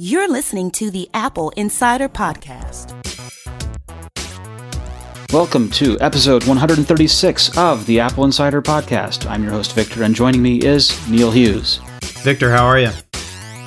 You're 0.00 0.28
listening 0.28 0.70
to 0.70 0.92
the 0.92 1.10
Apple 1.12 1.50
Insider 1.56 2.08
Podcast. 2.08 2.94
Welcome 5.32 5.72
to 5.72 5.98
episode 5.98 6.44
136 6.44 7.58
of 7.58 7.84
the 7.86 7.98
Apple 7.98 8.24
Insider 8.24 8.62
Podcast. 8.62 9.28
I'm 9.28 9.42
your 9.42 9.50
host, 9.50 9.74
Victor, 9.74 10.04
and 10.04 10.14
joining 10.14 10.40
me 10.40 10.58
is 10.58 10.96
Neil 11.10 11.32
Hughes. 11.32 11.80
Victor, 12.22 12.52
how 12.52 12.64
are 12.64 12.78
you? 12.78 12.90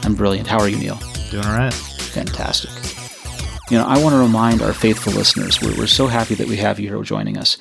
I'm 0.03 0.15
brilliant. 0.15 0.47
How 0.47 0.59
are 0.59 0.69
you, 0.69 0.77
Neil? 0.77 0.97
Doing 1.31 1.43
all 1.43 1.57
right. 1.57 1.73
Fantastic. 1.73 2.71
You 3.69 3.77
know, 3.77 3.85
I 3.85 4.01
want 4.01 4.13
to 4.13 4.19
remind 4.19 4.61
our 4.61 4.71
faithful 4.71 5.11
listeners, 5.11 5.61
we're, 5.61 5.75
we're 5.79 5.85
so 5.85 6.07
happy 6.07 6.35
that 6.35 6.47
we 6.47 6.55
have 6.55 6.79
you 6.79 6.87
here 6.87 7.03
joining 7.03 7.37
us, 7.37 7.57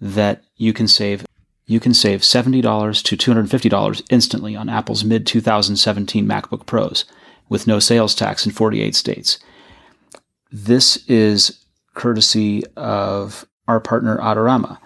that 0.00 0.44
you 0.54 0.72
can 0.72 0.86
save 0.86 1.26
you 1.66 1.80
can 1.80 1.92
save 1.92 2.20
$70 2.20 3.02
to 3.02 3.16
$250 3.16 4.02
instantly 4.10 4.54
on 4.54 4.68
Apple's 4.68 5.02
mid 5.02 5.26
2017 5.26 6.24
MacBook 6.24 6.66
Pros 6.66 7.04
with 7.52 7.66
no 7.66 7.78
sales 7.78 8.14
tax 8.14 8.46
in 8.46 8.50
48 8.50 8.94
states. 8.96 9.38
This 10.50 10.96
is 11.06 11.64
courtesy 11.94 12.64
of 12.76 13.46
our 13.68 13.78
partner 13.78 14.16
Adorama. 14.18 14.78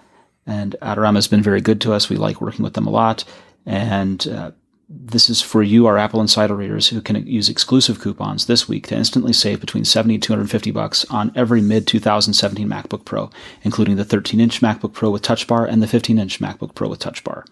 And 0.47 0.75
Adorama 0.83 1.15
has 1.15 1.29
been 1.29 1.43
very 1.43 1.61
good 1.61 1.81
to 1.83 1.93
us. 1.93 2.11
We 2.11 2.17
like 2.17 2.41
working 2.41 2.65
with 2.65 2.75
them 2.75 2.87
a 2.87 2.91
lot. 2.91 3.25
And 3.65 4.27
uh, 4.27 4.51
this 4.89 5.31
is 5.31 5.41
for 5.41 5.63
you, 5.63 5.87
our 5.87 5.97
Apple 5.97 6.21
Insider 6.21 6.55
readers, 6.55 6.89
who 6.89 7.01
can 7.01 7.25
use 7.27 7.49
exclusive 7.49 8.01
coupons 8.01 8.47
this 8.47 8.69
week 8.69 8.89
to 8.89 8.97
instantly 8.97 9.33
save 9.33 9.61
between 9.61 9.85
70 9.85 10.15
and 10.15 10.23
250 10.23 10.71
bucks 10.73 11.05
on 11.07 11.33
every 11.35 11.61
mid 11.61 11.87
2017 11.87 12.69
MacBook 12.69 13.05
Pro, 13.05 13.31
including 13.63 13.97
the 13.97 14.05
13 14.05 14.41
inch 14.41 14.61
MacBook 14.61 14.93
Pro 14.93 15.11
with 15.11 15.23
Touch 15.23 15.47
Bar 15.47 15.67
and 15.67 15.83
the 15.83 15.89
15 15.89 16.19
inch 16.19 16.41
MacBook 16.41 16.75
Pro 16.75 16.89
with 16.89 16.99
Touch 16.99 17.23
Bar. 17.23 17.45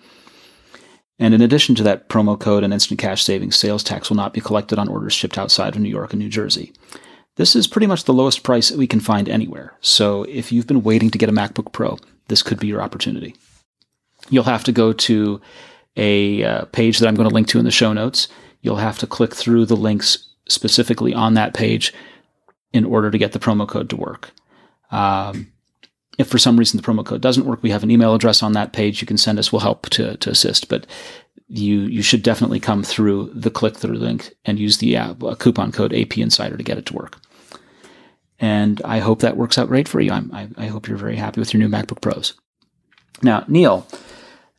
And 1.19 1.33
in 1.33 1.41
addition 1.41 1.75
to 1.77 1.83
that 1.85 2.09
promo 2.09 2.39
code 2.39 2.65
and 2.65 2.73
instant 2.73 2.99
cash 2.99 3.23
savings, 3.23 3.57
sales 3.57 3.85
tax 3.85 4.09
will 4.09 4.17
not 4.17 4.33
be 4.33 4.41
collected 4.41 4.79
on 4.79 4.89
orders 4.89 5.13
shipped 5.13 5.39
outside 5.39 5.77
of 5.77 5.81
New 5.81 5.89
York 5.89 6.13
and 6.13 6.21
New 6.21 6.29
Jersey. 6.29 6.73
This 7.37 7.57
is 7.57 7.67
pretty 7.67 7.87
much 7.87 8.05
the 8.05 8.15
lowest 8.15 8.43
price 8.43 8.71
we 8.71 8.87
can 8.87 9.01
find 9.01 9.29
anywhere. 9.29 9.75
So 9.81 10.25
if 10.25 10.53
you've 10.53 10.67
been 10.67 10.83
waiting 10.83 11.11
to 11.11 11.19
get 11.19 11.29
a 11.29 11.33
MacBook 11.33 11.73
Pro, 11.73 11.99
this 12.29 12.43
could 12.43 12.59
be 12.59 12.67
your 12.67 12.83
opportunity. 12.83 13.35
You'll 14.31 14.45
have 14.45 14.65
to 14.65 14.73
go 14.73 14.93
to 14.93 15.41
a 15.97 16.43
uh, 16.43 16.65
page 16.67 16.99
that 16.99 17.09
I'm 17.09 17.15
going 17.15 17.29
to 17.29 17.35
link 17.35 17.49
to 17.49 17.59
in 17.59 17.65
the 17.65 17.71
show 17.71 17.93
notes. 17.93 18.29
You'll 18.63 18.77
have 18.77 18.99
to 18.99 19.07
click 19.07 19.35
through 19.35 19.67
the 19.67 19.77
links 19.77 20.29
specifically 20.49 21.13
on 21.13 21.35
that 21.35 21.55
page 21.55 21.93
in 22.73 22.85
order 22.85 23.11
to 23.11 23.19
get 23.19 23.33
the 23.33 23.39
promo 23.39 23.69
code 23.69 23.91
to 23.91 23.97
work. 23.97 24.31
Um, 24.91 25.53
if 26.19 26.29
for 26.29 26.39
some 26.39 26.57
reason 26.57 26.77
the 26.77 26.87
promo 26.87 27.05
code 27.05 27.21
doesn't 27.21 27.47
work, 27.47 27.63
we 27.63 27.71
have 27.71 27.83
an 27.83 27.91
email 27.91 28.15
address 28.15 28.43
on 28.43 28.53
that 28.53 28.73
page 28.73 29.01
you 29.01 29.07
can 29.07 29.19
send 29.19 29.39
us. 29.39 29.53
We'll 29.53 29.61
help 29.61 29.89
to, 29.91 30.17
to 30.17 30.31
assist. 30.31 30.69
But 30.69 30.87
you 31.49 31.81
you 31.81 32.03
should 32.03 32.23
definitely 32.23 32.61
come 32.61 32.83
through 32.83 33.31
the 33.35 33.51
click 33.51 33.77
through 33.77 33.99
link 33.99 34.35
and 34.45 34.59
use 34.59 34.79
the 34.79 34.97
uh, 34.97 35.15
coupon 35.39 35.73
code 35.73 35.93
AP 35.93 36.19
Insider 36.19 36.57
to 36.57 36.63
get 36.63 36.79
it 36.79 36.87
to 36.87 36.95
work. 36.95 37.21
And 38.41 38.81
I 38.85 38.99
hope 38.99 39.21
that 39.21 39.37
works 39.37 39.59
out 39.59 39.69
great 39.69 39.89
for 39.89 40.01
you. 40.01 40.13
I, 40.13 40.49
I 40.57 40.67
hope 40.67 40.89
you're 40.89 40.97
very 40.97 41.17
happy 41.17 41.41
with 41.41 41.53
your 41.53 41.61
new 41.61 41.69
MacBook 41.69 42.01
Pros. 42.01 42.35
Now, 43.23 43.45
Neil, 43.47 43.87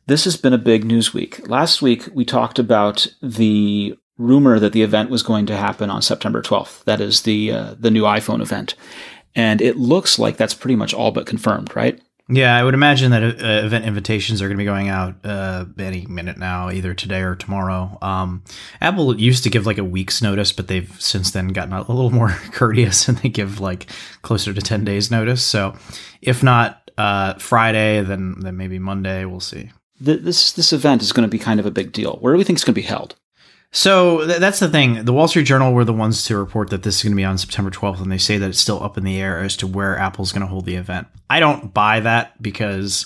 this 0.06 0.24
has 0.24 0.36
been 0.36 0.54
a 0.54 0.58
big 0.58 0.84
news 0.84 1.12
week. 1.12 1.46
Last 1.48 1.82
week 1.82 2.08
we 2.12 2.24
talked 2.24 2.58
about 2.58 3.06
the 3.20 3.96
rumor 4.18 4.58
that 4.58 4.72
the 4.72 4.82
event 4.82 5.10
was 5.10 5.22
going 5.22 5.46
to 5.46 5.56
happen 5.56 5.90
on 5.90 6.00
September 6.02 6.40
12th. 6.40 6.84
That 6.84 7.00
is 7.00 7.22
the 7.22 7.52
uh, 7.52 7.74
the 7.78 7.90
new 7.90 8.02
iPhone 8.02 8.40
event. 8.40 8.74
And 9.36 9.60
it 9.60 9.76
looks 9.76 10.18
like 10.18 10.38
that's 10.38 10.54
pretty 10.54 10.76
much 10.76 10.94
all 10.94 11.12
but 11.12 11.26
confirmed, 11.26 11.76
right? 11.76 12.00
Yeah, 12.28 12.56
I 12.56 12.64
would 12.64 12.74
imagine 12.74 13.12
that 13.12 13.22
uh, 13.22 13.66
event 13.66 13.84
invitations 13.84 14.42
are 14.42 14.48
going 14.48 14.56
to 14.56 14.60
be 14.60 14.64
going 14.64 14.88
out 14.88 15.14
uh, 15.24 15.66
any 15.78 16.06
minute 16.06 16.38
now, 16.38 16.70
either 16.70 16.92
today 16.92 17.20
or 17.20 17.36
tomorrow. 17.36 17.96
Um, 18.02 18.42
Apple 18.80 19.16
used 19.20 19.44
to 19.44 19.50
give 19.50 19.64
like 19.64 19.78
a 19.78 19.84
week's 19.84 20.20
notice, 20.20 20.50
but 20.50 20.66
they've 20.66 20.90
since 21.00 21.30
then 21.30 21.48
gotten 21.48 21.72
a 21.72 21.80
little 21.82 22.10
more 22.10 22.30
courteous 22.50 23.08
and 23.08 23.18
they 23.18 23.28
give 23.28 23.60
like 23.60 23.86
closer 24.22 24.52
to 24.52 24.60
10 24.60 24.84
days 24.84 25.08
notice. 25.10 25.44
So 25.44 25.76
if 26.20 26.42
not 26.42 26.90
uh, 26.98 27.34
Friday, 27.34 28.02
then, 28.02 28.40
then 28.40 28.56
maybe 28.56 28.80
Monday, 28.80 29.24
we'll 29.24 29.38
see. 29.38 29.70
This, 30.00 30.52
this 30.52 30.72
event 30.72 31.02
is 31.02 31.12
going 31.12 31.28
to 31.28 31.30
be 31.30 31.38
kind 31.38 31.60
of 31.60 31.66
a 31.66 31.70
big 31.70 31.92
deal. 31.92 32.16
Where 32.20 32.34
do 32.34 32.38
we 32.38 32.44
think 32.44 32.56
it's 32.56 32.64
going 32.64 32.74
to 32.74 32.80
be 32.80 32.86
held? 32.86 33.14
So 33.76 34.26
th- 34.26 34.38
that's 34.38 34.58
the 34.58 34.70
thing. 34.70 35.04
The 35.04 35.12
Wall 35.12 35.28
Street 35.28 35.42
Journal 35.42 35.74
were 35.74 35.84
the 35.84 35.92
ones 35.92 36.24
to 36.24 36.38
report 36.38 36.70
that 36.70 36.82
this 36.82 36.96
is 36.96 37.02
going 37.02 37.12
to 37.12 37.16
be 37.16 37.26
on 37.26 37.36
September 37.36 37.70
12th, 37.70 38.00
and 38.00 38.10
they 38.10 38.16
say 38.16 38.38
that 38.38 38.48
it's 38.48 38.58
still 38.58 38.82
up 38.82 38.96
in 38.96 39.04
the 39.04 39.20
air 39.20 39.40
as 39.40 39.54
to 39.58 39.66
where 39.66 39.98
Apple's 39.98 40.32
going 40.32 40.40
to 40.40 40.46
hold 40.46 40.64
the 40.64 40.76
event. 40.76 41.08
I 41.28 41.40
don't 41.40 41.74
buy 41.74 42.00
that 42.00 42.40
because, 42.42 43.04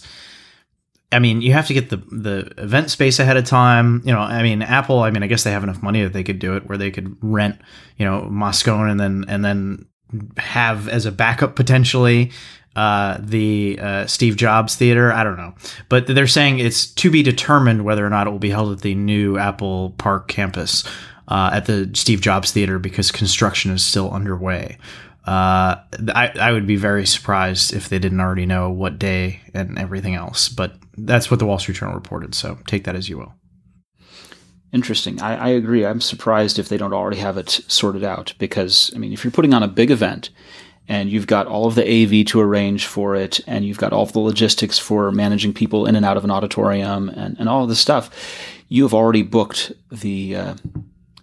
I 1.10 1.18
mean, 1.18 1.42
you 1.42 1.52
have 1.54 1.66
to 1.66 1.74
get 1.74 1.90
the 1.90 1.96
the 1.96 2.52
event 2.56 2.92
space 2.92 3.18
ahead 3.18 3.36
of 3.36 3.46
time. 3.46 4.00
You 4.04 4.12
know, 4.12 4.20
I 4.20 4.44
mean, 4.44 4.62
Apple. 4.62 5.00
I 5.00 5.10
mean, 5.10 5.24
I 5.24 5.26
guess 5.26 5.42
they 5.42 5.50
have 5.50 5.64
enough 5.64 5.82
money 5.82 6.04
that 6.04 6.12
they 6.12 6.22
could 6.22 6.38
do 6.38 6.54
it, 6.54 6.68
where 6.68 6.78
they 6.78 6.92
could 6.92 7.16
rent, 7.20 7.60
you 7.96 8.04
know, 8.04 8.28
Moscone 8.30 8.92
and 8.92 9.00
then 9.00 9.24
and 9.26 9.44
then 9.44 9.86
have 10.36 10.88
as 10.88 11.04
a 11.04 11.10
backup 11.10 11.56
potentially 11.56 12.30
uh, 12.76 13.18
the 13.20 13.78
uh, 13.80 14.06
Steve 14.06 14.36
Jobs 14.36 14.76
Theater. 14.76 15.12
I 15.12 15.24
don't 15.24 15.36
know, 15.36 15.54
but 15.88 16.06
they're 16.06 16.26
saying 16.26 16.58
it's 16.58 16.86
to 16.86 17.10
be 17.10 17.22
determined 17.22 17.84
whether 17.84 18.04
or 18.04 18.10
not 18.10 18.26
it 18.26 18.30
will 18.30 18.38
be 18.38 18.50
held 18.50 18.72
at 18.72 18.80
the 18.82 18.94
new 18.94 19.38
Apple 19.38 19.94
Park 19.98 20.28
campus 20.28 20.84
uh, 21.28 21.50
at 21.52 21.66
the 21.66 21.90
Steve 21.94 22.20
Jobs 22.20 22.52
Theater 22.52 22.78
because 22.78 23.10
construction 23.10 23.70
is 23.70 23.84
still 23.84 24.10
underway. 24.10 24.78
Uh, 25.26 25.76
I, 26.14 26.32
I 26.40 26.52
would 26.52 26.66
be 26.66 26.76
very 26.76 27.06
surprised 27.06 27.74
if 27.74 27.88
they 27.88 27.98
didn't 27.98 28.20
already 28.20 28.46
know 28.46 28.70
what 28.70 28.98
day 28.98 29.40
and 29.52 29.78
everything 29.78 30.14
else, 30.14 30.48
but 30.48 30.74
that's 30.96 31.30
what 31.30 31.38
the 31.38 31.46
Wall 31.46 31.58
Street 31.58 31.76
Journal 31.76 31.94
reported. 31.94 32.34
So 32.34 32.58
take 32.66 32.84
that 32.84 32.96
as 32.96 33.08
you 33.08 33.18
will. 33.18 33.34
Interesting. 34.72 35.20
I, 35.20 35.36
I 35.36 35.48
agree. 35.48 35.84
I'm 35.84 36.00
surprised 36.00 36.58
if 36.58 36.68
they 36.68 36.76
don't 36.76 36.92
already 36.92 37.18
have 37.18 37.36
it 37.36 37.50
sorted 37.68 38.04
out 38.04 38.34
because, 38.38 38.92
I 38.94 38.98
mean, 38.98 39.12
if 39.12 39.24
you're 39.24 39.32
putting 39.32 39.52
on 39.52 39.62
a 39.62 39.68
big 39.68 39.90
event, 39.90 40.30
and 40.88 41.08
you've 41.08 41.26
got 41.26 41.46
all 41.46 41.66
of 41.66 41.76
the 41.76 41.84
AV 41.84 42.26
to 42.26 42.40
arrange 42.40 42.86
for 42.86 43.14
it, 43.14 43.40
and 43.46 43.64
you've 43.64 43.78
got 43.78 43.92
all 43.92 44.02
of 44.02 44.12
the 44.12 44.18
logistics 44.18 44.78
for 44.78 45.12
managing 45.12 45.54
people 45.54 45.86
in 45.86 45.94
and 45.94 46.04
out 46.04 46.16
of 46.16 46.24
an 46.24 46.30
auditorium, 46.30 47.08
and, 47.10 47.38
and 47.38 47.48
all 47.48 47.62
of 47.62 47.68
this 47.68 47.80
stuff, 47.80 48.10
you 48.68 48.82
have 48.82 48.94
already 48.94 49.22
booked 49.22 49.72
the 49.90 50.36
uh, 50.36 50.54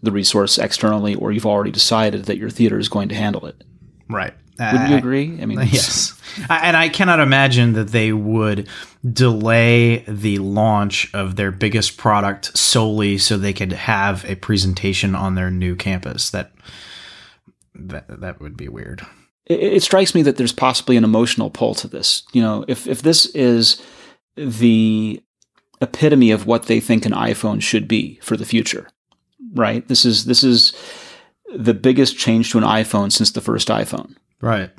the 0.02 0.12
resource 0.12 0.58
externally, 0.58 1.16
or 1.16 1.32
you've 1.32 1.46
already 1.46 1.72
decided 1.72 2.26
that 2.26 2.38
your 2.38 2.50
theater 2.50 2.78
is 2.78 2.88
going 2.88 3.10
to 3.10 3.16
handle 3.16 3.46
it. 3.46 3.64
Right. 4.10 4.34
Would 4.60 4.90
you 4.90 4.96
agree? 4.96 5.38
I 5.40 5.46
mean, 5.46 5.60
yes. 5.72 6.20
and 6.50 6.76
I 6.76 6.90
cannot 6.90 7.20
imagine 7.20 7.74
that 7.74 7.90
they 7.90 8.12
would 8.12 8.68
delay 9.08 10.04
the 10.08 10.40
launch 10.40 11.14
of 11.14 11.36
their 11.36 11.52
biggest 11.52 11.98
product 11.98 12.58
solely 12.58 13.18
so 13.18 13.38
they 13.38 13.54
could 13.54 13.74
have 13.74 14.26
a 14.26 14.36
presentation 14.36 15.14
on 15.14 15.36
their 15.36 15.52
new 15.52 15.76
campus. 15.76 16.32
That 16.32 16.54
that 17.76 18.22
that 18.22 18.40
would 18.40 18.58
be 18.58 18.68
weird 18.68 19.06
it, 19.50 19.60
it 19.60 19.84
strikes 19.84 20.14
me 20.14 20.22
that 20.24 20.38
there's 20.38 20.54
possibly 20.54 20.98
an 20.98 21.04
emotional 21.04 21.50
pull 21.50 21.76
to 21.76 21.88
this. 21.88 22.24
You 22.34 22.42
know, 22.42 22.66
if 22.68 22.88
if 22.88 23.02
this 23.02 23.26
is 23.28 23.82
the 24.36 25.22
epitome 25.82 26.32
of 26.32 26.46
what 26.46 26.64
they 26.64 26.80
think 26.80 27.06
an 27.06 27.12
iPhone 27.12 27.62
should 27.62 27.88
be 27.88 28.20
for 28.22 28.38
the 28.38 28.46
future, 28.46 28.88
right? 29.54 29.88
This 29.88 30.06
is 30.06 30.26
this 30.26 30.44
is 30.44 30.74
the 31.56 31.74
biggest 31.74 32.18
change 32.18 32.52
to 32.52 32.58
an 32.58 32.64
iPhone 32.64 33.12
since 33.12 33.32
the 33.32 33.42
first 33.42 33.70
iPhone. 33.70 34.16
Right. 34.42 34.72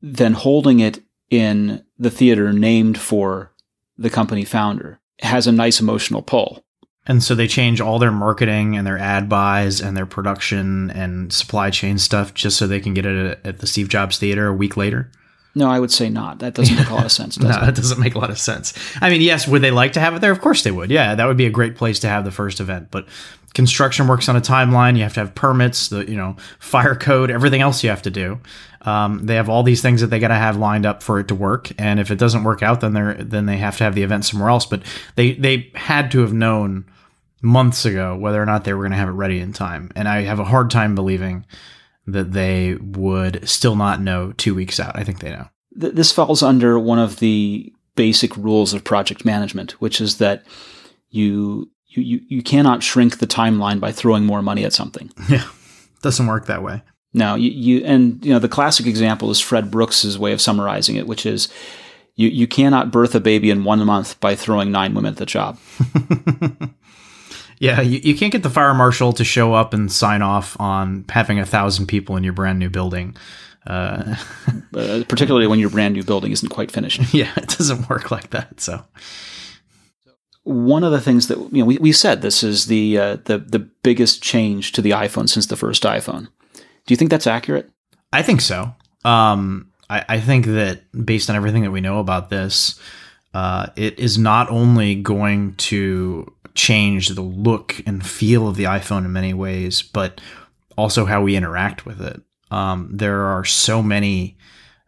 Then 0.00 0.34
holding 0.34 0.80
it 0.80 1.00
in 1.30 1.84
the 1.98 2.10
theater 2.10 2.52
named 2.52 2.98
for 2.98 3.52
the 3.96 4.10
company 4.10 4.44
founder 4.44 5.00
has 5.20 5.46
a 5.46 5.52
nice 5.52 5.80
emotional 5.80 6.22
pull. 6.22 6.64
And 7.08 7.22
so 7.22 7.34
they 7.34 7.48
change 7.48 7.80
all 7.80 7.98
their 7.98 8.12
marketing 8.12 8.76
and 8.76 8.86
their 8.86 8.98
ad 8.98 9.28
buys 9.28 9.80
and 9.80 9.96
their 9.96 10.06
production 10.06 10.90
and 10.90 11.32
supply 11.32 11.70
chain 11.70 11.98
stuff 11.98 12.34
just 12.34 12.58
so 12.58 12.66
they 12.66 12.80
can 12.80 12.94
get 12.94 13.06
it 13.06 13.40
at 13.44 13.58
the 13.58 13.66
Steve 13.66 13.88
Jobs 13.88 14.18
Theater 14.18 14.46
a 14.46 14.52
week 14.52 14.76
later. 14.76 15.10
No, 15.54 15.68
I 15.68 15.80
would 15.80 15.90
say 15.90 16.08
not. 16.10 16.38
That 16.38 16.54
doesn't 16.54 16.76
make 16.76 16.90
a 16.90 16.94
lot 16.94 17.06
of 17.06 17.10
sense. 17.10 17.38
no, 17.40 17.48
it? 17.48 17.60
that 17.64 17.74
doesn't 17.74 17.98
make 17.98 18.14
a 18.14 18.18
lot 18.18 18.30
of 18.30 18.38
sense. 18.38 18.74
I 19.00 19.10
mean, 19.10 19.22
yes, 19.22 19.48
would 19.48 19.62
they 19.62 19.70
like 19.70 19.94
to 19.94 20.00
have 20.00 20.14
it 20.14 20.20
there? 20.20 20.30
Of 20.30 20.40
course 20.40 20.62
they 20.62 20.70
would. 20.70 20.90
Yeah, 20.90 21.14
that 21.14 21.26
would 21.26 21.38
be 21.38 21.46
a 21.46 21.50
great 21.50 21.74
place 21.74 21.98
to 22.00 22.08
have 22.08 22.24
the 22.24 22.30
first 22.30 22.60
event. 22.60 22.90
But 22.90 23.08
construction 23.54 24.06
works 24.06 24.28
on 24.28 24.36
a 24.36 24.40
timeline. 24.40 24.96
You 24.96 25.02
have 25.02 25.14
to 25.14 25.20
have 25.20 25.34
permits, 25.34 25.88
the 25.88 26.08
you 26.08 26.16
know 26.16 26.36
fire 26.58 26.94
code, 26.94 27.30
everything 27.30 27.62
else 27.62 27.82
you 27.82 27.90
have 27.90 28.02
to 28.02 28.10
do. 28.10 28.38
Um, 28.82 29.26
they 29.26 29.34
have 29.34 29.48
all 29.48 29.62
these 29.62 29.82
things 29.82 30.00
that 30.00 30.08
they 30.08 30.20
got 30.20 30.28
to 30.28 30.34
have 30.34 30.56
lined 30.56 30.86
up 30.86 31.02
for 31.02 31.18
it 31.18 31.28
to 31.28 31.34
work. 31.34 31.72
And 31.78 31.98
if 31.98 32.10
it 32.10 32.18
doesn't 32.18 32.44
work 32.44 32.62
out, 32.62 32.80
then 32.80 32.92
they're 32.92 33.14
then 33.14 33.46
they 33.46 33.56
have 33.56 33.78
to 33.78 33.84
have 33.84 33.94
the 33.94 34.02
event 34.02 34.26
somewhere 34.26 34.50
else. 34.50 34.66
But 34.66 34.82
they 35.16 35.32
they 35.32 35.72
had 35.74 36.10
to 36.12 36.20
have 36.20 36.32
known 36.32 36.84
months 37.40 37.84
ago 37.84 38.16
whether 38.16 38.42
or 38.42 38.46
not 38.46 38.64
they 38.64 38.72
were 38.72 38.82
going 38.82 38.92
to 38.92 38.98
have 38.98 39.08
it 39.08 39.12
ready 39.12 39.38
in 39.38 39.52
time. 39.52 39.90
And 39.94 40.08
I 40.08 40.22
have 40.22 40.40
a 40.40 40.44
hard 40.44 40.70
time 40.70 40.94
believing 40.94 41.44
that 42.06 42.32
they 42.32 42.74
would 42.74 43.46
still 43.48 43.76
not 43.76 44.00
know 44.00 44.32
two 44.32 44.54
weeks 44.54 44.80
out. 44.80 44.96
I 44.96 45.04
think 45.04 45.20
they 45.20 45.30
know. 45.30 45.48
This 45.72 46.10
falls 46.10 46.42
under 46.42 46.78
one 46.78 46.98
of 46.98 47.20
the 47.20 47.72
basic 47.94 48.36
rules 48.36 48.72
of 48.72 48.84
project 48.84 49.24
management, 49.24 49.72
which 49.80 50.00
is 50.00 50.18
that 50.18 50.44
you 51.10 51.70
you 51.86 52.20
you 52.28 52.42
cannot 52.42 52.82
shrink 52.82 53.18
the 53.18 53.26
timeline 53.26 53.80
by 53.80 53.92
throwing 53.92 54.24
more 54.24 54.42
money 54.42 54.64
at 54.64 54.72
something. 54.72 55.10
Yeah, 55.28 55.46
doesn't 56.02 56.26
work 56.26 56.46
that 56.46 56.62
way. 56.62 56.82
No, 57.12 57.34
you, 57.34 57.50
you 57.50 57.84
and 57.84 58.24
you 58.24 58.32
know 58.32 58.38
the 58.38 58.48
classic 58.48 58.86
example 58.86 59.30
is 59.30 59.40
Fred 59.40 59.70
Brooks's 59.70 60.18
way 60.18 60.32
of 60.32 60.40
summarizing 60.40 60.96
it, 60.96 61.06
which 61.06 61.26
is 61.26 61.48
you 62.14 62.28
you 62.28 62.46
cannot 62.46 62.90
birth 62.90 63.14
a 63.14 63.20
baby 63.20 63.50
in 63.50 63.64
one 63.64 63.84
month 63.84 64.18
by 64.20 64.34
throwing 64.34 64.70
nine 64.70 64.94
women 64.94 65.12
at 65.12 65.18
the 65.18 65.26
job. 65.26 65.58
Yeah, 67.60 67.80
you, 67.80 68.00
you 68.02 68.16
can't 68.16 68.32
get 68.32 68.42
the 68.42 68.50
fire 68.50 68.74
marshal 68.74 69.12
to 69.14 69.24
show 69.24 69.54
up 69.54 69.74
and 69.74 69.90
sign 69.90 70.22
off 70.22 70.58
on 70.60 71.04
having 71.08 71.38
a 71.38 71.46
thousand 71.46 71.86
people 71.86 72.16
in 72.16 72.24
your 72.24 72.32
brand 72.32 72.58
new 72.58 72.70
building. 72.70 73.16
Uh, 73.66 74.16
uh, 74.74 75.02
particularly 75.08 75.46
when 75.46 75.58
your 75.58 75.70
brand 75.70 75.94
new 75.94 76.02
building 76.02 76.32
isn't 76.32 76.48
quite 76.48 76.70
finished. 76.70 77.02
yeah, 77.14 77.32
it 77.36 77.48
doesn't 77.48 77.88
work 77.88 78.10
like 78.10 78.30
that. 78.30 78.60
So 78.60 78.82
one 80.44 80.82
of 80.82 80.92
the 80.92 81.00
things 81.00 81.28
that 81.28 81.38
you 81.52 81.60
know 81.60 81.66
we, 81.66 81.78
we 81.78 81.92
said 81.92 82.22
this 82.22 82.42
is 82.42 82.66
the 82.66 82.98
uh, 82.98 83.16
the 83.24 83.38
the 83.38 83.58
biggest 83.58 84.22
change 84.22 84.72
to 84.72 84.82
the 84.82 84.90
iPhone 84.92 85.28
since 85.28 85.46
the 85.46 85.56
first 85.56 85.82
iPhone. 85.82 86.28
Do 86.54 86.94
you 86.94 86.96
think 86.96 87.10
that's 87.10 87.26
accurate? 87.26 87.70
I 88.12 88.22
think 88.22 88.40
so. 88.40 88.74
Um, 89.04 89.70
I, 89.90 90.04
I 90.08 90.20
think 90.20 90.46
that 90.46 90.82
based 91.04 91.28
on 91.28 91.36
everything 91.36 91.62
that 91.62 91.70
we 91.70 91.82
know 91.82 91.98
about 91.98 92.30
this, 92.30 92.80
uh, 93.34 93.66
it 93.76 93.98
is 93.98 94.16
not 94.16 94.48
only 94.50 94.94
going 94.94 95.54
to 95.56 96.32
change 96.58 97.08
the 97.08 97.22
look 97.22 97.80
and 97.86 98.04
feel 98.04 98.48
of 98.48 98.56
the 98.56 98.64
iPhone 98.64 99.04
in 99.04 99.12
many 99.12 99.32
ways, 99.32 99.80
but 99.80 100.20
also 100.76 101.06
how 101.06 101.22
we 101.22 101.36
interact 101.36 101.86
with 101.86 102.02
it. 102.02 102.20
Um, 102.50 102.90
there 102.92 103.22
are 103.22 103.44
so 103.44 103.82
many. 103.82 104.36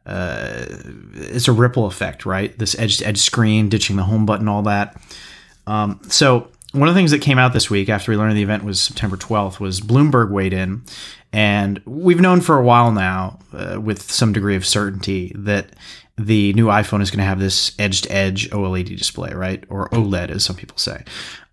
Uh, 0.04 0.66
it's 1.14 1.46
a 1.46 1.52
ripple 1.52 1.86
effect, 1.86 2.26
right? 2.26 2.58
This 2.58 2.76
edge 2.78 2.98
to 2.98 3.06
edge 3.06 3.18
screen, 3.18 3.68
ditching 3.68 3.96
the 3.96 4.02
home 4.02 4.26
button, 4.26 4.48
all 4.48 4.62
that. 4.62 5.00
Um, 5.66 6.00
so 6.08 6.48
one 6.72 6.88
of 6.88 6.94
the 6.94 6.98
things 6.98 7.12
that 7.12 7.20
came 7.20 7.38
out 7.38 7.52
this 7.52 7.70
week 7.70 7.88
after 7.88 8.10
we 8.10 8.16
learned 8.16 8.36
the 8.36 8.42
event 8.42 8.64
was 8.64 8.80
September 8.80 9.16
12th 9.16 9.60
was 9.60 9.80
Bloomberg 9.80 10.30
weighed 10.30 10.52
in, 10.52 10.82
and 11.32 11.80
we've 11.84 12.20
known 12.20 12.40
for 12.40 12.58
a 12.58 12.64
while 12.64 12.90
now, 12.90 13.38
uh, 13.52 13.80
with 13.80 14.10
some 14.10 14.32
degree 14.32 14.56
of 14.56 14.66
certainty, 14.66 15.32
that 15.36 15.70
the 16.26 16.52
new 16.52 16.66
iPhone 16.66 17.02
is 17.02 17.10
going 17.10 17.18
to 17.18 17.24
have 17.24 17.40
this 17.40 17.72
edge 17.78 18.02
to 18.02 18.12
edge 18.12 18.50
OLED 18.50 18.96
display, 18.98 19.32
right? 19.32 19.64
Or 19.68 19.88
OLED, 19.90 20.30
as 20.30 20.44
some 20.44 20.56
people 20.56 20.76
say. 20.76 21.04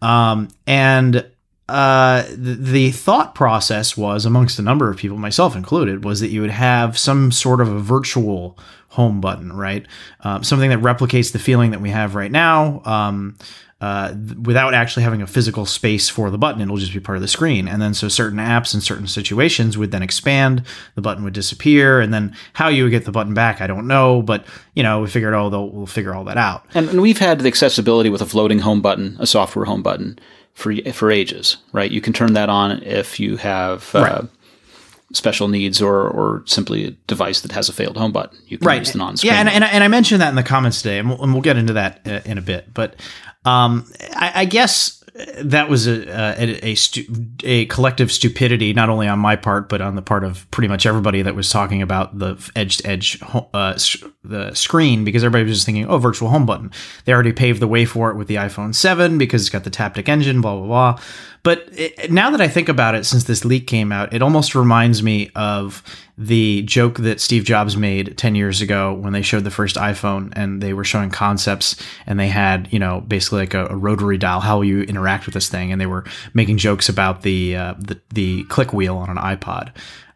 Um, 0.02 0.50
and 0.66 1.25
uh, 1.69 2.24
the, 2.30 2.54
the 2.56 2.92
thought 2.92 3.36
process 3.36 3.98
was, 3.98 4.25
amongst 4.25 4.60
a 4.60 4.62
number 4.62 4.90
of 4.90 4.98
people, 4.98 5.18
myself 5.18 5.56
included, 5.56 6.04
was 6.04 6.19
that 6.19 6.30
you 6.30 6.42
would 6.42 6.52
have 6.52 6.98
some 6.98 7.31
sort 7.31 7.62
of 7.62 7.69
a 7.69 7.80
virtual 7.80 8.58
home 8.90 9.22
button, 9.22 9.54
right? 9.54 9.86
Um, 10.22 10.44
something 10.44 10.69
that 10.69 10.80
replicates 10.80 11.31
the 11.31 11.40
feeling 11.40 11.72
that 11.72 11.81
we 11.81 11.90
have 11.90 12.16
right 12.16 12.31
now. 12.31 12.81
Um, 12.86 13.38
uh, 13.79 14.15
without 14.41 14.74
actually 14.74 15.03
having 15.03 15.21
a 15.21 15.27
physical 15.27 15.65
space 15.65 16.09
for 16.09 16.31
the 16.31 16.38
button. 16.38 16.62
It'll 16.62 16.77
just 16.77 16.94
be 16.94 17.00
part 17.00 17.18
of 17.18 17.21
the 17.21 17.27
screen. 17.27 17.68
And 17.68 17.81
then 17.81 17.94
so 17.94 18.07
certain 18.07 18.39
apps 18.39 18.74
in 18.74 18.81
certain 18.81 19.07
situations 19.07 19.77
would 19.77 19.91
then 19.91 20.01
expand, 20.01 20.63
the 20.95 21.01
button 21.01 21.24
would 21.24 21.33
disappear, 21.33 22.01
and 22.01 22.13
then 22.13 22.35
how 22.53 22.69
you 22.69 22.83
would 22.83 22.89
get 22.89 23.06
the 23.06 23.12
button 23.12 23.33
back, 23.33 23.62
I 23.62 23.68
don't 23.68 23.88
know. 23.88 24.21
But 24.21 24.45
you 24.74 24.83
know, 24.83 25.01
we 25.01 25.07
figured, 25.07 25.33
oh, 25.33 25.50
we'll 25.50 25.85
figure 25.85 26.13
all 26.13 26.24
that 26.24 26.38
out. 26.38 26.65
And, 26.74 26.89
and 26.89 27.01
we've 27.01 27.19
had 27.19 27.39
the 27.39 27.47
accessibility 27.47 28.09
with 28.09 28.21
a 28.21 28.25
floating 28.25 28.59
home 28.59 28.81
button, 28.81 29.15
a 29.19 29.27
software 29.27 29.65
home 29.65 29.83
button 29.83 30.18
for 30.53 30.75
for 30.94 31.12
ages, 31.12 31.57
right? 31.71 31.91
You 31.91 32.01
can 32.01 32.13
turn 32.13 32.33
that 32.33 32.50
on 32.50 32.83
if 32.83 33.19
you 33.19 33.38
have. 33.38 33.94
Uh, 33.94 34.01
right 34.01 34.30
special 35.13 35.47
needs 35.47 35.81
or 35.81 36.09
or 36.09 36.44
simply 36.45 36.85
a 36.85 36.91
device 37.07 37.39
that 37.41 37.51
has 37.53 37.69
a 37.69 37.73
failed 37.73 37.97
home 37.97 38.12
button. 38.12 38.38
You 38.47 38.57
can 38.57 38.68
right. 38.68 38.80
use 38.80 38.91
the 38.91 38.97
non-screen. 38.97 39.31
Yeah, 39.31 39.39
and, 39.39 39.50
and, 39.50 39.63
and 39.63 39.83
I 39.83 39.88
mentioned 39.88 40.21
that 40.21 40.30
in 40.30 40.35
the 40.35 40.44
comments 40.44 40.81
today, 40.81 41.00
and 41.00 41.09
we'll, 41.09 41.23
and 41.23 41.33
we'll 41.33 41.41
get 41.41 41.56
into 41.56 41.73
that 41.73 42.01
uh, 42.06 42.19
in 42.25 42.38
a 42.38 42.41
bit. 42.41 42.73
But 42.73 42.95
um, 43.47 43.85
I, 44.13 44.31
I, 44.35 44.45
guess 44.45 45.03
that 45.41 45.69
was 45.69 45.88
a 45.88 46.07
a, 46.09 46.71
a, 46.71 46.75
stu- 46.75 47.05
a, 47.44 47.65
collective 47.67 48.11
stupidity, 48.11 48.73
not 48.73 48.89
only 48.89 49.07
on 49.07 49.19
my 49.19 49.35
part, 49.35 49.69
but 49.69 49.81
on 49.81 49.95
the 49.95 50.01
part 50.01 50.23
of 50.23 50.49
pretty 50.51 50.67
much 50.67 50.85
everybody 50.85 51.21
that 51.21 51.35
was 51.35 51.49
talking 51.49 51.81
about 51.81 52.17
the 52.17 52.35
edge 52.55 52.77
to 52.77 52.88
edge 52.88 53.19
the 53.21 54.51
screen, 54.53 55.03
because 55.03 55.23
everybody 55.23 55.45
was 55.45 55.57
just 55.57 55.65
thinking, 55.65 55.88
oh, 55.88 55.97
virtual 55.97 56.29
home 56.29 56.45
button. 56.45 56.71
They 57.05 57.13
already 57.13 57.33
paved 57.33 57.61
the 57.61 57.67
way 57.67 57.85
for 57.85 58.11
it 58.11 58.15
with 58.15 58.27
the 58.27 58.35
iPhone 58.35 58.75
7 58.75 59.17
because 59.17 59.41
it's 59.41 59.49
got 59.49 59.63
the 59.63 59.71
Taptic 59.71 60.09
engine, 60.09 60.41
blah 60.41 60.55
blah 60.55 60.67
blah. 60.67 60.99
But 61.47 61.69
it, 61.71 62.11
now 62.11 62.29
that 62.31 62.41
I 62.41 62.49
think 62.49 62.67
about 62.67 62.94
it, 62.94 63.05
since 63.05 63.23
this 63.23 63.45
leak 63.45 63.67
came 63.67 63.94
out, 63.94 64.13
it 64.13 64.21
almost 64.21 64.53
reminds 64.53 65.01
me 65.01 65.31
of 65.33 65.81
the 66.17 66.61
joke 66.63 66.97
that 66.97 67.21
Steve 67.21 67.45
Jobs 67.45 67.77
made 67.77 68.17
10 68.17 68.35
years 68.35 68.59
ago 68.59 68.91
when 68.91 69.13
they 69.13 69.21
showed 69.21 69.45
the 69.45 69.49
first 69.49 69.77
iPhone 69.77 70.33
and 70.35 70.61
they 70.61 70.73
were 70.73 70.83
showing 70.83 71.09
concepts 71.09 71.81
and 72.05 72.19
they 72.19 72.27
had, 72.27 72.67
you 72.73 72.79
know, 72.79 72.99
basically 72.99 73.39
like 73.39 73.53
a, 73.53 73.67
a 73.67 73.77
rotary 73.77 74.17
dial, 74.17 74.41
how 74.41 74.59
you 74.59 74.81
interact 74.81 75.25
with 75.25 75.35
this 75.35 75.47
thing. 75.47 75.71
And 75.71 75.79
they 75.79 75.85
were 75.85 76.03
making 76.33 76.57
jokes 76.57 76.89
about 76.89 77.21
the, 77.21 77.55
uh, 77.55 77.75
the, 77.79 77.97
the 78.09 78.44
click 78.49 78.73
wheel 78.73 78.97
on 78.97 79.09
an 79.09 79.15
iPod. 79.15 79.71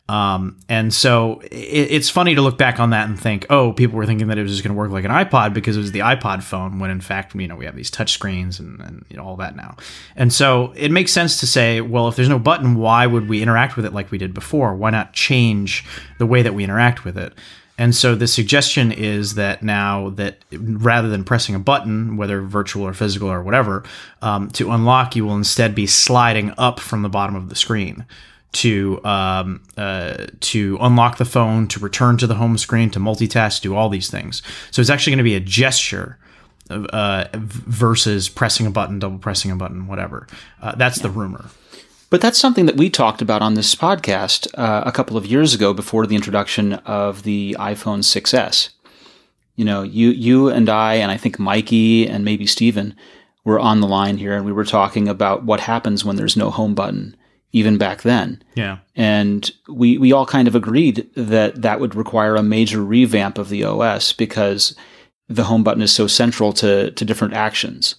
Um, 0.09 0.59
and 0.67 0.93
so 0.93 1.39
it, 1.51 1.91
it's 1.91 2.09
funny 2.09 2.35
to 2.35 2.41
look 2.41 2.57
back 2.57 2.79
on 2.79 2.89
that 2.89 3.07
and 3.07 3.19
think, 3.19 3.45
oh, 3.49 3.71
people 3.71 3.95
were 3.95 4.05
thinking 4.05 4.27
that 4.27 4.37
it 4.37 4.41
was 4.41 4.51
just 4.51 4.63
going 4.63 4.73
to 4.73 4.77
work 4.77 4.91
like 4.91 5.05
an 5.05 5.11
iPod 5.11 5.53
because 5.53 5.77
it 5.77 5.79
was 5.79 5.93
the 5.93 5.99
iPod 5.99 6.43
phone, 6.43 6.79
when 6.79 6.91
in 6.91 6.99
fact, 6.99 7.33
you 7.33 7.47
know, 7.47 7.55
we 7.55 7.65
have 7.65 7.75
these 7.75 7.89
touch 7.89 8.11
screens 8.11 8.59
and, 8.59 8.79
and 8.81 9.05
you 9.09 9.15
know, 9.15 9.23
all 9.23 9.37
that 9.37 9.55
now. 9.55 9.77
And 10.15 10.33
so 10.33 10.73
it 10.75 10.91
makes 10.91 11.13
sense 11.13 11.39
to 11.39 11.47
say, 11.47 11.79
well, 11.79 12.07
if 12.09 12.17
there's 12.17 12.27
no 12.27 12.39
button, 12.39 12.75
why 12.75 13.07
would 13.07 13.29
we 13.29 13.41
interact 13.41 13.77
with 13.77 13.85
it 13.85 13.93
like 13.93 14.11
we 14.11 14.17
did 14.17 14.33
before? 14.33 14.75
Why 14.75 14.89
not 14.89 15.13
change 15.13 15.85
the 16.17 16.25
way 16.25 16.41
that 16.41 16.53
we 16.53 16.63
interact 16.63 17.05
with 17.05 17.17
it? 17.17 17.33
And 17.77 17.95
so 17.95 18.13
the 18.13 18.27
suggestion 18.27 18.91
is 18.91 19.35
that 19.35 19.63
now 19.63 20.09
that 20.11 20.43
rather 20.51 21.07
than 21.07 21.23
pressing 21.23 21.55
a 21.55 21.59
button, 21.59 22.17
whether 22.17 22.41
virtual 22.41 22.85
or 22.85 22.93
physical 22.93 23.31
or 23.31 23.41
whatever, 23.41 23.83
um, 24.21 24.49
to 24.51 24.71
unlock, 24.71 25.15
you 25.15 25.25
will 25.25 25.35
instead 25.35 25.73
be 25.73 25.87
sliding 25.87 26.53
up 26.57 26.79
from 26.79 27.01
the 27.01 27.09
bottom 27.09 27.35
of 27.35 27.49
the 27.49 27.55
screen 27.55 28.05
to 28.53 29.03
um, 29.05 29.63
uh, 29.77 30.27
to 30.41 30.77
unlock 30.81 31.17
the 31.17 31.25
phone, 31.25 31.67
to 31.69 31.79
return 31.79 32.17
to 32.17 32.27
the 32.27 32.35
home 32.35 32.57
screen, 32.57 32.89
to 32.91 32.99
multitask, 32.99 33.61
do 33.61 33.75
all 33.75 33.89
these 33.89 34.09
things. 34.09 34.41
So 34.71 34.81
it's 34.81 34.89
actually 34.89 35.11
going 35.11 35.17
to 35.19 35.23
be 35.23 35.35
a 35.35 35.39
gesture 35.39 36.17
uh, 36.69 37.25
versus 37.33 38.29
pressing 38.29 38.65
a 38.65 38.71
button, 38.71 38.99
double 38.99 39.19
pressing 39.19 39.51
a 39.51 39.55
button, 39.55 39.87
whatever. 39.87 40.27
Uh, 40.61 40.75
that's 40.75 40.99
the 40.99 41.09
rumor. 41.09 41.45
But 42.09 42.19
that's 42.19 42.37
something 42.37 42.65
that 42.65 42.75
we 42.75 42.89
talked 42.89 43.21
about 43.21 43.41
on 43.41 43.53
this 43.53 43.73
podcast 43.73 44.47
uh, 44.57 44.83
a 44.85 44.91
couple 44.91 45.15
of 45.15 45.25
years 45.25 45.53
ago 45.53 45.73
before 45.73 46.05
the 46.05 46.15
introduction 46.15 46.73
of 46.73 47.23
the 47.23 47.55
iPhone 47.57 47.99
6s. 47.99 48.69
You 49.55 49.63
know, 49.65 49.83
you 49.83 50.09
you 50.09 50.49
and 50.49 50.69
I, 50.69 50.95
and 50.95 51.11
I 51.11 51.17
think 51.17 51.39
Mikey 51.39 52.07
and 52.07 52.25
maybe 52.25 52.47
Steven 52.47 52.95
were 53.45 53.59
on 53.59 53.79
the 53.79 53.87
line 53.87 54.17
here, 54.17 54.35
and 54.35 54.45
we 54.45 54.51
were 54.51 54.65
talking 54.65 55.07
about 55.07 55.43
what 55.43 55.61
happens 55.61 56.03
when 56.03 56.15
there's 56.15 56.35
no 56.35 56.49
home 56.49 56.75
button 56.75 57.15
even 57.53 57.77
back 57.77 58.01
then. 58.01 58.41
Yeah. 58.55 58.79
And 58.95 59.49
we, 59.67 59.97
we 59.97 60.11
all 60.11 60.25
kind 60.25 60.47
of 60.47 60.55
agreed 60.55 61.09
that 61.15 61.61
that 61.61 61.79
would 61.79 61.95
require 61.95 62.35
a 62.35 62.43
major 62.43 62.83
revamp 62.83 63.37
of 63.37 63.49
the 63.49 63.63
OS 63.63 64.13
because 64.13 64.75
the 65.27 65.43
home 65.43 65.63
button 65.63 65.81
is 65.81 65.93
so 65.93 66.07
central 66.07 66.53
to, 66.53 66.91
to 66.91 67.05
different 67.05 67.33
actions. 67.33 67.95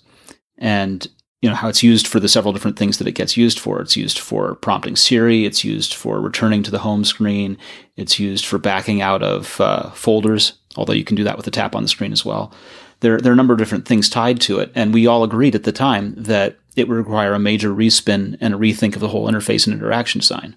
And 0.58 1.06
you 1.42 1.48
know 1.48 1.56
how 1.56 1.68
it's 1.68 1.82
used 1.82 2.06
for 2.06 2.20
the 2.20 2.28
several 2.28 2.52
different 2.52 2.78
things 2.78 2.98
that 2.98 3.08
it 3.08 3.12
gets 3.12 3.36
used 3.36 3.58
for. 3.58 3.80
It's 3.80 3.96
used 3.96 4.20
for 4.20 4.54
prompting 4.54 4.94
Siri. 4.94 5.44
It's 5.44 5.64
used 5.64 5.92
for 5.92 6.20
returning 6.20 6.62
to 6.62 6.70
the 6.70 6.78
home 6.78 7.04
screen. 7.04 7.58
It's 7.96 8.20
used 8.20 8.46
for 8.46 8.58
backing 8.58 9.02
out 9.02 9.24
of 9.24 9.60
uh, 9.60 9.90
folders, 9.90 10.52
although 10.76 10.92
you 10.92 11.04
can 11.04 11.16
do 11.16 11.24
that 11.24 11.36
with 11.36 11.46
a 11.48 11.50
tap 11.50 11.74
on 11.74 11.82
the 11.82 11.88
screen 11.88 12.12
as 12.12 12.24
well. 12.24 12.52
There, 13.00 13.18
there 13.18 13.32
are 13.32 13.34
a 13.34 13.36
number 13.36 13.52
of 13.52 13.58
different 13.58 13.88
things 13.88 14.08
tied 14.08 14.40
to 14.42 14.60
it, 14.60 14.70
and 14.76 14.94
we 14.94 15.08
all 15.08 15.24
agreed 15.24 15.56
at 15.56 15.64
the 15.64 15.72
time 15.72 16.14
that 16.16 16.58
it 16.76 16.88
would 16.88 16.96
require 16.96 17.34
a 17.34 17.38
major 17.38 17.70
respin 17.70 18.36
and 18.40 18.54
a 18.54 18.56
rethink 18.56 18.94
of 18.94 19.00
the 19.00 19.08
whole 19.08 19.28
interface 19.28 19.66
and 19.66 19.74
interaction 19.74 20.20
design. 20.20 20.56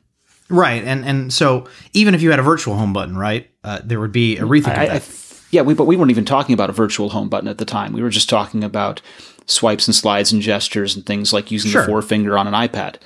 Right, 0.49 0.83
and 0.83 1.03
and 1.05 1.33
so 1.33 1.67
even 1.93 2.13
if 2.13 2.21
you 2.21 2.29
had 2.29 2.39
a 2.39 2.43
virtual 2.43 2.75
home 2.75 2.93
button, 2.93 3.17
right, 3.17 3.49
uh, 3.63 3.81
there 3.83 3.99
would 3.99 4.11
be 4.11 4.37
a 4.37 4.43
rethink. 4.43 4.77
I, 4.77 4.95
I, 4.97 5.01
yeah, 5.49 5.61
we, 5.61 5.73
but 5.73 5.85
we 5.85 5.95
weren't 5.95 6.11
even 6.11 6.25
talking 6.25 6.53
about 6.53 6.69
a 6.69 6.73
virtual 6.73 7.09
home 7.09 7.29
button 7.29 7.47
at 7.47 7.57
the 7.57 7.65
time. 7.65 7.93
We 7.93 8.03
were 8.03 8.09
just 8.09 8.29
talking 8.29 8.63
about 8.63 9.01
swipes 9.47 9.87
and 9.87 9.95
slides 9.95 10.31
and 10.31 10.41
gestures 10.41 10.95
and 10.95 11.05
things 11.05 11.33
like 11.33 11.49
using 11.49 11.71
sure. 11.71 11.81
the 11.81 11.87
forefinger 11.87 12.37
on 12.37 12.47
an 12.47 12.53
iPad. 12.53 12.97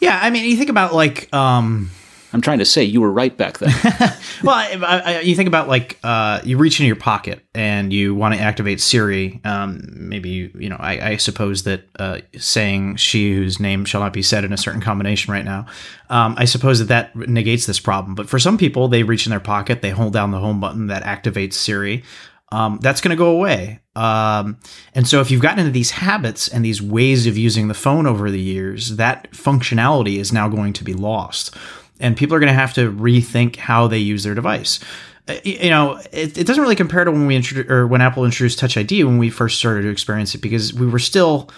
Yeah, 0.00 0.18
I 0.20 0.30
mean, 0.30 0.44
you 0.44 0.56
think 0.56 0.70
about 0.70 0.92
like 0.92 1.32
um, 1.32 1.90
I'm 2.36 2.42
trying 2.42 2.58
to 2.58 2.66
say 2.66 2.84
you 2.84 3.00
were 3.00 3.10
right 3.10 3.34
back 3.34 3.60
then. 3.60 3.72
well, 4.44 4.54
I, 4.54 5.02
I, 5.06 5.20
you 5.20 5.34
think 5.34 5.46
about 5.46 5.68
like 5.68 5.98
uh, 6.04 6.42
you 6.44 6.58
reach 6.58 6.78
into 6.78 6.86
your 6.86 6.94
pocket 6.94 7.40
and 7.54 7.94
you 7.94 8.14
want 8.14 8.34
to 8.34 8.40
activate 8.40 8.78
Siri. 8.78 9.40
Um, 9.42 9.80
maybe 9.94 10.28
you, 10.28 10.50
you 10.54 10.68
know, 10.68 10.76
I, 10.78 11.12
I 11.12 11.16
suppose 11.16 11.62
that 11.62 11.84
uh, 11.98 12.18
saying 12.36 12.96
"she 12.96 13.32
whose 13.32 13.58
name 13.58 13.86
shall 13.86 14.02
not 14.02 14.12
be 14.12 14.20
said" 14.20 14.44
in 14.44 14.52
a 14.52 14.58
certain 14.58 14.82
combination 14.82 15.32
right 15.32 15.46
now, 15.46 15.64
um, 16.10 16.34
I 16.36 16.44
suppose 16.44 16.78
that 16.80 16.88
that 16.88 17.16
negates 17.16 17.64
this 17.64 17.80
problem. 17.80 18.14
But 18.14 18.28
for 18.28 18.38
some 18.38 18.58
people, 18.58 18.88
they 18.88 19.02
reach 19.02 19.24
in 19.24 19.30
their 19.30 19.40
pocket, 19.40 19.80
they 19.80 19.88
hold 19.88 20.12
down 20.12 20.30
the 20.30 20.38
home 20.38 20.60
button 20.60 20.88
that 20.88 21.04
activates 21.04 21.54
Siri. 21.54 22.04
Um, 22.52 22.78
that's 22.82 23.00
going 23.00 23.10
to 23.10 23.16
go 23.16 23.30
away. 23.30 23.80
Um, 23.96 24.58
and 24.94 25.08
so, 25.08 25.22
if 25.22 25.30
you've 25.30 25.40
gotten 25.40 25.60
into 25.60 25.72
these 25.72 25.92
habits 25.92 26.48
and 26.48 26.62
these 26.62 26.82
ways 26.82 27.26
of 27.26 27.38
using 27.38 27.68
the 27.68 27.74
phone 27.74 28.06
over 28.06 28.30
the 28.30 28.38
years, 28.38 28.96
that 28.96 29.30
functionality 29.32 30.18
is 30.18 30.34
now 30.34 30.50
going 30.50 30.74
to 30.74 30.84
be 30.84 30.92
lost 30.92 31.56
and 32.00 32.16
people 32.16 32.34
are 32.36 32.40
going 32.40 32.52
to 32.52 32.58
have 32.58 32.74
to 32.74 32.92
rethink 32.92 33.56
how 33.56 33.86
they 33.86 33.98
use 33.98 34.24
their 34.24 34.34
device. 34.34 34.80
Uh, 35.28 35.36
you 35.44 35.70
know, 35.70 36.00
it, 36.12 36.38
it 36.38 36.46
doesn't 36.46 36.62
really 36.62 36.76
compare 36.76 37.04
to 37.04 37.10
when 37.10 37.26
we 37.26 37.36
introduced 37.36 37.70
or 37.70 37.86
when 37.86 38.00
Apple 38.00 38.24
introduced 38.24 38.58
Touch 38.58 38.76
ID 38.76 39.04
when 39.04 39.18
we 39.18 39.30
first 39.30 39.58
started 39.58 39.82
to 39.82 39.88
experience 39.88 40.34
it 40.34 40.38
because 40.38 40.72
we 40.72 40.86
were 40.86 40.98
still 40.98 41.50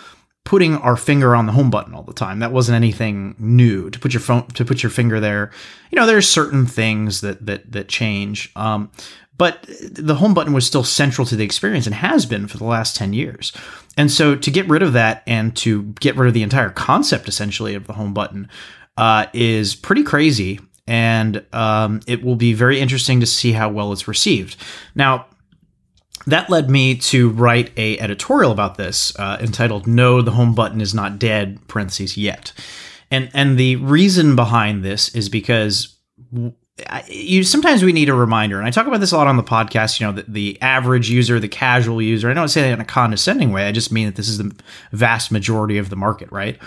putting 0.45 0.77
our 0.79 0.97
finger 0.97 1.37
on 1.37 1.45
the 1.45 1.53
home 1.53 1.69
button 1.69 1.95
all 1.95 2.03
the 2.03 2.15
time. 2.15 2.39
That 2.39 2.53
wasn't 2.53 2.77
anything 2.77 3.35
new 3.39 3.91
to 3.91 3.99
put 3.99 4.15
your 4.15 4.21
phone 4.21 4.47
to 4.49 4.65
put 4.65 4.83
your 4.83 4.91
finger 4.91 5.21
there. 5.21 5.51
You 5.91 5.97
know, 5.97 6.07
there's 6.07 6.29
certain 6.29 6.65
things 6.65 7.21
that 7.21 7.45
that 7.45 7.71
that 7.73 7.89
change. 7.89 8.51
Um, 8.57 8.91
but 9.39 9.65
the 9.93 10.17
home 10.17 10.35
button 10.35 10.53
was 10.53 10.67
still 10.67 10.83
central 10.83 11.25
to 11.27 11.37
the 11.37 11.45
experience 11.45 11.87
and 11.87 11.95
has 11.95 12.27
been 12.27 12.49
for 12.49 12.59
the 12.59 12.65
last 12.65 12.97
10 12.97 13.13
years. 13.13 13.53
And 13.97 14.11
so 14.11 14.35
to 14.35 14.51
get 14.51 14.69
rid 14.69 14.83
of 14.83 14.93
that 14.95 15.23
and 15.29 15.57
to 15.59 15.85
get 16.01 16.17
rid 16.17 16.27
of 16.27 16.35
the 16.35 16.43
entire 16.43 16.71
concept 16.71 17.29
essentially 17.29 17.75
of 17.75 17.87
the 17.87 17.93
home 17.93 18.13
button 18.13 18.49
uh, 18.99 19.27
is 19.33 19.75
pretty 19.75 20.03
crazy. 20.03 20.61
And 20.87 21.45
um, 21.53 22.01
it 22.07 22.25
will 22.25 22.37
be 22.37 22.53
very 22.53 22.81
interesting 22.81 23.21
to 23.21 23.27
see 23.27 23.53
how 23.53 23.69
well 23.69 23.93
it's 23.93 24.09
received. 24.09 24.57
Now, 24.95 25.27
that 26.27 26.51
led 26.51 26.69
me 26.69 26.97
to 26.97 27.31
write 27.31 27.71
a 27.79 27.99
editorial 28.01 28.53
about 28.53 28.77
this 28.77 29.19
uh, 29.19 29.39
entitled 29.41 29.87
"No, 29.87 30.21
the 30.21 30.33
home 30.33 30.55
button 30.55 30.81
is 30.81 30.95
not 30.95 31.19
dead." 31.19 31.59
Parentheses 31.69 32.17
yet, 32.17 32.53
and 33.11 33.31
and 33.35 33.59
the 33.59 33.77
reason 33.77 34.35
behind 34.35 34.83
this 34.83 35.15
is 35.15 35.29
because 35.29 35.97
you 37.07 37.43
sometimes 37.45 37.83
we 37.83 37.93
need 37.93 38.09
a 38.09 38.15
reminder, 38.15 38.59
and 38.59 38.67
I 38.67 38.71
talk 38.71 38.87
about 38.87 39.01
this 39.01 39.13
a 39.13 39.17
lot 39.17 39.27
on 39.27 39.37
the 39.37 39.43
podcast. 39.43 40.01
You 40.01 40.07
know, 40.07 40.13
the, 40.13 40.25
the 40.27 40.63
average 40.63 41.11
user, 41.11 41.39
the 41.39 41.49
casual 41.49 42.01
user. 42.01 42.31
I 42.31 42.35
don't 42.35 42.49
say 42.49 42.63
that 42.63 42.73
in 42.73 42.81
a 42.81 42.85
condescending 42.85 43.53
way. 43.53 43.67
I 43.67 43.73
just 43.73 43.93
mean 43.93 44.07
that 44.07 44.17
this 44.17 44.29
is 44.29 44.39
the 44.39 44.55
vast 44.93 45.31
majority 45.31 45.79
of 45.79 45.91
the 45.91 45.97
market, 45.97 46.31
right? 46.33 46.59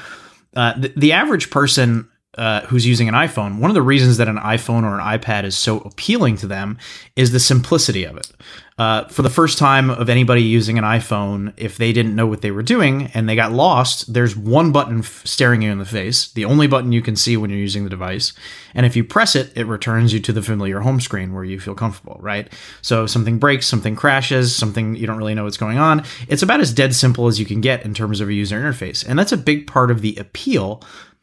Uh, 0.56 0.78
the, 0.78 0.94
the 0.96 1.12
average 1.12 1.50
person 1.50 2.08
uh, 2.38 2.62
who's 2.62 2.86
using 2.86 3.10
an 3.10 3.14
iPhone, 3.14 3.60
one 3.60 3.70
of 3.70 3.76
the 3.76 3.82
reasons 3.82 4.18
that 4.18 4.30
an 4.30 4.38
iPhone 4.38 4.84
or 4.84 4.98
an 4.98 5.06
iPad 5.06 5.44
is 5.44 5.58
so 5.58 5.80
appealing 5.80 6.38
to 6.38 6.48
them 6.48 6.78
is 7.16 7.32
the 7.32 7.40
simplicity 7.40 8.06
of 8.06 8.16
it. 8.16 8.32
Uh, 8.78 9.06
for 9.10 9.22
the 9.22 9.30
first 9.30 9.58
time 9.58 9.90
of 9.92 10.10
anybody 10.10 10.42
using 10.42 10.78
an 10.78 10.84
iPhone, 10.84 11.54
if 11.56 11.78
they 11.78 11.92
didn't 11.94 12.16
know 12.16 12.26
what 12.26 12.42
they 12.42 12.50
were 12.50 12.64
doing 12.64 13.12
and 13.14 13.28
they 13.28 13.36
got 13.36 13.52
lost, 13.52 14.12
there's 14.12 14.36
one 14.36 14.72
button 14.72 15.00
f- 15.00 15.22
staring 15.26 15.62
you 15.62 15.72
in 15.72 15.78
the 15.78 15.86
face, 15.86 16.32
the 16.32 16.46
only 16.46 16.66
button 16.66 16.92
you 16.92 17.02
can 17.02 17.16
see 17.16 17.38
when 17.38 17.50
you're 17.52 17.60
using 17.60 17.84
the 17.84 17.92
device. 17.92 18.34
And 18.74 18.86
if 18.86 18.96
you 18.96 19.04
press 19.04 19.36
it, 19.36 19.52
it 19.56 19.68
returns 19.68 20.14
you 20.14 20.20
to 20.22 20.34
the 20.34 20.42
familiar 20.42 20.80
home 20.80 21.00
screen 21.00 21.34
where 21.34 21.44
you 21.44 21.60
feel 21.60 21.76
comfortable, 21.76 22.18
right? 22.22 22.52
So 22.82 23.06
something 23.06 23.38
breaks, 23.38 23.68
something 23.68 23.96
crashes, 23.96 24.56
something 24.56 24.96
you 24.96 25.06
don't 25.06 25.18
really 25.18 25.36
know 25.36 25.44
what's 25.44 25.58
going 25.58 25.78
on, 25.78 26.04
it's 26.28 26.42
about 26.42 26.62
as 26.62 26.74
dead 26.74 26.96
simple 26.96 27.28
as 27.28 27.40
you 27.40 27.46
can 27.46 27.62
get 27.62 27.86
in 27.86 27.94
terms 27.94 28.20
of 28.20 28.30
a 28.30 28.34
user 28.34 28.60
interface. 28.60 29.06
And 29.08 29.20
that's 29.20 29.34
a 29.34 29.38
big 29.38 29.68
part 29.68 29.92
of 29.92 30.02
the 30.02 30.16
appeal 30.16 30.82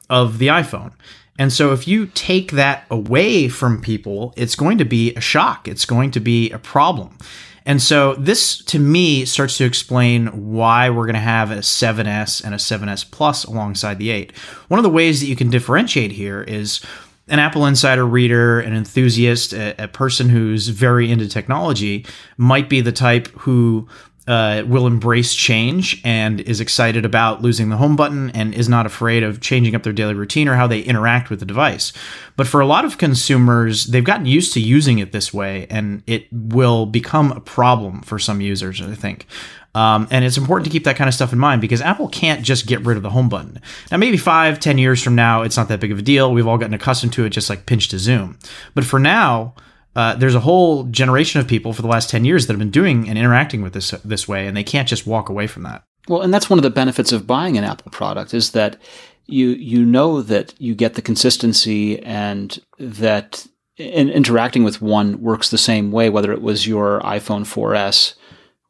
of 0.09 0.39
the 0.39 0.49
iPhone. 0.49 0.93
And 1.39 1.53
so 1.53 1.73
if 1.73 1.87
you 1.87 2.07
take 2.07 2.53
that 2.53 2.85
away 2.91 3.49
from 3.49 3.81
people, 3.81 4.35
it's 4.37 4.57
going 4.57 4.79
to 4.79 4.85
be 4.85 5.15
a 5.15 5.21
shock. 5.21 5.69
It's 5.69 5.85
going 5.85 6.11
to 6.13 6.21
be 6.21 6.51
a 6.51 6.59
problem. 6.59 7.17
And 7.65 7.83
so 7.83 8.15
this 8.15 8.65
to 8.65 8.79
me 8.79 9.25
starts 9.25 9.59
to 9.59 9.65
explain 9.65 10.53
why 10.53 10.89
we're 10.91 11.05
going 11.05 11.15
to 11.15 11.21
have 11.21 11.51
a 11.51 11.59
7S 11.59 12.43
and 12.43 12.55
a 12.55 12.59
7S 12.59 13.09
Plus 13.11 13.45
alongside 13.45 13.99
the 13.99 14.11
8. 14.11 14.35
One 14.69 14.79
of 14.79 14.85
the 14.85 14.91
ways 14.91 15.21
that 15.21 15.27
you 15.27 15.37
can 15.37 15.51
differentiate 15.51 16.13
here 16.13 16.43
is 16.43 16.81
an 17.29 17.39
Apple 17.39 17.67
Insider 17.67 18.07
reader, 18.07 18.59
an 18.61 18.75
enthusiast, 18.75 19.53
a, 19.53 19.85
a 19.85 19.87
person 19.87 20.31
who's 20.31 20.69
very 20.69 21.11
into 21.11 21.29
technology 21.29 22.07
might 22.39 22.71
be 22.71 22.81
the 22.81 22.91
type 22.91 23.29
who 23.41 23.87
uh, 24.29 24.63
will 24.67 24.87
embrace 24.87 25.35
change 25.35 26.01
and 26.05 26.41
is 26.43 26.61
excited 26.61 27.05
about 27.07 27.41
losing 27.41 27.71
the 27.71 27.79
home 27.79 27.97
button 27.97 28.31
and 28.31 28.55
is 28.55 28.69
not 28.69 28.85
afraid 28.85 29.23
of 29.23 29.41
changing 29.41 29.75
up 29.75 29.83
their 29.83 29.93
daily 29.93 30.15
routine 30.15 30.47
or 30.49 30.55
how 30.55 30.67
they 30.67 30.81
interact 30.81 31.31
with 31.31 31.41
the 31.41 31.47
device. 31.47 31.95
But 32.37 32.47
for 32.47 32.61
a 32.61 32.67
lot 32.67 32.85
of 32.85 32.99
consumers, 32.99 33.87
they've 33.87 34.05
gotten 34.05 34.27
used 34.27 34.53
to 34.53 34.61
using 34.61 34.99
it 34.99 35.13
this 35.13 35.33
way, 35.33 35.67
and 35.71 36.03
it 36.07 36.29
will 36.31 36.85
become 36.85 37.33
a 37.33 37.41
problem 37.41 38.03
for 38.03 38.19
some 38.19 38.43
users, 38.43 38.83
I 38.83 38.95
think. 38.95 39.27
Um, 39.75 40.07
and 40.11 40.25
it's 40.25 40.37
important 40.37 40.67
to 40.67 40.71
keep 40.71 40.85
that 40.85 40.97
kind 40.97 41.09
of 41.09 41.15
stuff 41.15 41.33
in 41.33 41.39
mind 41.39 41.61
because 41.61 41.81
Apple 41.81 42.09
can't 42.09 42.43
just 42.43 42.67
get 42.67 42.85
rid 42.85 42.97
of 42.97 43.03
the 43.03 43.11
home 43.11 43.29
button. 43.29 43.61
Now, 43.91 43.97
maybe 43.97 44.17
five, 44.19 44.61
ten 44.61 44.77
years 44.77 45.03
from 45.03 45.15
now, 45.15 45.43
it's 45.43 45.57
not 45.57 45.69
that 45.69 45.81
big 45.81 45.93
of 45.93 45.99
a 45.99 46.03
deal. 46.03 46.33
We've 46.33 46.47
all 46.47 46.59
gotten 46.59 46.75
accustomed 46.75 47.13
to 47.15 47.25
it, 47.25 47.31
just 47.31 47.49
like 47.49 47.65
pinch 47.65 47.89
to 47.89 47.99
zoom. 47.99 48.39
But 48.75 48.85
for 48.85 48.99
now, 48.99 49.55
uh, 49.99 50.15
there's 50.15 50.35
a 50.35 50.41
whole 50.41 50.85
generation 50.85 51.41
of 51.41 51.49
people 51.49 51.73
for 51.73 51.83
the 51.83 51.89
last 51.89 52.09
10 52.09 52.25
years 52.25 52.47
that 52.47 52.53
have 52.53 52.59
been 52.59 52.71
doing 52.71 53.09
and 53.09 53.19
interacting 53.19 53.63
with 53.63 53.73
this 53.73 53.91
this 54.05 54.29
way 54.29 54.47
and 54.47 54.57
they 54.57 54.63
can't 54.63 54.89
just 54.89 55.07
walk 55.07 55.29
away 55.29 55.47
from 55.47 55.65
that. 55.65 55.85
Well 56.09 56.23
and 56.23 56.33
that's 56.33 56.49
one 56.49 56.59
of 56.59 56.63
the 56.63 56.71
benefits 56.71 57.13
of 57.13 57.27
buying 57.27 57.59
an 57.59 57.65
apple 57.65 57.91
product 57.91 58.33
is 58.33 58.53
that 58.53 58.81
you 59.27 59.49
you 59.49 59.85
know 59.85 60.23
that 60.23 60.55
you 60.59 60.75
get 60.75 60.95
the 60.95 61.03
consistency 61.03 62.01
and 62.03 62.59
that 62.79 63.47
in, 63.77 64.09
interacting 64.09 64.65
with 64.65 64.81
one 64.81 65.21
works 65.21 65.51
the 65.51 65.59
same 65.59 65.91
way 65.91 66.09
whether 66.09 66.33
it 66.33 66.43
was 66.43 66.67
your 66.67 67.01
iphone 67.01 67.43
4s 67.43 68.15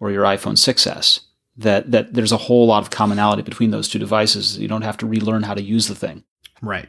or 0.01 0.11
your 0.11 0.25
iphone 0.25 0.57
6s 0.57 1.21
that 1.59 1.91
that 1.91 2.15
there's 2.15 2.33
a 2.33 2.39
whole 2.39 2.67
lot 2.67 2.83
of 2.83 2.91
commonality 2.91 3.43
between 3.43 3.73
those 3.73 3.89
two 3.89 3.99
devices. 3.99 4.57
You 4.57 4.69
don't 4.69 4.83
have 4.83 4.97
to 4.99 5.07
relearn 5.07 5.43
how 5.43 5.55
to 5.55 5.63
use 5.63 5.89
the 5.89 5.95
thing. 5.95 6.25
Right. 6.63 6.89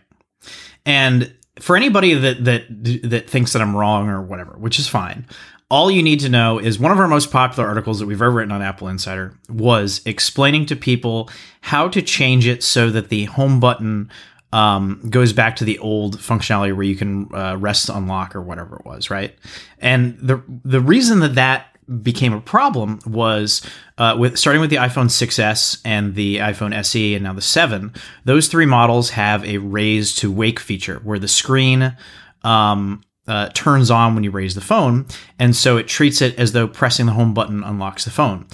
And 0.86 1.34
for 1.60 1.75
anybody 1.75 2.13
that 2.13 2.44
that 2.46 2.63
that 3.10 3.30
thinks 3.30 3.54
that 3.54 3.62
I'm 3.62 3.75
wrong 3.75 4.10
or 4.10 4.22
whatever, 4.22 4.58
which 4.58 4.80
is 4.80 4.88
fine. 4.88 5.25
All 5.72 5.92
you 5.92 6.01
need 6.01 6.20
to 6.22 6.30
know 6.30 6.58
is 6.58 6.80
one 6.80 6.92
of 6.92 7.00
our 7.00 7.08
most 7.08 7.32
popular 7.32 7.70
articles 7.70 8.00
that 8.00 8.08
we've 8.08 8.22
ever 8.22 8.32
written 8.32 8.51
on 8.51 8.63
Apple 8.63 8.88
Insider 8.88 9.36
was 9.50 10.01
explaining 10.04 10.66
to 10.68 10.75
people 10.75 11.30
how 11.62 11.88
to 11.89 12.01
change 12.01 12.48
it 12.48 12.63
so 12.63 12.89
that 12.89 13.10
the 13.10 13.25
home 13.25 13.60
button 13.60 14.10
um, 14.51 15.00
goes 15.10 15.32
back 15.32 15.56
to 15.58 15.66
the 15.66 15.78
old 15.78 16.18
functionality 16.18 16.75
where 16.75 16.84
you 16.84 16.96
can 16.96 17.34
uh, 17.36 17.56
rest 17.56 17.89
unlock 17.89 18.36
or 18.36 18.42
whatever 18.42 18.78
it 18.78 18.86
was, 18.86 19.12
right? 19.12 19.36
And 19.78 20.18
the 20.20 20.42
the 20.66 20.82
reason 20.82 21.20
that 21.20 21.36
that 21.36 21.68
became 22.01 22.34
a 22.34 22.41
problem 22.41 23.00
was 23.05 23.62
uh, 23.98 24.15
with 24.17 24.38
starting 24.38 24.62
with 24.62 24.69
the 24.69 24.77
iPhone 24.77 25.08
6s 25.08 25.81
and 25.84 26.15
the 26.15 26.38
iPhone 26.38 26.74
SE 26.74 27.15
and 27.15 27.24
now 27.24 27.34
the 27.34 27.41
7. 27.41 27.93
Those 28.25 28.48
three 28.48 28.65
models 28.65 29.12
have 29.12 29.43
a 29.43 29.58
raise 29.58 30.15
to 30.15 30.31
wake 30.31 30.60
feature 30.60 31.00
where 31.03 31.19
the 31.19 31.27
screen 31.27 31.96
um, 32.43 33.01
uh, 33.27 33.50
turns 33.50 33.91
on 33.91 34.15
when 34.15 34.24
you 34.24 34.31
raise 34.31 34.55
the 34.55 34.62
phone, 34.62 35.05
and 35.38 35.55
so 35.55 35.77
it 35.77 35.88
treats 35.88 36.22
it 36.22 36.38
as 36.39 36.51
though 36.51 36.67
pressing 36.67 37.05
the 37.05 37.12
home 37.12 37.34
button 37.34 37.63
unlocks 37.63 38.05
the 38.05 38.12
phone. 38.12 38.48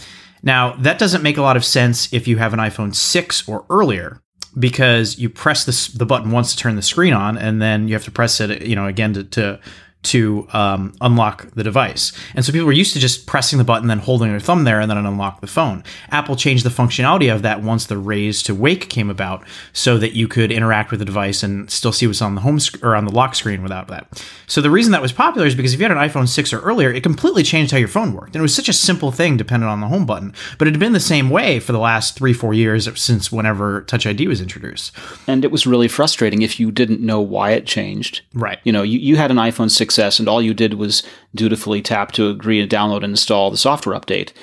Now 0.43 0.73
that 0.77 0.99
doesn't 0.99 1.23
make 1.23 1.37
a 1.37 1.41
lot 1.41 1.57
of 1.57 1.65
sense 1.65 2.11
if 2.13 2.27
you 2.27 2.37
have 2.37 2.53
an 2.53 2.59
iPhone 2.59 2.93
6 2.93 3.47
or 3.47 3.65
earlier 3.69 4.21
because 4.57 5.17
you 5.19 5.29
press 5.29 5.65
the, 5.65 5.97
the 5.97 6.05
button 6.05 6.31
once 6.31 6.51
to 6.51 6.57
turn 6.57 6.75
the 6.75 6.81
screen 6.81 7.13
on 7.13 7.37
and 7.37 7.61
then 7.61 7.87
you 7.87 7.93
have 7.93 8.05
to 8.05 8.11
press 8.11 8.39
it 8.39 8.61
you 8.61 8.75
know 8.75 8.87
again 8.87 9.13
to, 9.13 9.23
to 9.23 9.59
to 10.05 10.47
um, 10.53 10.93
unlock 11.01 11.51
the 11.51 11.63
device. 11.63 12.13
And 12.33 12.45
so 12.45 12.51
people 12.51 12.65
were 12.65 12.71
used 12.71 12.93
to 12.93 12.99
just 12.99 13.27
pressing 13.27 13.57
the 13.57 13.65
button, 13.65 13.87
then 13.87 13.99
holding 13.99 14.29
their 14.29 14.39
thumb 14.39 14.63
there, 14.63 14.79
and 14.79 14.89
then 14.89 14.97
unlock 14.97 15.41
the 15.41 15.47
phone. 15.47 15.83
Apple 16.11 16.35
changed 16.35 16.65
the 16.65 16.69
functionality 16.69 17.33
of 17.33 17.41
that 17.41 17.61
once 17.61 17.85
the 17.85 17.97
raise 17.97 18.41
to 18.43 18.55
wake 18.55 18.89
came 18.89 19.09
about, 19.09 19.45
so 19.73 19.97
that 19.97 20.13
you 20.13 20.27
could 20.27 20.51
interact 20.51 20.91
with 20.91 20.99
the 20.99 21.05
device 21.05 21.43
and 21.43 21.69
still 21.69 21.91
see 21.91 22.07
what's 22.07 22.21
on 22.21 22.35
the 22.35 22.41
home 22.41 22.59
sc- 22.59 22.83
or 22.83 22.95
on 22.95 23.05
the 23.05 23.11
lock 23.11 23.35
screen 23.35 23.61
without 23.61 23.87
that. 23.87 24.23
So 24.47 24.61
the 24.61 24.69
reason 24.69 24.91
that 24.91 25.01
was 25.01 25.11
popular 25.11 25.47
is 25.47 25.55
because 25.55 25.73
if 25.73 25.79
you 25.79 25.87
had 25.87 25.95
an 25.95 26.09
iPhone 26.09 26.27
6 26.27 26.53
or 26.53 26.59
earlier, 26.61 26.91
it 26.91 27.03
completely 27.03 27.43
changed 27.43 27.71
how 27.71 27.77
your 27.77 27.87
phone 27.87 28.13
worked. 28.13 28.35
And 28.35 28.37
it 28.37 28.41
was 28.41 28.55
such 28.55 28.69
a 28.69 28.73
simple 28.73 29.11
thing 29.11 29.37
dependent 29.37 29.71
on 29.71 29.81
the 29.81 29.87
home 29.87 30.05
button. 30.05 30.33
But 30.57 30.67
it 30.67 30.71
had 30.71 30.79
been 30.79 30.93
the 30.93 30.99
same 30.99 31.29
way 31.29 31.59
for 31.59 31.71
the 31.71 31.79
last 31.79 32.15
three, 32.15 32.33
four 32.33 32.53
years 32.53 32.87
since 32.99 33.31
whenever 33.31 33.81
Touch 33.81 34.05
ID 34.05 34.27
was 34.27 34.41
introduced. 34.41 34.95
And 35.27 35.43
it 35.43 35.51
was 35.51 35.65
really 35.65 35.87
frustrating 35.87 36.41
if 36.41 36.59
you 36.59 36.71
didn't 36.71 37.01
know 37.01 37.21
why 37.21 37.51
it 37.51 37.65
changed. 37.65 38.21
Right. 38.33 38.59
You 38.63 38.71
know, 38.71 38.83
you, 38.83 38.99
you 38.99 39.15
had 39.17 39.31
an 39.31 39.37
iPhone 39.37 39.71
6 39.71 39.94
success, 39.95 40.19
and 40.19 40.27
all 40.27 40.41
you 40.41 40.53
did 40.53 40.73
was 40.73 41.03
dutifully 41.33 41.81
tap 41.81 42.11
to 42.13 42.27
agree 42.29 42.65
to 42.65 42.75
download 42.75 42.97
and 42.97 43.05
install 43.13 43.49
the 43.49 43.57
software 43.57 43.97
update. 43.97 44.33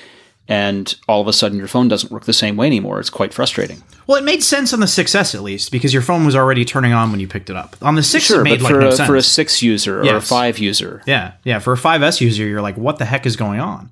And 0.47 0.93
all 1.07 1.21
of 1.21 1.27
a 1.27 1.33
sudden, 1.33 1.57
your 1.57 1.67
phone 1.69 1.87
doesn't 1.87 2.11
work 2.11 2.25
the 2.25 2.33
same 2.33 2.57
way 2.57 2.67
anymore. 2.67 2.99
It's 2.99 3.09
quite 3.09 3.33
frustrating. 3.33 3.81
Well, 4.07 4.17
it 4.17 4.25
made 4.25 4.43
sense 4.43 4.73
on 4.73 4.81
the 4.81 4.87
6S 4.87 5.33
at 5.35 5.41
least 5.41 5.71
because 5.71 5.93
your 5.93 6.01
phone 6.01 6.25
was 6.25 6.35
already 6.35 6.65
turning 6.65 6.91
on 6.91 7.11
when 7.11 7.21
you 7.21 7.27
picked 7.29 7.49
it 7.49 7.55
up. 7.55 7.77
On 7.81 7.95
the 7.95 8.03
6, 8.03 8.23
sure, 8.25 8.41
it 8.41 8.43
made 8.43 8.59
but 8.59 8.63
like 8.63 8.73
for, 8.73 8.81
no 8.81 8.87
a, 8.89 8.91
sense. 8.91 9.07
for 9.07 9.15
a 9.15 9.21
6 9.21 9.61
user 9.61 10.01
or 10.01 10.05
Yes. 10.05 10.23
a 10.23 10.27
5 10.27 10.57
user, 10.57 11.01
Yeah, 11.05 11.33
yeah. 11.45 11.59
For 11.59 11.71
a 11.73 11.77
5S 11.77 12.19
user, 12.19 12.43
you're 12.45 12.61
like, 12.61 12.75
what 12.75 12.97
the 12.97 13.05
heck 13.05 13.25
is 13.25 13.37
going 13.37 13.61
on? 13.61 13.89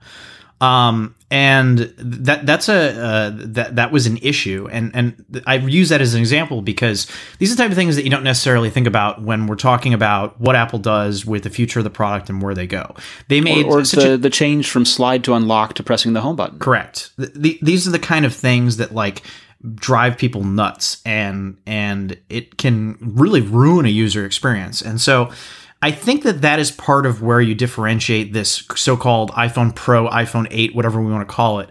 Um, 0.61 1.15
and 1.31 1.79
that 1.97 2.45
that's 2.45 2.69
a 2.69 2.73
uh, 2.73 3.31
that 3.33 3.77
that 3.77 3.91
was 3.91 4.05
an 4.05 4.17
issue, 4.17 4.67
and 4.69 4.91
and 4.93 5.43
I 5.47 5.55
use 5.55 5.89
that 5.89 6.01
as 6.01 6.13
an 6.13 6.19
example 6.19 6.61
because 6.61 7.07
these 7.39 7.51
are 7.51 7.55
the 7.55 7.63
type 7.63 7.71
of 7.71 7.77
things 7.77 7.95
that 7.95 8.03
you 8.03 8.09
don't 8.09 8.23
necessarily 8.23 8.69
think 8.69 8.85
about 8.85 9.21
when 9.21 9.47
we're 9.47 9.55
talking 9.55 9.93
about 9.93 10.39
what 10.39 10.55
Apple 10.55 10.77
does 10.77 11.25
with 11.25 11.43
the 11.43 11.49
future 11.49 11.79
of 11.79 11.83
the 11.85 11.89
product 11.89 12.29
and 12.29 12.41
where 12.41 12.53
they 12.53 12.67
go. 12.67 12.95
They 13.29 13.41
made 13.41 13.65
or, 13.65 13.79
or 13.79 13.85
such 13.85 14.03
the, 14.03 14.13
a, 14.13 14.17
the 14.17 14.29
change 14.29 14.69
from 14.69 14.85
slide 14.85 15.23
to 15.23 15.33
unlock 15.33 15.73
to 15.75 15.83
pressing 15.83 16.13
the 16.13 16.21
home 16.21 16.35
button. 16.35 16.59
correct. 16.59 17.11
Th- 17.17 17.33
the- 17.33 17.59
these 17.61 17.87
are 17.87 17.91
the 17.91 17.99
kind 17.99 18.25
of 18.25 18.35
things 18.35 18.77
that 18.77 18.93
like 18.93 19.23
drive 19.75 20.17
people 20.17 20.43
nuts, 20.43 21.01
and 21.05 21.57
and 21.65 22.19
it 22.29 22.57
can 22.57 22.97
really 22.99 23.41
ruin 23.41 23.85
a 23.85 23.89
user 23.89 24.25
experience, 24.25 24.81
and 24.81 25.01
so. 25.01 25.31
I 25.81 25.91
think 25.91 26.23
that 26.23 26.41
that 26.41 26.59
is 26.59 26.71
part 26.71 27.05
of 27.05 27.21
where 27.21 27.41
you 27.41 27.55
differentiate 27.55 28.33
this 28.33 28.63
so-called 28.75 29.31
iPhone 29.31 29.75
Pro, 29.75 30.07
iPhone 30.07 30.47
8, 30.51 30.75
whatever 30.75 31.01
we 31.01 31.11
want 31.11 31.27
to 31.27 31.33
call 31.33 31.59
it. 31.59 31.69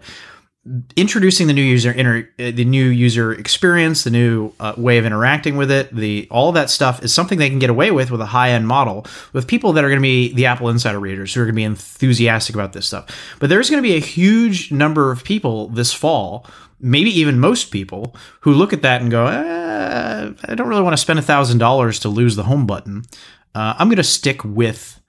Introducing 0.95 1.47
the 1.47 1.53
new 1.53 1.63
user 1.63 1.91
inter, 1.91 2.29
uh, 2.37 2.51
the 2.51 2.65
new 2.65 2.85
user 2.85 3.33
experience, 3.33 4.03
the 4.03 4.11
new 4.11 4.53
uh, 4.59 4.73
way 4.77 4.99
of 4.99 5.05
interacting 5.05 5.57
with 5.57 5.71
it, 5.71 5.95
the 5.95 6.27
all 6.29 6.51
that 6.51 6.69
stuff 6.69 7.03
is 7.03 7.11
something 7.11 7.39
they 7.39 7.49
can 7.49 7.57
get 7.57 7.71
away 7.71 7.89
with 7.89 8.11
with 8.11 8.21
a 8.21 8.27
high-end 8.27 8.67
model 8.67 9.07
with 9.33 9.47
people 9.47 9.73
that 9.73 9.83
are 9.83 9.89
going 9.89 9.99
to 9.99 10.03
be 10.03 10.31
the 10.33 10.45
Apple 10.45 10.69
Insider 10.69 10.99
readers 10.99 11.33
who 11.33 11.41
are 11.41 11.45
going 11.45 11.55
to 11.55 11.59
be 11.59 11.63
enthusiastic 11.63 12.53
about 12.53 12.73
this 12.73 12.85
stuff. 12.85 13.07
But 13.39 13.49
there's 13.49 13.71
going 13.71 13.81
to 13.81 13.87
be 13.87 13.95
a 13.95 13.99
huge 13.99 14.71
number 14.71 15.11
of 15.11 15.23
people 15.23 15.69
this 15.69 15.93
fall 15.93 16.45
maybe 16.81 17.11
even 17.11 17.39
most 17.39 17.71
people 17.71 18.15
who 18.41 18.51
look 18.51 18.73
at 18.73 18.81
that 18.81 19.01
and 19.01 19.11
go, 19.11 19.27
eh, 19.27 20.31
I 20.45 20.55
don't 20.55 20.67
really 20.67 20.81
want 20.81 20.93
to 20.93 21.01
spend 21.01 21.19
a 21.19 21.21
thousand 21.21 21.59
dollars 21.59 21.99
to 21.99 22.09
lose 22.09 22.35
the 22.35 22.43
home 22.43 22.65
button. 22.65 23.05
Uh, 23.53 23.75
I'm 23.77 23.87
going 23.87 23.97
to 23.97 24.03
stick 24.03 24.43
with 24.43 25.01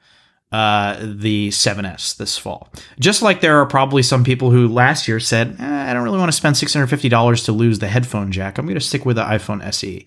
uh, 0.52 0.98
the 1.00 1.48
7S 1.48 2.16
this 2.16 2.36
fall. 2.36 2.68
Just 3.00 3.22
like 3.22 3.40
there 3.40 3.58
are 3.58 3.66
probably 3.66 4.02
some 4.02 4.22
people 4.22 4.50
who 4.50 4.68
last 4.68 5.08
year 5.08 5.18
said, 5.18 5.56
eh, 5.58 5.90
I 5.90 5.92
don't 5.94 6.02
really 6.02 6.18
want 6.18 6.30
to 6.30 6.36
spend 6.36 6.56
$650 6.56 7.44
to 7.46 7.52
lose 7.52 7.78
the 7.78 7.88
headphone 7.88 8.30
jack. 8.30 8.58
I'm 8.58 8.66
going 8.66 8.74
to 8.74 8.80
stick 8.80 9.06
with 9.06 9.16
the 9.16 9.24
iPhone 9.24 9.64
SE. 9.64 10.04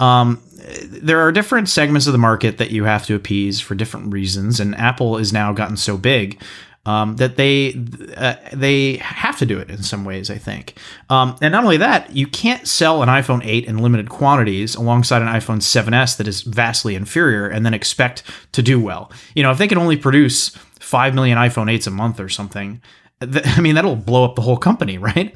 Um, 0.00 0.42
there 0.84 1.20
are 1.20 1.32
different 1.32 1.68
segments 1.68 2.06
of 2.06 2.12
the 2.12 2.18
market 2.18 2.58
that 2.58 2.70
you 2.70 2.84
have 2.84 3.06
to 3.06 3.14
appease 3.14 3.60
for 3.60 3.74
different 3.74 4.12
reasons, 4.12 4.60
and 4.60 4.76
Apple 4.76 5.16
has 5.16 5.32
now 5.32 5.52
gotten 5.52 5.76
so 5.76 5.96
big 5.96 6.40
um, 6.88 7.16
that 7.16 7.36
they 7.36 7.74
uh, 8.16 8.36
they 8.54 8.96
have 8.96 9.36
to 9.36 9.44
do 9.44 9.58
it 9.58 9.68
in 9.68 9.82
some 9.82 10.06
ways. 10.06 10.30
I 10.30 10.38
think, 10.38 10.78
um, 11.10 11.36
and 11.42 11.52
not 11.52 11.62
only 11.62 11.76
that, 11.76 12.16
you 12.16 12.26
can't 12.26 12.66
sell 12.66 13.02
an 13.02 13.10
iPhone 13.10 13.44
8 13.44 13.66
in 13.66 13.78
limited 13.78 14.08
quantities 14.08 14.74
alongside 14.74 15.20
an 15.20 15.28
iPhone 15.28 15.58
7s 15.58 16.16
that 16.16 16.26
is 16.26 16.40
vastly 16.40 16.94
inferior, 16.94 17.46
and 17.46 17.66
then 17.66 17.74
expect 17.74 18.22
to 18.52 18.62
do 18.62 18.80
well. 18.80 19.12
You 19.34 19.42
know, 19.42 19.50
if 19.50 19.58
they 19.58 19.68
can 19.68 19.76
only 19.76 19.98
produce 19.98 20.48
five 20.80 21.14
million 21.14 21.36
iPhone 21.36 21.70
8s 21.70 21.86
a 21.86 21.90
month 21.90 22.20
or 22.20 22.30
something, 22.30 22.80
th- 23.20 23.46
I 23.58 23.60
mean, 23.60 23.74
that'll 23.74 23.96
blow 23.96 24.24
up 24.24 24.34
the 24.34 24.42
whole 24.42 24.56
company, 24.56 24.96
right? 25.10 25.34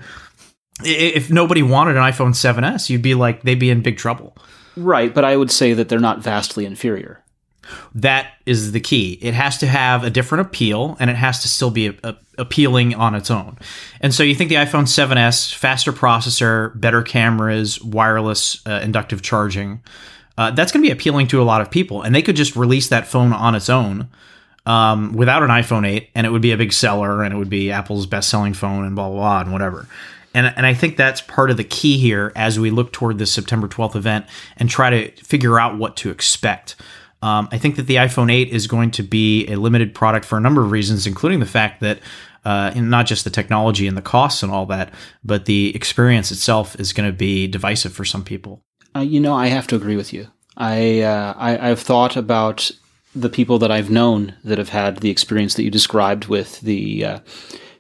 If 0.85 1.31
nobody 1.31 1.63
wanted 1.63 1.97
an 1.97 2.03
iPhone 2.03 2.33
7s, 2.33 2.89
you'd 2.89 3.03
be 3.03 3.15
like, 3.15 3.43
they'd 3.43 3.57
be 3.57 3.69
in 3.69 3.83
big 3.83 3.99
trouble. 3.99 4.35
Right, 4.75 5.13
but 5.13 5.23
I 5.23 5.37
would 5.37 5.51
say 5.51 5.75
that 5.75 5.91
they're 5.91 6.01
not 6.01 6.21
vastly 6.21 6.65
inferior. 6.65 7.23
That 7.95 8.33
is 8.47 8.73
the 8.73 8.81
key. 8.81 9.19
It 9.21 9.35
has 9.35 9.59
to 9.59 9.67
have 9.67 10.05
a 10.05 10.11
different 10.11 10.47
appeal 10.47 10.97
and 11.01 11.11
it 11.11 11.17
has 11.17 11.41
to 11.43 11.49
still 11.49 11.71
be 11.71 11.89
a, 11.89 11.95
a, 12.03 12.17
appealing 12.39 12.95
on 12.95 13.15
its 13.15 13.31
own. 13.31 13.59
And 14.01 14.13
so 14.15 14.23
you 14.23 14.35
think 14.35 14.49
the 14.49 14.57
iPhone 14.57 14.85
7S, 14.85 15.55
faster 15.55 15.93
processor, 15.93 16.79
better 16.79 17.03
cameras, 17.03 17.81
wireless 17.83 18.65
uh, 18.67 18.81
inductive 18.83 19.23
charging, 19.23 19.83
uh, 20.39 20.51
that's 20.51 20.73
going 20.73 20.83
to 20.83 20.89
be 20.89 20.93
appealing 20.93 21.27
to 21.29 21.43
a 21.43 21.45
lot 21.45 21.61
of 21.61 21.71
people. 21.71 22.03
And 22.03 22.15
they 22.15 22.23
could 22.23 22.37
just 22.37 22.57
release 22.57 22.89
that 22.89 23.07
phone 23.07 23.33
on 23.33 23.55
its 23.55 23.69
own 23.69 24.09
um, 24.67 25.13
without 25.13 25.43
an 25.43 25.51
iPhone 25.51 25.87
8 25.87 26.11
and 26.15 26.27
it 26.27 26.31
would 26.31 26.43
be 26.43 26.53
a 26.53 26.57
big 26.57 26.73
seller 26.73 27.23
and 27.23 27.35
it 27.35 27.37
would 27.37 27.51
be 27.51 27.71
Apple's 27.71 28.07
best 28.07 28.29
selling 28.29 28.55
phone 28.55 28.85
and 28.85 28.95
blah, 28.95 29.09
blah, 29.09 29.19
blah, 29.19 29.41
and 29.41 29.53
whatever. 29.53 29.87
And, 30.35 30.53
and 30.57 30.65
I 30.65 30.75
think 30.75 30.97
that's 30.97 31.21
part 31.21 31.51
of 31.51 31.57
the 31.57 31.65
key 31.65 31.99
here 31.99 32.33
as 32.35 32.59
we 32.59 32.71
look 32.71 32.93
toward 32.93 33.19
this 33.19 33.31
September 33.31 33.69
12th 33.69 33.97
event 33.97 34.27
and 34.57 34.69
try 34.71 34.91
to 34.91 35.11
figure 35.23 35.61
out 35.61 35.77
what 35.77 35.97
to 35.99 36.11
expect. 36.11 36.77
Um, 37.23 37.49
I 37.53 37.59
think 37.59 37.77
that 37.77 37.87
the 37.87 37.97
iPhone 37.97 38.33
8 38.33 38.49
is 38.49 38.67
going 38.67 38.91
to 38.93 39.03
be 39.03 39.47
a 39.47 39.57
limited 39.57 39.95
product 39.95 40.27
for 40.27 40.37
a 40.37 40.41
number 40.41 40.63
of 40.63 40.73
reasons, 40.73 41.07
including 41.07 41.41
the 41.41 41.47
fact 41.47 41.81
that 41.81 42.01
uh, 42.45 42.73
not 42.75 43.07
just 43.07 43.25
the 43.25 43.31
technology 43.31 43.87
and 43.87 43.97
the 43.97 44.03
costs 44.03 44.43
and 44.43 44.51
all 44.51 44.67
that, 44.67 44.93
but 45.25 45.45
the 45.45 45.75
experience 45.75 46.33
itself 46.33 46.79
is 46.81 46.93
going 46.93 47.09
to 47.09 47.17
be 47.17 47.47
divisive 47.47 47.93
for 47.93 48.05
some 48.05 48.25
people. 48.25 48.63
Uh, 48.95 49.01
you 49.01 49.21
know, 49.21 49.35
I 49.35 49.47
have 49.47 49.67
to 49.69 49.77
agree 49.77 49.97
with 49.97 50.13
you. 50.13 50.29
I, 50.57 51.01
uh, 51.01 51.35
I 51.37 51.71
I've 51.71 51.81
thought 51.81 52.17
about 52.17 52.71
the 53.15 53.29
people 53.29 53.59
that 53.61 53.71
I've 53.71 53.91
known 53.91 54.35
that 54.45 54.59
have 54.59 54.71
had 54.71 54.99
the 54.99 55.11
experience 55.11 55.55
that 55.55 55.63
you 55.63 55.71
described 55.71 56.27
with 56.27 56.61
the 56.61 57.05
uh, 57.05 57.19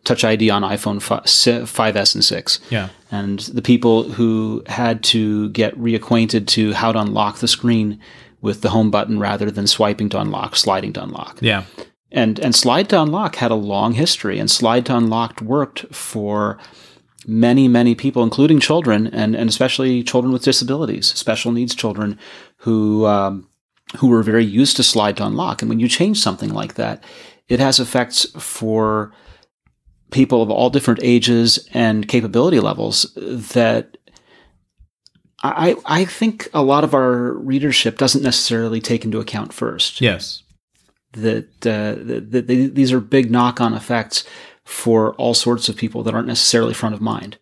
Touch 0.04 0.24
ID 0.24 0.50
on 0.50 0.62
iPhone 0.62 1.00
5, 1.00 1.22
5S 1.22 2.14
and 2.14 2.24
6. 2.24 2.60
Yeah. 2.70 2.88
And 3.10 3.40
the 3.40 3.62
people 3.62 4.04
who 4.04 4.62
had 4.66 5.02
to 5.04 5.50
get 5.50 5.78
reacquainted 5.78 6.48
to 6.48 6.72
how 6.72 6.92
to 6.92 6.98
unlock 6.98 7.38
the 7.38 7.48
screen 7.48 8.00
with 8.42 8.60
the 8.60 8.70
home 8.70 8.90
button 8.90 9.18
rather 9.18 9.50
than 9.50 9.66
swiping 9.66 10.10
to 10.10 10.20
unlock, 10.20 10.56
sliding 10.56 10.92
to 10.92 11.02
unlock. 11.02 11.38
Yeah. 11.40 11.64
And 12.10 12.38
and 12.40 12.54
slide 12.54 12.90
to 12.90 13.00
unlock 13.00 13.36
had 13.36 13.50
a 13.50 13.54
long 13.54 13.94
history, 13.94 14.38
and 14.38 14.50
slide 14.50 14.84
to 14.86 14.96
unlock 14.96 15.40
worked 15.40 15.86
for 15.94 16.58
many 17.26 17.68
many 17.68 17.94
people, 17.94 18.22
including 18.22 18.60
children, 18.60 19.06
and 19.06 19.34
and 19.34 19.48
especially 19.48 20.02
children 20.02 20.30
with 20.30 20.42
disabilities, 20.44 21.06
special 21.06 21.52
needs 21.52 21.74
children, 21.74 22.18
who 22.58 23.06
um, 23.06 23.48
who 23.96 24.08
were 24.08 24.22
very 24.22 24.44
used 24.44 24.76
to 24.76 24.82
slide 24.82 25.16
to 25.16 25.26
unlock. 25.26 25.62
And 25.62 25.70
when 25.70 25.80
you 25.80 25.88
change 25.88 26.18
something 26.18 26.52
like 26.52 26.74
that, 26.74 27.02
it 27.48 27.60
has 27.60 27.80
effects 27.80 28.26
for 28.38 29.14
people 30.10 30.42
of 30.42 30.50
all 30.50 30.68
different 30.68 31.00
ages 31.02 31.66
and 31.72 32.06
capability 32.08 32.60
levels 32.60 33.10
that 33.16 33.96
I, 35.42 35.76
I 35.84 36.04
think 36.04 36.48
a 36.54 36.62
lot 36.62 36.84
of 36.84 36.94
our 36.94 37.32
readership 37.32 37.98
doesn't 37.98 38.22
necessarily 38.22 38.80
take 38.80 39.04
into 39.04 39.18
account 39.18 39.52
first. 39.52 40.00
Yes. 40.00 40.42
That, 41.12 41.46
uh, 41.66 41.96
that, 42.30 42.46
they, 42.46 42.66
these 42.66 42.92
are 42.92 43.00
big 43.00 43.30
knock 43.30 43.60
on 43.60 43.74
effects 43.74 44.24
for 44.64 45.14
all 45.14 45.34
sorts 45.34 45.68
of 45.68 45.76
people 45.76 46.02
that 46.04 46.14
aren't 46.14 46.28
necessarily 46.28 46.74
front 46.74 46.94
of 46.94 47.00
mind. 47.00 47.38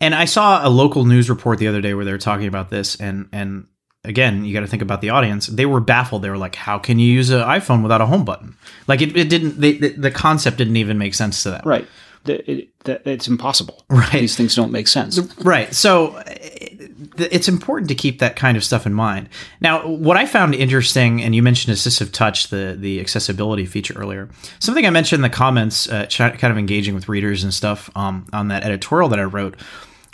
And 0.00 0.16
I 0.16 0.24
saw 0.24 0.66
a 0.66 0.68
local 0.68 1.04
news 1.04 1.30
report 1.30 1.60
the 1.60 1.68
other 1.68 1.80
day 1.80 1.94
where 1.94 2.04
they 2.04 2.10
were 2.10 2.18
talking 2.18 2.48
about 2.48 2.70
this, 2.70 2.96
and 2.96 3.28
and 3.32 3.68
again, 4.02 4.44
you 4.44 4.52
got 4.52 4.62
to 4.62 4.66
think 4.66 4.82
about 4.82 5.00
the 5.00 5.10
audience. 5.10 5.46
They 5.46 5.64
were 5.64 5.78
baffled. 5.78 6.22
They 6.22 6.30
were 6.30 6.36
like, 6.36 6.56
"How 6.56 6.76
can 6.76 6.98
you 6.98 7.06
use 7.06 7.30
an 7.30 7.42
iPhone 7.42 7.84
without 7.84 8.00
a 8.00 8.06
home 8.06 8.24
button?" 8.24 8.56
Like 8.88 9.00
it, 9.00 9.16
it 9.16 9.28
didn't. 9.28 9.60
They, 9.60 9.74
the, 9.74 9.90
the 9.90 10.10
concept 10.10 10.56
didn't 10.58 10.76
even 10.76 10.98
make 10.98 11.14
sense 11.14 11.44
to 11.44 11.52
them. 11.52 11.62
Right. 11.64 11.86
It, 12.26 12.48
it, 12.84 13.02
it's 13.06 13.28
impossible. 13.28 13.84
Right. 13.88 14.10
These 14.10 14.36
things 14.36 14.56
don't 14.56 14.72
make 14.72 14.88
sense. 14.88 15.20
Right. 15.44 15.72
So 15.72 16.20
it's 17.18 17.48
important 17.48 17.88
to 17.88 17.94
keep 17.94 18.18
that 18.18 18.36
kind 18.36 18.56
of 18.56 18.64
stuff 18.64 18.86
in 18.86 18.94
mind. 18.94 19.28
Now, 19.60 19.86
what 19.86 20.16
I 20.16 20.26
found 20.26 20.54
interesting, 20.54 21.22
and 21.22 21.34
you 21.34 21.42
mentioned 21.42 21.74
assistive 21.74 22.12
touch, 22.12 22.48
the 22.48 22.76
the 22.78 23.00
accessibility 23.00 23.66
feature 23.66 23.94
earlier. 23.94 24.28
Something 24.58 24.86
I 24.86 24.90
mentioned 24.90 25.18
in 25.18 25.30
the 25.30 25.34
comments, 25.34 25.88
uh, 25.88 26.06
kind 26.06 26.44
of 26.44 26.58
engaging 26.58 26.94
with 26.94 27.08
readers 27.08 27.44
and 27.44 27.52
stuff 27.52 27.90
um, 27.96 28.26
on 28.32 28.48
that 28.48 28.64
editorial 28.64 29.08
that 29.10 29.18
I 29.18 29.24
wrote, 29.24 29.56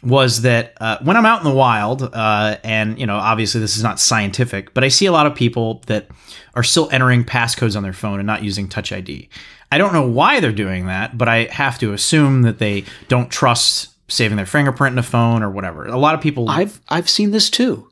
was 0.02 0.42
that 0.42 0.74
uh, 0.80 0.98
when 1.02 1.16
I'm 1.16 1.26
out 1.26 1.40
in 1.40 1.44
the 1.44 1.54
wild, 1.54 2.02
uh, 2.02 2.56
and 2.62 2.98
you 2.98 3.06
know, 3.06 3.16
obviously 3.16 3.60
this 3.60 3.76
is 3.76 3.82
not 3.82 3.98
scientific, 3.98 4.74
but 4.74 4.84
I 4.84 4.88
see 4.88 5.06
a 5.06 5.12
lot 5.12 5.26
of 5.26 5.34
people 5.34 5.82
that 5.86 6.08
are 6.54 6.62
still 6.62 6.88
entering 6.92 7.24
passcodes 7.24 7.76
on 7.76 7.82
their 7.82 7.92
phone 7.92 8.20
and 8.20 8.26
not 8.26 8.44
using 8.44 8.68
Touch 8.68 8.92
ID. 8.92 9.28
I 9.70 9.78
don't 9.78 9.92
know 9.92 10.06
why 10.06 10.40
they're 10.40 10.52
doing 10.52 10.86
that, 10.86 11.18
but 11.18 11.28
I 11.28 11.44
have 11.44 11.78
to 11.80 11.92
assume 11.92 12.42
that 12.42 12.58
they 12.58 12.84
don't 13.08 13.30
trust 13.30 13.90
saving 14.08 14.36
their 14.36 14.46
fingerprint 14.46 14.94
in 14.94 14.98
a 14.98 15.02
phone 15.02 15.42
or 15.42 15.50
whatever. 15.50 15.86
A 15.86 15.98
lot 15.98 16.14
of 16.14 16.20
people 16.20 16.48
I've 16.48 16.80
I've 16.88 17.08
seen 17.08 17.30
this 17.30 17.50
too. 17.50 17.88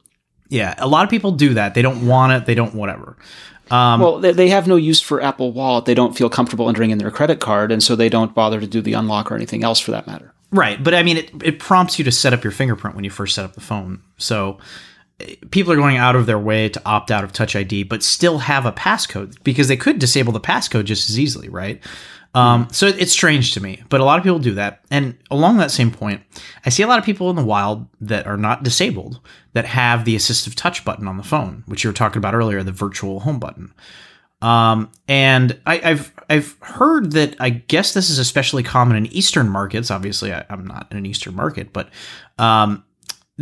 Yeah, 0.49 0.75
a 0.79 0.87
lot 0.87 1.05
of 1.05 1.11
people 1.11 1.33
do 1.33 1.55
that. 1.55 1.75
They 1.75 1.83
don't 1.83 2.07
want 2.07 2.33
it. 2.33 2.47
They 2.47 2.55
don't 2.55 2.75
whatever. 2.75 3.17
Um, 3.71 4.01
well, 4.01 4.19
they, 4.19 4.33
they 4.33 4.49
have 4.51 4.69
no 4.69 4.77
use 4.77 5.01
for 5.01 5.21
Apple 5.21 5.53
Wallet. 5.53 5.87
They 5.87 5.95
don't 5.95 6.17
feel 6.17 6.31
comfortable 6.31 6.69
entering 6.69 6.91
in 6.91 6.99
their 6.99 7.11
credit 7.11 7.41
card, 7.41 7.73
and 7.73 7.83
so 7.83 7.97
they 7.97 8.09
don't 8.09 8.35
bother 8.35 8.61
to 8.61 8.67
do 8.67 8.81
the 8.81 8.93
unlock 8.93 9.31
or 9.31 9.35
anything 9.35 9.65
else 9.65 9.81
for 9.81 9.91
that 9.91 10.07
matter. 10.07 10.33
Right, 10.53 10.83
but 10.83 10.95
I 10.95 11.03
mean, 11.03 11.17
it, 11.17 11.31
it 11.43 11.59
prompts 11.59 11.99
you 11.99 12.05
to 12.05 12.13
set 12.13 12.33
up 12.33 12.45
your 12.45 12.53
fingerprint 12.53 12.95
when 12.95 13.05
you 13.05 13.11
first 13.11 13.35
set 13.35 13.45
up 13.45 13.55
the 13.55 13.61
phone. 13.61 14.03
So 14.19 14.59
eh, 15.19 15.35
people 15.51 15.73
are 15.73 15.77
going 15.77 15.97
out 15.97 16.15
of 16.15 16.27
their 16.27 16.39
way 16.39 16.69
to 16.69 16.83
opt 16.87 17.11
out 17.11 17.25
of 17.25 17.33
Touch 17.33 17.57
ID, 17.57 17.83
but 17.83 18.05
still 18.05 18.39
have 18.39 18.67
a 18.67 18.73
passcode 18.73 19.43
because 19.43 19.67
they 19.67 19.77
could 19.77 19.99
disable 19.99 20.33
the 20.33 20.41
passcode 20.41 20.85
just 20.85 21.11
as 21.11 21.19
easily, 21.19 21.49
right? 21.49 21.81
Um, 22.37 22.69
so 22.71 22.87
it's 22.87 23.13
strange 23.13 23.55
to 23.55 23.63
me, 23.63 23.83
but 23.89 24.03
a 24.03 24.05
lot 24.05 24.19
of 24.19 24.23
people 24.23 24.39
do 24.39 24.53
that. 24.55 24.85
And 24.91 25.17
along 25.31 25.57
that 25.57 25.71
same 25.71 25.91
point, 25.91 26.21
I 26.67 26.69
see 26.69 26.83
a 26.83 26.87
lot 26.87 26.99
of 26.99 27.05
people 27.05 27.31
in 27.31 27.37
the 27.37 27.45
wild 27.45 27.87
that 28.03 28.27
are 28.27 28.37
not 28.37 28.63
disabled 28.63 29.21
that 29.55 29.65
have 29.65 30.05
the 30.05 30.15
assistive 30.15 30.55
touch 30.55 30.85
button 30.85 31.09
on 31.09 31.17
the 31.17 31.23
phone, 31.23 31.65
which 31.65 31.83
you 31.83 31.89
were 31.89 31.95
talking 31.95 32.19
about 32.19 32.35
earlier, 32.35 32.63
the 32.63 32.73
virtual 32.73 33.21
home 33.21 33.39
button. 33.39 33.73
Um, 34.43 34.91
and 35.09 35.59
I, 35.65 35.77
have 35.79 36.13
I've 36.29 36.59
heard 36.61 37.13
that 37.13 37.37
I 37.41 37.49
guess 37.49 37.95
this 37.95 38.11
is 38.11 38.19
especially 38.19 38.63
common 38.63 38.99
in 38.99 39.07
Eastern 39.07 39.49
markets. 39.49 39.91
Obviously, 39.91 40.31
I, 40.31 40.45
am 40.51 40.67
not 40.67 40.89
in 40.91 40.99
an 40.99 41.07
Eastern 41.07 41.35
market, 41.35 41.73
but 41.73 41.89
um, 42.39 42.85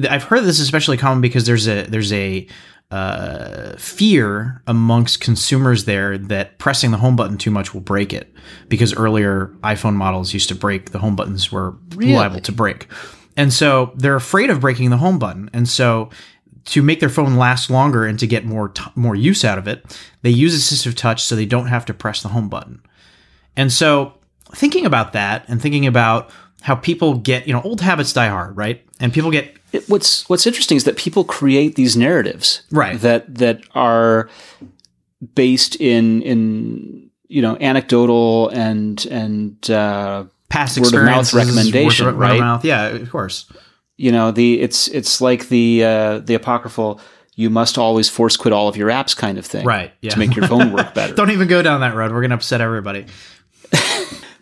I've 0.08 0.22
heard 0.22 0.44
this 0.44 0.60
is 0.60 0.66
especially 0.66 0.98
common 0.98 1.20
because 1.20 1.46
there's 1.46 1.66
a 1.66 1.82
there's 1.82 2.12
a 2.12 2.46
uh, 2.90 3.76
fear 3.76 4.62
amongst 4.66 5.20
consumers 5.20 5.84
there 5.84 6.16
that 6.16 6.58
pressing 6.58 6.90
the 6.90 6.98
home 6.98 7.16
button 7.16 7.38
too 7.38 7.50
much 7.50 7.74
will 7.74 7.80
break 7.80 8.12
it 8.12 8.32
because 8.68 8.94
earlier 8.94 9.52
iPhone 9.62 9.94
models 9.94 10.32
used 10.32 10.48
to 10.48 10.54
break 10.54 10.90
the 10.90 10.98
home 10.98 11.16
buttons 11.16 11.50
were 11.50 11.76
really? 11.96 12.14
liable 12.14 12.40
to 12.40 12.52
break. 12.52 12.86
And 13.36 13.52
so 13.52 13.92
they're 13.96 14.14
afraid 14.14 14.50
of 14.50 14.60
breaking 14.60 14.90
the 14.90 14.96
home 14.96 15.18
button. 15.18 15.50
And 15.52 15.68
so 15.68 16.10
to 16.66 16.82
make 16.82 17.00
their 17.00 17.08
phone 17.08 17.36
last 17.36 17.68
longer 17.68 18.06
and 18.06 18.18
to 18.18 18.26
get 18.26 18.44
more 18.44 18.68
t- 18.68 18.84
more 18.94 19.14
use 19.14 19.44
out 19.44 19.58
of 19.58 19.66
it, 19.66 19.98
they 20.22 20.30
use 20.30 20.54
assistive 20.56 20.94
touch 20.94 21.22
so 21.22 21.34
they 21.34 21.46
don't 21.46 21.66
have 21.66 21.84
to 21.86 21.94
press 21.94 22.22
the 22.22 22.28
home 22.28 22.48
button. 22.48 22.80
And 23.56 23.72
so 23.72 24.14
thinking 24.52 24.86
about 24.86 25.12
that 25.12 25.44
and 25.48 25.60
thinking 25.60 25.86
about 25.86 26.30
how 26.64 26.74
people 26.74 27.18
get, 27.18 27.46
you 27.46 27.52
know, 27.52 27.60
old 27.60 27.82
habits 27.82 28.14
die 28.14 28.28
hard, 28.28 28.56
right? 28.56 28.82
And 28.98 29.12
people 29.12 29.30
get 29.30 29.54
it, 29.72 29.86
what's 29.86 30.26
what's 30.30 30.46
interesting 30.46 30.78
is 30.78 30.84
that 30.84 30.96
people 30.96 31.22
create 31.22 31.74
these 31.74 31.94
narratives, 31.94 32.62
right? 32.70 32.98
That 33.00 33.34
that 33.34 33.60
are 33.74 34.30
based 35.34 35.76
in 35.76 36.22
in 36.22 37.10
you 37.28 37.42
know 37.42 37.58
anecdotal 37.60 38.48
and 38.48 39.04
and 39.10 39.70
uh, 39.70 40.24
past 40.48 40.78
word 40.78 40.94
of 40.94 41.04
mouth 41.04 41.34
recommendation, 41.34 42.06
word, 42.06 42.14
right? 42.14 42.40
mouth. 42.40 42.64
Yeah, 42.64 42.86
of 42.86 43.10
course. 43.10 43.44
You 43.98 44.10
know 44.10 44.30
the 44.30 44.62
it's 44.62 44.88
it's 44.88 45.20
like 45.20 45.48
the 45.48 45.84
uh, 45.84 46.18
the 46.20 46.32
apocryphal 46.32 46.98
you 47.36 47.50
must 47.50 47.76
always 47.76 48.08
force 48.08 48.36
quit 48.38 48.54
all 48.54 48.68
of 48.68 48.76
your 48.76 48.88
apps 48.88 49.14
kind 49.14 49.36
of 49.36 49.44
thing, 49.44 49.66
right? 49.66 49.92
Yeah. 50.00 50.12
to 50.12 50.18
make 50.18 50.34
your 50.34 50.46
phone 50.46 50.72
work 50.72 50.94
better. 50.94 51.14
Don't 51.14 51.30
even 51.30 51.46
go 51.46 51.60
down 51.60 51.80
that 51.80 51.94
road. 51.94 52.10
We're 52.10 52.22
gonna 52.22 52.36
upset 52.36 52.62
everybody. 52.62 53.04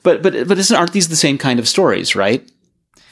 But 0.02 0.22
but 0.22 0.48
but 0.48 0.58
isn't 0.58 0.76
aren't 0.76 0.92
these 0.92 1.08
the 1.08 1.16
same 1.16 1.38
kind 1.38 1.58
of 1.58 1.68
stories, 1.68 2.14
right? 2.16 2.48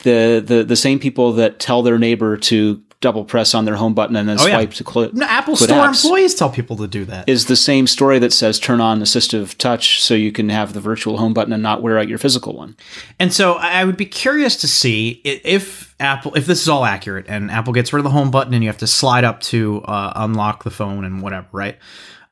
the, 0.03 0.43
the 0.45 0.65
the 0.65 0.77
same 0.77 0.99
people 0.99 1.33
that 1.35 1.59
tell 1.59 1.83
their 1.83 1.99
neighbor 1.99 2.37
to 2.39 2.83
double 3.03 3.25
press 3.25 3.55
on 3.55 3.65
their 3.67 3.77
home 3.77 3.95
button 3.95 4.15
and 4.17 4.29
then 4.29 4.39
Oh, 4.41 4.47
yeah. 4.47 4.55
swipe 4.57 4.73
to 4.75 4.85
close. 4.85 5.13
No, 5.15 5.25
Apple 5.27 5.57
Store 5.57 5.79
apps. 5.87 6.05
employees 6.05 6.35
tell 6.35 6.51
people 6.51 6.77
to 6.77 6.87
do 6.87 7.05
that. 7.07 7.29
Is 7.29 7.47
the 7.47 7.57
same 7.57 7.87
story 7.87 8.19
that 8.19 8.33
says 8.33 8.59
turn 8.59 8.81
on 8.81 9.01
assistive 9.01 9.57
touch 9.57 10.03
so 10.03 10.15
you 10.15 10.33
can 10.33 10.49
have 10.51 10.73
the 10.75 10.81
virtual 10.81 11.17
home 11.19 11.33
button 11.35 11.53
and 11.53 11.63
not 11.63 11.83
wear 11.83 11.99
out 11.99 12.09
your 12.09 12.19
physical 12.19 12.55
one. 12.55 12.77
And 13.19 13.33
so 13.33 13.55
I 13.55 13.85
would 13.85 13.97
be 13.97 14.05
curious 14.07 14.57
to 14.57 14.69
see 14.69 15.21
if 15.25 15.95
Apple, 15.99 16.35
if 16.35 16.45
this 16.47 16.61
is 16.63 16.69
all 16.69 16.85
accurate, 16.85 17.27
and 17.29 17.51
Apple 17.51 17.73
gets 17.73 17.93
rid 17.93 18.01
of 18.01 18.05
the 18.05 18.11
home 18.11 18.31
button, 18.31 18.53
and 18.55 18.63
you 18.63 18.69
have 18.69 18.79
to 18.79 18.87
slide 18.87 19.25
up 19.25 19.41
to 19.41 19.81
uh, 19.83 20.13
unlock 20.17 20.65
the 20.65 20.71
phone 20.71 21.05
and 21.07 21.23
whatever, 21.23 21.47
right? 21.53 21.79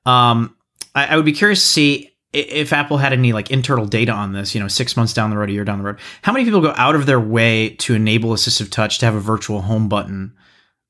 Um, 0.07 0.55
I, 0.95 1.07
I 1.07 1.17
would 1.17 1.25
be 1.25 1.33
curious 1.33 1.61
to 1.63 1.67
see 1.69 2.11
if 2.33 2.73
Apple 2.73 2.99
had 2.99 3.13
any 3.13 3.33
like 3.33 3.51
internal 3.51 3.87
data 3.87 4.13
on 4.13 4.33
this. 4.33 4.55
You 4.55 4.61
know, 4.61 4.69
six 4.69 4.97
months 4.97 5.13
down 5.13 5.31
the 5.31 5.39
road, 5.39 5.51
a 5.51 5.53
year 5.53 5.65
down 5.65 5.79
the 5.79 5.85
road, 5.85 5.99
how 6.23 6.33
many 6.33 6.45
people 6.45 6.61
go 6.61 6.75
out 6.77 6.95
of 6.95 7.07
their 7.07 7.21
way 7.21 7.71
to 7.71 7.95
enable 7.95 8.31
assistive 8.31 8.71
touch 8.71 8.99
to 8.99 9.07
have 9.07 9.15
a 9.15 9.21
virtual 9.21 9.63
home 9.63 9.89
button 9.89 10.35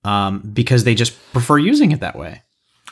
um, 0.04 0.40
because 0.52 0.84
they 0.84 0.94
just 0.94 1.16
prefer 1.32 1.58
using 1.58 1.92
it 1.92 2.00
that 2.00 2.16
way? 2.16 2.42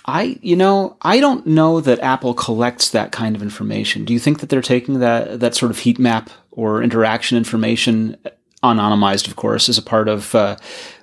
I, 0.08 0.38
you 0.40 0.54
know, 0.54 0.96
I 1.02 1.18
don't 1.18 1.46
know 1.46 1.80
that 1.80 1.98
Apple 1.98 2.32
collects 2.32 2.90
that 2.90 3.10
kind 3.10 3.34
of 3.34 3.42
information. 3.42 4.04
Do 4.04 4.12
you 4.12 4.20
think 4.20 4.38
that 4.38 4.48
they're 4.48 4.62
taking 4.62 5.00
that 5.00 5.40
that 5.40 5.54
sort 5.56 5.70
of 5.70 5.80
heat 5.80 5.98
map 5.98 6.30
or 6.52 6.82
interaction 6.82 7.36
information, 7.36 8.16
anonymized, 8.62 9.26
of 9.26 9.34
course, 9.34 9.68
as 9.68 9.78
a 9.78 9.82
part 9.82 10.08
of 10.08 10.32
uh, 10.34 10.56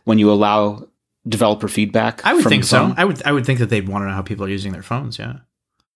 when 0.05 0.19
you 0.19 0.31
allow 0.31 0.87
developer 1.27 1.67
feedback? 1.67 2.25
I 2.25 2.33
would 2.33 2.45
think 2.45 2.63
so. 2.63 2.93
I 2.95 3.03
would. 3.03 3.21
I 3.23 3.33
would 3.33 3.45
think 3.45 3.59
that 3.59 3.69
they'd 3.69 3.89
want 3.89 4.03
to 4.03 4.07
know 4.07 4.13
how 4.13 4.21
people 4.21 4.45
are 4.45 4.49
using 4.49 4.71
their 4.71 4.83
phones. 4.83 5.19
Yeah. 5.19 5.39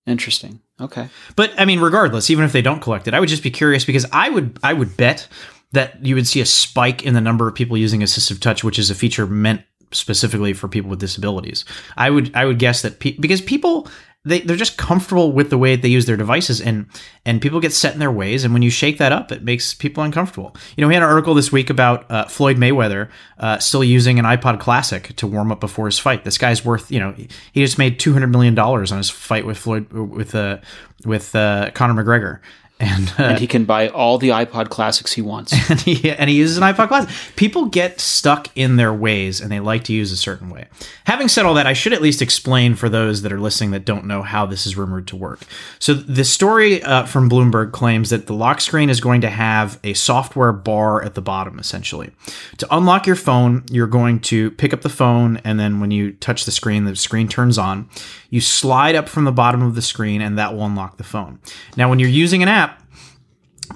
Interesting. 0.07 0.61
Okay. 0.79 1.09
But 1.35 1.53
I 1.57 1.65
mean, 1.65 1.79
regardless, 1.79 2.29
even 2.29 2.45
if 2.45 2.53
they 2.53 2.61
don't 2.61 2.81
collect 2.81 3.07
it, 3.07 3.13
I 3.13 3.19
would 3.19 3.29
just 3.29 3.43
be 3.43 3.51
curious 3.51 3.83
because 3.83 4.05
I 4.11 4.29
would 4.29 4.57
I 4.63 4.73
would 4.73 4.95
bet 4.95 5.27
that 5.73 6.03
you 6.03 6.15
would 6.15 6.27
see 6.27 6.39
a 6.39 6.45
spike 6.45 7.03
in 7.03 7.13
the 7.13 7.21
number 7.21 7.47
of 7.47 7.53
people 7.53 7.77
using 7.77 7.99
assistive 7.99 8.39
touch, 8.39 8.63
which 8.63 8.79
is 8.79 8.89
a 8.89 8.95
feature 8.95 9.27
meant 9.27 9.61
specifically 9.91 10.53
for 10.53 10.67
people 10.67 10.89
with 10.89 10.99
disabilities. 10.99 11.65
I 11.97 12.09
would 12.09 12.33
I 12.35 12.45
would 12.45 12.57
guess 12.57 12.81
that 12.83 12.99
pe- 12.99 13.17
because 13.17 13.41
people 13.41 13.89
they 14.27 14.41
they're 14.41 14.57
just 14.57 14.77
comfortable 14.77 15.31
with 15.31 15.49
the 15.49 15.57
way 15.57 15.75
they 15.75 15.87
use 15.87 16.05
their 16.05 16.17
devices 16.17 16.61
and 16.61 16.87
and 17.25 17.41
people 17.41 17.59
get 17.59 17.73
set 17.73 17.93
in 17.93 17.99
their 17.99 18.11
ways 18.11 18.43
and 18.43 18.53
when 18.53 18.61
you 18.61 18.69
shake 18.69 18.97
that 18.97 19.11
up 19.11 19.31
it 19.31 19.43
makes 19.43 19.73
people 19.73 20.03
uncomfortable. 20.03 20.55
You 20.75 20.81
know, 20.81 20.87
we 20.87 20.93
had 20.93 21.03
an 21.03 21.09
article 21.09 21.33
this 21.33 21.51
week 21.51 21.69
about 21.69 22.09
uh, 22.11 22.25
Floyd 22.25 22.57
Mayweather 22.57 23.09
uh, 23.39 23.59
still 23.59 23.83
using 23.83 24.19
an 24.19 24.25
iPod 24.25 24.59
Classic 24.59 25.15
to 25.15 25.27
warm 25.27 25.51
up 25.51 25.59
before 25.59 25.85
his 25.85 25.99
fight. 25.99 26.23
This 26.23 26.37
guy's 26.37 26.63
worth, 26.65 26.91
you 26.91 26.99
know, 26.99 27.13
he 27.13 27.27
just 27.55 27.77
made 27.77 27.99
200 27.99 28.27
million 28.27 28.55
dollars 28.55 28.91
on 28.91 28.97
his 28.97 29.09
fight 29.09 29.45
with 29.45 29.57
Floyd 29.57 29.91
with 29.91 30.35
uh 30.35 30.57
with 31.05 31.35
uh, 31.35 31.71
Conor 31.73 32.03
McGregor. 32.03 32.39
And, 32.79 33.09
uh, 33.17 33.23
And 33.23 33.39
he 33.39 33.47
can 33.47 33.65
buy 33.65 33.87
all 33.87 34.17
the 34.17 34.29
iPod 34.29 34.69
classics 34.69 35.13
he 35.13 35.21
wants. 35.21 35.51
and 35.69 35.79
he 35.81 36.11
and 36.11 36.29
he 36.29 36.35
uses 36.35 36.57
an 36.57 36.63
iPod 36.63 36.87
Classic. 36.87 37.09
People 37.35 37.65
get 37.65 37.99
stuck 37.99 38.49
in 38.55 38.75
their 38.75 38.93
ways, 38.93 39.41
and 39.41 39.51
they 39.51 39.59
like 39.59 39.83
to 39.85 39.93
use 39.93 40.11
a 40.11 40.17
certain 40.17 40.49
way. 40.49 40.67
Having 41.05 41.29
said 41.29 41.45
all 41.45 41.55
that, 41.55 41.65
I 41.65 41.73
should 41.73 41.93
at 41.93 42.01
least 42.01 42.21
explain 42.21 42.75
for 42.75 42.87
those 42.87 43.23
that 43.23 43.33
are 43.33 43.39
listening 43.39 43.71
that 43.71 43.85
don't 43.85 44.05
know 44.05 44.21
how 44.21 44.45
this 44.45 44.67
is 44.67 44.77
rumored 44.77 45.07
to 45.07 45.15
work. 45.15 45.41
So 45.79 45.93
the 45.93 46.23
story 46.23 46.83
uh, 46.83 47.05
from 47.05 47.29
Bloomberg 47.29 47.71
claims 47.71 48.11
that 48.11 48.27
the 48.27 48.33
lock 48.33 48.61
screen 48.61 48.89
is 48.89 48.99
going 48.99 49.21
to 49.21 49.29
have 49.29 49.79
a 49.83 49.93
software 49.93 50.53
bar 50.53 51.03
at 51.03 51.15
the 51.15 51.21
bottom, 51.21 51.57
essentially. 51.59 52.11
To 52.57 52.67
unlock 52.75 53.07
your 53.07 53.15
phone, 53.15 53.63
you're 53.71 53.87
going 53.87 54.19
to 54.21 54.51
pick 54.51 54.73
up 54.73 54.81
the 54.81 54.89
phone, 54.89 55.37
and 55.43 55.59
then 55.59 55.79
when 55.79 55.91
you 55.91 56.11
touch 56.13 56.45
the 56.45 56.51
screen, 56.51 56.85
the 56.85 56.95
screen 56.95 57.27
turns 57.27 57.57
on. 57.57 57.89
You 58.29 58.41
slide 58.41 58.95
up 58.95 59.07
from 59.07 59.23
the 59.23 59.31
bottom 59.31 59.61
of 59.61 59.75
the 59.75 59.81
screen, 59.81 60.21
and 60.21 60.37
that 60.37 60.53
will 60.53 60.65
unlock 60.65 60.97
the 60.97 61.03
phone. 61.03 61.39
Now, 61.77 61.89
when 61.89 61.99
you're 61.99 62.09
using 62.09 62.43
an 62.43 62.49
app 62.49 62.66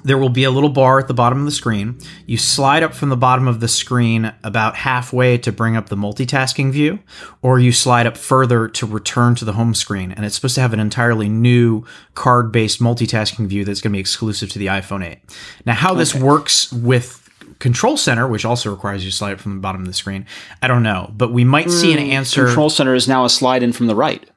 there 0.04 0.18
will 0.18 0.28
be 0.28 0.44
a 0.44 0.50
little 0.50 0.68
bar 0.68 0.98
at 0.98 1.08
the 1.08 1.14
bottom 1.14 1.38
of 1.38 1.44
the 1.44 1.50
screen. 1.50 1.98
You 2.26 2.38
slide 2.38 2.82
up 2.82 2.94
from 2.94 3.08
the 3.08 3.16
bottom 3.16 3.46
of 3.46 3.60
the 3.60 3.68
screen 3.68 4.32
about 4.42 4.76
halfway 4.76 5.38
to 5.38 5.52
bring 5.52 5.76
up 5.76 5.88
the 5.88 5.96
multitasking 5.96 6.72
view, 6.72 6.98
or 7.40 7.58
you 7.58 7.72
slide 7.72 8.06
up 8.06 8.16
further 8.16 8.68
to 8.68 8.86
return 8.86 9.34
to 9.36 9.44
the 9.44 9.52
home 9.52 9.74
screen. 9.74 10.12
And 10.12 10.24
it's 10.24 10.34
supposed 10.34 10.54
to 10.56 10.60
have 10.60 10.72
an 10.72 10.80
entirely 10.80 11.28
new 11.28 11.84
card 12.14 12.52
based 12.52 12.80
multitasking 12.80 13.46
view 13.46 13.64
that's 13.64 13.80
going 13.80 13.92
to 13.92 13.96
be 13.96 14.00
exclusive 14.00 14.50
to 14.50 14.58
the 14.58 14.66
iPhone 14.66 15.04
8. 15.04 15.18
Now, 15.66 15.74
how 15.74 15.94
this 15.94 16.14
works 16.14 16.72
with 16.72 17.22
Control 17.58 17.96
Center, 17.96 18.26
which 18.26 18.44
also 18.44 18.70
requires 18.70 19.04
you 19.04 19.10
to 19.10 19.16
slide 19.16 19.34
up 19.34 19.40
from 19.40 19.54
the 19.54 19.60
bottom 19.60 19.82
of 19.82 19.86
the 19.86 19.92
screen, 19.92 20.26
I 20.60 20.66
don't 20.66 20.82
know. 20.82 21.12
But 21.16 21.32
we 21.32 21.44
might 21.44 21.70
see 21.70 21.92
an 21.92 21.98
hmm, 21.98 22.10
answer. 22.10 22.46
Control 22.46 22.70
Center 22.70 22.94
is 22.94 23.06
now 23.06 23.24
a 23.24 23.30
slide 23.30 23.62
in 23.62 23.72
from 23.72 23.86
the 23.86 23.94
right. 23.94 24.28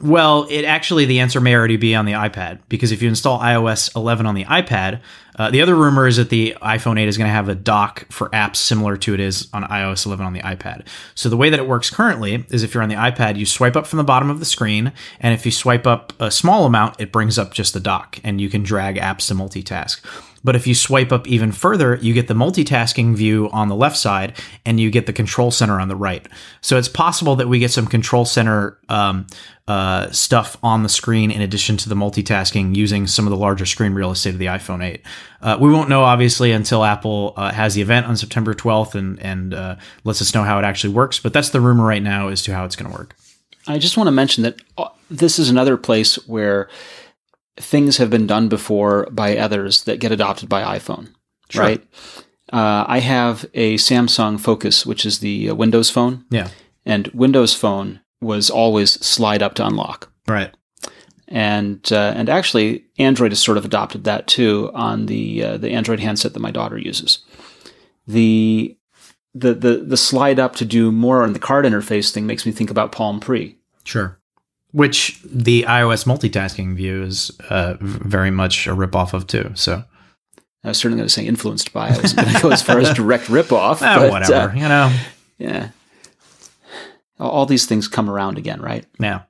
Well, 0.00 0.46
it 0.48 0.64
actually 0.64 1.06
the 1.06 1.18
answer 1.18 1.40
may 1.40 1.56
already 1.56 1.76
be 1.76 1.94
on 1.96 2.04
the 2.04 2.12
iPad 2.12 2.60
because 2.68 2.92
if 2.92 3.02
you 3.02 3.08
install 3.08 3.40
iOS 3.40 3.94
11 3.96 4.26
on 4.26 4.36
the 4.36 4.44
iPad, 4.44 5.00
uh, 5.36 5.50
the 5.50 5.60
other 5.60 5.74
rumor 5.74 6.06
is 6.06 6.18
that 6.18 6.30
the 6.30 6.56
iPhone 6.62 7.00
8 7.00 7.08
is 7.08 7.18
going 7.18 7.26
to 7.26 7.32
have 7.32 7.48
a 7.48 7.54
dock 7.56 8.06
for 8.12 8.28
apps 8.30 8.56
similar 8.56 8.96
to 8.96 9.14
it 9.14 9.18
is 9.18 9.48
on 9.52 9.64
iOS 9.64 10.06
11 10.06 10.24
on 10.24 10.32
the 10.34 10.40
iPad. 10.40 10.86
So 11.16 11.28
the 11.28 11.36
way 11.36 11.50
that 11.50 11.58
it 11.58 11.66
works 11.66 11.90
currently 11.90 12.46
is 12.48 12.62
if 12.62 12.74
you're 12.74 12.82
on 12.82 12.88
the 12.88 12.94
iPad, 12.94 13.38
you 13.38 13.46
swipe 13.46 13.74
up 13.74 13.88
from 13.88 13.96
the 13.96 14.04
bottom 14.04 14.30
of 14.30 14.38
the 14.38 14.44
screen, 14.44 14.92
and 15.18 15.34
if 15.34 15.44
you 15.44 15.50
swipe 15.50 15.86
up 15.86 16.12
a 16.20 16.30
small 16.30 16.64
amount, 16.64 17.00
it 17.00 17.10
brings 17.10 17.36
up 17.36 17.52
just 17.52 17.74
the 17.74 17.80
dock, 17.80 18.20
and 18.22 18.40
you 18.40 18.48
can 18.48 18.62
drag 18.62 18.96
apps 18.96 19.26
to 19.28 19.34
multitask. 19.34 20.00
But 20.44 20.56
if 20.56 20.66
you 20.66 20.74
swipe 20.74 21.12
up 21.12 21.26
even 21.26 21.52
further, 21.52 21.96
you 21.96 22.14
get 22.14 22.28
the 22.28 22.34
multitasking 22.34 23.16
view 23.16 23.50
on 23.50 23.68
the 23.68 23.74
left 23.74 23.96
side 23.96 24.34
and 24.64 24.78
you 24.78 24.90
get 24.90 25.06
the 25.06 25.12
control 25.12 25.50
center 25.50 25.80
on 25.80 25.88
the 25.88 25.96
right. 25.96 26.26
So 26.60 26.78
it's 26.78 26.88
possible 26.88 27.36
that 27.36 27.48
we 27.48 27.58
get 27.58 27.70
some 27.70 27.86
control 27.86 28.24
center 28.24 28.78
um, 28.88 29.26
uh, 29.66 30.10
stuff 30.10 30.56
on 30.62 30.82
the 30.82 30.88
screen 30.88 31.30
in 31.30 31.42
addition 31.42 31.76
to 31.78 31.88
the 31.88 31.94
multitasking 31.94 32.74
using 32.74 33.06
some 33.06 33.26
of 33.26 33.30
the 33.30 33.36
larger 33.36 33.66
screen 33.66 33.92
real 33.92 34.10
estate 34.10 34.32
of 34.32 34.38
the 34.38 34.46
iPhone 34.46 34.82
8. 34.82 35.02
Uh, 35.42 35.58
we 35.60 35.70
won't 35.70 35.88
know, 35.88 36.02
obviously, 36.04 36.52
until 36.52 36.84
Apple 36.84 37.34
uh, 37.36 37.52
has 37.52 37.74
the 37.74 37.82
event 37.82 38.06
on 38.06 38.16
September 38.16 38.54
12th 38.54 38.94
and, 38.94 39.20
and 39.20 39.52
uh, 39.52 39.76
lets 40.04 40.22
us 40.22 40.34
know 40.34 40.42
how 40.42 40.58
it 40.58 40.64
actually 40.64 40.94
works. 40.94 41.18
But 41.18 41.32
that's 41.32 41.50
the 41.50 41.60
rumor 41.60 41.84
right 41.84 42.02
now 42.02 42.28
as 42.28 42.42
to 42.44 42.54
how 42.54 42.64
it's 42.64 42.76
going 42.76 42.90
to 42.90 42.96
work. 42.96 43.14
I 43.66 43.78
just 43.78 43.98
want 43.98 44.06
to 44.06 44.12
mention 44.12 44.44
that 44.44 44.62
uh, 44.78 44.88
this 45.10 45.38
is 45.38 45.50
another 45.50 45.76
place 45.76 46.16
where 46.26 46.68
things 47.58 47.96
have 47.98 48.10
been 48.10 48.26
done 48.26 48.48
before 48.48 49.06
by 49.10 49.36
others 49.36 49.84
that 49.84 50.00
get 50.00 50.12
adopted 50.12 50.48
by 50.48 50.78
iPhone, 50.78 51.08
Sure. 51.50 51.62
right? 51.64 51.84
Uh, 52.52 52.84
I 52.88 53.00
have 53.00 53.44
a 53.54 53.76
Samsung 53.76 54.40
Focus, 54.40 54.86
which 54.86 55.04
is 55.04 55.18
the 55.18 55.50
uh, 55.50 55.54
Windows 55.54 55.90
phone, 55.90 56.24
Yeah. 56.30 56.48
and 56.86 57.08
Windows 57.08 57.54
phone 57.54 58.00
was 58.20 58.48
always 58.50 58.92
slide 59.04 59.42
up 59.42 59.54
to 59.54 59.66
unlock. 59.66 60.10
Right. 60.26 60.54
and 61.26 61.86
uh, 61.92 62.12
and 62.16 62.28
actually 62.30 62.84
Android 62.98 63.32
has 63.32 63.38
sort 63.42 63.58
of 63.58 63.64
adopted 63.66 64.04
that 64.04 64.26
too 64.26 64.70
on 64.74 65.06
the 65.06 65.44
uh, 65.44 65.56
the 65.58 65.70
Android 65.72 66.00
handset 66.00 66.32
that 66.34 66.40
my 66.40 66.50
daughter 66.50 66.78
uses. 66.78 67.18
The 68.06 68.76
the 69.34 69.52
the 69.54 69.76
the 69.86 69.96
slide 69.96 70.38
up 70.38 70.56
to 70.56 70.64
do 70.64 70.90
more 70.90 71.22
on 71.22 71.32
the 71.34 71.38
card 71.38 71.64
interface 71.66 72.10
thing 72.10 72.26
makes 72.26 72.46
me 72.46 72.52
think 72.52 72.70
about 72.70 72.92
Palm 72.92 73.20
Pre. 73.20 73.56
Sure. 73.84 74.18
Which 74.72 75.20
the 75.24 75.62
iOS 75.62 76.04
multitasking 76.04 76.76
view 76.76 77.02
is 77.02 77.30
uh, 77.48 77.76
very 77.80 78.30
much 78.30 78.66
a 78.66 78.70
ripoff 78.70 79.14
of 79.14 79.26
too. 79.26 79.50
So 79.54 79.82
I 80.64 80.68
was 80.68 80.78
certainly 80.78 80.98
going 80.98 81.06
to 81.08 81.12
say 81.12 81.24
influenced 81.24 81.72
by. 81.72 81.88
I 81.88 81.96
wasn't 81.96 82.22
going 82.22 82.34
to 82.34 82.42
go 82.42 82.50
as 82.50 82.62
far 82.62 82.78
as 82.78 82.92
direct 82.92 83.24
ripoff. 83.24 83.78
Ah, 83.82 83.98
but, 83.98 84.10
whatever, 84.10 84.50
uh, 84.50 84.54
you 84.54 84.68
know. 84.68 84.94
yeah. 85.38 85.70
All 87.18 87.30
all 87.30 87.46
these 87.46 87.66
things 87.66 87.88
come 87.88 88.10
around 88.10 88.36
again, 88.38 88.60
right? 88.60 88.84
Yeah. 89.00 89.22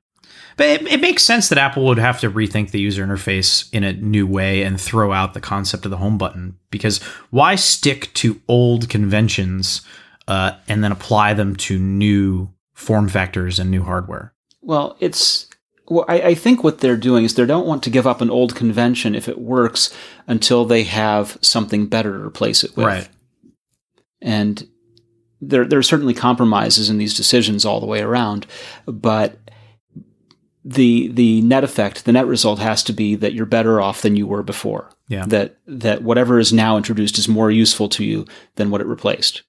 But 0.57 0.67
it, 0.67 0.83
it 0.89 1.01
makes 1.01 1.23
sense 1.23 1.49
that 1.51 1.59
Apple 1.59 1.85
would 1.85 1.99
have 1.99 2.19
to 2.21 2.31
rethink 2.31 2.73
the 2.73 2.81
user 2.81 3.07
interface 3.07 3.73
in 3.73 3.85
a 3.85 3.93
new 3.93 4.27
way 4.27 4.65
and 4.65 4.81
throw 4.81 5.13
out 5.13 5.33
the 5.33 5.41
concept 5.41 5.85
of 5.85 5.93
the 5.93 5.99
home 5.99 6.19
button 6.19 6.59
because 6.71 6.99
why 7.31 7.55
stick 7.55 8.13
to 8.15 8.41
old 8.49 8.89
conventions 8.89 9.83
uh, 10.27 10.53
and 10.67 10.83
then 10.83 10.91
apply 10.91 11.33
them 11.35 11.55
to 11.55 11.79
new 11.79 12.53
form 12.75 13.09
factors 13.09 13.61
and 13.61 13.71
new 13.71 13.85
hardware? 13.85 14.35
Well, 14.69 14.99
it's. 15.01 15.49
Well, 15.89 16.05
I, 16.07 16.21
I 16.21 16.35
think 16.35 16.63
what 16.63 16.81
they're 16.81 16.99
doing 16.99 17.25
is 17.25 17.35
they 17.35 17.47
don't 17.47 17.67
want 17.67 17.83
to 17.85 17.91
give 17.91 18.07
up 18.07 18.21
an 18.21 18.29
old 18.29 18.55
convention 18.55 19.15
if 19.15 19.27
it 19.27 19.41
works 19.41 19.93
until 20.27 20.67
they 20.67 20.85
have 20.85 21.39
something 21.41 21.87
better 21.87 22.13
to 22.13 22.25
replace 22.25 22.63
it 22.63 22.77
with. 22.77 22.85
Right. 22.85 23.09
And 24.21 24.69
there, 25.41 25.65
there 25.65 25.79
are 25.79 25.83
certainly 25.83 26.13
compromises 26.13 26.91
in 26.91 26.99
these 26.99 27.17
decisions 27.17 27.65
all 27.65 27.81
the 27.81 27.87
way 27.87 28.03
around, 28.03 28.47
but 28.85 29.39
the 30.63 31.09
the 31.09 31.41
net 31.41 31.65
effect, 31.65 32.05
the 32.05 32.13
net 32.13 32.27
result 32.27 32.59
has 32.59 32.83
to 32.83 32.93
be 32.93 33.15
that 33.15 33.33
you're 33.33 33.47
better 33.47 33.81
off 33.81 34.03
than 34.03 34.17
you 34.17 34.27
were 34.27 34.43
before. 34.43 34.91
Yeah. 35.09 35.25
That 35.27 35.57
that 35.67 36.03
whatever 36.03 36.39
is 36.39 36.53
now 36.53 36.77
introduced 36.77 37.17
is 37.17 37.27
more 37.27 37.51
useful 37.51 37.89
to 37.91 38.05
you 38.05 38.27
than 38.57 38.71
what 38.71 38.83
it 38.83 38.87
replaced. 38.87 39.45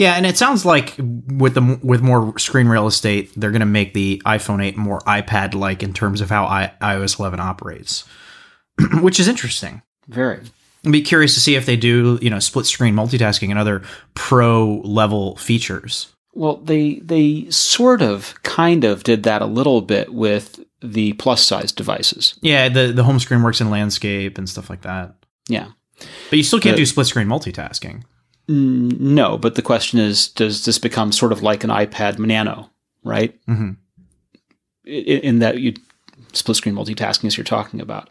Yeah, 0.00 0.14
and 0.14 0.24
it 0.24 0.38
sounds 0.38 0.64
like 0.64 0.94
with 0.98 1.52
the 1.52 1.78
with 1.82 2.00
more 2.00 2.38
screen 2.38 2.68
real 2.68 2.86
estate, 2.86 3.32
they're 3.36 3.50
going 3.50 3.60
to 3.60 3.66
make 3.66 3.92
the 3.92 4.22
iPhone 4.24 4.64
8 4.64 4.78
more 4.78 5.00
iPad-like 5.00 5.82
in 5.82 5.92
terms 5.92 6.22
of 6.22 6.30
how 6.30 6.46
I, 6.46 6.72
iOS 6.80 7.18
11 7.20 7.38
operates, 7.38 8.04
which 9.02 9.20
is 9.20 9.28
interesting. 9.28 9.82
Very. 10.08 10.40
I'd 10.86 10.92
be 10.92 11.02
curious 11.02 11.34
to 11.34 11.40
see 11.40 11.54
if 11.54 11.66
they 11.66 11.76
do, 11.76 12.18
you 12.22 12.30
know, 12.30 12.38
split 12.38 12.64
screen 12.64 12.94
multitasking 12.94 13.50
and 13.50 13.58
other 13.58 13.82
pro 14.14 14.76
level 14.84 15.36
features. 15.36 16.10
Well, 16.32 16.56
they 16.56 16.94
they 17.00 17.50
sort 17.50 18.00
of 18.00 18.42
kind 18.42 18.84
of 18.84 19.02
did 19.04 19.24
that 19.24 19.42
a 19.42 19.46
little 19.46 19.82
bit 19.82 20.14
with 20.14 20.60
the 20.80 21.12
plus 21.14 21.44
size 21.44 21.72
devices. 21.72 22.38
Yeah, 22.40 22.70
the 22.70 22.90
the 22.92 23.04
home 23.04 23.20
screen 23.20 23.42
works 23.42 23.60
in 23.60 23.68
landscape 23.68 24.38
and 24.38 24.48
stuff 24.48 24.70
like 24.70 24.80
that. 24.80 25.14
Yeah. 25.46 25.72
But 26.30 26.38
you 26.38 26.42
still 26.42 26.58
can't 26.58 26.76
The- 26.76 26.80
do 26.82 26.86
split 26.86 27.06
screen 27.06 27.26
multitasking. 27.26 28.04
N- 28.50 29.14
No, 29.14 29.38
but 29.38 29.54
the 29.54 29.62
question 29.62 29.98
is, 30.00 30.28
does 30.28 30.64
this 30.64 30.78
become 30.78 31.12
sort 31.12 31.32
of 31.32 31.42
like 31.42 31.62
an 31.64 31.70
iPad 31.70 32.18
Nano, 32.18 32.70
right? 33.04 33.34
hmm 33.46 33.70
I- 34.86 34.90
In 34.90 35.38
that 35.38 35.60
you 35.60 35.74
split 36.32 36.56
screen 36.56 36.74
multitasking 36.74 37.24
as 37.26 37.36
you're 37.36 37.44
talking 37.44 37.80
about. 37.80 38.08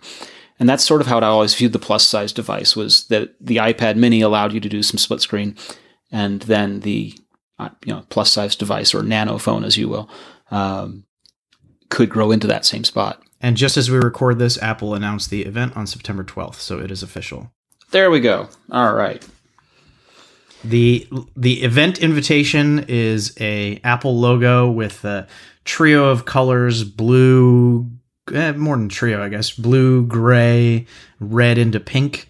And 0.60 0.68
that's 0.68 0.84
sort 0.84 1.00
of 1.02 1.08
how 1.08 1.20
I 1.20 1.24
always 1.28 1.56
viewed 1.56 1.72
the 1.74 1.80
plus 1.80 2.06
size 2.06 2.34
device 2.34 2.76
was 2.76 3.08
that 3.08 3.34
the 3.40 3.58
iPad 3.58 3.96
mini 3.96 4.20
allowed 4.22 4.52
you 4.54 4.60
to 4.60 4.68
do 4.70 4.84
some 4.84 4.98
split 4.98 5.22
screen 5.22 5.56
and 6.12 6.42
then 6.44 6.82
the 6.82 7.14
uh, 7.60 7.70
you 7.86 7.94
know 7.94 8.04
plus 8.10 8.32
size 8.32 8.56
device 8.58 8.94
or 8.94 9.04
nano 9.04 9.38
phone 9.38 9.64
as 9.64 9.78
you 9.78 9.88
will 9.88 10.10
um, 10.52 11.06
could 11.90 12.10
grow 12.10 12.32
into 12.32 12.48
that 12.48 12.66
same 12.66 12.84
spot. 12.84 13.22
And 13.42 13.56
just 13.56 13.78
as 13.78 13.90
we 13.90 13.98
record 13.98 14.38
this, 14.38 14.62
Apple 14.62 14.94
announced 14.94 15.30
the 15.30 15.44
event 15.46 15.78
on 15.78 15.88
September 15.88 16.26
12th, 16.26 16.56
so 16.56 16.78
it 16.80 16.92
is 16.92 17.02
official. 17.04 17.54
There 17.92 18.12
we 18.12 18.20
go. 18.20 18.50
All 18.70 18.94
right. 18.94 19.26
The 20.64 21.08
the 21.36 21.64
event 21.64 22.00
invitation 22.00 22.86
is 22.88 23.36
a 23.40 23.80
Apple 23.84 24.20
logo 24.20 24.70
with 24.70 25.06
a 25.06 25.28
trio 25.66 26.10
of 26.10 26.26
colors: 26.26 26.84
blue, 26.84 27.90
eh, 28.34 28.52
more 28.54 28.76
than 28.76 28.90
trio, 28.90 29.24
I 29.24 29.30
guess. 29.30 29.52
Blue, 29.52 30.06
gray, 30.06 30.86
red 31.20 31.58
into 31.58 31.80
pink. 31.80 32.28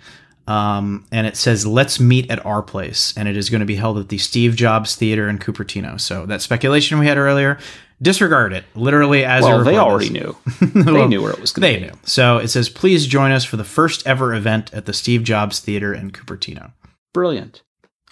Um, 0.47 1.05
and 1.11 1.25
it 1.27 1.37
says 1.37 1.65
"Let's 1.65 1.99
meet 1.99 2.29
at 2.31 2.43
our 2.45 2.61
place," 2.61 3.13
and 3.17 3.27
it 3.27 3.35
is 3.37 3.49
going 3.49 3.59
to 3.61 3.65
be 3.65 3.75
held 3.75 3.97
at 3.97 4.09
the 4.09 4.17
Steve 4.17 4.55
Jobs 4.55 4.95
Theater 4.95 5.27
in 5.29 5.37
Cupertino. 5.39 5.99
So 5.99 6.25
that 6.27 6.41
speculation 6.41 6.97
we 6.99 7.05
had 7.07 7.17
earlier, 7.17 7.59
disregard 8.01 8.53
it. 8.53 8.63
Literally, 8.75 9.25
as 9.25 9.43
Well, 9.43 9.63
they 9.63 9.77
already 9.77 10.09
this. 10.09 10.21
knew. 10.23 10.37
They 10.83 10.91
Well, 10.91 11.07
knew 11.07 11.21
where 11.21 11.31
it 11.33 11.39
was 11.41 11.51
going 11.51 11.61
They 11.61 11.79
be. 11.79 11.85
knew. 11.87 11.99
So 12.03 12.37
it 12.37 12.47
says, 12.49 12.67
"Please 12.69 13.05
join 13.07 13.31
us 13.31 13.43
for 13.43 13.57
the 13.57 13.63
first 13.63 14.05
ever 14.07 14.33
event 14.35 14.71
at 14.73 14.85
the 14.85 14.93
Steve 14.93 15.23
Jobs 15.23 15.59
Theater 15.59 15.93
in 15.93 16.11
Cupertino." 16.11 16.71
Brilliant. 17.13 17.61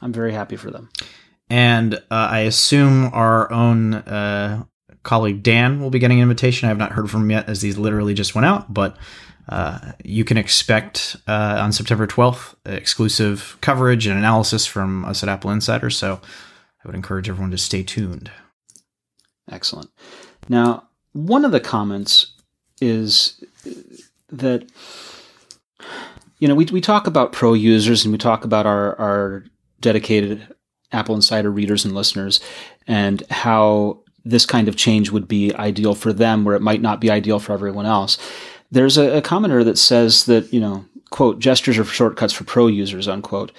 I'm 0.01 0.13
very 0.13 0.33
happy 0.33 0.55
for 0.55 0.71
them. 0.71 0.89
And 1.49 1.95
uh, 1.95 1.99
I 2.09 2.39
assume 2.39 3.09
our 3.13 3.51
own 3.51 3.93
uh, 3.93 4.63
colleague 5.03 5.43
Dan 5.43 5.81
will 5.81 5.89
be 5.89 5.99
getting 5.99 6.17
an 6.17 6.23
invitation. 6.23 6.65
I 6.65 6.69
have 6.69 6.77
not 6.77 6.91
heard 6.91 7.09
from 7.09 7.23
him 7.23 7.31
yet, 7.31 7.49
as 7.49 7.61
these 7.61 7.77
literally 7.77 8.13
just 8.13 8.35
went 8.35 8.45
out. 8.45 8.73
But 8.73 8.97
uh, 9.49 9.93
you 10.03 10.25
can 10.25 10.37
expect 10.37 11.15
uh, 11.27 11.57
on 11.61 11.71
September 11.71 12.05
12th 12.05 12.55
exclusive 12.65 13.57
coverage 13.61 14.05
and 14.07 14.17
analysis 14.17 14.65
from 14.65 15.05
us 15.05 15.23
at 15.23 15.29
Apple 15.29 15.51
Insider. 15.51 15.89
So 15.89 16.19
I 16.83 16.87
would 16.87 16.95
encourage 16.95 17.29
everyone 17.29 17.51
to 17.51 17.57
stay 17.57 17.83
tuned. 17.83 18.29
Excellent. 19.49 19.89
Now, 20.49 20.89
one 21.13 21.45
of 21.45 21.51
the 21.51 21.61
comments 21.61 22.33
is 22.81 23.43
that 24.29 24.69
you 26.39 26.47
know 26.47 26.55
we 26.55 26.65
we 26.65 26.81
talk 26.81 27.07
about 27.07 27.31
pro 27.31 27.53
users 27.53 28.05
and 28.05 28.11
we 28.11 28.17
talk 28.17 28.43
about 28.43 28.65
our 28.65 28.99
our 28.99 29.45
dedicated 29.79 30.47
Apple 30.91 31.15
Insider 31.15 31.51
readers 31.51 31.85
and 31.85 31.93
listeners 31.93 32.39
and 32.87 33.23
how 33.29 34.01
this 34.23 34.45
kind 34.45 34.67
of 34.67 34.75
change 34.75 35.11
would 35.11 35.27
be 35.27 35.53
ideal 35.55 35.95
for 35.95 36.11
them 36.11 36.43
where 36.43 36.55
it 36.55 36.61
might 36.61 36.81
not 36.81 36.99
be 36.99 37.09
ideal 37.09 37.39
for 37.39 37.53
everyone 37.53 37.85
else. 37.85 38.17
There's 38.71 38.97
a, 38.97 39.17
a 39.17 39.21
commenter 39.21 39.63
that 39.63 39.77
says 39.77 40.25
that, 40.25 40.51
you 40.53 40.59
know, 40.59 40.85
quote, 41.11 41.39
gestures 41.39 41.77
are 41.77 41.85
shortcuts 41.85 42.33
for 42.33 42.43
pro 42.43 42.67
users, 42.67 43.07
unquote. 43.07 43.51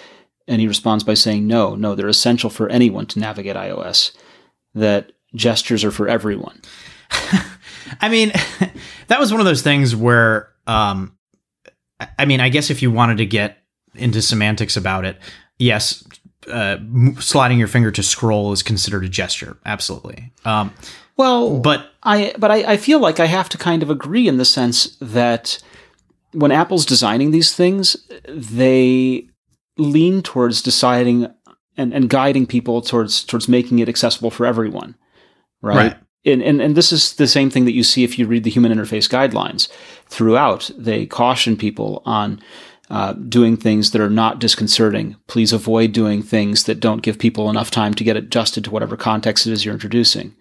And 0.46 0.60
he 0.60 0.68
responds 0.68 1.04
by 1.04 1.14
saying, 1.14 1.46
no, 1.46 1.74
no, 1.74 1.94
they're 1.94 2.08
essential 2.08 2.50
for 2.50 2.68
anyone 2.68 3.06
to 3.06 3.18
navigate 3.18 3.56
iOS. 3.56 4.12
That 4.74 5.12
gestures 5.34 5.84
are 5.84 5.90
for 5.90 6.08
everyone. 6.08 6.60
I 8.00 8.08
mean, 8.08 8.32
that 9.08 9.20
was 9.20 9.30
one 9.30 9.40
of 9.40 9.46
those 9.46 9.62
things 9.62 9.94
where, 9.96 10.50
um, 10.66 11.16
I- 12.00 12.08
I 12.18 12.24
mean, 12.26 12.40
I 12.40 12.48
guess 12.48 12.70
if 12.70 12.82
you 12.82 12.90
wanted 12.90 13.18
to 13.18 13.26
get 13.26 13.58
into 13.94 14.20
semantics 14.22 14.76
about 14.76 15.04
it, 15.04 15.18
yes, 15.58 16.06
uh, 16.50 16.78
sliding 17.18 17.58
your 17.58 17.68
finger 17.68 17.90
to 17.90 18.02
scroll 18.02 18.52
is 18.52 18.62
considered 18.62 19.04
a 19.04 19.08
gesture. 19.08 19.56
Absolutely. 19.66 20.32
Um, 20.44 20.72
Well, 21.18 21.58
but 21.58 21.90
I 22.04 22.32
but 22.38 22.50
I, 22.50 22.72
I 22.72 22.76
feel 22.76 23.00
like 23.00 23.18
I 23.18 23.26
have 23.26 23.48
to 23.50 23.58
kind 23.58 23.82
of 23.82 23.90
agree 23.90 24.28
in 24.28 24.38
the 24.38 24.44
sense 24.44 24.96
that 25.00 25.58
when 26.32 26.52
Apple's 26.52 26.86
designing 26.86 27.32
these 27.32 27.54
things, 27.54 27.96
they 28.28 29.28
lean 29.76 30.22
towards 30.22 30.62
deciding 30.62 31.26
and, 31.76 31.92
and 31.92 32.08
guiding 32.08 32.46
people 32.46 32.80
towards 32.82 33.24
towards 33.24 33.48
making 33.48 33.80
it 33.80 33.88
accessible 33.88 34.30
for 34.30 34.46
everyone. 34.46 34.94
Right. 35.60 35.76
Right. 35.76 35.96
And, 36.24 36.42
and 36.42 36.60
and 36.60 36.76
this 36.76 36.92
is 36.92 37.14
the 37.14 37.26
same 37.26 37.50
thing 37.50 37.64
that 37.64 37.74
you 37.74 37.82
see 37.82 38.04
if 38.04 38.16
you 38.18 38.26
read 38.26 38.44
the 38.44 38.50
human 38.50 38.72
interface 38.72 39.08
guidelines. 39.08 39.68
Throughout, 40.06 40.70
they 40.78 41.04
caution 41.06 41.56
people 41.56 42.02
on 42.04 42.40
uh, 42.90 43.12
doing 43.12 43.56
things 43.56 43.90
that 43.90 44.00
are 44.00 44.10
not 44.10 44.38
disconcerting. 44.38 45.16
Please 45.26 45.52
avoid 45.52 45.92
doing 45.92 46.22
things 46.22 46.64
that 46.64 46.80
don't 46.80 47.02
give 47.02 47.18
people 47.18 47.50
enough 47.50 47.70
time 47.70 47.94
to 47.94 48.04
get 48.04 48.16
adjusted 48.16 48.64
to 48.64 48.70
whatever 48.70 48.96
context 48.96 49.46
it 49.46 49.52
is 49.52 49.64
you're 49.64 49.74
introducing 49.74 50.34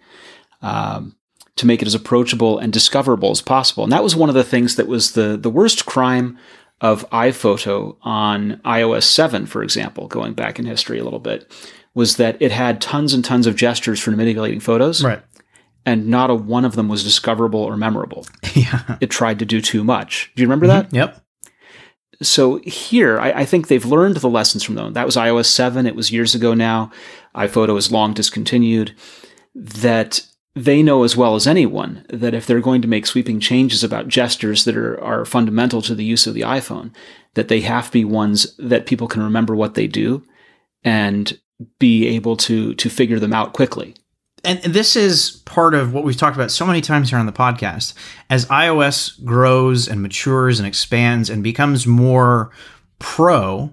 um, 0.62 1.14
to 1.56 1.66
make 1.66 1.82
it 1.82 1.88
as 1.88 1.94
approachable 1.94 2.58
and 2.58 2.72
discoverable 2.72 3.30
as 3.30 3.42
possible. 3.42 3.84
And 3.84 3.92
that 3.92 4.02
was 4.02 4.16
one 4.16 4.28
of 4.28 4.34
the 4.34 4.44
things 4.44 4.76
that 4.76 4.86
was 4.86 5.12
the 5.12 5.36
the 5.36 5.50
worst 5.50 5.86
crime 5.86 6.38
of 6.80 7.08
iPhoto 7.10 7.96
on 8.02 8.60
iOS 8.64 9.02
7, 9.02 9.46
for 9.46 9.62
example, 9.62 10.06
going 10.06 10.34
back 10.34 10.58
in 10.58 10.64
history 10.64 10.98
a 10.98 11.04
little 11.04 11.18
bit, 11.18 11.50
was 11.94 12.16
that 12.16 12.40
it 12.40 12.52
had 12.52 12.80
tons 12.80 13.12
and 13.12 13.24
tons 13.24 13.46
of 13.46 13.56
gestures 13.56 13.98
for 13.98 14.12
manipulating 14.12 14.60
photos, 14.60 15.02
right. 15.02 15.20
and 15.84 16.06
not 16.06 16.30
a 16.30 16.34
one 16.34 16.64
of 16.64 16.76
them 16.76 16.88
was 16.88 17.02
discoverable 17.02 17.60
or 17.60 17.76
memorable. 17.76 18.26
Yeah. 18.54 18.96
It 19.00 19.10
tried 19.10 19.38
to 19.38 19.44
do 19.44 19.60
too 19.60 19.84
much. 19.84 20.32
Do 20.34 20.42
you 20.42 20.48
remember 20.48 20.66
that? 20.66 20.92
Yep. 20.92 21.24
So 22.22 22.56
here, 22.64 23.18
I, 23.20 23.30
I 23.30 23.44
think 23.44 23.68
they've 23.68 23.84
learned 23.84 24.16
the 24.16 24.28
lessons 24.28 24.64
from 24.64 24.74
them. 24.74 24.92
That 24.92 25.06
was 25.06 25.16
iOS 25.16 25.46
7. 25.46 25.86
It 25.86 25.94
was 25.94 26.10
years 26.10 26.34
ago 26.34 26.52
now. 26.54 26.90
iPhoto 27.34 27.76
is 27.78 27.92
long 27.92 28.12
discontinued. 28.12 28.94
That 29.54 30.26
they 30.54 30.82
know 30.82 31.04
as 31.04 31.16
well 31.16 31.36
as 31.36 31.46
anyone 31.46 32.04
that 32.08 32.34
if 32.34 32.46
they're 32.46 32.60
going 32.60 32.82
to 32.82 32.88
make 32.88 33.06
sweeping 33.06 33.38
changes 33.38 33.84
about 33.84 34.08
gestures 34.08 34.64
that 34.64 34.76
are, 34.76 35.00
are 35.02 35.24
fundamental 35.24 35.80
to 35.82 35.94
the 35.94 36.04
use 36.04 36.26
of 36.26 36.34
the 36.34 36.40
iPhone, 36.40 36.92
that 37.34 37.48
they 37.48 37.60
have 37.60 37.86
to 37.86 37.92
be 37.92 38.04
ones 38.04 38.56
that 38.58 38.86
people 38.86 39.06
can 39.06 39.22
remember 39.22 39.54
what 39.54 39.74
they 39.74 39.86
do 39.86 40.24
and 40.82 41.38
be 41.78 42.06
able 42.08 42.36
to 42.36 42.74
to 42.74 42.88
figure 42.88 43.18
them 43.18 43.32
out 43.32 43.52
quickly. 43.52 43.94
And 44.44 44.60
this 44.62 44.96
is 44.96 45.42
part 45.44 45.74
of 45.74 45.92
what 45.92 46.04
we've 46.04 46.16
talked 46.16 46.36
about 46.36 46.50
so 46.50 46.64
many 46.66 46.80
times 46.80 47.10
here 47.10 47.18
on 47.18 47.26
the 47.26 47.32
podcast. 47.32 47.94
As 48.30 48.46
iOS 48.46 49.22
grows 49.24 49.88
and 49.88 50.02
matures 50.02 50.58
and 50.60 50.66
expands 50.66 51.30
and 51.30 51.42
becomes 51.42 51.86
more 51.86 52.50
pro, 52.98 53.72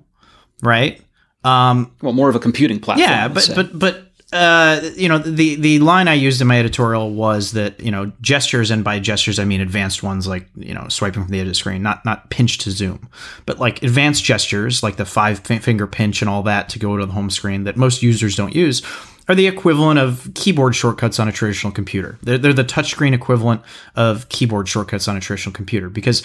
right? 0.63 1.01
Um, 1.43 1.91
Well, 2.01 2.13
more 2.13 2.29
of 2.29 2.35
a 2.35 2.39
computing 2.39 2.79
platform. 2.79 3.09
yeah, 3.09 3.27
but 3.27 3.51
but 3.55 3.77
but 3.77 4.01
uh, 4.33 4.81
you 4.95 5.07
know 5.07 5.19
the 5.19 5.55
the 5.55 5.79
line 5.79 6.07
I 6.07 6.15
used 6.15 6.41
in 6.41 6.47
my 6.47 6.59
editorial 6.59 7.11
was 7.11 7.51
that 7.51 7.79
you 7.79 7.91
know 7.91 8.11
gestures 8.21 8.71
and 8.71 8.83
by 8.83 8.99
gestures 8.99 9.37
I 9.37 9.45
mean 9.45 9.61
advanced 9.61 10.01
ones 10.01 10.27
like 10.27 10.49
you 10.57 10.73
know 10.73 10.87
swiping 10.89 11.21
from 11.23 11.31
the 11.31 11.39
edge 11.39 11.45
of 11.45 11.51
the 11.51 11.55
screen, 11.55 11.83
not 11.83 12.03
not 12.03 12.29
pinch 12.31 12.57
to 12.59 12.71
zoom, 12.71 13.07
but 13.45 13.59
like 13.59 13.83
advanced 13.83 14.23
gestures 14.23 14.81
like 14.81 14.95
the 14.95 15.05
five 15.05 15.39
finger 15.39 15.85
pinch 15.85 16.21
and 16.21 16.29
all 16.29 16.41
that 16.43 16.69
to 16.69 16.79
go 16.79 16.97
to 16.97 17.05
the 17.05 17.11
home 17.13 17.29
screen 17.29 17.63
that 17.65 17.77
most 17.77 18.01
users 18.01 18.35
don't 18.35 18.55
use 18.55 18.81
are 19.27 19.35
the 19.35 19.47
equivalent 19.47 19.99
of 19.99 20.29
keyboard 20.35 20.75
shortcuts 20.75 21.19
on 21.19 21.27
a 21.27 21.31
traditional 21.31 21.73
computer. 21.73 22.17
They're, 22.21 22.37
they're 22.37 22.53
the 22.53 22.63
touchscreen 22.63 23.13
equivalent 23.13 23.61
of 23.95 24.29
keyboard 24.29 24.69
shortcuts 24.69 25.07
on 25.07 25.17
a 25.17 25.19
traditional 25.19 25.53
computer 25.53 25.89
because 25.89 26.23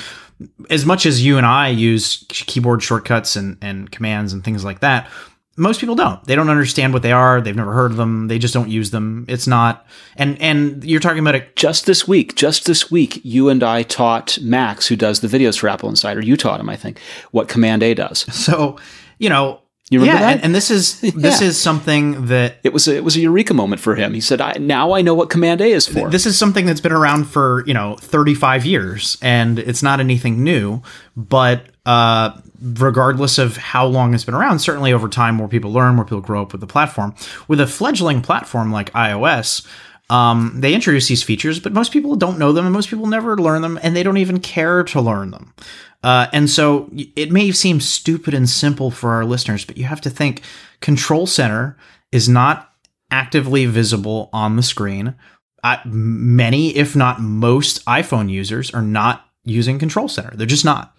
as 0.68 0.84
much 0.84 1.06
as 1.06 1.24
you 1.24 1.36
and 1.36 1.46
I 1.46 1.68
use 1.68 2.24
keyboard 2.28 2.82
shortcuts 2.82 3.36
and, 3.36 3.56
and 3.62 3.90
commands 3.90 4.32
and 4.32 4.44
things 4.44 4.64
like 4.64 4.80
that, 4.80 5.08
most 5.56 5.80
people 5.80 5.94
don't. 5.94 6.24
They 6.24 6.34
don't 6.34 6.48
understand 6.48 6.94
what 6.94 7.02
they 7.02 7.12
are. 7.12 7.40
They've 7.40 7.54
never 7.54 7.72
heard 7.72 7.90
of 7.90 7.96
them. 7.96 8.28
They 8.28 8.38
just 8.38 8.54
don't 8.54 8.70
use 8.70 8.92
them. 8.92 9.26
It's 9.28 9.46
not. 9.46 9.86
And 10.16 10.40
and 10.40 10.82
you're 10.82 11.00
talking 11.00 11.18
about 11.18 11.34
a 11.34 11.46
just 11.54 11.86
this 11.86 12.08
week, 12.08 12.34
just 12.34 12.66
this 12.66 12.90
week, 12.90 13.20
you 13.24 13.48
and 13.48 13.62
I 13.62 13.82
taught 13.82 14.38
Max, 14.40 14.86
who 14.86 14.96
does 14.96 15.20
the 15.20 15.28
videos 15.28 15.58
for 15.58 15.68
Apple 15.68 15.90
Insider, 15.90 16.22
you 16.22 16.36
taught 16.36 16.60
him, 16.60 16.70
I 16.70 16.76
think, 16.76 16.98
what 17.32 17.48
Command 17.48 17.82
A 17.82 17.94
does. 17.94 18.20
so 18.34 18.78
you 19.18 19.28
know. 19.28 19.60
You 19.90 19.98
remember 19.98 20.20
yeah, 20.20 20.26
that? 20.26 20.34
And, 20.36 20.44
and 20.44 20.54
this 20.54 20.70
is 20.70 21.00
this 21.00 21.40
Yeah. 21.40 21.48
is 21.48 21.60
something 21.60 22.26
that 22.26 22.58
It 22.62 22.72
was 22.72 22.86
a, 22.86 22.94
it 22.96 23.04
was 23.04 23.16
a 23.16 23.20
eureka 23.20 23.54
moment 23.54 23.80
for 23.80 23.96
him. 23.96 24.14
He 24.14 24.20
said, 24.20 24.40
I, 24.40 24.52
"Now 24.60 24.92
I 24.92 25.02
know 25.02 25.14
what 25.14 25.30
Command 25.30 25.60
A 25.60 25.66
is 25.66 25.86
for." 25.88 26.08
this 26.08 26.26
is 26.26 26.38
something 26.38 26.64
that's 26.64 26.80
been 26.80 26.92
around 26.92 27.24
for 27.24 27.64
you 27.66 27.74
know 27.74 27.96
35 27.96 28.64
years 28.64 29.18
and 29.20 29.58
it's 29.58 29.82
not 29.82 29.98
anything 30.00 30.44
new 30.44 30.80
but 31.16 31.66
uh, 31.86 32.30
regardless 32.62 33.38
of 33.38 33.56
how 33.56 33.84
long 33.84 34.14
it's 34.14 34.24
been 34.24 34.34
around 34.34 34.60
certainly 34.60 34.92
over 34.92 35.08
time 35.08 35.34
more 35.34 35.48
people 35.48 35.72
learn 35.72 35.96
more 35.96 36.04
people 36.04 36.20
grow 36.20 36.42
up 36.42 36.52
with 36.52 36.60
the 36.60 36.66
platform 36.66 37.14
with 37.48 37.60
a 37.60 37.66
fledgling 37.66 38.22
platform 38.22 38.70
like 38.70 38.92
ios 38.92 39.66
um, 40.10 40.52
they 40.56 40.74
introduce 40.74 41.08
these 41.08 41.22
features 41.22 41.58
but 41.58 41.72
most 41.72 41.92
people 41.92 42.16
don't 42.16 42.38
know 42.38 42.52
them 42.52 42.64
and 42.66 42.72
most 42.72 42.90
people 42.90 43.06
never 43.06 43.36
learn 43.36 43.62
them 43.62 43.78
and 43.82 43.96
they 43.96 44.02
don't 44.02 44.18
even 44.18 44.40
care 44.40 44.82
to 44.84 45.00
learn 45.00 45.30
them 45.30 45.52
uh, 46.02 46.26
and 46.32 46.48
so 46.48 46.90
it 47.16 47.30
may 47.30 47.50
seem 47.52 47.80
stupid 47.80 48.34
and 48.34 48.48
simple 48.48 48.90
for 48.90 49.10
our 49.10 49.24
listeners 49.24 49.64
but 49.64 49.76
you 49.76 49.84
have 49.84 50.00
to 50.00 50.10
think 50.10 50.42
control 50.80 51.26
center 51.26 51.76
is 52.12 52.28
not 52.28 52.72
actively 53.10 53.66
visible 53.66 54.30
on 54.32 54.56
the 54.56 54.62
screen 54.62 55.14
uh, 55.62 55.76
many, 55.84 56.76
if 56.76 56.96
not 56.96 57.20
most, 57.20 57.84
iPhone 57.86 58.30
users 58.30 58.72
are 58.72 58.82
not 58.82 59.26
using 59.44 59.78
Control 59.78 60.08
Center. 60.08 60.34
They're 60.34 60.46
just 60.46 60.64
not. 60.64 60.96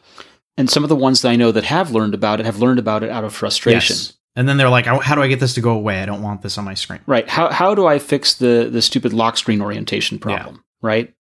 and 0.58 0.70
some 0.70 0.84
of 0.84 0.90
the 0.90 0.96
ones 0.96 1.22
that 1.22 1.30
I 1.30 1.36
know 1.36 1.52
that 1.52 1.64
have 1.64 1.92
learned 1.92 2.14
about 2.14 2.40
it 2.40 2.46
have 2.46 2.60
learned 2.60 2.80
about 2.80 3.04
it 3.04 3.10
out 3.10 3.24
of 3.24 3.34
frustration. 3.34 3.96
Yes. 3.96 4.14
And 4.36 4.48
then 4.48 4.58
they're 4.58 4.70
like, 4.70 4.86
"How 4.86 5.16
do 5.16 5.22
I 5.22 5.28
get 5.28 5.40
this 5.40 5.56
to 5.56 5.62
go 5.62 5.72
away? 5.72 6.02
I 6.02 6.06
don't 6.06 6.22
want 6.22 6.42
this 6.42 6.58
on 6.58 6.64
my 6.64 6.74
screen." 6.74 7.00
Right. 7.06 7.28
How 7.28 7.50
how 7.50 7.76
do 7.76 7.86
I 7.86 8.00
fix 8.00 8.34
the 8.34 8.70
the 8.72 8.82
stupid 8.82 9.14
lock 9.14 9.38
screen 9.38 9.62
orientation 9.62 10.20
problem? 10.20 10.64
Right. 10.82 11.14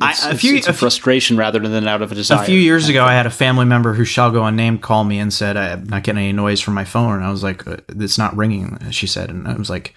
I- 0.00 0.10
It's, 0.10 0.24
a 0.26 0.34
few- 0.36 0.56
it's 0.56 0.66
a, 0.66 0.70
a 0.70 0.72
few- 0.72 0.78
frustration 0.80 1.36
rather 1.36 1.58
than 1.60 1.86
out 1.88 2.02
of 2.02 2.12
a 2.12 2.14
desire. 2.14 2.42
A 2.42 2.46
few 2.46 2.58
years 2.58 2.88
ago, 2.88 3.04
I 3.04 3.12
had 3.14 3.26
a 3.26 3.30
family 3.30 3.64
member 3.64 3.94
who 3.94 4.04
shall 4.04 4.30
go 4.30 4.44
unnamed 4.44 4.82
call 4.82 5.04
me 5.04 5.18
and 5.18 5.32
said, 5.32 5.56
"I'm 5.56 5.84
not 5.84 6.02
getting 6.02 6.22
any 6.22 6.32
noise 6.32 6.60
from 6.60 6.74
my 6.74 6.84
phone." 6.84 7.14
And 7.14 7.24
I 7.24 7.30
was 7.30 7.42
like, 7.42 7.66
uh, 7.66 7.76
"It's 7.88 8.18
not 8.18 8.36
ringing." 8.36 8.78
She 8.90 9.06
said, 9.06 9.30
and 9.30 9.48
I 9.48 9.54
was 9.54 9.70
like, 9.70 9.94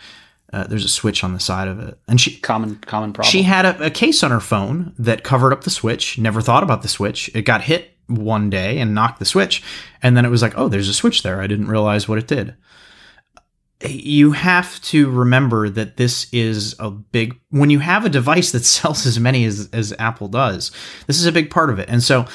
uh, 0.54 0.66
"There's 0.68 0.86
a 0.86 0.90
switch 0.90 1.24
on 1.24 1.34
the 1.34 1.40
side 1.40 1.68
of 1.68 1.80
it." 1.80 1.98
And 2.08 2.20
she 2.20 2.38
common 2.38 2.76
common 2.86 3.14
problem. 3.14 3.30
she 3.32 3.44
had 3.44 3.66
a, 3.66 3.86
a 3.86 3.90
case 3.90 4.24
on 4.24 4.32
her 4.32 4.40
phone 4.40 4.94
that 4.98 5.24
covered 5.24 5.52
up 5.54 5.64
the 5.64 5.70
switch. 5.70 6.18
Never 6.18 6.42
thought 6.42 6.64
about 6.64 6.82
the 6.82 6.88
switch. 6.88 7.30
It 7.36 7.42
got 7.44 7.62
hit 7.64 7.92
one 8.08 8.50
day 8.50 8.80
and 8.80 8.96
knocked 8.96 9.20
the 9.20 9.26
switch, 9.26 9.62
and 10.02 10.16
then 10.16 10.26
it 10.26 10.30
was 10.30 10.42
like, 10.42 10.54
"Oh, 10.58 10.70
there's 10.70 10.90
a 10.90 10.94
switch 10.94 11.24
there." 11.24 11.42
I 11.42 11.48
didn't 11.48 11.68
realize 11.68 12.08
what 12.08 12.18
it 12.18 12.28
did. 12.28 12.56
You 13.88 14.34
have 14.34 14.82
to 14.84 15.10
remember 15.10 15.70
that 15.70 15.96
this 15.96 16.28
is 16.34 16.76
a 16.80 16.90
big 16.92 17.40
when 17.50 17.70
you 17.70 17.80
have 17.80 18.04
a 18.06 18.10
device 18.10 18.52
that 18.52 18.66
sells 18.66 19.06
as 19.06 19.20
many 19.20 19.46
as, 19.46 19.70
as 19.72 19.94
Apple 19.98 20.28
does. 20.28 20.72
This 21.08 21.20
is 21.20 21.26
a 21.26 21.32
big 21.32 21.50
part 21.50 21.70
of 21.70 21.80
it, 21.80 21.90
and 21.90 22.04
so 22.04 22.26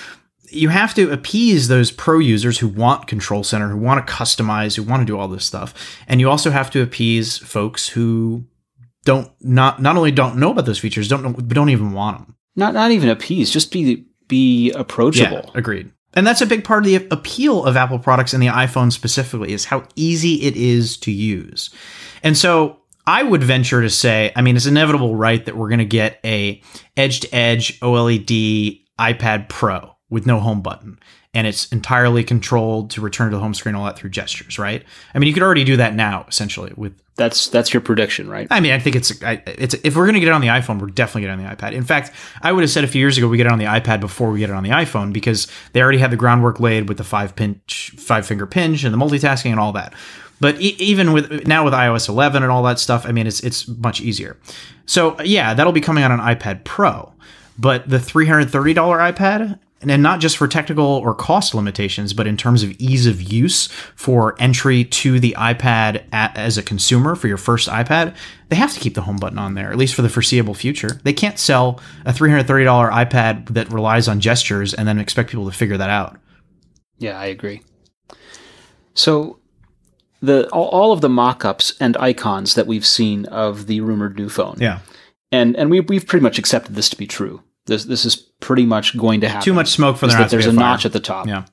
you 0.50 0.68
have 0.68 0.94
to 0.94 1.10
appease 1.10 1.68
those 1.68 1.90
pro 1.90 2.18
users 2.18 2.58
who 2.58 2.68
want 2.68 3.08
control 3.08 3.44
center, 3.44 3.68
who 3.68 3.78
want 3.78 4.06
to 4.06 4.12
customize, 4.12 4.76
who 4.76 4.82
want 4.82 5.00
to 5.00 5.06
do 5.06 5.18
all 5.18 5.28
this 5.28 5.44
stuff, 5.44 5.74
and 6.06 6.20
you 6.20 6.30
also 6.30 6.50
have 6.50 6.70
to 6.70 6.82
appease 6.82 7.38
folks 7.38 7.88
who 7.88 8.44
don't 9.04 9.30
not 9.40 9.82
not 9.82 9.96
only 9.96 10.12
don't 10.12 10.36
know 10.36 10.50
about 10.50 10.66
those 10.66 10.78
features, 10.78 11.08
don't 11.08 11.22
know, 11.22 11.32
but 11.32 11.48
don't 11.48 11.70
even 11.70 11.92
want 11.92 12.18
them. 12.18 12.36
not 12.56 12.72
not 12.74 12.90
even 12.90 13.08
appease, 13.08 13.50
just 13.50 13.70
be 13.70 14.06
be 14.28 14.70
approachable. 14.72 15.50
agreed. 15.54 15.90
And 16.14 16.26
that's 16.26 16.40
a 16.40 16.46
big 16.46 16.64
part 16.64 16.84
of 16.84 16.86
the 16.86 17.08
appeal 17.10 17.64
of 17.64 17.76
Apple 17.76 17.98
products 17.98 18.32
and 18.32 18.42
the 18.42 18.46
iPhone 18.46 18.92
specifically 18.92 19.52
is 19.52 19.64
how 19.64 19.86
easy 19.96 20.42
it 20.42 20.56
is 20.56 20.96
to 20.98 21.10
use. 21.10 21.70
And 22.22 22.36
so 22.36 22.78
I 23.06 23.22
would 23.22 23.42
venture 23.42 23.82
to 23.82 23.90
say, 23.90 24.32
I 24.34 24.42
mean, 24.42 24.56
it's 24.56 24.66
inevitable, 24.66 25.16
right, 25.16 25.44
that 25.44 25.56
we're 25.56 25.68
going 25.68 25.78
to 25.80 25.84
get 25.84 26.20
a 26.24 26.62
edge-to-edge 26.96 27.80
OLED 27.80 28.80
iPad 28.98 29.48
Pro 29.48 29.96
with 30.08 30.26
no 30.26 30.40
home 30.40 30.62
button, 30.62 30.98
and 31.34 31.46
it's 31.46 31.66
entirely 31.72 32.22
controlled 32.22 32.90
to 32.90 33.00
return 33.00 33.30
to 33.30 33.36
the 33.36 33.42
home 33.42 33.54
screen, 33.54 33.74
all 33.74 33.84
that 33.84 33.98
through 33.98 34.10
gestures, 34.10 34.58
right? 34.58 34.84
I 35.14 35.18
mean, 35.18 35.26
you 35.26 35.34
could 35.34 35.42
already 35.42 35.64
do 35.64 35.76
that 35.76 35.94
now, 35.94 36.24
essentially, 36.28 36.72
with 36.76 36.94
That's 37.16 37.48
that's 37.48 37.74
your 37.74 37.80
prediction, 37.80 38.30
right? 38.30 38.46
I 38.50 38.60
mean, 38.60 38.72
I 38.72 38.78
think 38.78 38.96
it's 38.96 39.22
I, 39.22 39.42
it's 39.46 39.74
if 39.82 39.96
we're 39.96 40.06
gonna 40.06 40.20
get 40.20 40.28
it 40.28 40.34
on 40.34 40.40
the 40.40 40.46
iPhone, 40.48 40.80
we're 40.80 40.86
definitely 40.86 41.22
getting 41.22 41.40
it 41.40 41.46
on 41.46 41.50
the 41.50 41.56
iPad. 41.56 41.72
In 41.72 41.84
fact, 41.84 42.12
I 42.42 42.52
would 42.52 42.62
have 42.62 42.70
said 42.70 42.84
a 42.84 42.88
few 42.88 43.00
years 43.00 43.18
ago 43.18 43.28
we 43.28 43.36
get 43.36 43.46
it 43.46 43.52
on 43.52 43.58
the 43.58 43.64
iPad 43.66 44.00
before 44.00 44.30
we 44.30 44.38
get 44.38 44.50
it 44.50 44.54
on 44.54 44.62
the 44.62 44.70
iPhone 44.70 45.12
because 45.12 45.48
they 45.72 45.82
already 45.82 45.98
had 45.98 46.10
the 46.10 46.16
groundwork 46.16 46.60
laid 46.60 46.88
with 46.88 46.98
the 46.98 47.04
five 47.04 47.34
pinch, 47.34 47.92
five 47.98 48.26
finger 48.26 48.46
pinch, 48.46 48.84
and 48.84 48.94
the 48.94 48.98
multitasking 48.98 49.50
and 49.50 49.60
all 49.60 49.72
that. 49.72 49.92
But 50.40 50.60
e- 50.60 50.76
even 50.78 51.12
with 51.12 51.46
now 51.46 51.64
with 51.64 51.74
iOS 51.74 52.08
11 52.08 52.42
and 52.42 52.50
all 52.50 52.62
that 52.64 52.78
stuff, 52.78 53.06
I 53.06 53.12
mean, 53.12 53.26
it's 53.26 53.40
it's 53.40 53.66
much 53.68 54.00
easier. 54.00 54.36
So 54.86 55.20
yeah, 55.22 55.54
that'll 55.54 55.72
be 55.72 55.80
coming 55.80 56.04
out 56.04 56.10
on 56.10 56.20
iPad 56.20 56.64
Pro. 56.64 57.12
But 57.56 57.88
the 57.88 57.98
$330 57.98 58.74
iPad, 58.74 59.60
and 59.80 60.02
not 60.02 60.20
just 60.20 60.36
for 60.36 60.48
technical 60.48 60.84
or 60.84 61.14
cost 61.14 61.54
limitations, 61.54 62.12
but 62.14 62.26
in 62.26 62.36
terms 62.36 62.62
of 62.62 62.70
ease 62.72 63.06
of 63.06 63.20
use 63.20 63.66
for 63.96 64.34
entry 64.38 64.84
to 64.84 65.20
the 65.20 65.34
iPad 65.38 66.04
at, 66.12 66.36
as 66.36 66.56
a 66.56 66.62
consumer 66.62 67.14
for 67.14 67.28
your 67.28 67.36
first 67.36 67.68
iPad, 67.68 68.16
they 68.48 68.56
have 68.56 68.72
to 68.72 68.80
keep 68.80 68.94
the 68.94 69.02
home 69.02 69.16
button 69.16 69.38
on 69.38 69.54
there, 69.54 69.70
at 69.70 69.76
least 69.76 69.94
for 69.94 70.02
the 70.02 70.08
foreseeable 70.08 70.54
future. 70.54 71.00
They 71.02 71.12
can't 71.12 71.38
sell 71.38 71.80
a 72.06 72.12
$330 72.12 72.90
iPad 72.90 73.48
that 73.50 73.72
relies 73.72 74.08
on 74.08 74.20
gestures 74.20 74.72
and 74.72 74.88
then 74.88 74.98
expect 74.98 75.30
people 75.30 75.46
to 75.46 75.56
figure 75.56 75.76
that 75.76 75.90
out. 75.90 76.18
Yeah, 76.98 77.18
I 77.18 77.26
agree. 77.26 77.62
So 78.94 79.38
the 80.22 80.48
all, 80.50 80.68
all 80.68 80.92
of 80.92 81.00
the 81.00 81.08
mock-ups 81.08 81.74
and 81.80 81.96
icons 81.98 82.54
that 82.54 82.66
we've 82.66 82.86
seen 82.86 83.26
of 83.26 83.66
the 83.66 83.80
rumored 83.80 84.16
new 84.16 84.28
phone. 84.28 84.56
Yeah. 84.58 84.78
And 85.30 85.56
and 85.56 85.70
we 85.70 85.80
we've 85.80 86.06
pretty 86.06 86.22
much 86.22 86.38
accepted 86.38 86.76
this 86.76 86.88
to 86.90 86.96
be 86.96 87.06
true. 87.06 87.42
This 87.66 87.84
this 87.84 88.04
is 88.04 88.16
pretty 88.16 88.66
much 88.66 88.96
going 88.96 89.20
to 89.22 89.28
happen. 89.28 89.44
Too 89.44 89.54
much 89.54 89.68
smoke 89.68 89.96
for 89.96 90.06
that 90.06 90.30
there's 90.30 90.46
a 90.46 90.50
a 90.50 90.52
notch 90.52 90.84
at 90.84 90.92
the 90.92 91.00
top. 91.00 91.26
Yeah. 91.26 91.44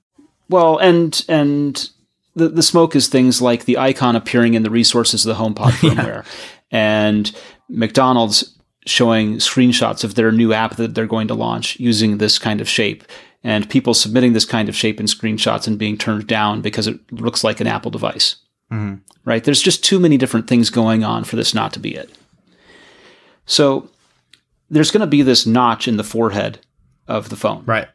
Well, 0.49 0.77
and 0.77 1.23
and 1.29 1.89
the 2.35 2.49
the 2.49 2.63
smoke 2.63 2.95
is 2.95 3.07
things 3.07 3.41
like 3.41 3.65
the 3.65 3.77
icon 3.77 4.15
appearing 4.15 4.53
in 4.53 4.63
the 4.63 4.69
resources 4.69 5.25
of 5.25 5.35
the 5.35 5.41
HomePod 5.43 5.71
firmware, 5.79 6.25
and 6.71 7.31
McDonald's 7.69 8.57
showing 8.85 9.35
screenshots 9.35 10.03
of 10.03 10.15
their 10.15 10.31
new 10.31 10.53
app 10.53 10.75
that 10.75 10.95
they're 10.95 11.05
going 11.05 11.27
to 11.27 11.35
launch 11.35 11.79
using 11.79 12.17
this 12.17 12.39
kind 12.39 12.59
of 12.59 12.67
shape, 12.67 13.03
and 13.43 13.69
people 13.69 13.93
submitting 13.93 14.33
this 14.33 14.45
kind 14.45 14.67
of 14.67 14.75
shape 14.75 14.99
in 14.99 15.05
screenshots 15.05 15.67
and 15.67 15.77
being 15.77 15.97
turned 15.97 16.27
down 16.27 16.61
because 16.61 16.87
it 16.87 16.99
looks 17.11 17.43
like 17.43 17.61
an 17.61 17.67
Apple 17.67 17.91
device. 17.91 18.35
Mhm. 18.71 19.01
Right? 19.23 19.43
There's 19.43 19.61
just 19.61 19.83
too 19.83 19.99
many 19.99 20.17
different 20.17 20.47
things 20.47 20.69
going 20.69 21.03
on 21.03 21.23
for 21.23 21.35
this 21.35 21.53
not 21.53 21.71
to 21.73 21.79
be 21.79 21.93
it. 21.95 22.09
So 23.45 23.89
there's 24.71 24.89
going 24.89 25.01
to 25.01 25.07
be 25.07 25.21
this 25.21 25.45
notch 25.45 25.87
in 25.87 25.97
the 25.97 26.03
forehead 26.03 26.59
of 27.07 27.29
the 27.29 27.35
phone. 27.35 27.63
Right. 27.65 27.89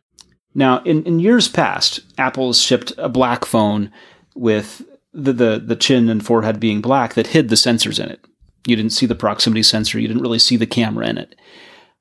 Now, 0.55 0.83
in, 0.85 1.03
in 1.05 1.19
years 1.19 1.49
past, 1.49 2.01
Apple 2.19 2.49
has 2.49 2.61
shipped 2.61 2.93
a 2.99 3.09
black 3.09 3.45
phone 3.45 3.91
with 4.35 4.83
the, 5.13 5.33
the, 5.33 5.63
the 5.65 5.77
chin 5.77 6.09
and 6.09 6.25
forehead 6.25 6.61
being 6.61 6.83
black 6.83 7.15
that 7.15 7.29
hid 7.29 7.49
the 7.49 7.57
sensors 7.57 8.03
in 8.03 8.11
it. 8.11 8.21
You 8.67 8.77
didn't 8.77 8.93
see 8.93 9.07
the 9.07 9.15
proximity 9.15 9.63
sensor, 9.63 9.99
you 9.99 10.07
didn't 10.07 10.23
really 10.23 10.39
see 10.39 10.57
the 10.57 10.67
camera 10.67 11.09
in 11.09 11.19
it. 11.19 11.35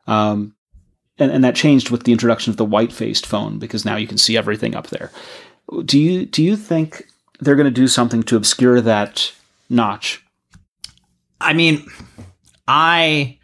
Um, 0.07 0.55
and, 1.17 1.31
and 1.31 1.43
that 1.43 1.55
changed 1.55 1.89
with 1.89 2.03
the 2.03 2.11
introduction 2.11 2.51
of 2.51 2.57
the 2.57 2.65
white 2.65 2.91
faced 2.91 3.25
phone 3.25 3.59
because 3.59 3.85
now 3.85 3.95
you 3.95 4.07
can 4.07 4.17
see 4.17 4.35
everything 4.35 4.75
up 4.75 4.87
there. 4.87 5.09
Do 5.85 5.97
you, 5.97 6.25
do 6.25 6.43
you 6.43 6.57
think 6.57 7.05
they're 7.39 7.55
going 7.55 7.65
to 7.65 7.71
do 7.71 7.87
something 7.87 8.23
to 8.23 8.35
obscure 8.35 8.81
that 8.81 9.31
notch? 9.69 10.21
I 11.39 11.53
mean, 11.53 11.85
I 12.67 13.39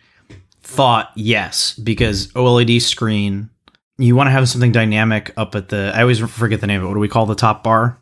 thought 0.71 1.11
yes 1.15 1.73
because 1.75 2.27
OLED 2.29 2.81
screen. 2.81 3.49
You 3.97 4.15
want 4.15 4.27
to 4.27 4.31
have 4.31 4.49
something 4.49 4.71
dynamic 4.71 5.31
up 5.37 5.53
at 5.55 5.69
the. 5.69 5.91
I 5.93 6.01
always 6.01 6.19
forget 6.19 6.61
the 6.61 6.67
name 6.67 6.79
of 6.79 6.85
it. 6.85 6.87
What 6.87 6.95
do 6.95 6.99
we 6.99 7.07
call 7.07 7.25
the 7.25 7.35
top 7.35 7.63
bar? 7.63 8.01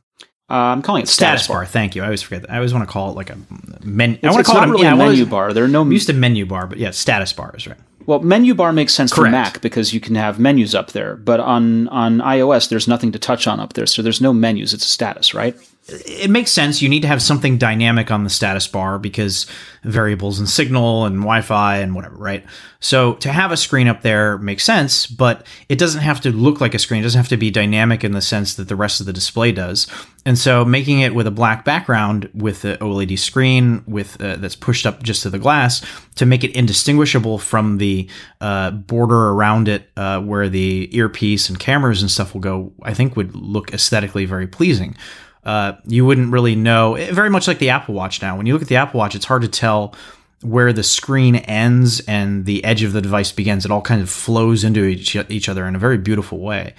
Uh, 0.49 0.53
I'm 0.53 0.81
calling 0.81 1.03
it 1.03 1.07
Status, 1.07 1.43
status, 1.43 1.47
bar. 1.47 1.65
Thank 1.65 1.95
you. 1.95 2.01
I 2.01 2.05
always 2.05 2.21
forget. 2.21 2.43
That. 2.43 2.51
I 2.51 2.55
always 2.55 2.73
want 2.73 2.87
to 2.87 2.91
call 2.91 3.11
it 3.11 3.15
like 3.15 3.29
a 3.29 3.37
menu. 3.83 4.17
I 4.23 4.31
want 4.31 4.45
to 4.45 4.51
call 4.51 4.63
it 4.63 4.67
really 4.67 4.83
yeah, 4.83 4.93
a 4.93 4.97
menu 4.97 5.25
bar. 5.25 5.53
There 5.53 5.63
are 5.63 5.67
no 5.67 5.81
I'm 5.81 5.91
used 5.91 6.07
to 6.07 6.13
menu 6.13 6.45
bar, 6.45 6.65
but 6.65 6.79
yeah, 6.79 6.91
status 6.91 7.33
bar 7.33 7.53
is 7.55 7.67
right. 7.67 7.77
Well, 8.05 8.21
menu 8.21 8.55
bar 8.55 8.73
makes 8.73 8.93
sense 8.93 9.13
for 9.13 9.29
Mac 9.29 9.61
because 9.61 9.93
you 9.93 9.99
can 9.99 10.15
have 10.15 10.39
menus 10.39 10.73
up 10.73 10.93
there, 10.93 11.15
but 11.17 11.39
on 11.39 11.87
on 11.89 12.17
iOS 12.19 12.69
there's 12.69 12.87
nothing 12.87 13.11
to 13.11 13.19
touch 13.19 13.45
on 13.45 13.59
up 13.59 13.73
there, 13.73 13.85
so 13.85 14.01
there's 14.01 14.21
no 14.21 14.33
menus. 14.33 14.73
It's 14.73 14.85
a 14.85 14.89
status, 14.89 15.35
right? 15.35 15.55
It 15.91 16.29
makes 16.29 16.51
sense. 16.51 16.81
You 16.81 16.89
need 16.89 17.01
to 17.01 17.07
have 17.07 17.21
something 17.21 17.57
dynamic 17.57 18.11
on 18.11 18.23
the 18.23 18.29
status 18.29 18.67
bar 18.67 18.99
because 18.99 19.45
variables 19.83 20.39
and 20.39 20.49
signal 20.49 21.05
and 21.05 21.17
Wi-Fi 21.17 21.77
and 21.77 21.95
whatever, 21.95 22.15
right? 22.15 22.45
So 22.81 23.15
to 23.15 23.31
have 23.31 23.51
a 23.51 23.57
screen 23.57 23.87
up 23.87 24.01
there 24.01 24.37
makes 24.37 24.63
sense, 24.63 25.05
but 25.05 25.45
it 25.67 25.77
doesn't 25.77 26.01
have 26.01 26.21
to 26.21 26.31
look 26.31 26.61
like 26.61 26.73
a 26.73 26.79
screen. 26.79 27.01
It 27.01 27.03
doesn't 27.03 27.19
have 27.19 27.29
to 27.29 27.37
be 27.37 27.51
dynamic 27.51 28.03
in 28.03 28.13
the 28.13 28.21
sense 28.21 28.55
that 28.55 28.67
the 28.67 28.75
rest 28.75 28.99
of 28.99 29.05
the 29.05 29.13
display 29.13 29.51
does. 29.51 29.87
And 30.25 30.37
so 30.37 30.63
making 30.63 30.99
it 31.01 31.15
with 31.15 31.27
a 31.27 31.31
black 31.31 31.65
background 31.65 32.29
with 32.33 32.61
the 32.61 32.77
OLED 32.77 33.17
screen 33.19 33.83
with 33.87 34.21
uh, 34.21 34.37
that's 34.37 34.55
pushed 34.55 34.85
up 34.85 35.03
just 35.03 35.23
to 35.23 35.29
the 35.29 35.39
glass 35.39 35.85
to 36.15 36.25
make 36.25 36.43
it 36.43 36.55
indistinguishable 36.55 37.37
from 37.37 37.79
the 37.79 38.09
uh, 38.39 38.71
border 38.71 39.29
around 39.29 39.67
it 39.67 39.89
uh, 39.97 40.21
where 40.21 40.47
the 40.49 40.89
earpiece 40.95 41.49
and 41.49 41.59
cameras 41.59 42.01
and 42.01 42.11
stuff 42.11 42.33
will 42.33 42.41
go, 42.41 42.71
I 42.83 42.93
think 42.93 43.15
would 43.15 43.35
look 43.35 43.73
aesthetically 43.73 44.25
very 44.25 44.47
pleasing 44.47 44.95
uh, 45.43 45.73
you 45.85 46.05
wouldn't 46.05 46.31
really 46.31 46.55
know. 46.55 46.95
eh, 46.95 47.11
Very 47.11 47.29
much 47.29 47.47
like 47.47 47.59
the 47.59 47.69
Apple 47.69 47.93
Watch 47.93 48.21
now. 48.21 48.37
When 48.37 48.45
you 48.45 48.53
look 48.53 48.61
at 48.61 48.67
the 48.67 48.75
Apple 48.75 48.97
Watch, 48.97 49.15
it's 49.15 49.25
hard 49.25 49.41
to 49.43 49.47
tell 49.47 49.95
where 50.41 50.71
the 50.71 50.83
screen 50.83 51.35
ends 51.35 51.99
and 52.01 52.45
the 52.45 52.63
edge 52.63 52.83
of 52.83 52.93
the 52.93 53.01
device 53.01 53.31
begins. 53.31 53.65
It 53.65 53.71
all 53.71 53.81
kind 53.81 54.01
of 54.01 54.09
flows 54.09 54.63
into 54.63 54.85
each, 54.85 55.15
each 55.15 55.49
other 55.49 55.65
in 55.65 55.75
a 55.75 55.79
very 55.79 55.97
beautiful 55.97 56.39
way. 56.39 56.73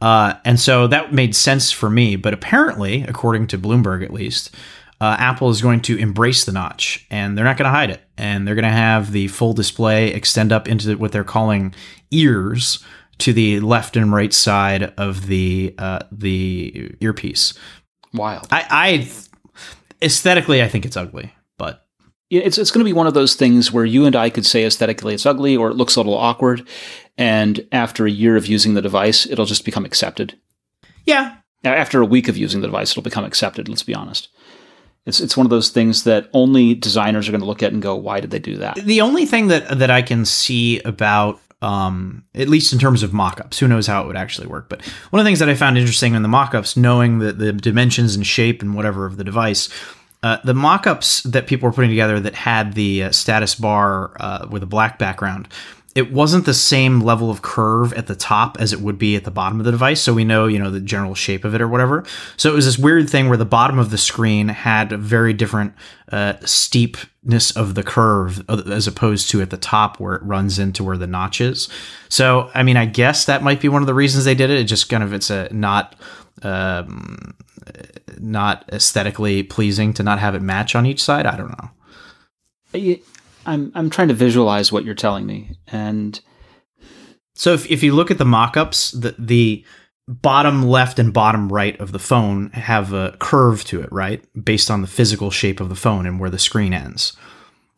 Uh, 0.00 0.34
and 0.44 0.58
so 0.58 0.86
that 0.88 1.12
made 1.12 1.34
sense 1.36 1.70
for 1.70 1.88
me. 1.90 2.16
But 2.16 2.34
apparently, 2.34 3.02
according 3.02 3.48
to 3.48 3.58
Bloomberg 3.58 4.02
at 4.02 4.12
least, 4.12 4.54
uh, 5.00 5.16
Apple 5.18 5.50
is 5.50 5.60
going 5.60 5.80
to 5.82 5.96
embrace 5.96 6.44
the 6.44 6.52
notch 6.52 7.06
and 7.10 7.36
they're 7.36 7.44
not 7.44 7.56
going 7.56 7.66
to 7.66 7.70
hide 7.76 7.90
it. 7.90 8.02
And 8.16 8.46
they're 8.46 8.54
going 8.54 8.64
to 8.64 8.70
have 8.70 9.12
the 9.12 9.28
full 9.28 9.52
display 9.52 10.08
extend 10.08 10.52
up 10.52 10.66
into 10.68 10.96
what 10.96 11.12
they're 11.12 11.24
calling 11.24 11.74
ears 12.10 12.84
to 13.18 13.32
the 13.32 13.60
left 13.60 13.96
and 13.96 14.12
right 14.12 14.32
side 14.32 14.92
of 14.96 15.26
the 15.26 15.74
uh, 15.78 16.00
the 16.10 16.94
earpiece. 17.00 17.54
Wild. 18.14 18.46
I, 18.50 18.66
I 18.70 19.08
aesthetically, 20.02 20.62
I 20.62 20.68
think 20.68 20.84
it's 20.84 20.96
ugly, 20.96 21.32
but 21.58 21.86
It's 22.30 22.58
it's 22.58 22.70
going 22.70 22.84
to 22.84 22.88
be 22.88 22.92
one 22.92 23.06
of 23.06 23.14
those 23.14 23.34
things 23.34 23.72
where 23.72 23.84
you 23.84 24.04
and 24.06 24.16
I 24.16 24.30
could 24.30 24.46
say 24.46 24.64
aesthetically 24.64 25.14
it's 25.14 25.26
ugly 25.26 25.56
or 25.56 25.68
it 25.70 25.76
looks 25.76 25.96
a 25.96 26.00
little 26.00 26.16
awkward, 26.16 26.66
and 27.16 27.66
after 27.72 28.06
a 28.06 28.10
year 28.10 28.36
of 28.36 28.46
using 28.46 28.74
the 28.74 28.82
device, 28.82 29.26
it'll 29.26 29.44
just 29.46 29.64
become 29.64 29.84
accepted. 29.84 30.38
yeah, 31.06 31.36
Now, 31.64 31.74
After 31.74 32.00
a 32.00 32.06
week 32.06 32.28
of 32.28 32.36
using 32.36 32.60
the 32.60 32.66
device, 32.68 32.90
it'll 32.92 33.02
become 33.02 33.24
accepted. 33.24 33.68
Let's 33.68 33.82
be 33.82 33.94
honest. 33.94 34.28
It's 35.04 35.18
it's 35.20 35.36
one 35.36 35.46
of 35.46 35.50
those 35.50 35.70
things 35.70 36.04
that 36.04 36.28
only 36.32 36.74
designers 36.74 37.28
are 37.28 37.32
going 37.32 37.40
to 37.40 37.46
look 37.46 37.62
at 37.62 37.72
and 37.72 37.82
go, 37.82 37.96
"Why 37.96 38.20
did 38.20 38.30
they 38.30 38.38
do 38.38 38.56
that?" 38.58 38.76
the 38.76 39.00
only 39.00 39.26
thing 39.26 39.48
that 39.48 39.78
that 39.78 39.90
I 39.90 40.00
can 40.02 40.24
see 40.24 40.80
about 40.84 41.40
um, 41.62 42.24
at 42.34 42.48
least 42.48 42.72
in 42.72 42.78
terms 42.78 43.02
of 43.02 43.12
mock-ups. 43.12 43.58
Who 43.58 43.68
knows 43.68 43.86
how 43.86 44.02
it 44.02 44.06
would 44.08 44.16
actually 44.16 44.48
work? 44.48 44.68
But 44.68 44.84
one 45.10 45.20
of 45.20 45.24
the 45.24 45.28
things 45.28 45.38
that 45.38 45.48
I 45.48 45.54
found 45.54 45.78
interesting 45.78 46.14
in 46.14 46.22
the 46.22 46.28
mock-ups, 46.28 46.76
knowing 46.76 47.20
the, 47.20 47.32
the 47.32 47.52
dimensions 47.52 48.14
and 48.14 48.26
shape 48.26 48.60
and 48.60 48.74
whatever 48.74 49.06
of 49.06 49.16
the 49.16 49.24
device, 49.24 49.68
uh, 50.24 50.38
the 50.44 50.54
mock-ups 50.54 51.22
that 51.22 51.46
people 51.46 51.68
were 51.68 51.72
putting 51.72 51.90
together 51.90 52.20
that 52.20 52.34
had 52.34 52.74
the 52.74 53.04
uh, 53.04 53.10
status 53.12 53.54
bar 53.54 54.12
uh, 54.20 54.46
with 54.50 54.62
a 54.62 54.66
black 54.66 54.98
background, 54.98 55.48
it 55.94 56.12
wasn't 56.12 56.46
the 56.46 56.54
same 56.54 57.00
level 57.00 57.30
of 57.30 57.42
curve 57.42 57.92
at 57.92 58.06
the 58.06 58.14
top 58.14 58.58
as 58.58 58.72
it 58.72 58.80
would 58.80 58.98
be 58.98 59.14
at 59.14 59.24
the 59.24 59.30
bottom 59.30 59.58
of 59.58 59.66
the 59.66 59.70
device. 59.70 60.00
So 60.00 60.14
we 60.14 60.24
know, 60.24 60.46
you 60.46 60.58
know, 60.58 60.70
the 60.70 60.80
general 60.80 61.14
shape 61.14 61.44
of 61.44 61.54
it 61.54 61.60
or 61.60 61.68
whatever. 61.68 62.04
So 62.36 62.50
it 62.50 62.54
was 62.54 62.64
this 62.64 62.78
weird 62.78 63.10
thing 63.10 63.28
where 63.28 63.36
the 63.36 63.44
bottom 63.44 63.78
of 63.78 63.90
the 63.90 63.98
screen 63.98 64.48
had 64.48 64.92
a 64.92 64.96
very 64.96 65.34
different 65.34 65.74
uh, 66.10 66.34
steepness 66.44 67.50
of 67.56 67.74
the 67.74 67.82
curve 67.82 68.48
as 68.48 68.86
opposed 68.86 69.30
to 69.30 69.42
at 69.42 69.50
the 69.50 69.56
top 69.56 70.00
where 70.00 70.14
it 70.14 70.22
runs 70.22 70.58
into 70.58 70.82
where 70.82 70.96
the 70.96 71.06
notch 71.06 71.40
is. 71.40 71.68
So, 72.08 72.50
I 72.54 72.62
mean, 72.62 72.76
I 72.76 72.86
guess 72.86 73.26
that 73.26 73.42
might 73.42 73.60
be 73.60 73.68
one 73.68 73.82
of 73.82 73.86
the 73.86 73.94
reasons 73.94 74.24
they 74.24 74.34
did 74.34 74.50
it. 74.50 74.58
It 74.58 74.64
just 74.64 74.88
kind 74.88 75.02
of, 75.02 75.12
it's 75.12 75.30
a 75.30 75.48
not, 75.52 75.94
um, 76.42 77.34
not 78.18 78.64
aesthetically 78.72 79.42
pleasing 79.42 79.92
to 79.94 80.02
not 80.02 80.18
have 80.18 80.34
it 80.34 80.42
match 80.42 80.74
on 80.74 80.86
each 80.86 81.02
side. 81.02 81.26
I 81.26 81.36
don't 81.36 81.50
know. 81.50 81.70
I'm 83.46 83.72
I'm 83.74 83.90
trying 83.90 84.08
to 84.08 84.14
visualize 84.14 84.72
what 84.72 84.84
you're 84.84 84.94
telling 84.94 85.26
me, 85.26 85.56
and 85.68 86.20
so 87.34 87.52
if 87.52 87.70
if 87.70 87.82
you 87.82 87.94
look 87.94 88.10
at 88.10 88.18
the 88.18 88.24
mock-ups, 88.24 88.92
the 88.92 89.14
the 89.18 89.64
bottom 90.08 90.64
left 90.64 90.98
and 90.98 91.12
bottom 91.12 91.52
right 91.52 91.78
of 91.80 91.92
the 91.92 91.98
phone 91.98 92.50
have 92.50 92.92
a 92.92 93.16
curve 93.18 93.64
to 93.64 93.80
it, 93.80 93.90
right, 93.92 94.24
based 94.44 94.70
on 94.70 94.82
the 94.82 94.88
physical 94.88 95.30
shape 95.30 95.60
of 95.60 95.68
the 95.68 95.74
phone 95.74 96.06
and 96.06 96.20
where 96.20 96.30
the 96.30 96.38
screen 96.38 96.72
ends. 96.72 97.16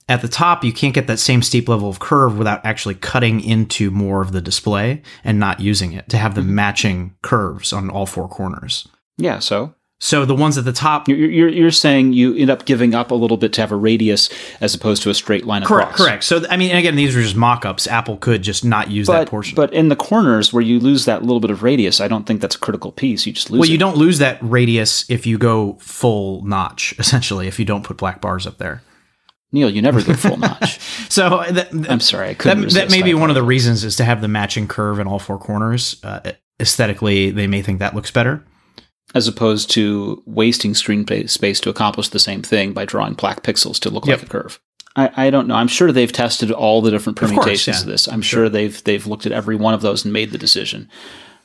At 0.09 0.21
the 0.21 0.29
top, 0.29 0.65
you 0.65 0.73
can't 0.73 0.95
get 0.95 1.07
that 1.07 1.19
same 1.19 1.41
steep 1.41 1.69
level 1.69 1.89
of 1.89 1.99
curve 1.99 2.37
without 2.37 2.65
actually 2.65 2.97
cutting 2.97 3.41
into 3.41 3.91
more 3.91 4.21
of 4.21 4.33
the 4.33 4.43
display 4.43 5.03
and 5.23 5.39
not 5.39 5.61
using 5.61 5.93
it 5.93 6.09
to 6.11 6.19
have 6.19 6.35
the 6.35 6.43
mm-hmm. 6.43 6.55
matching 6.55 7.17
curves 7.23 7.73
on 7.73 7.89
all 7.89 8.05
four 8.05 8.29
corners. 8.29 8.87
Yeah, 9.17 9.39
so 9.39 9.75
so 10.05 10.27
the 10.27 10.35
ones 10.35 10.59
at 10.59 10.67
the 10.67 10.73
top, 10.73 11.09
you're, 11.09 11.17
you're, 11.17 11.49
you're, 11.49 11.71
saying 11.71 12.13
you 12.13 12.37
end 12.37 12.51
up 12.51 12.67
giving 12.67 12.95
up 12.95 13.11
a 13.11 13.15
little 13.15 13.39
bit 13.39 13.55
to 13.55 13.63
have 13.63 13.73
a 13.73 13.77
radius 13.77 14.29
as 14.61 14.75
opposed 14.75 15.03
to 15.05 15.09
a 15.09 15.15
straight 15.15 15.47
line 15.47 15.65
correct, 15.65 15.93
across. 15.93 16.07
Correct. 16.07 16.25
So 16.25 16.43
I 16.51 16.59
mean, 16.59 16.77
again, 16.77 16.95
these 16.95 17.17
were 17.17 17.23
just 17.23 17.37
mock-ups. 17.37 17.87
Apple 17.87 18.19
could 18.19 18.43
just 18.43 18.67
not 18.67 18.91
use 18.91 19.07
but, 19.07 19.21
that 19.21 19.29
portion. 19.29 19.57
But 19.57 19.73
in 19.73 19.89
the 19.89 19.97
corners 19.97 20.53
where 20.53 20.63
you 20.63 20.79
lose 20.79 21.07
that 21.07 21.23
little 21.23 21.41
bit 21.41 21.51
of 21.51 21.63
radius, 21.63 22.03
I 22.03 22.09
don't 22.09 22.27
think 22.27 22.43
that's 22.43 22.55
a 22.55 22.59
critical 22.59 22.93
piece. 22.93 23.25
You 23.25 23.33
just 23.33 23.49
lose. 23.49 23.57
It. 23.57 23.61
Well, 23.61 23.71
you 23.71 23.79
don't 23.79 23.97
lose 23.97 24.19
that 24.19 24.39
radius 24.43 25.09
if 25.09 25.27
you 25.27 25.39
go 25.39 25.79
full 25.81 26.45
notch. 26.45 26.95
Essentially, 26.99 27.49
if 27.49 27.59
you 27.59 27.65
don't 27.65 27.83
put 27.83 27.97
black 27.97 28.21
bars 28.21 28.47
up 28.47 28.59
there. 28.59 28.83
Neil, 29.53 29.71
you 29.71 29.81
never 29.81 30.03
go 30.03 30.13
full 30.13 30.37
notch. 30.37 30.79
so 31.09 31.45
that, 31.51 31.71
I'm 31.89 32.01
sorry, 32.01 32.29
I 32.29 32.35
couldn't. 32.35 32.65
That, 32.65 32.73
that 32.75 32.91
may 32.91 33.01
be 33.01 33.15
one 33.15 33.31
of 33.31 33.37
the 33.37 33.43
reasons 33.43 33.85
is 33.85 33.97
to 33.97 34.05
have 34.05 34.21
the 34.21 34.29
matching 34.29 34.69
curve 34.69 34.99
in 34.99 35.07
all 35.07 35.19
four 35.19 35.39
corners. 35.39 35.99
Uh, 36.05 36.33
aesthetically, 36.61 37.31
they 37.31 37.47
may 37.47 37.63
think 37.63 37.79
that 37.79 37.95
looks 37.95 38.11
better 38.11 38.45
as 39.15 39.29
opposed 39.29 39.71
to 39.71 40.23
wasting 40.27 40.75
screen 40.75 41.07
space 41.29 41.61
to 41.61 41.71
accomplish 41.71 42.09
the 42.09 42.19
same 42.19 42.43
thing 42.43 42.73
by 42.73 42.85
drawing 42.85 43.15
black 43.15 43.43
pixels 43.43 43.79
to 43.81 43.91
look 43.91 44.07
yep. 44.07 44.19
like 44.19 44.27
a 44.27 44.31
curve. 44.31 44.61
I, 44.97 45.27
I, 45.27 45.31
don't 45.31 45.49
know. 45.49 45.55
I'm 45.55 45.69
sure 45.69 45.91
they've 45.91 46.13
tested 46.13 46.53
all 46.53 46.81
the 46.81 46.91
different 46.91 47.19
permutations 47.19 47.79
of, 47.79 47.83
course, 47.83 47.83
yeah. 47.83 47.83
of 47.83 47.87
this. 47.87 48.09
I'm 48.09 48.23
sure. 48.23 48.45
sure. 48.45 48.49
they've 48.49 48.85
they've 48.85 49.07
looked 49.07 49.27
at 49.27 49.33
every 49.33 49.57
one 49.57 49.75
of 49.75 49.83
those 49.83 50.05
and 50.05 50.13
made 50.13 50.31
the 50.31 50.39
decision. 50.39 50.89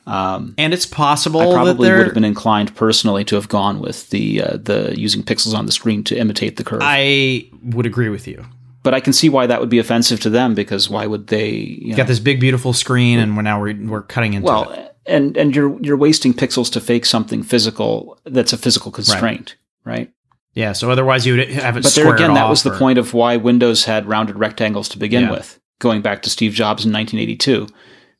Um, 0.06 0.54
and 0.56 0.72
it's 0.72 0.86
possible. 0.86 1.40
I 1.40 1.52
probably 1.52 1.90
would 1.90 2.06
have 2.06 2.14
been 2.14 2.24
inclined 2.24 2.74
personally 2.74 3.24
to 3.24 3.34
have 3.36 3.48
gone 3.48 3.80
with 3.80 4.10
the 4.10 4.42
uh, 4.42 4.56
the 4.56 4.94
using 4.98 5.22
pixels 5.22 5.56
on 5.56 5.66
the 5.66 5.72
screen 5.72 6.04
to 6.04 6.16
imitate 6.16 6.56
the 6.56 6.64
curve. 6.64 6.80
I 6.82 7.48
would 7.62 7.86
agree 7.86 8.08
with 8.08 8.26
you, 8.26 8.44
but 8.82 8.94
I 8.94 9.00
can 9.00 9.12
see 9.12 9.28
why 9.28 9.46
that 9.46 9.60
would 9.60 9.68
be 9.68 9.78
offensive 9.78 10.20
to 10.20 10.30
them 10.30 10.54
because 10.54 10.88
why 10.88 11.06
would 11.06 11.26
they? 11.26 11.50
You 11.50 11.90
know, 11.90 11.96
got 11.96 12.06
this 12.06 12.20
big 12.20 12.40
beautiful 12.40 12.72
screen, 12.72 13.18
and 13.18 13.36
we're 13.36 13.42
now 13.42 13.60
we're, 13.60 13.76
we're 13.76 14.02
cutting 14.02 14.34
into 14.34 14.46
well, 14.46 14.70
it 14.70 14.90
and 15.06 15.36
and 15.36 15.54
you're 15.54 15.80
you're 15.82 15.96
wasting 15.96 16.32
pixels 16.32 16.72
to 16.72 16.80
fake 16.80 17.04
something 17.04 17.42
physical 17.42 18.18
that's 18.24 18.52
a 18.52 18.58
physical 18.58 18.92
constraint, 18.92 19.56
right? 19.84 19.98
right? 19.98 20.12
Yeah. 20.54 20.72
So 20.72 20.90
otherwise, 20.90 21.26
you 21.26 21.36
would 21.36 21.50
have 21.50 21.76
it. 21.76 21.82
But 21.82 21.94
there 21.94 22.14
again, 22.14 22.34
that 22.34 22.48
was 22.48 22.62
the 22.62 22.76
point 22.76 22.98
of 22.98 23.14
why 23.14 23.36
Windows 23.36 23.84
had 23.84 24.06
rounded 24.06 24.36
rectangles 24.38 24.88
to 24.90 24.98
begin 24.98 25.24
yeah. 25.24 25.30
with, 25.32 25.60
going 25.78 26.02
back 26.02 26.22
to 26.22 26.30
Steve 26.30 26.52
Jobs 26.52 26.84
in 26.84 26.92
1982, 26.92 27.66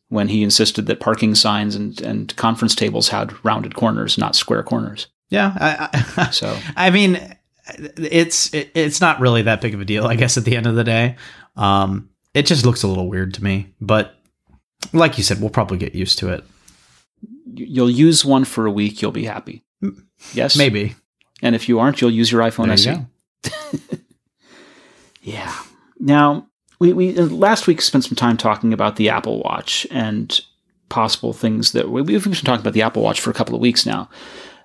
when 0.09 0.29
he 0.29 0.43
insisted 0.43 0.87
that 0.87 1.01
parking 1.01 1.35
signs 1.35 1.75
and 1.75 2.01
and 2.01 2.35
conference 2.37 2.75
tables 2.75 3.09
had 3.09 3.33
rounded 3.45 3.75
corners, 3.75 4.19
not 4.19 4.37
square 4.37 4.63
corners. 4.63 5.09
Yeah. 5.29 5.57
I, 5.61 6.05
I, 6.17 6.31
so 6.31 6.59
I 6.77 6.91
mean, 6.91 7.37
it's 7.79 8.53
it, 8.55 8.71
it's 8.75 9.01
not 9.01 9.21
really 9.21 9.43
that 9.43 9.61
big 9.61 9.75
of 9.75 9.81
a 9.81 9.85
deal, 9.85 10.07
I 10.07 10.17
guess. 10.17 10.37
At 10.37 10.45
the 10.45 10.57
end 10.57 10.67
of 10.67 10.75
the 10.75 10.85
day, 10.85 11.17
um, 11.57 12.09
it 12.35 12.47
just 12.47 12.65
looks 12.65 12.83
a 12.83 12.89
little 12.89 13.09
weird 13.09 13.35
to 13.35 13.45
me, 13.45 13.73
but. 13.81 14.17
Like 14.95 15.19
you 15.19 15.25
said, 15.25 15.43
we'll 15.43 15.51
probably 15.51 15.77
get 15.77 15.95
used 15.95 16.19
to 16.21 16.31
it 16.31 16.43
you'll 17.55 17.91
use 17.91 18.25
one 18.25 18.45
for 18.45 18.67
a 18.67 18.71
week, 18.71 19.03
you'll 19.03 19.13
be 19.13 19.25
happy. 19.25 19.65
Yes, 20.33 20.57
maybe. 20.57 20.95
And 21.43 21.55
if 21.55 21.69
you 21.69 21.79
aren't, 21.79 22.01
you'll 22.01 22.11
use 22.11 22.31
your 22.31 22.43
iPhone 22.43 22.67
there 22.67 23.07
SE. 23.43 23.99
yeah. 25.23 25.55
Now 25.99 26.49
we 26.79 26.93
we 26.93 27.19
uh, 27.19 27.25
last 27.25 27.67
week 27.67 27.81
spent 27.81 28.05
some 28.05 28.17
time 28.17 28.37
talking 28.37 28.73
about 28.73 28.97
the 28.97 29.09
Apple 29.09 29.41
Watch 29.41 29.87
and 29.91 30.39
possible 30.89 31.33
things 31.33 31.73
that 31.73 31.91
we, 31.91 32.03
we've 32.03 32.25
been 32.25 32.33
talking 32.33 32.61
about 32.61 32.75
the 32.75 32.83
Apple 32.83 33.03
Watch 33.03 33.21
for 33.21 33.31
a 33.31 33.35
couple 33.35 33.55
of 33.55 33.61
weeks 33.61 33.87
now. 33.87 34.09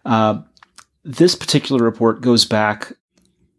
Uh, 0.03 0.41
this 1.06 1.36
particular 1.36 1.84
report 1.84 2.22
goes 2.22 2.45
back 2.45 2.93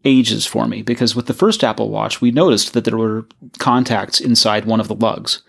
ages 0.04 0.44
for 0.44 0.66
me 0.66 0.82
because 0.82 1.16
with 1.16 1.26
the 1.26 1.34
first 1.34 1.64
Apple 1.64 1.88
Watch, 1.88 2.20
we 2.20 2.30
noticed 2.30 2.72
that 2.72 2.84
there 2.84 2.96
were 2.96 3.26
contacts 3.58 4.20
inside 4.20 4.64
one 4.64 4.80
of 4.80 4.88
the 4.88 4.94
lugs. 4.94 5.42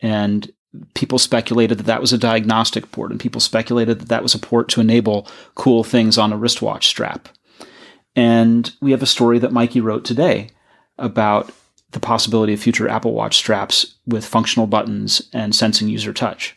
And 0.00 0.50
people 0.94 1.18
speculated 1.18 1.78
that 1.78 1.86
that 1.86 2.00
was 2.00 2.12
a 2.12 2.18
diagnostic 2.18 2.90
port, 2.90 3.10
and 3.10 3.20
people 3.20 3.40
speculated 3.40 4.00
that 4.00 4.08
that 4.08 4.22
was 4.22 4.34
a 4.34 4.38
port 4.38 4.68
to 4.70 4.80
enable 4.80 5.28
cool 5.54 5.84
things 5.84 6.18
on 6.18 6.32
a 6.32 6.36
wristwatch 6.36 6.86
strap. 6.86 7.28
And 8.14 8.72
we 8.80 8.90
have 8.90 9.02
a 9.02 9.06
story 9.06 9.38
that 9.38 9.52
Mikey 9.52 9.80
wrote 9.80 10.04
today 10.04 10.50
about 10.98 11.52
the 11.92 12.00
possibility 12.00 12.52
of 12.52 12.60
future 12.60 12.88
Apple 12.88 13.12
Watch 13.12 13.36
straps 13.36 13.96
with 14.06 14.24
functional 14.24 14.66
buttons 14.66 15.28
and 15.32 15.54
sensing 15.54 15.88
user 15.88 16.12
touch. 16.12 16.54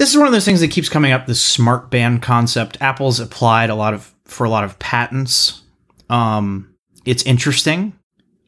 This 0.00 0.12
is 0.12 0.16
one 0.16 0.26
of 0.26 0.32
those 0.32 0.46
things 0.46 0.60
that 0.60 0.70
keeps 0.70 0.88
coming 0.88 1.12
up. 1.12 1.26
The 1.26 1.34
smart 1.34 1.90
band 1.90 2.22
concept. 2.22 2.78
Apple's 2.80 3.20
applied 3.20 3.68
a 3.68 3.74
lot 3.74 3.92
of 3.92 4.14
for 4.24 4.44
a 4.44 4.48
lot 4.48 4.64
of 4.64 4.78
patents. 4.78 5.60
Um, 6.08 6.74
it's 7.04 7.22
interesting. 7.24 7.92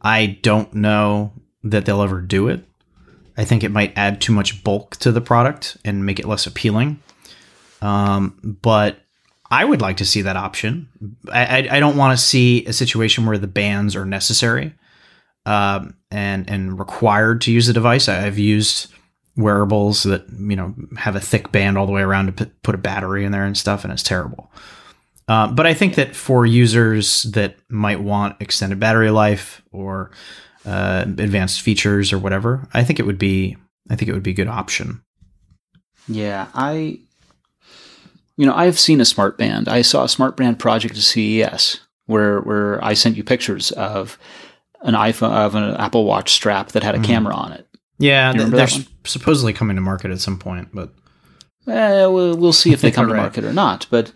I 0.00 0.38
don't 0.40 0.72
know 0.72 1.34
that 1.62 1.84
they'll 1.84 2.00
ever 2.00 2.22
do 2.22 2.48
it. 2.48 2.64
I 3.36 3.44
think 3.44 3.62
it 3.62 3.70
might 3.70 3.92
add 3.98 4.22
too 4.22 4.32
much 4.32 4.64
bulk 4.64 4.96
to 5.00 5.12
the 5.12 5.20
product 5.20 5.76
and 5.84 6.06
make 6.06 6.18
it 6.18 6.24
less 6.24 6.46
appealing. 6.46 7.02
Um, 7.82 8.58
but 8.62 9.00
I 9.50 9.66
would 9.66 9.82
like 9.82 9.98
to 9.98 10.06
see 10.06 10.22
that 10.22 10.38
option. 10.38 10.88
I, 11.30 11.44
I, 11.44 11.76
I 11.76 11.80
don't 11.80 11.98
want 11.98 12.18
to 12.18 12.24
see 12.24 12.64
a 12.64 12.72
situation 12.72 13.26
where 13.26 13.36
the 13.36 13.46
bands 13.46 13.94
are 13.94 14.06
necessary 14.06 14.72
um, 15.44 15.98
and 16.10 16.48
and 16.48 16.78
required 16.78 17.42
to 17.42 17.52
use 17.52 17.66
the 17.66 17.74
device. 17.74 18.08
I, 18.08 18.14
have 18.20 18.38
used 18.38 18.90
wearables 19.36 20.02
that 20.02 20.24
you 20.30 20.56
know 20.56 20.74
have 20.98 21.16
a 21.16 21.20
thick 21.20 21.52
band 21.52 21.78
all 21.78 21.86
the 21.86 21.92
way 21.92 22.02
around 22.02 22.36
to 22.36 22.46
put, 22.62 22.74
a 22.74 22.78
battery 22.78 23.24
in 23.24 23.32
there 23.32 23.44
and 23.44 23.56
stuff, 23.56 23.84
and 23.84 23.92
it's 23.92 24.02
terrible. 24.02 24.50
Uh, 25.28 25.48
but 25.48 25.66
I 25.66 25.74
think 25.74 25.94
that 25.94 26.14
for 26.14 26.44
users 26.44 27.22
that 27.22 27.56
might 27.70 28.00
want 28.00 28.40
extended 28.40 28.80
battery 28.80 29.10
life 29.10 29.62
or 29.70 30.10
uh, 30.66 31.04
advanced 31.06 31.62
features 31.62 32.12
or 32.12 32.18
whatever, 32.18 32.68
I 32.74 32.84
think 32.84 32.98
it 32.98 33.06
would 33.06 33.18
be 33.18 33.56
I 33.90 33.96
think 33.96 34.08
it 34.08 34.12
would 34.12 34.22
be 34.22 34.32
a 34.32 34.34
good 34.34 34.48
option. 34.48 35.02
Yeah, 36.08 36.48
I 36.54 36.98
you 38.36 38.46
know, 38.46 38.54
I've 38.54 38.78
seen 38.78 39.00
a 39.00 39.04
smart 39.04 39.38
band. 39.38 39.68
I 39.68 39.82
saw 39.82 40.04
a 40.04 40.08
smart 40.08 40.36
band 40.36 40.58
project 40.58 40.96
at 40.96 41.02
CES 41.02 41.80
where 42.06 42.40
where 42.40 42.84
I 42.84 42.94
sent 42.94 43.16
you 43.16 43.24
pictures 43.24 43.70
of 43.72 44.18
an 44.82 44.94
iPhone 44.94 45.30
of 45.30 45.54
an 45.54 45.74
Apple 45.76 46.04
Watch 46.04 46.32
strap 46.32 46.72
that 46.72 46.82
had 46.82 46.94
a 46.94 46.98
mm. 46.98 47.04
camera 47.04 47.34
on 47.34 47.52
it. 47.52 47.68
Yeah, 48.02 48.32
they're 48.32 48.68
supposedly 49.04 49.52
coming 49.52 49.76
to 49.76 49.82
market 49.82 50.10
at 50.10 50.20
some 50.20 50.38
point, 50.38 50.68
but 50.72 50.90
eh, 51.66 52.06
we'll, 52.06 52.36
we'll 52.36 52.52
see 52.52 52.72
if 52.72 52.80
they 52.80 52.90
come 52.92 53.06
right. 53.06 53.16
to 53.16 53.22
market 53.22 53.44
or 53.44 53.52
not. 53.52 53.86
But 53.90 54.12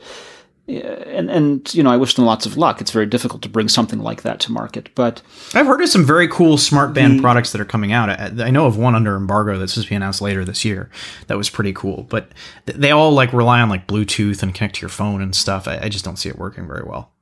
and 0.68 1.30
and 1.30 1.74
you 1.74 1.82
know, 1.82 1.90
I 1.90 1.96
wish 1.96 2.14
them 2.14 2.24
lots 2.24 2.44
of 2.44 2.56
luck. 2.56 2.80
It's 2.80 2.90
very 2.90 3.06
difficult 3.06 3.42
to 3.42 3.48
bring 3.48 3.68
something 3.68 4.00
like 4.00 4.22
that 4.22 4.40
to 4.40 4.52
market, 4.52 4.88
but 4.94 5.22
I've 5.54 5.66
heard 5.66 5.80
of 5.80 5.88
some 5.88 6.04
very 6.04 6.26
cool 6.26 6.58
smart 6.58 6.92
band 6.92 7.18
the, 7.18 7.22
products 7.22 7.52
that 7.52 7.60
are 7.60 7.66
coming 7.66 7.92
out. 7.92 8.10
I, 8.10 8.46
I, 8.46 8.50
know 8.50 8.66
of 8.66 8.76
one 8.76 8.96
under 8.96 9.16
embargo 9.16 9.58
that's 9.58 9.74
supposed 9.74 9.86
to 9.86 9.92
be 9.92 9.96
announced 9.96 10.20
later 10.20 10.44
this 10.44 10.64
year. 10.64 10.90
That 11.28 11.36
was 11.36 11.48
pretty 11.48 11.72
cool, 11.72 12.02
but 12.04 12.32
they 12.64 12.90
all 12.90 13.12
like 13.12 13.32
rely 13.32 13.60
on 13.60 13.68
like 13.68 13.86
Bluetooth 13.86 14.42
and 14.42 14.52
connect 14.52 14.76
to 14.76 14.80
your 14.80 14.88
phone 14.88 15.22
and 15.22 15.36
stuff. 15.36 15.68
I, 15.68 15.78
I 15.82 15.88
just 15.88 16.04
don't 16.04 16.16
see 16.16 16.28
it 16.28 16.38
working 16.38 16.66
very 16.66 16.82
well. 16.84 17.12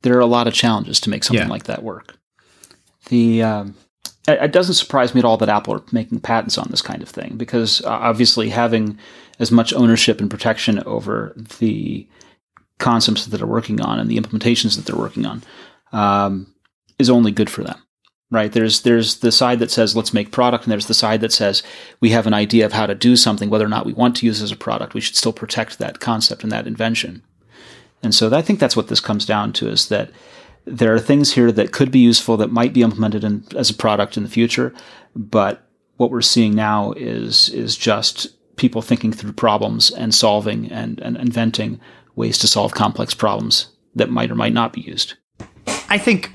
There 0.00 0.16
are 0.16 0.20
a 0.20 0.26
lot 0.26 0.46
of 0.46 0.54
challenges 0.54 0.98
to 1.00 1.10
make 1.10 1.24
something 1.24 1.46
yeah. 1.46 1.52
like 1.52 1.64
that 1.64 1.82
work. 1.82 2.16
The 3.08 3.42
um, 3.42 3.74
it 4.28 4.52
doesn't 4.52 4.74
surprise 4.74 5.14
me 5.14 5.20
at 5.20 5.24
all 5.24 5.36
that 5.36 5.48
Apple 5.48 5.74
are 5.74 5.82
making 5.92 6.20
patents 6.20 6.58
on 6.58 6.68
this 6.70 6.82
kind 6.82 7.02
of 7.02 7.08
thing 7.08 7.36
because 7.36 7.80
uh, 7.84 7.90
obviously 7.90 8.48
having 8.48 8.98
as 9.38 9.52
much 9.52 9.72
ownership 9.72 10.20
and 10.20 10.30
protection 10.30 10.82
over 10.84 11.32
the 11.58 12.06
concepts 12.78 13.26
that 13.26 13.36
they're 13.36 13.46
working 13.46 13.80
on 13.80 13.98
and 13.98 14.10
the 14.10 14.18
implementations 14.18 14.76
that 14.76 14.84
they're 14.84 15.00
working 15.00 15.26
on 15.26 15.42
um, 15.92 16.52
is 16.98 17.08
only 17.08 17.30
good 17.30 17.48
for 17.50 17.62
them. 17.62 17.80
right? 18.30 18.52
There's 18.52 18.82
there's 18.82 19.18
the 19.18 19.32
side 19.32 19.58
that 19.60 19.70
says 19.70 19.96
let's 19.96 20.14
make 20.14 20.32
product, 20.32 20.64
and 20.64 20.72
there's 20.72 20.86
the 20.86 20.94
side 20.94 21.20
that 21.20 21.32
says 21.32 21.62
we 22.00 22.10
have 22.10 22.26
an 22.26 22.34
idea 22.34 22.66
of 22.66 22.72
how 22.72 22.86
to 22.86 22.94
do 22.94 23.16
something, 23.16 23.50
whether 23.50 23.64
or 23.64 23.68
not 23.70 23.86
we 23.86 23.92
want 23.92 24.16
to 24.16 24.26
use 24.26 24.42
as 24.42 24.52
a 24.52 24.56
product. 24.56 24.94
We 24.94 25.00
should 25.00 25.16
still 25.16 25.32
protect 25.32 25.78
that 25.78 26.00
concept 26.00 26.42
and 26.42 26.52
that 26.52 26.66
invention. 26.66 27.22
And 28.02 28.14
so 28.14 28.34
I 28.34 28.42
think 28.42 28.60
that's 28.60 28.76
what 28.76 28.88
this 28.88 29.00
comes 29.00 29.26
down 29.26 29.52
to: 29.54 29.68
is 29.68 29.88
that 29.88 30.10
there 30.66 30.92
are 30.92 31.00
things 31.00 31.32
here 31.32 31.52
that 31.52 31.72
could 31.72 31.90
be 31.90 32.00
useful 32.00 32.36
that 32.36 32.50
might 32.50 32.72
be 32.72 32.82
implemented 32.82 33.24
in, 33.24 33.44
as 33.56 33.70
a 33.70 33.74
product 33.74 34.16
in 34.16 34.24
the 34.24 34.28
future, 34.28 34.74
but 35.14 35.62
what 35.96 36.10
we're 36.10 36.20
seeing 36.20 36.54
now 36.54 36.92
is 36.92 37.48
is 37.50 37.76
just 37.76 38.28
people 38.56 38.82
thinking 38.82 39.12
through 39.12 39.32
problems 39.32 39.90
and 39.90 40.14
solving 40.14 40.70
and, 40.70 40.98
and 41.00 41.16
inventing 41.16 41.80
ways 42.16 42.38
to 42.38 42.48
solve 42.48 42.72
complex 42.72 43.14
problems 43.14 43.68
that 43.94 44.10
might 44.10 44.30
or 44.30 44.34
might 44.34 44.52
not 44.52 44.72
be 44.72 44.80
used. 44.80 45.14
I 45.88 45.98
think 45.98 46.32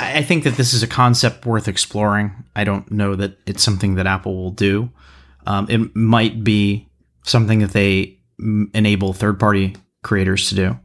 I 0.00 0.22
think 0.22 0.44
that 0.44 0.56
this 0.56 0.72
is 0.72 0.82
a 0.82 0.88
concept 0.88 1.46
worth 1.46 1.68
exploring. 1.68 2.32
I 2.56 2.64
don't 2.64 2.90
know 2.90 3.14
that 3.16 3.38
it's 3.46 3.62
something 3.62 3.96
that 3.96 4.06
Apple 4.06 4.34
will 4.36 4.50
do. 4.50 4.90
Um, 5.46 5.66
it 5.68 5.94
might 5.94 6.42
be 6.42 6.88
something 7.24 7.58
that 7.58 7.72
they 7.72 8.18
enable 8.72 9.12
third 9.12 9.38
party 9.38 9.76
creators 10.02 10.48
to 10.48 10.54
do 10.54 10.78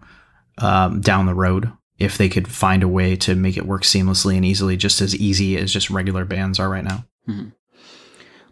um, 0.57 1.01
down 1.01 1.25
the 1.25 1.33
road 1.33 1.71
if 1.99 2.17
they 2.17 2.29
could 2.29 2.47
find 2.47 2.83
a 2.83 2.87
way 2.87 3.15
to 3.17 3.35
make 3.35 3.57
it 3.57 3.65
work 3.65 3.83
seamlessly 3.83 4.35
and 4.35 4.45
easily, 4.45 4.77
just 4.77 5.01
as 5.01 5.15
easy 5.15 5.57
as 5.57 5.73
just 5.73 5.89
regular 5.89 6.25
bands 6.25 6.59
are 6.59 6.69
right 6.69 6.83
now. 6.83 7.05
Mm-hmm. 7.27 7.49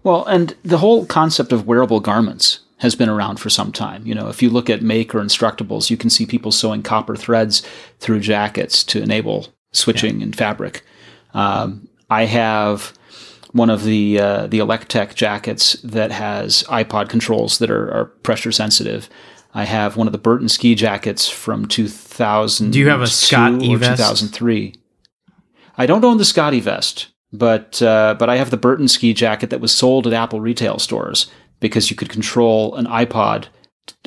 Well, 0.03 0.25
and 0.25 0.55
the 0.63 0.77
whole 0.77 1.05
concept 1.05 1.51
of 1.51 1.67
wearable 1.67 1.99
garments 1.99 2.59
has 2.77 2.95
been 2.95 3.09
around 3.09 3.39
for 3.39 3.49
some 3.49 3.71
time. 3.71 4.05
You 4.05 4.13
know, 4.13 4.29
if 4.29 4.41
you 4.41 4.49
look 4.49 4.69
at 4.69 4.81
Make 4.81 5.15
or 5.15 5.19
Instructables, 5.19 5.89
you 5.89 5.97
can 5.97 6.09
see 6.09 6.25
people 6.25 6.51
sewing 6.51 6.83
copper 6.83 7.15
threads 7.15 7.63
through 7.99 8.19
jackets 8.19 8.83
to 8.85 9.01
enable 9.01 9.47
switching 9.71 10.19
yeah. 10.19 10.27
in 10.27 10.33
fabric. 10.33 10.83
Um, 11.33 11.87
I 12.09 12.25
have 12.25 12.93
one 13.51 13.69
of 13.69 13.83
the 13.83 14.19
uh, 14.19 14.47
the 14.47 14.59
Electech 14.59 15.15
jackets 15.15 15.73
that 15.83 16.11
has 16.11 16.63
iPod 16.63 17.09
controls 17.09 17.57
that 17.59 17.71
are, 17.71 17.91
are, 17.91 18.05
pressure 18.05 18.51
sensitive. 18.51 19.09
I 19.57 19.63
have 19.63 19.97
one 19.97 20.05
of 20.07 20.11
the 20.11 20.19
Burton 20.19 20.49
ski 20.49 20.75
jackets 20.75 21.27
from 21.27 21.65
2000. 21.65 22.69
Do 22.69 22.77
you 22.77 22.89
have 22.89 23.01
a 23.01 23.07
Scott 23.07 23.53
or 23.53 23.79
2003? 23.79 24.75
I 25.75 25.85
don't 25.87 26.05
own 26.05 26.19
the 26.19 26.23
ScotteVest, 26.23 27.07
but 27.33 27.81
uh, 27.81 28.15
but 28.19 28.29
I 28.29 28.35
have 28.35 28.51
the 28.51 28.57
Burton 28.57 28.87
ski 28.87 29.15
jacket 29.15 29.49
that 29.49 29.59
was 29.59 29.73
sold 29.73 30.05
at 30.05 30.13
Apple 30.13 30.41
retail 30.41 30.77
stores 30.77 31.31
because 31.59 31.89
you 31.89 31.95
could 31.95 32.09
control 32.09 32.75
an 32.75 32.85
iPod, 32.85 33.47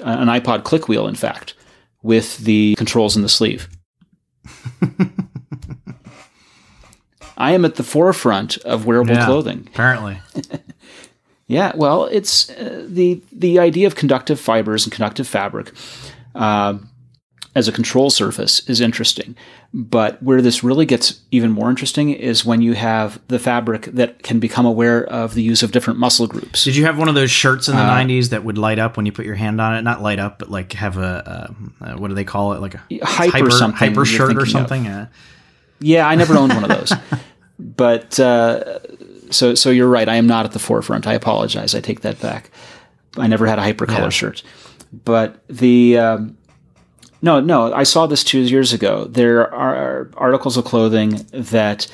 an 0.04 0.28
iPod 0.28 0.62
click 0.62 0.86
wheel, 0.86 1.08
in 1.08 1.16
fact, 1.16 1.54
with 2.00 2.38
the 2.38 2.76
controls 2.76 3.16
in 3.16 3.22
the 3.22 3.28
sleeve. 3.28 3.68
I 7.36 7.50
am 7.54 7.64
at 7.64 7.74
the 7.74 7.82
forefront 7.82 8.56
of 8.58 8.86
wearable 8.86 9.14
yeah, 9.14 9.24
clothing. 9.26 9.66
Apparently. 9.72 10.20
yeah, 11.50 11.72
well, 11.74 12.04
it's 12.04 12.48
uh, 12.50 12.86
the 12.88 13.20
the 13.32 13.58
idea 13.58 13.88
of 13.88 13.96
conductive 13.96 14.38
fibers 14.38 14.84
and 14.84 14.92
conductive 14.92 15.26
fabric. 15.26 15.72
Uh, 16.34 16.78
as 17.56 17.66
a 17.66 17.72
control 17.72 18.10
surface 18.10 18.60
is 18.68 18.80
interesting. 18.80 19.34
But 19.74 20.22
where 20.22 20.40
this 20.40 20.62
really 20.62 20.86
gets 20.86 21.20
even 21.32 21.50
more 21.50 21.68
interesting 21.68 22.10
is 22.10 22.44
when 22.44 22.62
you 22.62 22.74
have 22.74 23.20
the 23.26 23.40
fabric 23.40 23.86
that 23.86 24.22
can 24.22 24.38
become 24.38 24.66
aware 24.66 25.04
of 25.04 25.34
the 25.34 25.42
use 25.42 25.64
of 25.64 25.72
different 25.72 25.98
muscle 25.98 26.28
groups. 26.28 26.62
Did 26.62 26.76
you 26.76 26.84
have 26.84 26.96
one 26.96 27.08
of 27.08 27.16
those 27.16 27.32
shirts 27.32 27.68
in 27.68 27.74
the 27.74 27.82
uh, 27.82 27.98
90s 27.98 28.28
that 28.28 28.44
would 28.44 28.56
light 28.56 28.78
up 28.78 28.96
when 28.96 29.04
you 29.04 29.10
put 29.10 29.26
your 29.26 29.34
hand 29.34 29.60
on 29.60 29.74
it? 29.74 29.82
Not 29.82 30.00
light 30.00 30.20
up, 30.20 30.38
but 30.38 30.48
like 30.48 30.74
have 30.74 30.96
a, 30.96 31.50
a, 31.80 31.90
a 31.90 31.98
what 31.98 32.06
do 32.06 32.14
they 32.14 32.24
call 32.24 32.52
it? 32.52 32.60
Like 32.60 32.74
a 32.74 32.82
hyper, 33.02 33.38
hyper 33.38 33.50
something. 33.50 33.88
Hyper 33.88 34.04
shirt 34.04 34.36
or 34.36 34.46
something? 34.46 34.84
Yeah. 34.84 35.06
yeah, 35.80 36.08
I 36.08 36.14
never 36.14 36.36
owned 36.36 36.54
one 36.54 36.62
of 36.62 36.70
those. 36.70 36.92
but 37.58 38.20
uh, 38.20 38.78
so 39.30 39.54
so 39.54 39.70
you're 39.70 39.88
right. 39.88 40.08
I 40.08 40.16
am 40.16 40.26
not 40.26 40.44
at 40.44 40.52
the 40.52 40.58
forefront. 40.58 41.06
I 41.06 41.14
apologize. 41.14 41.74
I 41.74 41.80
take 41.80 42.00
that 42.00 42.20
back. 42.20 42.50
I 43.16 43.26
never 43.26 43.46
had 43.46 43.58
a 43.58 43.62
hypercolor 43.62 44.02
yeah. 44.02 44.08
shirt. 44.10 44.42
But 45.04 45.42
the 45.48 45.98
um, 45.98 46.36
no, 47.22 47.40
no, 47.40 47.72
I 47.72 47.82
saw 47.82 48.06
this 48.06 48.24
two 48.24 48.40
years 48.40 48.72
ago. 48.72 49.04
There 49.04 49.52
are 49.52 50.10
articles 50.16 50.56
of 50.56 50.64
clothing 50.64 51.26
that 51.32 51.86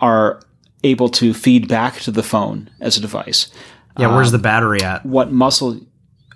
are 0.00 0.40
able 0.82 1.08
to 1.08 1.32
feed 1.32 1.66
back 1.66 1.98
to 2.00 2.10
the 2.10 2.22
phone 2.22 2.70
as 2.80 2.96
a 2.96 3.00
device. 3.00 3.48
Yeah, 3.98 4.14
where's 4.14 4.28
um, 4.28 4.32
the 4.32 4.38
battery 4.38 4.82
at? 4.82 5.06
What 5.06 5.32
muscle 5.32 5.80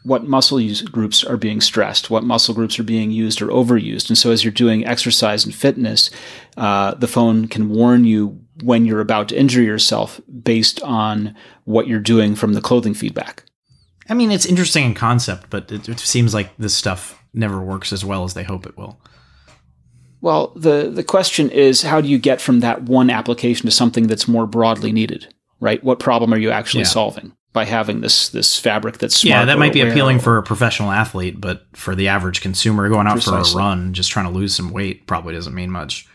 what 0.04 0.26
muscle 0.26 0.58
use 0.58 0.80
groups 0.80 1.22
are 1.22 1.36
being 1.36 1.60
stressed, 1.60 2.08
what 2.08 2.24
muscle 2.24 2.54
groups 2.54 2.78
are 2.78 2.84
being 2.84 3.10
used 3.10 3.42
or 3.42 3.48
overused. 3.48 4.08
And 4.08 4.16
so 4.16 4.30
as 4.30 4.42
you're 4.42 4.52
doing 4.52 4.86
exercise 4.86 5.44
and 5.44 5.54
fitness, 5.54 6.10
uh, 6.56 6.94
the 6.94 7.06
phone 7.06 7.46
can 7.46 7.68
warn 7.68 8.04
you 8.04 8.40
when 8.62 8.84
you're 8.84 9.00
about 9.00 9.28
to 9.28 9.38
injure 9.38 9.62
yourself 9.62 10.20
based 10.42 10.80
on 10.82 11.34
what 11.64 11.86
you're 11.86 12.00
doing 12.00 12.34
from 12.34 12.54
the 12.54 12.60
clothing 12.60 12.94
feedback. 12.94 13.44
I 14.08 14.14
mean, 14.14 14.30
it's 14.30 14.46
interesting 14.46 14.84
in 14.84 14.94
concept, 14.94 15.50
but 15.50 15.70
it, 15.70 15.88
it 15.88 15.98
seems 15.98 16.32
like 16.32 16.56
this 16.56 16.74
stuff 16.74 17.22
never 17.34 17.60
works 17.60 17.92
as 17.92 18.04
well 18.04 18.24
as 18.24 18.34
they 18.34 18.42
hope 18.42 18.66
it 18.66 18.76
will. 18.76 19.00
Well, 20.20 20.52
the, 20.56 20.90
the 20.92 21.04
question 21.04 21.50
is 21.50 21.82
how 21.82 22.00
do 22.00 22.08
you 22.08 22.18
get 22.18 22.40
from 22.40 22.60
that 22.60 22.82
one 22.82 23.10
application 23.10 23.66
to 23.66 23.70
something 23.70 24.06
that's 24.06 24.26
more 24.26 24.46
broadly 24.46 24.92
needed, 24.92 25.32
right? 25.60 25.82
What 25.84 26.00
problem 26.00 26.32
are 26.32 26.38
you 26.38 26.50
actually 26.50 26.82
yeah. 26.82 26.88
solving 26.88 27.32
by 27.52 27.64
having 27.64 28.00
this 28.00 28.28
this 28.28 28.58
fabric 28.58 28.98
that's 28.98 29.24
Yeah, 29.24 29.44
that 29.44 29.58
might 29.58 29.72
be 29.72 29.80
appealing 29.80 30.18
for 30.18 30.38
a 30.38 30.42
professional 30.42 30.90
athlete, 30.90 31.40
but 31.40 31.66
for 31.74 31.94
the 31.94 32.08
average 32.08 32.40
consumer 32.40 32.88
going 32.88 33.06
out 33.06 33.14
Precisely. 33.14 33.52
for 33.52 33.58
a 33.58 33.62
run, 33.62 33.94
just 33.94 34.10
trying 34.10 34.26
to 34.26 34.32
lose 34.32 34.54
some 34.54 34.70
weight 34.70 35.06
probably 35.06 35.34
doesn't 35.34 35.54
mean 35.54 35.70
much. 35.70 36.06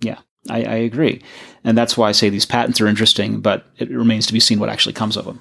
Yeah, 0.00 0.18
I, 0.50 0.62
I 0.64 0.74
agree. 0.76 1.22
And 1.64 1.78
that's 1.78 1.96
why 1.96 2.08
I 2.08 2.12
say 2.12 2.28
these 2.28 2.46
patents 2.46 2.80
are 2.80 2.86
interesting, 2.86 3.40
but 3.40 3.64
it 3.78 3.90
remains 3.90 4.26
to 4.26 4.32
be 4.32 4.40
seen 4.40 4.58
what 4.58 4.68
actually 4.68 4.94
comes 4.94 5.16
of 5.16 5.24
them. 5.24 5.40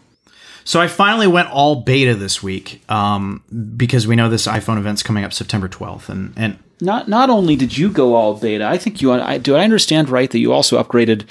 So 0.64 0.80
I 0.80 0.88
finally 0.88 1.28
went 1.28 1.50
all 1.50 1.82
beta 1.82 2.14
this 2.16 2.44
week 2.44 2.84
um, 2.90 3.44
because 3.76 4.08
we 4.08 4.16
know 4.16 4.30
this 4.30 4.48
iPhone 4.48 4.78
event's 4.78 5.02
coming 5.02 5.24
up 5.24 5.34
September 5.34 5.68
12th, 5.68 6.10
and 6.10 6.34
and 6.38 6.60
not 6.80 7.08
not 7.08 7.30
only 7.30 7.56
did 7.56 7.76
you 7.78 7.90
go 7.90 8.14
all 8.14 8.36
beta, 8.36 8.68
I 8.68 8.78
think 8.78 9.02
you 9.02 9.12
I, 9.12 9.40
do 9.40 9.56
I 9.56 9.64
understand 9.64 10.10
right 10.10 10.30
that 10.30 10.40
you 10.40 10.54
also 10.54 10.82
upgraded 10.82 11.26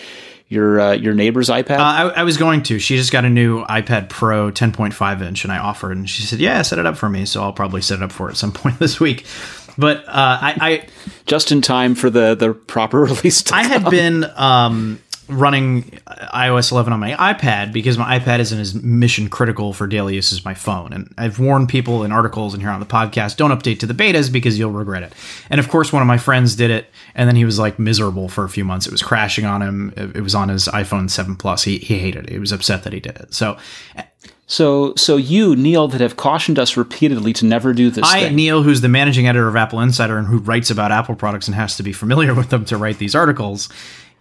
your 0.51 0.81
uh, 0.81 0.93
your 0.93 1.15
neighbor's 1.15 1.49
iPad? 1.49 1.79
Uh, 1.79 1.83
I, 1.83 2.09
I, 2.09 2.23
was 2.25 2.37
going 2.37 2.65
to. 2.65 2.79
She 2.81 2.97
just 2.97 3.13
got 3.13 3.25
a 3.25 3.31
new 3.31 3.65
iPad 3.67 4.09
Pro 4.09 4.51
10.5 4.51 5.23
inch, 5.23 5.45
and 5.45 5.53
I 5.53 5.59
offered, 5.59 5.97
and 5.97 6.11
she 6.11 6.23
said, 6.23 6.41
"Yeah, 6.41 6.61
set 6.63 6.79
it 6.79 6.87
up 6.87 6.97
for 6.97 7.09
me." 7.09 7.25
So 7.25 7.41
I'll 7.43 7.53
probably 7.53 7.83
set 7.83 8.01
it 8.01 8.03
up 8.03 8.13
for 8.13 8.25
her 8.25 8.31
at 8.31 8.37
some 8.37 8.53
point 8.53 8.79
this 8.81 8.99
week. 8.99 9.25
But 9.81 10.07
uh, 10.07 10.39
I, 10.41 10.57
I, 10.61 10.87
just 11.27 11.53
in 11.53 11.63
time 11.63 11.95
for 11.95 12.11
the 12.11 12.35
the 12.35 12.53
proper 12.53 13.01
release. 13.05 13.51
I 13.51 13.65
had 13.65 13.89
been 13.91 14.25
um, 14.37 15.01
running 15.31 15.85
iOS 16.35 16.73
11 16.73 16.93
on 16.93 17.01
my 17.01 17.13
iPad 17.13 17.73
because 17.73 17.97
my 17.97 18.19
iPad 18.19 18.41
isn't 18.41 18.59
as 18.59 18.75
mission 18.75 19.29
critical 19.29 19.73
for 19.73 19.87
daily 19.87 20.17
use 20.17 20.33
as 20.33 20.45
my 20.45 20.55
phone. 20.55 20.93
And 20.93 21.15
I've 21.17 21.39
warned 21.39 21.69
people 21.69 22.03
in 22.05 22.13
articles 22.13 22.53
and 22.53 22.63
here 22.63 22.71
on 22.71 22.81
the 22.81 22.87
podcast 22.87 23.37
don't 23.37 23.51
update 23.51 23.79
to 23.81 23.87
the 23.87 23.95
betas 23.95 24.33
because 24.33 24.59
you'll 24.59 24.73
regret 24.73 25.03
it. 25.03 25.13
And 25.49 25.61
of 25.61 25.69
course, 25.69 25.93
one 25.93 26.03
of 26.03 26.09
my 26.09 26.19
friends 26.19 26.57
did 26.57 26.71
it, 26.71 26.87
and 27.15 27.29
then 27.29 27.37
he 27.37 27.45
was 27.45 27.59
like 27.59 27.79
miserable 27.79 28.29
for 28.29 28.45
a 28.45 28.49
few 28.49 28.65
months. 28.65 28.87
It 28.87 28.93
was 28.93 29.03
crashing 29.03 29.45
on 29.45 29.63
him. 29.63 29.93
It 29.97 30.23
was 30.23 30.35
on 30.35 30.49
his 30.49 30.67
iPhone 30.69 31.09
7 31.09 31.37
Plus. 31.37 31.65
He, 31.65 31.79
he 31.79 31.99
hated 31.99 32.27
it. 32.27 32.33
He 32.33 32.39
was 32.39 32.53
upset 32.53 32.83
that 32.85 32.93
he 32.93 33.01
did 33.01 33.17
it. 33.17 33.33
So. 33.35 33.57
So, 34.51 34.95
so 34.97 35.17
you, 35.17 35.55
Neil, 35.55 35.87
that 35.87 36.01
have 36.01 36.17
cautioned 36.17 36.59
us 36.59 36.77
repeatedly 36.77 37.33
to 37.35 37.47
never 37.47 37.73
do 37.73 37.89
this. 37.89 38.05
I, 38.05 38.25
thing. 38.25 38.35
Neil, 38.35 38.65
who's 38.65 38.81
the 38.81 38.89
managing 38.89 39.29
editor 39.29 39.47
of 39.47 39.55
AppleInsider 39.55 40.19
and 40.19 40.27
who 40.27 40.39
writes 40.39 40.71
about 40.71 40.91
Apple 40.91 41.15
products 41.15 41.47
and 41.47 41.55
has 41.55 41.77
to 41.77 41.85
be 41.85 41.93
familiar 41.93 42.35
with 42.41 42.51
them 42.51 42.65
to 42.65 42.77
write 42.77 42.99
these 42.99 43.15
articles, 43.15 43.69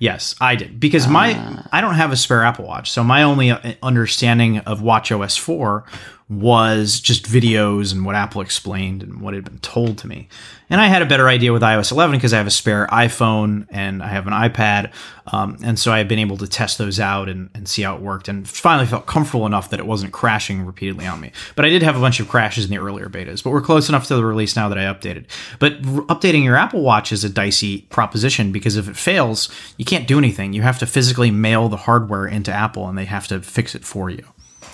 Yes, 0.01 0.33
I 0.39 0.55
did 0.55 0.79
because 0.79 1.09
my 1.09 1.33
uh, 1.33 1.63
I 1.73 1.81
don't 1.81 1.95
have 1.95 2.13
a 2.13 2.15
spare 2.15 2.41
Apple 2.41 2.65
Watch, 2.65 2.89
so 2.89 3.03
my 3.03 3.23
only 3.23 3.51
uh, 3.51 3.73
understanding 3.83 4.59
of 4.59 4.81
Watch 4.81 5.11
OS 5.11 5.35
4 5.35 5.83
was 6.29 6.99
just 6.99 7.25
videos 7.25 7.91
and 7.91 8.05
what 8.05 8.15
Apple 8.15 8.41
explained 8.41 9.01
and 9.01 9.19
what 9.19 9.33
had 9.33 9.43
been 9.43 9.57
told 9.59 9.97
to 9.97 10.07
me. 10.07 10.29
And 10.69 10.79
I 10.79 10.85
had 10.85 11.01
a 11.01 11.07
better 11.07 11.27
idea 11.27 11.51
with 11.51 11.63
iOS 11.63 11.91
11 11.91 12.15
because 12.15 12.33
I 12.33 12.37
have 12.37 12.45
a 12.45 12.51
spare 12.51 12.85
iPhone 12.91 13.65
and 13.71 14.03
I 14.03 14.09
have 14.09 14.27
an 14.27 14.33
iPad. 14.33 14.91
Um, 15.33 15.57
and 15.63 15.79
so 15.79 15.91
I've 15.91 16.07
been 16.07 16.19
able 16.19 16.37
to 16.37 16.47
test 16.47 16.77
those 16.77 16.99
out 16.99 17.29
and, 17.29 17.49
and, 17.55 17.67
see 17.67 17.81
how 17.81 17.95
it 17.95 18.01
worked 18.01 18.27
and 18.27 18.47
finally 18.47 18.85
felt 18.85 19.07
comfortable 19.07 19.45
enough 19.47 19.71
that 19.71 19.79
it 19.79 19.85
wasn't 19.87 20.13
crashing 20.13 20.65
repeatedly 20.65 21.07
on 21.07 21.19
me. 21.19 21.31
But 21.55 21.65
I 21.65 21.69
did 21.69 21.81
have 21.81 21.95
a 21.95 21.99
bunch 21.99 22.19
of 22.19 22.27
crashes 22.27 22.65
in 22.65 22.71
the 22.71 22.77
earlier 22.77 23.09
betas, 23.09 23.43
but 23.43 23.51
we're 23.51 23.61
close 23.61 23.89
enough 23.89 24.07
to 24.07 24.15
the 24.15 24.25
release 24.25 24.55
now 24.55 24.69
that 24.69 24.77
I 24.77 24.83
updated. 24.83 25.25
But 25.57 25.73
r- 25.73 26.01
updating 26.03 26.43
your 26.43 26.55
Apple 26.55 26.81
Watch 26.81 27.11
is 27.11 27.23
a 27.23 27.29
dicey 27.29 27.81
proposition 27.89 28.51
because 28.51 28.75
if 28.75 28.87
it 28.87 28.97
fails, 28.97 29.49
you 29.77 29.85
can't 29.85 30.07
do 30.07 30.17
anything. 30.17 30.53
You 30.53 30.61
have 30.61 30.79
to 30.79 30.87
physically 30.87 31.31
mail 31.31 31.69
the 31.69 31.77
hardware 31.77 32.27
into 32.27 32.51
Apple 32.51 32.87
and 32.87 32.97
they 32.97 33.05
have 33.05 33.27
to 33.27 33.41
fix 33.41 33.73
it 33.73 33.83
for 33.83 34.09
you 34.09 34.25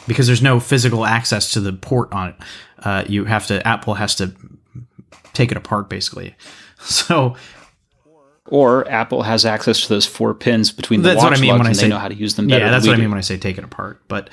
because 0.07 0.27
there's 0.27 0.41
no 0.41 0.59
physical 0.59 1.05
access 1.05 1.51
to 1.53 1.59
the 1.59 1.73
port 1.73 2.11
on 2.13 2.29
it. 2.29 2.35
Uh, 2.79 3.03
you 3.07 3.25
have 3.25 3.47
to 3.47 3.65
Apple 3.67 3.95
has 3.95 4.15
to 4.15 4.33
take 5.33 5.51
it 5.51 5.57
apart 5.57 5.89
basically. 5.89 6.35
So 6.77 7.35
or 8.47 8.87
Apple 8.87 9.23
has 9.23 9.43
access 9.43 9.81
to 9.81 9.89
those 9.89 10.05
four 10.05 10.35
pins 10.35 10.71
between 10.71 11.01
the 11.01 11.09
that's 11.09 11.17
watch 11.17 11.31
what 11.31 11.37
I 11.37 11.41
mean 11.41 11.57
when 11.57 11.65
I 11.65 11.71
say, 11.71 11.83
they 11.83 11.89
know 11.89 11.97
how 11.97 12.09
to 12.09 12.13
use 12.13 12.35
them. 12.35 12.47
yeah, 12.47 12.69
that's 12.69 12.85
what 12.85 12.95
I 12.95 12.99
mean 12.99 13.09
when 13.09 13.17
I 13.17 13.21
say 13.21 13.37
take 13.37 13.57
it 13.57 13.63
apart. 13.63 14.01
But 14.07 14.29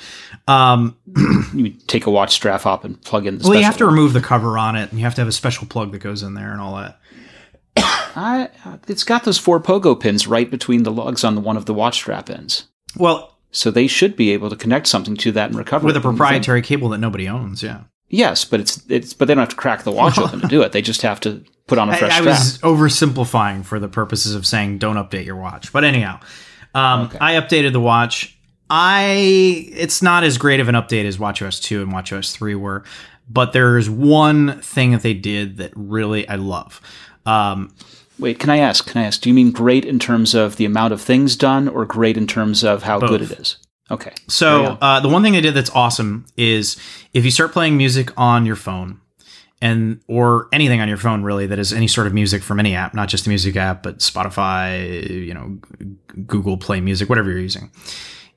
um, 0.46 0.96
you 1.54 1.70
take 1.86 2.04
a 2.06 2.10
watch 2.10 2.34
strap 2.34 2.66
off 2.66 2.84
and 2.84 3.00
plug 3.02 3.26
in. 3.26 3.38
The 3.38 3.48
Well, 3.48 3.58
you 3.58 3.64
have 3.64 3.78
to 3.78 3.86
one. 3.86 3.94
remove 3.94 4.12
the 4.12 4.20
cover 4.20 4.58
on 4.58 4.76
it, 4.76 4.90
and 4.90 4.98
you 4.98 5.04
have 5.04 5.14
to 5.14 5.22
have 5.22 5.28
a 5.28 5.32
special 5.32 5.66
plug 5.66 5.92
that 5.92 6.00
goes 6.00 6.22
in 6.22 6.34
there 6.34 6.52
and 6.52 6.60
all 6.60 6.76
that. 6.76 6.98
I, 8.14 8.50
it's 8.86 9.04
got 9.04 9.24
those 9.24 9.38
four 9.38 9.60
pogo 9.60 9.98
pins 9.98 10.26
right 10.26 10.50
between 10.50 10.82
the 10.82 10.90
lugs 10.92 11.24
on 11.24 11.34
the 11.34 11.40
one 11.40 11.56
of 11.56 11.64
the 11.64 11.72
watch 11.72 11.94
strap 11.94 12.28
ends. 12.28 12.66
Well, 12.98 13.34
So 13.52 13.70
they 13.70 13.86
should 13.86 14.16
be 14.16 14.30
able 14.32 14.48
to 14.50 14.56
connect 14.56 14.86
something 14.88 15.14
to 15.18 15.32
that 15.32 15.50
and 15.50 15.58
recover 15.58 15.86
with 15.86 15.96
a 15.96 16.00
proprietary 16.00 16.62
cable 16.62 16.88
that 16.90 16.98
nobody 16.98 17.28
owns. 17.28 17.62
Yeah. 17.62 17.82
Yes, 18.08 18.44
but 18.44 18.60
it's 18.60 18.82
it's 18.88 19.14
but 19.14 19.26
they 19.28 19.34
don't 19.34 19.42
have 19.42 19.50
to 19.50 19.56
crack 19.56 19.84
the 19.84 19.90
watch 19.92 20.18
open 20.18 20.40
to 20.40 20.48
do 20.48 20.62
it. 20.62 20.72
They 20.72 20.82
just 20.82 21.02
have 21.02 21.20
to 21.20 21.44
put 21.66 21.78
on 21.78 21.88
a 21.88 21.96
fresh 21.96 22.12
I 22.12 22.20
strap. 22.20 22.26
was 22.26 22.58
oversimplifying 22.58 23.64
for 23.64 23.78
the 23.78 23.88
purposes 23.88 24.34
of 24.34 24.46
saying 24.46 24.78
don't 24.78 24.96
update 24.96 25.24
your 25.24 25.36
watch. 25.36 25.72
But 25.72 25.84
anyhow, 25.84 26.20
um, 26.74 27.02
Okay. 27.06 27.18
I 27.20 27.34
updated 27.34 27.72
the 27.72 27.80
watch. 27.80 28.36
I 28.68 29.66
it's 29.72 30.00
not 30.02 30.24
as 30.24 30.38
great 30.38 30.60
of 30.60 30.68
an 30.68 30.74
update 30.74 31.04
as 31.04 31.18
WatchOS 31.18 31.62
2 31.62 31.82
and 31.82 31.92
WatchOS 31.92 32.32
3 32.32 32.54
were, 32.54 32.84
but 33.28 33.52
there's 33.52 33.88
one 33.90 34.60
thing 34.62 34.92
that 34.92 35.02
they 35.02 35.14
did 35.14 35.58
that 35.58 35.72
really 35.74 36.26
I 36.28 36.36
love. 36.36 36.80
Um, 37.26 37.74
Wait, 38.22 38.38
can 38.38 38.50
I 38.50 38.58
ask? 38.58 38.86
Can 38.86 39.02
I 39.02 39.06
ask? 39.06 39.20
Do 39.20 39.28
you 39.28 39.34
mean 39.34 39.50
great 39.50 39.84
in 39.84 39.98
terms 39.98 40.34
of 40.34 40.56
the 40.56 40.64
amount 40.64 40.92
of 40.92 41.00
things 41.00 41.36
done, 41.36 41.68
or 41.68 41.84
great 41.84 42.16
in 42.16 42.26
terms 42.26 42.62
of 42.62 42.84
how 42.84 43.00
good 43.00 43.20
it 43.20 43.32
is? 43.32 43.56
Okay. 43.90 44.12
So 44.28 44.78
uh, 44.80 45.00
the 45.00 45.08
one 45.08 45.22
thing 45.22 45.34
they 45.34 45.40
did 45.40 45.54
that's 45.54 45.70
awesome 45.70 46.24
is 46.36 46.76
if 47.12 47.24
you 47.24 47.30
start 47.30 47.52
playing 47.52 47.76
music 47.76 48.10
on 48.18 48.46
your 48.46 48.56
phone 48.56 49.00
and 49.60 50.00
or 50.08 50.48
anything 50.52 50.80
on 50.80 50.88
your 50.88 50.96
phone 50.96 51.22
really 51.22 51.46
that 51.46 51.58
is 51.58 51.72
any 51.72 51.88
sort 51.88 52.06
of 52.06 52.14
music 52.14 52.42
from 52.42 52.58
any 52.58 52.74
app, 52.74 52.94
not 52.94 53.08
just 53.08 53.24
the 53.24 53.28
music 53.28 53.54
app, 53.56 53.82
but 53.82 53.98
Spotify, 53.98 55.08
you 55.08 55.34
know, 55.34 55.58
Google 56.26 56.56
Play 56.56 56.80
Music, 56.80 57.08
whatever 57.08 57.28
you're 57.28 57.40
using. 57.40 57.70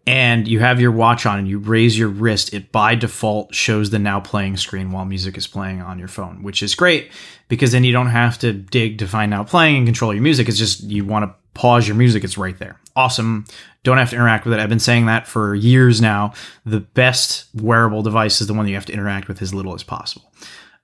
And 0.08 0.48
you 0.48 0.60
have 0.60 0.80
your 0.80 0.92
watch 0.92 1.26
on 1.26 1.40
and 1.40 1.48
you 1.48 1.58
raise 1.58 1.98
your 1.98 2.10
wrist, 2.10 2.54
it 2.54 2.72
by 2.72 2.94
default 2.94 3.56
shows 3.56 3.90
the 3.90 3.98
now 3.98 4.20
playing 4.20 4.58
screen 4.58 4.92
while 4.92 5.06
music 5.06 5.36
is 5.36 5.48
playing 5.48 5.82
on 5.82 5.98
your 5.98 6.08
phone, 6.08 6.44
which 6.44 6.62
is 6.62 6.76
great 6.76 7.12
because 7.48 7.72
then 7.72 7.84
you 7.84 7.92
don't 7.92 8.08
have 8.08 8.38
to 8.40 8.54
dig 8.54 9.00
to 9.00 9.08
find 9.08 9.32
now 9.32 9.44
playing 9.44 9.78
and 9.78 9.88
control 9.88 10.14
your 10.14 10.22
music. 10.22 10.48
It's 10.48 10.60
just 10.60 10.84
you 10.84 11.06
want 11.06 11.26
to 11.26 11.36
pause 11.56 11.88
your 11.88 11.98
music, 11.98 12.24
it's 12.24 12.38
right 12.38 12.58
there. 12.60 12.80
Awesome. 12.96 13.46
Don't 13.84 13.98
have 13.98 14.12
to 14.12 14.16
interact 14.16 14.46
with 14.46 14.54
it. 14.54 14.60
I've 14.60 14.70
been 14.70 14.80
saying 14.80 15.08
that 15.08 15.28
for 15.28 15.56
years 15.56 16.02
now. 16.02 16.34
The 16.66 16.80
best 16.82 17.48
wearable 17.56 18.04
device 18.04 18.42
is 18.42 18.48
the 18.48 18.54
one 18.54 18.66
that 18.66 18.70
you 18.70 18.76
have 18.76 18.86
to 18.86 18.94
interact 18.94 19.28
with 19.28 19.42
as 19.42 19.54
little 19.54 19.74
as 19.74 19.84
possible. 19.84 20.32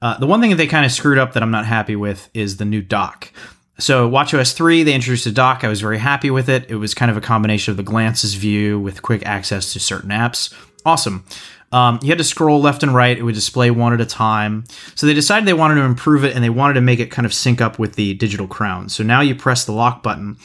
Uh, 0.01 0.17
the 0.17 0.27
one 0.27 0.41
thing 0.41 0.49
that 0.49 0.55
they 0.55 0.67
kind 0.67 0.85
of 0.85 0.91
screwed 0.91 1.19
up 1.19 1.33
that 1.33 1.43
I'm 1.43 1.51
not 1.51 1.65
happy 1.65 1.95
with 1.95 2.29
is 2.33 2.57
the 2.57 2.65
new 2.65 2.81
dock. 2.81 3.31
So 3.81 4.07
WatchOS 4.07 4.53
3, 4.53 4.83
they 4.83 4.93
introduced 4.93 5.25
a 5.25 5.31
dock. 5.31 5.63
I 5.63 5.67
was 5.67 5.81
very 5.81 5.97
happy 5.97 6.29
with 6.29 6.49
it. 6.49 6.69
It 6.69 6.75
was 6.75 6.93
kind 6.93 7.09
of 7.09 7.17
a 7.17 7.21
combination 7.21 7.71
of 7.71 7.77
the 7.77 7.83
glances 7.83 8.35
view 8.35 8.79
with 8.79 9.01
quick 9.01 9.25
access 9.25 9.73
to 9.73 9.79
certain 9.79 10.11
apps. 10.11 10.53
Awesome. 10.85 11.25
Um, 11.71 11.97
you 12.03 12.09
had 12.09 12.19
to 12.19 12.23
scroll 12.23 12.61
left 12.61 12.83
and 12.83 12.93
right. 12.93 13.17
It 13.17 13.23
would 13.23 13.33
display 13.33 13.71
one 13.71 13.91
at 13.91 13.99
a 13.99 14.05
time. 14.05 14.65
So 14.93 15.07
they 15.07 15.15
decided 15.15 15.47
they 15.47 15.53
wanted 15.53 15.75
to 15.75 15.81
improve 15.81 16.23
it 16.23 16.35
and 16.35 16.43
they 16.43 16.49
wanted 16.49 16.75
to 16.75 16.81
make 16.81 16.99
it 16.99 17.09
kind 17.09 17.25
of 17.25 17.33
sync 17.33 17.59
up 17.59 17.79
with 17.79 17.95
the 17.95 18.13
digital 18.13 18.45
crown. 18.45 18.87
So 18.87 19.03
now 19.03 19.21
you 19.21 19.33
press 19.33 19.65
the 19.65 19.71
lock 19.71 20.03
button 20.03 20.37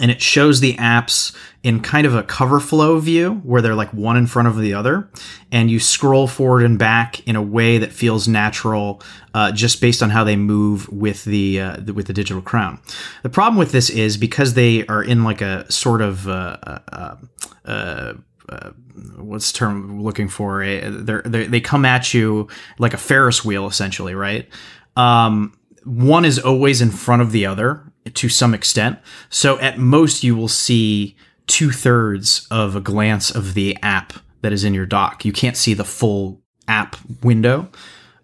and 0.00 0.10
it 0.10 0.20
shows 0.20 0.60
the 0.60 0.74
apps 0.74 1.34
in 1.62 1.80
kind 1.80 2.06
of 2.06 2.14
a 2.14 2.22
cover 2.22 2.60
flow 2.60 2.98
view 3.00 3.34
where 3.42 3.60
they're 3.60 3.74
like 3.74 3.92
one 3.92 4.16
in 4.16 4.26
front 4.26 4.46
of 4.46 4.56
the 4.58 4.72
other. 4.74 5.10
And 5.50 5.70
you 5.70 5.80
scroll 5.80 6.28
forward 6.28 6.62
and 6.62 6.78
back 6.78 7.26
in 7.26 7.36
a 7.36 7.42
way 7.42 7.78
that 7.78 7.92
feels 7.92 8.28
natural 8.28 9.02
uh, 9.34 9.50
just 9.52 9.80
based 9.80 10.02
on 10.02 10.10
how 10.10 10.24
they 10.24 10.36
move 10.36 10.88
with 10.90 11.24
the, 11.24 11.60
uh, 11.60 11.92
with 11.92 12.06
the 12.06 12.12
digital 12.12 12.42
crown. 12.42 12.80
The 13.22 13.28
problem 13.28 13.58
with 13.58 13.72
this 13.72 13.90
is 13.90 14.16
because 14.16 14.54
they 14.54 14.86
are 14.86 15.02
in 15.02 15.24
like 15.24 15.40
a 15.40 15.70
sort 15.70 16.00
of 16.00 16.28
uh, 16.28 16.56
uh, 16.62 17.16
uh, 17.64 18.14
uh, 18.48 18.70
what's 19.16 19.52
the 19.52 19.58
term 19.58 20.02
looking 20.02 20.28
for? 20.28 20.64
They're, 20.64 21.22
they 21.22 21.46
they 21.46 21.60
come 21.60 21.84
at 21.84 22.14
you 22.14 22.48
like 22.78 22.94
a 22.94 22.98
ferris 22.98 23.44
wheel 23.44 23.66
essentially 23.66 24.14
right? 24.14 24.48
Um, 24.96 25.58
one 25.84 26.24
is 26.24 26.38
always 26.38 26.80
in 26.80 26.90
front 26.90 27.22
of 27.22 27.32
the 27.32 27.46
other 27.46 27.87
to 28.14 28.28
some 28.28 28.54
extent. 28.54 28.98
So 29.30 29.58
at 29.60 29.78
most, 29.78 30.22
you 30.22 30.36
will 30.36 30.48
see 30.48 31.16
two 31.46 31.70
thirds 31.70 32.46
of 32.50 32.76
a 32.76 32.80
glance 32.80 33.30
of 33.30 33.54
the 33.54 33.76
app 33.82 34.12
that 34.42 34.52
is 34.52 34.64
in 34.64 34.74
your 34.74 34.86
dock. 34.86 35.24
You 35.24 35.32
can't 35.32 35.56
see 35.56 35.74
the 35.74 35.84
full 35.84 36.40
app 36.68 36.96
window, 37.22 37.68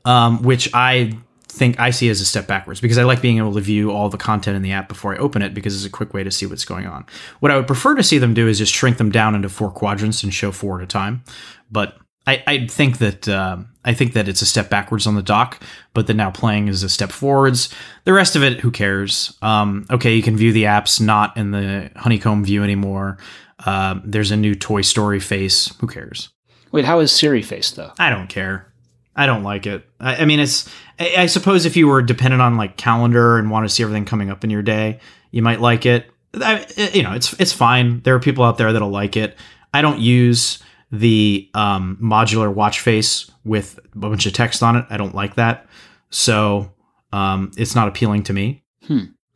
um, 0.05 0.43
which 0.43 0.69
I 0.75 1.19
think 1.49 1.79
I 1.79 1.91
see 1.91 2.09
as 2.09 2.21
a 2.21 2.25
step 2.25 2.47
backwards 2.47 2.81
because 2.81 2.99
I 2.99 3.05
like 3.05 3.23
being 3.23 3.39
able 3.39 3.55
to 3.55 3.61
view 3.61 3.93
all 3.93 4.09
the 4.09 4.19
content 4.19 4.57
in 4.57 4.63
the 4.63 4.73
app 4.73 4.89
before 4.89 5.15
I 5.15 5.19
open 5.19 5.41
it 5.41 5.55
because 5.55 5.75
it's 5.77 5.87
a 5.87 5.91
quick 5.91 6.13
way 6.13 6.25
to 6.25 6.31
see 6.31 6.47
what's 6.47 6.65
going 6.65 6.87
on. 6.87 7.07
What 7.41 7.53
I 7.53 7.57
would 7.57 7.67
prefer 7.67 7.95
to 7.95 8.03
see 8.03 8.19
them 8.19 8.35
do 8.35 8.49
is 8.49 8.59
just 8.59 8.75
shrink 8.75 8.99
them 8.99 9.11
down 9.11 9.35
into 9.35 9.49
four 9.49 9.71
quadrants 9.71 10.23
and 10.23 10.35
show 10.35 10.51
four 10.51 10.79
at 10.79 10.85
a 10.85 10.87
time. 10.87 11.23
But 11.71 11.97
I, 12.27 12.43
I 12.47 12.67
think 12.67 12.99
that 12.99 13.29
um 13.29 13.69
I 13.85 13.93
think 13.93 14.15
that 14.15 14.29
it's 14.29 14.41
a 14.43 14.47
step 14.47 14.71
backwards 14.71 15.07
on 15.07 15.15
the 15.15 15.23
dock, 15.23 15.63
but 15.93 16.07
the 16.07 16.15
now 16.15 16.31
playing 16.31 16.69
is 16.69 16.83
a 16.83 16.89
step 16.89 17.13
forwards. 17.13 17.69
The 18.05 18.15
rest 18.15 18.35
of 18.35 18.43
it, 18.43 18.61
who 18.61 18.71
cares? 18.71 19.37
Um, 19.43 19.85
okay, 19.91 20.15
you 20.15 20.23
can 20.23 20.37
view 20.37 20.53
the 20.53 20.65
apps 20.65 21.01
not 21.01 21.37
in 21.37 21.51
the 21.51 21.91
honeycomb 21.95 22.45
view 22.45 22.65
anymore. 22.65 23.19
Um, 23.67 24.03
there's 24.05 24.31
a 24.31 24.37
new 24.37 24.55
Toy 24.55 24.81
Story 24.81 25.21
face. 25.21 25.75
Who 25.81 25.87
cares? 25.87 26.31
Wait, 26.73 26.85
how 26.85 27.01
is 27.01 27.13
Siri 27.13 27.43
face 27.43 27.71
though? 27.73 27.93
I 27.99 28.11
don't 28.11 28.29
care. 28.29 28.73
I 29.17 29.27
don't 29.27 29.45
like 29.45 29.67
it. 29.67 29.87
I, 30.01 30.17
I 30.17 30.25
mean, 30.25 30.41
it's. 30.41 30.69
I, 30.99 31.15
I 31.19 31.27
suppose 31.27 31.67
if 31.67 31.77
you 31.77 31.89
were 31.89 32.03
dependent 32.03 32.43
on 32.43 32.57
like 32.57 32.77
calendar 32.77 33.39
and 33.39 33.51
want 33.51 33.69
to 33.69 33.73
see 33.73 33.83
everything 33.83 34.07
coming 34.07 34.31
up 34.31 34.45
in 34.45 34.51
your 34.51 34.63
day, 34.63 34.99
you 35.31 35.43
might 35.43 35.61
like 35.61 35.87
it. 35.87 36.07
I, 36.35 36.67
you 36.93 37.03
know, 37.03 37.13
it's 37.13 37.33
it's 37.35 37.53
fine. 37.53 38.01
There 38.01 38.15
are 38.15 38.21
people 38.21 38.45
out 38.45 38.59
there 38.59 38.73
that'll 38.73 38.91
like 38.91 39.17
it. 39.17 39.37
I 39.73 39.83
don't 39.83 40.01
use 40.01 40.63
the 40.99 41.51
um, 41.55 41.99
modular 42.01 42.53
watch 42.53 42.81
face 42.81 43.31
with 43.45 43.79
a 43.95 43.99
bunch 43.99 44.27
of 44.27 44.33
text 44.33 44.63
on 44.63 44.77
it. 44.77 44.87
I 44.91 44.97
don't 44.97 45.15
like 45.15 45.35
that. 45.35 45.67
So 46.11 46.73
um, 47.13 47.51
it's 47.57 47.75
not 47.75 47.89
appealing 47.89 48.23
to 48.25 48.33
me. 48.33 48.63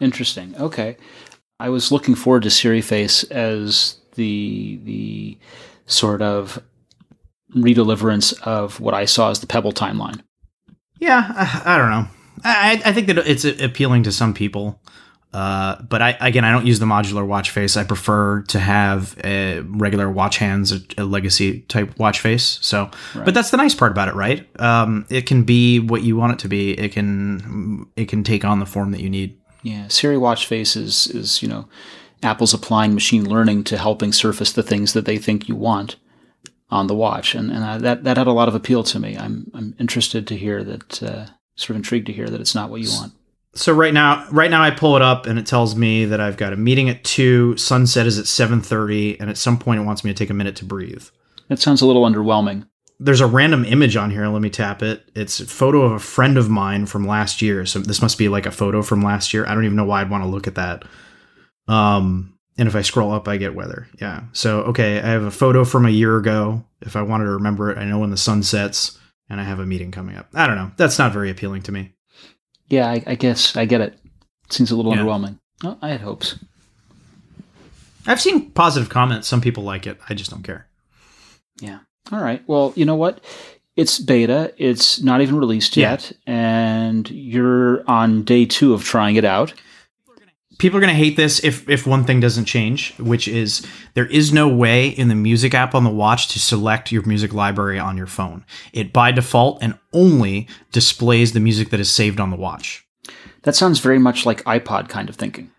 Interesting. 0.01 0.55
Okay. 0.57 0.97
I 1.61 1.69
was 1.69 1.91
looking 1.91 2.15
forward 2.15 2.45
to 2.45 2.51
Siri 2.51 2.81
Face 2.81 3.25
as 3.25 3.99
the 4.15 4.81
the 4.85 5.39
sort 5.87 6.23
of 6.23 6.63
redeliverance 7.55 8.41
of 8.43 8.79
what 8.79 8.95
I 8.95 9.07
saw 9.07 9.31
as 9.31 9.41
the 9.41 9.47
Pebble 9.47 9.73
timeline. 9.73 10.23
Yeah, 11.01 11.33
I, 11.35 11.75
I 11.75 11.79
don't 11.79 11.91
know. 11.91 12.07
I, 12.45 12.83
I 12.85 12.93
think 12.93 13.09
that 13.09 13.19
it's 13.19 13.45
appealing 13.45 14.05
to 14.05 14.13
some 14.13 14.35
people. 14.35 14.81
Uh, 15.33 15.81
but 15.83 16.01
I 16.01 16.17
again, 16.21 16.45
I 16.45 16.53
don't 16.53 16.67
use 16.67 16.79
the 16.79 16.87
modular 16.87 17.27
watch 17.27 17.51
face. 17.51 17.77
I 17.77 17.85
prefer 17.85 18.43
to 18.45 18.59
have 18.59 19.15
a 19.23 19.61
regular 19.61 20.11
watch 20.11 20.39
hands, 20.39 20.73
a, 20.73 20.81
a 20.97 21.05
legacy 21.05 21.61
type 21.63 21.99
watch 21.99 22.21
face. 22.21 22.59
So, 22.63 22.91
but 23.15 23.35
that's 23.35 23.51
the 23.51 23.59
nice 23.59 23.75
part 23.75 23.93
about 23.93 24.09
it, 24.09 24.15
right? 24.15 24.49
Um, 24.61 25.07
it 25.11 25.27
can 25.27 25.43
be 25.43 25.81
what 25.81 26.03
you 26.03 26.17
want 26.17 26.33
it 26.33 26.39
to 26.41 26.49
be. 26.49 26.73
It 26.79 26.93
can 26.93 27.87
it 27.95 28.09
can 28.09 28.25
take 28.25 28.45
on 28.45 28.59
the 28.59 28.67
form 28.67 28.91
that 28.93 29.01
you 29.01 29.11
need. 29.11 29.39
Yeah, 29.63 29.89
Siri 29.89 30.17
Watch 30.17 30.47
Face 30.47 30.77
is 30.77 31.07
is 31.09 31.43
you 31.43 31.49
know 31.49 31.69
Apple's 32.23 32.55
applying 32.55 32.95
machine 32.95 33.29
learning 33.29 33.65
to 33.65 33.77
helping 33.77 34.13
surface 34.13 34.53
the 34.53 34.63
things 34.63 34.95
that 34.95 35.05
they 35.05 35.19
think 35.19 35.47
you 35.47 35.57
want 35.57 35.97
on 36.71 36.87
the 36.87 36.95
watch, 36.95 37.35
and 37.35 37.51
and 37.51 37.65
I, 37.65 37.79
that 37.79 38.05
that 38.05 38.17
had 38.17 38.27
a 38.27 38.33
lot 38.33 38.49
of 38.49 38.55
appeal 38.55 38.83
to 38.85 38.99
me. 38.99 39.17
I'm 39.17 39.51
I'm 39.53 39.75
interested 39.79 40.27
to 40.29 40.37
hear 40.37 40.65
that, 40.65 41.03
uh, 41.03 41.27
sort 41.57 41.71
of 41.71 41.77
intrigued 41.77 42.07
to 42.07 42.13
hear 42.15 42.29
that 42.31 42.41
it's 42.41 42.55
not 42.55 42.71
what 42.71 42.81
you 42.81 42.89
want. 42.91 43.13
So 43.59 43.73
right 43.73 43.93
now, 43.93 44.25
right 44.31 44.51
now 44.51 44.63
I 44.63 44.71
pull 44.71 44.95
it 44.95 45.03
up 45.03 45.27
and 45.27 45.37
it 45.39 45.47
tells 45.47 45.75
me 45.75 46.05
that 46.05 46.21
I've 46.21 46.37
got 46.37 46.53
a 46.53 46.57
meeting 46.57 46.89
at 46.89 47.03
two. 47.03 47.57
Sunset 47.57 48.07
is 48.07 48.17
at 48.19 48.29
seven 48.29 48.61
thirty, 48.61 49.19
and 49.19 49.29
at 49.29 49.37
some 49.37 49.59
point 49.59 49.81
it 49.81 49.85
wants 49.85 50.05
me 50.05 50.13
to 50.13 50.17
take 50.17 50.31
a 50.31 50.35
minute 50.35 50.55
to 50.57 50.65
breathe. 50.65 51.05
That 51.49 51.59
sounds 51.59 51.83
a 51.83 51.87
little 51.87 52.05
underwhelming. 52.05 52.69
there's 53.01 53.21
a 53.21 53.27
random 53.27 53.65
image 53.65 53.97
on 53.97 54.11
here. 54.11 54.27
Let 54.29 54.43
me 54.43 54.51
tap 54.51 54.83
it. 54.83 55.09
It's 55.15 55.41
a 55.41 55.47
photo 55.47 55.83
of 55.83 55.93
a 55.93 55.99
friend 55.99 56.37
of 56.37 56.49
mine 56.49 56.87
from 56.87 57.07
last 57.07 57.43
year. 57.43 57.65
So 57.67 57.79
this 57.79 58.03
must 58.03 58.19
be 58.19 58.29
like 58.29 58.47
a 58.47 58.51
photo 58.51 58.83
from 58.83 59.03
last 59.03 59.33
year. 59.33 59.47
I 59.47 59.55
don't 59.55 59.65
even 59.65 59.77
know 59.77 59.85
why 59.85 60.01
I'd 60.01 60.11
want 60.11 60.25
to 60.25 60.31
look 60.31 60.47
at 60.47 60.57
that. 60.57 60.85
Um, 61.69 62.39
and 62.57 62.67
if 62.67 62.75
I 62.75 62.83
scroll 62.83 63.13
up, 63.13 63.29
I 63.29 63.37
get 63.37 63.55
weather. 63.55 63.89
Yeah. 64.01 64.23
So 64.33 64.63
okay, 64.63 64.99
I 64.99 65.09
have 65.09 65.23
a 65.23 65.31
photo 65.31 65.65
from 65.65 65.87
a 65.87 65.91
year 65.91 66.17
ago. 66.17 66.65
If 66.81 66.97
I 66.97 67.03
wanted 67.03 67.25
to 67.25 67.33
remember 67.33 67.71
it, 67.71 67.79
I 67.79 67.85
know 67.85 67.99
when 67.99 68.11
the 68.11 68.17
sun 68.17 68.43
sets, 68.43 68.99
and 69.29 69.41
I 69.41 69.45
have 69.45 69.59
a 69.59 69.67
meeting 69.67 69.91
coming 69.91 70.17
up. 70.17 70.29
I 70.35 70.47
don't 70.47 70.57
know. 70.57 70.71
That's 70.77 70.99
not 70.99 71.13
very 71.13 71.31
appealing 71.31 71.63
to 71.63 71.73
me. 71.73 71.93
Yeah, 72.69 72.89
I, 72.89 73.03
I 73.07 73.15
guess 73.15 73.57
I 73.57 73.65
get 73.65 73.81
it. 73.81 73.99
Seems 74.51 74.71
a 74.71 74.77
little 74.77 74.95
Yeah. 74.95 75.03
underwhelming. 75.03 75.39
Oh, 75.65 75.77
I 75.83 75.89
had 75.89 76.01
hopes. 76.01 76.37
I've 78.07 78.21
seen 78.21 78.51
positive 78.53 78.89
comments. 78.89 79.29
Some 79.29 79.41
people 79.41 79.65
like 79.65 79.87
it. 79.87 79.99
I 80.09 80.15
just 80.15 80.31
don't 80.31 80.43
care. 80.43 80.67
Yeah. 81.61 81.81
All 82.13 82.21
right. 82.21 82.43
Well, 82.47 82.73
you 82.77 82.85
know 82.85 82.95
what? 82.95 83.23
It's 83.77 83.99
beta. 83.99 84.55
It's 84.57 85.01
not 85.03 85.21
even 85.21 85.37
released 85.37 85.77
Yeah. 85.77 85.91
yet, 85.93 86.13
and 86.27 87.09
you're 87.11 87.89
on 87.89 88.23
day 88.25 88.45
two 88.45 88.73
of 88.75 88.83
trying 88.85 89.17
it 89.17 89.25
out. 89.25 89.53
People 90.59 90.77
are 90.77 90.81
going 90.81 90.93
to 90.93 90.99
hate 90.99 91.17
this 91.17 91.43
if 91.43 91.69
if 91.69 91.87
one 91.87 92.05
thing 92.05 92.21
doesn't 92.21 92.45
change, 92.45 92.97
which 92.99 93.27
is 93.27 93.67
there 93.95 94.07
is 94.07 94.33
no 94.33 94.49
way 94.49 94.89
in 94.89 95.09
the 95.09 95.15
music 95.15 95.55
app 95.55 95.75
on 95.75 95.85
the 95.85 95.91
watch 95.91 96.29
to 96.29 96.39
select 96.39 96.93
your 96.93 97.03
music 97.05 97.33
library 97.33 97.79
on 97.79 97.97
your 97.97 98.07
phone. 98.07 98.45
It 98.73 98.93
by 98.93 99.13
default 99.13 99.63
and 99.63 99.79
only 99.93 100.49
displays 100.73 101.33
the 101.33 101.41
music 101.41 101.71
that 101.71 101.81
is 101.81 101.91
saved 101.91 102.21
on 102.21 102.31
the 102.31 102.37
watch. 102.37 102.85
That 103.43 103.57
sounds 103.57 103.79
very 103.79 103.99
much 103.99 104.27
like 104.27 104.45
iPod 104.45 104.89
kind 104.89 105.09
of 105.09 105.17
thinking. 105.17 105.53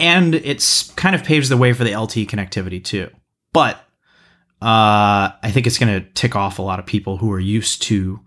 And 0.00 0.34
it's 0.34 0.90
kind 0.92 1.14
of 1.14 1.24
paves 1.24 1.48
the 1.48 1.56
way 1.56 1.72
for 1.72 1.84
the 1.84 1.92
LTE 1.92 2.28
connectivity 2.28 2.82
too. 2.82 3.10
But 3.52 3.76
uh, 4.62 5.34
I 5.42 5.50
think 5.50 5.66
it's 5.66 5.78
going 5.78 6.00
to 6.00 6.08
tick 6.10 6.34
off 6.34 6.58
a 6.58 6.62
lot 6.62 6.78
of 6.78 6.86
people 6.86 7.16
who 7.16 7.32
are 7.32 7.40
used 7.40 7.82
to 7.82 8.20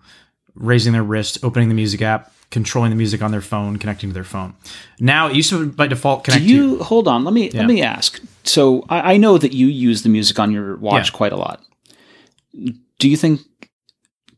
raising 0.53 0.93
their 0.93 1.03
wrist, 1.03 1.39
opening 1.43 1.69
the 1.69 1.76
music 1.76 2.01
app, 2.01 2.34
controlling 2.51 2.89
the 2.91 2.95
music 2.95 3.21
on 3.21 3.31
their 3.31 3.41
phone, 3.41 3.77
connecting 3.77 4.09
to 4.09 4.13
their 4.13 4.23
phone. 4.23 4.53
Now 4.99 5.27
it 5.27 5.35
used 5.35 5.49
to 5.49 5.67
by 5.71 5.87
default 5.87 6.23
connect 6.25 6.43
Do 6.45 6.49
you 6.53 6.83
hold 6.83 7.07
on? 7.07 7.23
Let 7.23 7.33
me 7.33 7.49
Yeah. 7.49 7.61
let 7.61 7.67
me 7.67 7.81
ask. 7.81 8.21
So 8.43 8.85
I, 8.89 9.13
I 9.13 9.17
know 9.17 9.37
that 9.37 9.53
you 9.53 9.67
use 9.67 10.03
the 10.03 10.09
music 10.09 10.37
on 10.37 10.51
your 10.51 10.75
watch 10.77 11.09
Yeah. 11.09 11.17
quite 11.17 11.31
a 11.33 11.37
lot. 11.37 11.63
Do 12.99 13.09
you 13.09 13.17
think? 13.17 13.41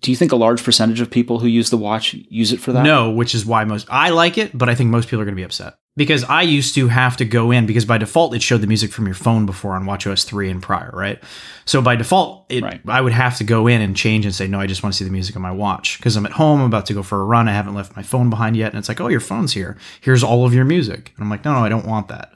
Do 0.01 0.11
you 0.11 0.17
think 0.17 0.31
a 0.33 0.35
large 0.35 0.61
percentage 0.63 0.99
of 0.99 1.09
people 1.09 1.39
who 1.39 1.47
use 1.47 1.69
the 1.69 1.77
watch 1.77 2.13
use 2.29 2.51
it 2.51 2.59
for 2.59 2.73
that? 2.73 2.83
No, 2.83 3.09
which 3.11 3.33
is 3.33 3.45
why 3.45 3.63
most 3.63 3.87
I 3.89 4.09
like 4.09 4.37
it, 4.37 4.55
but 4.57 4.67
I 4.69 4.75
think 4.75 4.89
most 4.89 5.07
people 5.07 5.21
are 5.21 5.25
going 5.25 5.35
to 5.35 5.39
be 5.39 5.43
upset 5.45 5.75
because 5.95 6.23
I 6.23 6.41
used 6.41 6.73
to 6.75 6.87
have 6.87 7.17
to 7.17 7.25
go 7.25 7.51
in 7.51 7.65
because 7.65 7.85
by 7.85 7.97
default 7.97 8.33
it 8.33 8.41
showed 8.41 8.61
the 8.61 8.67
music 8.67 8.91
from 8.91 9.05
your 9.05 9.15
phone 9.15 9.45
before 9.45 9.73
on 9.73 9.85
WatchOS 9.85 10.25
three 10.25 10.49
and 10.49 10.61
prior, 10.61 10.89
right? 10.93 11.21
So 11.65 11.81
by 11.81 11.95
default, 11.95 12.45
it, 12.49 12.63
Right. 12.63 12.81
I 12.87 12.99
would 13.01 13.13
have 13.13 13.37
to 13.37 13.43
go 13.43 13.67
in 13.67 13.81
and 13.81 13.95
change 13.95 14.25
and 14.25 14.33
say 14.33 14.47
no, 14.47 14.59
I 14.59 14.67
just 14.67 14.81
want 14.81 14.93
to 14.93 14.97
see 14.97 15.05
the 15.05 15.11
music 15.11 15.35
on 15.35 15.41
my 15.41 15.51
watch 15.51 15.97
because 15.97 16.15
I'm 16.15 16.25
at 16.25 16.31
home, 16.33 16.61
I'm 16.61 16.65
about 16.65 16.87
to 16.87 16.93
go 16.93 17.03
for 17.03 17.21
a 17.21 17.25
run, 17.25 17.47
I 17.47 17.53
haven't 17.53 17.75
left 17.75 17.95
my 17.95 18.03
phone 18.03 18.29
behind 18.29 18.57
yet, 18.57 18.71
and 18.71 18.79
it's 18.79 18.89
like, 18.89 19.01
oh, 19.01 19.07
your 19.07 19.19
phone's 19.19 19.53
here. 19.53 19.77
Here's 20.01 20.23
all 20.23 20.45
of 20.45 20.53
your 20.53 20.65
music, 20.65 21.13
and 21.15 21.23
I'm 21.23 21.29
like, 21.29 21.45
no, 21.45 21.53
no, 21.53 21.59
I 21.63 21.69
don't 21.69 21.85
want 21.85 22.07
that. 22.07 22.33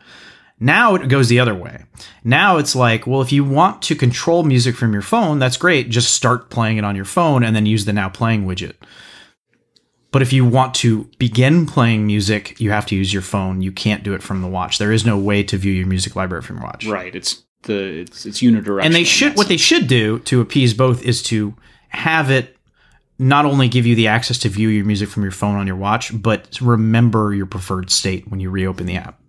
Now 0.59 0.95
it 0.95 1.07
goes 1.07 1.29
the 1.29 1.39
other 1.39 1.53
way. 1.53 1.83
Now 2.23 2.57
it's 2.57 2.75
like, 2.75 3.05
well, 3.05 3.21
if 3.21 3.31
you 3.31 3.43
want 3.43 3.83
to 3.83 3.95
control 3.95 4.43
music 4.43 4.75
from 4.75 4.91
your 4.91 5.03
phone, 5.03 5.37
that's 5.37 5.57
great. 5.57 5.89
Just 5.89 6.15
start 6.15 6.49
playing 6.49 6.77
it 6.77 6.83
on 6.83 6.95
your 6.95 7.05
phone 7.05 7.43
and 7.43 7.55
then 7.55 7.67
use 7.67 7.85
the 7.85 7.93
now 7.93 8.09
playing 8.09 8.45
widget. 8.45 8.73
But 10.17 10.23
if 10.23 10.33
you 10.33 10.45
want 10.45 10.73
to 10.77 11.03
begin 11.19 11.67
playing 11.67 12.07
music, 12.07 12.59
you 12.59 12.71
have 12.71 12.87
to 12.87 12.95
use 12.95 13.13
your 13.13 13.21
phone. 13.21 13.61
You 13.61 13.71
can't 13.71 14.01
do 14.01 14.15
it 14.15 14.23
from 14.23 14.41
the 14.41 14.47
watch. 14.47 14.79
There 14.79 14.91
is 14.91 15.05
no 15.05 15.15
way 15.15 15.43
to 15.43 15.57
view 15.57 15.71
your 15.71 15.85
music 15.85 16.15
library 16.15 16.41
from 16.41 16.55
your 16.55 16.65
watch. 16.65 16.87
Right. 16.87 17.13
It's 17.13 17.43
the 17.61 17.99
it's 17.99 18.25
it's 18.25 18.39
unidirectional. 18.39 18.85
And 18.85 18.95
they 18.95 19.03
should 19.03 19.37
what 19.37 19.47
they 19.47 19.57
should 19.57 19.85
do 19.85 20.17
to 20.21 20.41
appease 20.41 20.73
both 20.73 21.03
is 21.03 21.21
to 21.25 21.53
have 21.89 22.31
it 22.31 22.57
not 23.19 23.45
only 23.45 23.67
give 23.67 23.85
you 23.85 23.93
the 23.93 24.07
access 24.07 24.39
to 24.39 24.49
view 24.49 24.69
your 24.69 24.85
music 24.85 25.07
from 25.07 25.21
your 25.21 25.31
phone 25.31 25.55
on 25.55 25.67
your 25.67 25.75
watch, 25.75 26.19
but 26.19 26.59
remember 26.61 27.35
your 27.35 27.45
preferred 27.45 27.91
state 27.91 28.27
when 28.27 28.39
you 28.39 28.49
reopen 28.49 28.87
the 28.87 28.95
app. 28.95 29.21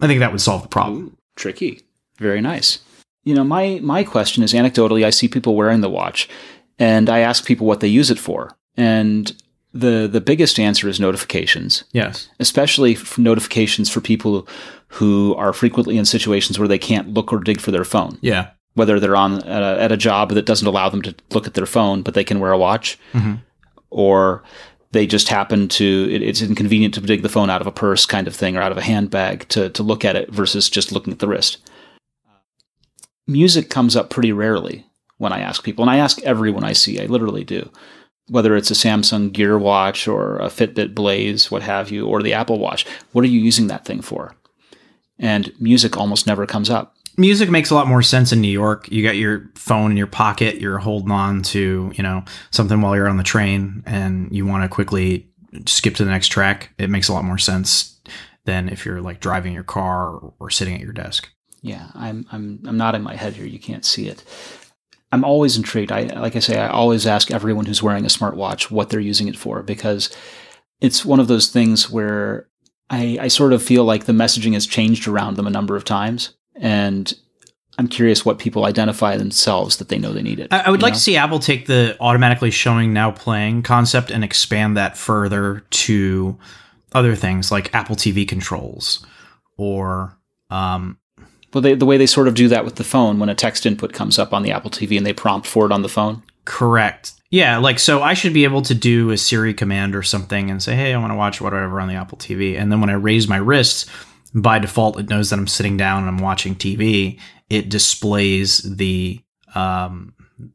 I 0.00 0.06
think 0.06 0.20
that 0.20 0.32
would 0.32 0.40
solve 0.40 0.62
the 0.62 0.68
problem. 0.68 1.04
Ooh, 1.04 1.16
tricky. 1.36 1.82
Very 2.16 2.40
nice. 2.40 2.78
You 3.24 3.34
know, 3.34 3.44
my 3.44 3.78
my 3.82 4.04
question 4.04 4.42
is 4.42 4.54
anecdotally, 4.54 5.04
I 5.04 5.10
see 5.10 5.28
people 5.28 5.54
wearing 5.54 5.82
the 5.82 5.90
watch, 5.90 6.30
and 6.78 7.10
I 7.10 7.18
ask 7.18 7.44
people 7.44 7.66
what 7.66 7.80
they 7.80 7.88
use 7.88 8.10
it 8.10 8.18
for, 8.18 8.56
and 8.74 9.30
the 9.74 10.08
the 10.10 10.20
biggest 10.20 10.58
answer 10.60 10.88
is 10.88 11.00
notifications. 11.00 11.84
Yes. 11.92 12.28
especially 12.40 12.92
f- 12.94 13.16
notifications 13.18 13.88
for 13.90 14.00
people 14.00 14.46
who 14.88 15.34
are 15.36 15.52
frequently 15.52 15.96
in 15.96 16.04
situations 16.04 16.58
where 16.58 16.68
they 16.68 16.78
can't 16.78 17.14
look 17.14 17.32
or 17.32 17.40
dig 17.40 17.60
for 17.60 17.70
their 17.70 17.84
phone. 17.84 18.18
Yeah. 18.20 18.50
Whether 18.74 19.00
they're 19.00 19.16
on 19.16 19.42
at 19.44 19.62
a, 19.62 19.82
at 19.82 19.92
a 19.92 19.96
job 19.96 20.30
that 20.32 20.46
doesn't 20.46 20.66
allow 20.68 20.88
them 20.90 21.02
to 21.02 21.14
look 21.30 21.46
at 21.46 21.54
their 21.54 21.66
phone, 21.66 22.02
but 22.02 22.14
they 22.14 22.24
can 22.24 22.40
wear 22.40 22.52
a 22.52 22.58
watch, 22.58 22.98
Mhm. 23.14 23.40
or 23.90 24.42
they 24.92 25.06
just 25.06 25.28
happen 25.28 25.68
to 25.68 26.08
it, 26.10 26.22
it's 26.22 26.42
inconvenient 26.42 26.92
to 26.94 27.00
dig 27.00 27.22
the 27.22 27.28
phone 27.30 27.48
out 27.50 27.60
of 27.62 27.66
a 27.66 27.72
purse 27.72 28.04
kind 28.04 28.26
of 28.28 28.36
thing 28.36 28.56
or 28.56 28.60
out 28.62 28.72
of 28.72 28.78
a 28.78 28.82
handbag 28.82 29.48
to 29.48 29.70
to 29.70 29.82
look 29.82 30.04
at 30.04 30.16
it 30.16 30.30
versus 30.30 30.68
just 30.68 30.92
looking 30.92 31.12
at 31.14 31.18
the 31.18 31.28
wrist. 31.28 31.56
Music 33.26 33.70
comes 33.70 33.96
up 33.96 34.10
pretty 34.10 34.32
rarely 34.32 34.84
when 35.18 35.32
I 35.32 35.40
ask 35.40 35.62
people, 35.62 35.82
and 35.82 35.90
I 35.90 35.96
ask 35.98 36.20
everyone 36.22 36.64
I 36.64 36.72
see. 36.72 37.00
I 37.00 37.06
literally 37.06 37.44
do 37.44 37.70
whether 38.32 38.56
it's 38.56 38.70
a 38.70 38.74
Samsung 38.74 39.32
Gear 39.32 39.58
Watch 39.58 40.08
or 40.08 40.38
a 40.38 40.46
Fitbit 40.48 40.94
Blaze, 40.94 41.50
what 41.50 41.62
have 41.62 41.90
you, 41.90 42.06
or 42.06 42.22
the 42.22 42.32
Apple 42.32 42.58
Watch. 42.58 42.86
What 43.12 43.24
are 43.24 43.28
you 43.28 43.40
using 43.40 43.66
that 43.68 43.84
thing 43.84 44.00
for? 44.00 44.34
And 45.18 45.52
music 45.60 45.96
almost 45.96 46.26
never 46.26 46.46
comes 46.46 46.70
up. 46.70 46.96
music 47.18 47.50
makes 47.50 47.70
a 47.70 47.74
lot 47.74 47.86
more 47.86 48.02
sense 48.02 48.32
in 48.32 48.40
New 48.40 48.48
York. 48.48 48.90
You 48.90 49.02
got 49.02 49.16
your 49.16 49.50
phone 49.54 49.90
in 49.90 49.96
your 49.96 50.06
pocket, 50.06 50.60
you're 50.60 50.78
holding 50.78 51.12
on 51.12 51.42
to, 51.42 51.92
you 51.94 52.02
know, 52.02 52.24
something 52.50 52.80
while 52.80 52.96
you're 52.96 53.08
on 53.08 53.18
the 53.18 53.22
train 53.22 53.82
and 53.86 54.34
you 54.34 54.46
want 54.46 54.64
to 54.64 54.74
quickly 54.74 55.28
skip 55.66 55.94
to 55.96 56.04
the 56.04 56.10
next 56.10 56.28
track. 56.28 56.72
It 56.78 56.90
makes 56.90 57.08
a 57.08 57.12
lot 57.12 57.24
more 57.24 57.38
sense 57.38 58.00
than 58.46 58.68
if 58.68 58.86
you're 58.86 59.02
like 59.02 59.20
driving 59.20 59.52
your 59.52 59.62
car 59.62 60.08
or, 60.08 60.32
or 60.40 60.50
sitting 60.50 60.74
at 60.74 60.80
your 60.80 60.94
desk. 60.94 61.28
Yeah, 61.60 61.90
I'm 61.94 62.26
I'm 62.32 62.60
I'm 62.66 62.76
nodding 62.76 63.02
my 63.02 63.14
head 63.14 63.34
here. 63.34 63.46
You 63.46 63.60
can't 63.60 63.84
see 63.84 64.08
it. 64.08 64.24
I'm 65.12 65.24
always 65.24 65.56
intrigued. 65.56 65.92
I 65.92 66.04
like 66.04 66.34
I 66.36 66.40
say, 66.40 66.58
I 66.58 66.68
always 66.68 67.06
ask 67.06 67.30
everyone 67.30 67.66
who's 67.66 67.82
wearing 67.82 68.04
a 68.04 68.08
smartwatch 68.08 68.70
what 68.70 68.88
they're 68.88 68.98
using 68.98 69.28
it 69.28 69.36
for 69.36 69.62
because 69.62 70.14
it's 70.80 71.04
one 71.04 71.20
of 71.20 71.28
those 71.28 71.48
things 71.48 71.90
where 71.90 72.48
I, 72.90 73.18
I 73.20 73.28
sort 73.28 73.52
of 73.52 73.62
feel 73.62 73.84
like 73.84 74.04
the 74.04 74.12
messaging 74.12 74.54
has 74.54 74.66
changed 74.66 75.06
around 75.06 75.36
them 75.36 75.46
a 75.46 75.50
number 75.50 75.76
of 75.76 75.84
times, 75.84 76.34
and 76.56 77.12
I'm 77.78 77.88
curious 77.88 78.24
what 78.24 78.38
people 78.38 78.64
identify 78.64 79.16
themselves 79.16 79.76
that 79.76 79.88
they 79.88 79.98
know 79.98 80.12
they 80.12 80.22
need 80.22 80.40
it. 80.40 80.52
I, 80.52 80.60
I 80.60 80.70
would 80.70 80.82
like 80.82 80.92
know? 80.92 80.96
to 80.96 81.02
see 81.02 81.16
Apple 81.16 81.38
take 81.38 81.66
the 81.66 81.96
automatically 82.00 82.50
showing 82.50 82.92
now 82.92 83.10
playing 83.10 83.62
concept 83.62 84.10
and 84.10 84.24
expand 84.24 84.76
that 84.76 84.96
further 84.96 85.64
to 85.70 86.38
other 86.92 87.14
things 87.14 87.50
like 87.50 87.74
Apple 87.74 87.96
TV 87.96 88.26
controls 88.26 89.06
or 89.56 90.18
um, 90.50 90.98
Well, 91.52 91.62
they, 91.62 91.74
the 91.74 91.86
way 91.86 91.96
they 91.96 92.06
sort 92.06 92.28
of 92.28 92.34
do 92.34 92.48
that 92.48 92.64
with 92.64 92.76
the 92.76 92.84
phone 92.84 93.18
when 93.18 93.28
a 93.28 93.34
text 93.34 93.66
input 93.66 93.92
comes 93.92 94.18
up 94.18 94.32
on 94.32 94.42
the 94.42 94.52
Apple 94.52 94.70
TV 94.70 94.96
and 94.96 95.06
they 95.06 95.12
prompt 95.12 95.46
for 95.46 95.66
it 95.66 95.72
on 95.72 95.82
the 95.82 95.88
phone. 95.88 96.22
Correct. 96.44 97.12
Yeah, 97.30 97.58
like 97.58 97.78
so 97.78 98.02
I 98.02 98.14
should 98.14 98.34
be 98.34 98.44
able 98.44 98.62
to 98.62 98.74
do 98.74 99.10
a 99.10 99.16
Siri 99.16 99.54
command 99.54 99.96
or 99.96 100.02
something 100.02 100.50
and 100.50 100.62
say, 100.62 100.74
"Hey, 100.74 100.92
I 100.92 100.98
want 100.98 101.12
to 101.12 101.16
watch 101.16 101.40
whatever 101.40 101.80
on 101.80 101.88
the 101.88 101.94
Apple 101.94 102.18
TV." 102.18 102.58
And 102.58 102.70
then 102.70 102.80
when 102.80 102.90
I 102.90 102.94
raise 102.94 103.26
my 103.26 103.38
wrist, 103.38 103.88
by 104.34 104.58
default 104.58 104.98
it 104.98 105.08
knows 105.08 105.30
that 105.30 105.38
I'm 105.38 105.46
sitting 105.46 105.76
down 105.76 106.00
and 106.00 106.08
I'm 106.08 106.18
watching 106.18 106.54
TV. 106.54 107.18
It 107.48 107.70
displays 107.70 108.58
the 108.58 109.20
um 109.54 110.12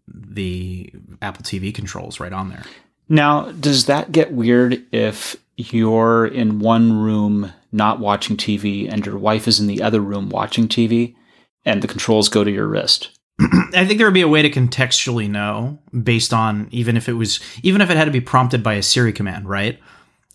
the 0.08 0.94
Apple 1.22 1.44
TV 1.44 1.74
controls 1.74 2.20
right 2.20 2.34
on 2.34 2.50
there. 2.50 2.64
Now, 3.10 3.52
does 3.52 3.86
that 3.86 4.12
get 4.12 4.34
weird 4.34 4.84
if 4.92 5.36
you're 5.56 6.28
in 6.28 6.60
one 6.60 6.94
room 6.94 7.52
not 7.78 8.00
watching 8.00 8.36
TV 8.36 8.92
and 8.92 9.06
your 9.06 9.18
wife 9.18 9.48
is 9.48 9.60
in 9.60 9.68
the 9.68 9.82
other 9.82 10.02
room 10.02 10.30
watching 10.30 10.68
TV 10.68 11.16
and 11.64 11.82
the 11.82 11.88
controls 11.88 12.28
go 12.28 12.44
to 12.44 12.52
your 12.52 12.68
wrist? 12.68 13.18
I 13.40 13.86
think 13.86 13.98
there 13.98 14.08
would 14.08 14.14
be 14.14 14.22
a 14.22 14.28
way 14.28 14.42
to 14.42 14.50
contextually 14.50 15.30
know 15.30 15.80
based 16.04 16.34
on 16.34 16.68
even 16.72 16.98
if 16.98 17.08
it 17.08 17.14
was 17.14 17.40
even 17.62 17.82
if 17.82 17.90
it 17.90 17.98
had 17.98 18.06
to 18.06 18.12
be 18.12 18.22
prompted 18.22 18.64
by 18.64 18.74
a 18.74 18.84
Siri 18.84 19.14
command, 19.14 19.48
right? 19.48 19.80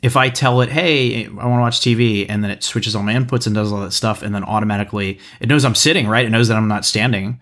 If 0.03 0.17
I 0.17 0.31
tell 0.31 0.61
it, 0.61 0.71
"Hey, 0.71 1.27
I 1.27 1.31
want 1.31 1.59
to 1.59 1.61
watch 1.61 1.81
TV," 1.81 2.27
and 2.29 2.43
then 2.43 2.51
it 2.51 2.63
switches 2.63 2.95
all 2.95 3.03
my 3.03 3.15
inputs 3.15 3.47
and 3.47 3.55
does 3.55 3.73
all 3.73 3.81
that 3.81 3.93
stuff, 3.93 4.23
and 4.23 4.35
then 4.35 4.45
automatically 4.45 5.19
it 5.41 5.49
knows 5.49 5.65
I'm 5.65 5.75
sitting, 5.75 6.07
right? 6.07 6.27
It 6.27 6.31
knows 6.31 6.49
that 6.49 6.57
I'm 6.57 6.69
not 6.69 6.85
standing 6.85 7.41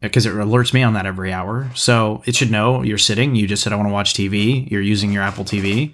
because 0.00 0.26
it 0.26 0.32
alerts 0.32 0.72
me 0.72 0.82
on 0.82 0.94
that 0.94 1.06
every 1.06 1.32
hour. 1.32 1.70
So 1.74 2.22
it 2.24 2.36
should 2.36 2.50
know 2.50 2.82
you're 2.82 2.98
sitting. 2.98 3.34
You 3.34 3.46
just 3.46 3.62
said 3.62 3.72
I 3.72 3.76
want 3.76 3.88
to 3.88 3.92
watch 3.92 4.14
TV. 4.14 4.68
You're 4.70 4.80
using 4.80 5.12
your 5.12 5.22
Apple 5.22 5.44
TV, 5.44 5.92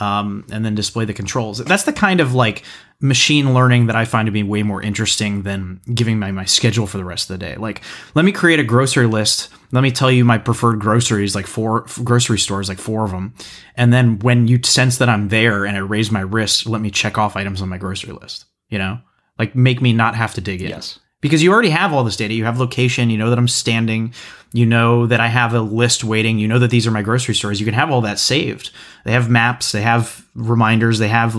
um, 0.00 0.46
and 0.50 0.64
then 0.64 0.74
display 0.74 1.04
the 1.04 1.12
controls. 1.12 1.58
That's 1.58 1.84
the 1.84 1.92
kind 1.92 2.20
of 2.20 2.34
like 2.34 2.64
machine 3.00 3.54
learning 3.54 3.86
that 3.86 3.96
I 3.96 4.04
find 4.04 4.26
to 4.26 4.32
be 4.32 4.42
way 4.42 4.62
more 4.62 4.82
interesting 4.82 5.42
than 5.42 5.80
giving 5.94 6.18
my 6.18 6.32
my 6.32 6.44
schedule 6.44 6.86
for 6.86 6.98
the 6.98 7.04
rest 7.04 7.30
of 7.30 7.38
the 7.38 7.46
day. 7.46 7.56
Like, 7.56 7.82
let 8.14 8.24
me 8.24 8.32
create 8.32 8.58
a 8.58 8.64
grocery 8.64 9.06
list. 9.06 9.50
Let 9.72 9.82
me 9.82 9.90
tell 9.92 10.10
you 10.10 10.24
my 10.24 10.38
preferred 10.38 10.80
groceries, 10.80 11.34
like 11.34 11.46
four 11.46 11.86
grocery 12.02 12.38
stores, 12.38 12.68
like 12.68 12.78
four 12.78 13.04
of 13.04 13.10
them, 13.10 13.34
and 13.76 13.92
then 13.92 14.18
when 14.18 14.48
you 14.48 14.60
sense 14.64 14.98
that 14.98 15.08
I'm 15.08 15.28
there 15.28 15.64
and 15.64 15.76
I 15.76 15.80
raise 15.80 16.10
my 16.10 16.20
wrist, 16.20 16.66
let 16.66 16.80
me 16.80 16.90
check 16.90 17.18
off 17.18 17.36
items 17.36 17.62
on 17.62 17.68
my 17.68 17.78
grocery 17.78 18.12
list. 18.12 18.46
You 18.68 18.78
know, 18.78 18.98
like 19.38 19.54
make 19.54 19.80
me 19.80 19.92
not 19.92 20.14
have 20.16 20.34
to 20.34 20.40
dig 20.40 20.62
in 20.62 20.68
Yes. 20.68 20.98
Because 21.20 21.42
you 21.42 21.52
already 21.52 21.70
have 21.70 21.92
all 21.92 22.04
this 22.04 22.16
data. 22.16 22.34
You 22.34 22.44
have 22.44 22.58
location. 22.58 23.10
You 23.10 23.18
know 23.18 23.30
that 23.30 23.38
I'm 23.38 23.48
standing. 23.48 24.14
You 24.52 24.66
know 24.66 25.06
that 25.06 25.20
I 25.20 25.28
have 25.28 25.54
a 25.54 25.60
list 25.60 26.02
waiting. 26.02 26.38
You 26.38 26.48
know 26.48 26.58
that 26.58 26.70
these 26.70 26.86
are 26.86 26.90
my 26.90 27.02
grocery 27.02 27.34
stores. 27.34 27.60
You 27.60 27.66
can 27.66 27.74
have 27.74 27.90
all 27.90 28.00
that 28.00 28.18
saved. 28.18 28.70
They 29.04 29.12
have 29.12 29.30
maps. 29.30 29.72
They 29.72 29.82
have 29.82 30.26
reminders. 30.34 30.98
They 30.98 31.08
have 31.08 31.34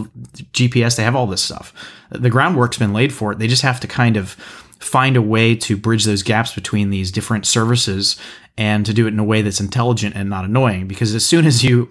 GPS. 0.53 0.95
They 0.95 1.03
have 1.03 1.15
all 1.15 1.27
this 1.27 1.41
stuff. 1.41 1.73
The 2.11 2.29
groundwork's 2.29 2.77
been 2.77 2.93
laid 2.93 3.13
for 3.13 3.31
it. 3.31 3.39
They 3.39 3.47
just 3.47 3.63
have 3.63 3.79
to 3.81 3.87
kind 3.87 4.17
of 4.17 4.31
find 4.79 5.15
a 5.15 5.21
way 5.21 5.55
to 5.55 5.77
bridge 5.77 6.05
those 6.05 6.23
gaps 6.23 6.53
between 6.55 6.89
these 6.89 7.11
different 7.11 7.45
services 7.45 8.19
and 8.57 8.85
to 8.85 8.93
do 8.93 9.05
it 9.05 9.13
in 9.13 9.19
a 9.19 9.23
way 9.23 9.41
that's 9.41 9.59
intelligent 9.59 10.15
and 10.15 10.29
not 10.29 10.45
annoying. 10.45 10.87
Because 10.87 11.13
as 11.15 11.25
soon 11.25 11.45
as 11.45 11.63
you 11.63 11.89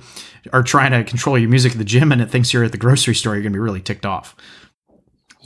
are 0.53 0.63
trying 0.63 0.93
to 0.93 1.05
control 1.05 1.39
your 1.39 1.51
music 1.51 1.73
at 1.73 1.79
the 1.79 1.85
gym 1.85 2.13
and 2.13 2.21
it 2.21 2.31
thinks 2.31 2.53
you're 2.53 2.65
at 2.65 2.73
the 2.73 2.79
grocery 2.79 3.15
store, 3.15 3.35
you're 3.35 3.43
going 3.43 3.53
to 3.53 3.57
be 3.57 3.61
really 3.61 3.81
ticked 3.81 4.07
off. 4.07 4.35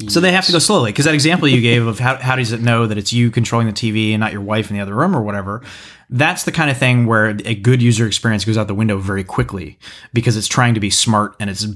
So 0.09 0.19
they 0.19 0.33
have 0.33 0.45
to 0.47 0.53
go 0.53 0.59
slowly 0.59 0.91
because 0.91 1.05
that 1.05 1.15
example 1.15 1.47
you 1.47 1.61
gave 1.61 1.87
of 1.87 2.01
how, 2.01 2.17
how 2.17 2.35
does 2.35 2.51
it 2.51 2.61
know 2.61 2.87
that 2.87 2.99
it's 2.99 3.13
you 3.13 3.31
controlling 3.31 3.69
the 3.69 3.73
TV 3.73 4.11
and 4.11 4.21
not 4.21 4.33
your 4.33 4.41
wife 4.41 4.69
in 4.69 4.77
the 4.77 4.83
other 4.83 4.95
room 4.95 5.15
or 5.15 5.23
whatever, 5.23 5.63
that's 6.11 6.45
the 6.45 6.53
kind 6.53 6.69
of 6.69 6.77
thing 6.77 7.07
where 7.07 7.29
a 7.45 7.55
good 7.55 7.81
user 7.81 8.07
experience 8.07 8.45
goes 8.45 8.59
out 8.59 8.67
the 8.67 8.75
window 8.75 8.99
very 8.99 9.23
quickly 9.23 9.79
because 10.13 10.37
it's 10.37 10.49
trying 10.49 10.75
to 10.75 10.81
be 10.81 10.91
smart 10.91 11.37
and 11.39 11.49
it's 11.49 11.67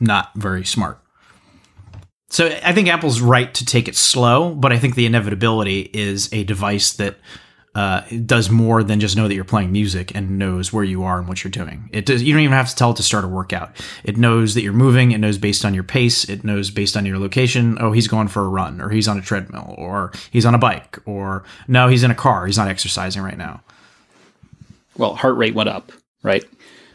not 0.00 0.34
very 0.34 0.64
smart. 0.64 1.00
So 2.28 2.46
I 2.64 2.72
think 2.72 2.88
Apple's 2.88 3.20
right 3.20 3.52
to 3.54 3.64
take 3.64 3.88
it 3.88 3.96
slow, 3.96 4.54
but 4.54 4.72
I 4.72 4.78
think 4.78 4.94
the 4.94 5.06
inevitability 5.06 5.90
is 5.92 6.32
a 6.32 6.44
device 6.44 6.94
that 6.94 7.16
uh, 7.76 8.00
does 8.24 8.48
more 8.48 8.82
than 8.82 9.00
just 9.00 9.18
know 9.18 9.28
that 9.28 9.34
you're 9.34 9.44
playing 9.44 9.70
music 9.70 10.10
and 10.14 10.38
knows 10.38 10.72
where 10.72 10.82
you 10.82 11.04
are 11.04 11.18
and 11.18 11.28
what 11.28 11.44
you're 11.44 11.50
doing. 11.50 11.90
It 11.92 12.06
does. 12.06 12.22
You 12.22 12.32
don't 12.32 12.42
even 12.42 12.54
have 12.54 12.70
to 12.70 12.74
tell 12.74 12.92
it 12.92 12.96
to 12.96 13.02
start 13.02 13.22
a 13.22 13.28
workout. 13.28 13.76
It 14.02 14.16
knows 14.16 14.54
that 14.54 14.62
you're 14.62 14.72
moving. 14.72 15.12
It 15.12 15.18
knows 15.18 15.36
based 15.36 15.62
on 15.62 15.74
your 15.74 15.82
pace. 15.82 16.24
It 16.24 16.42
knows 16.42 16.70
based 16.70 16.96
on 16.96 17.04
your 17.04 17.18
location. 17.18 17.76
Oh, 17.78 17.92
he's 17.92 18.08
going 18.08 18.28
for 18.28 18.42
a 18.46 18.48
run, 18.48 18.80
or 18.80 18.88
he's 18.88 19.06
on 19.06 19.18
a 19.18 19.20
treadmill, 19.20 19.74
or 19.76 20.10
he's 20.30 20.46
on 20.46 20.54
a 20.54 20.58
bike, 20.58 20.98
or 21.04 21.44
no, 21.68 21.88
he's 21.88 22.02
in 22.02 22.10
a 22.10 22.14
car. 22.14 22.46
He's 22.46 22.56
not 22.56 22.68
exercising 22.68 23.20
right 23.20 23.36
now. 23.36 23.60
Well, 24.96 25.14
heart 25.14 25.36
rate 25.36 25.54
went 25.54 25.68
up, 25.68 25.92
right? 26.22 26.44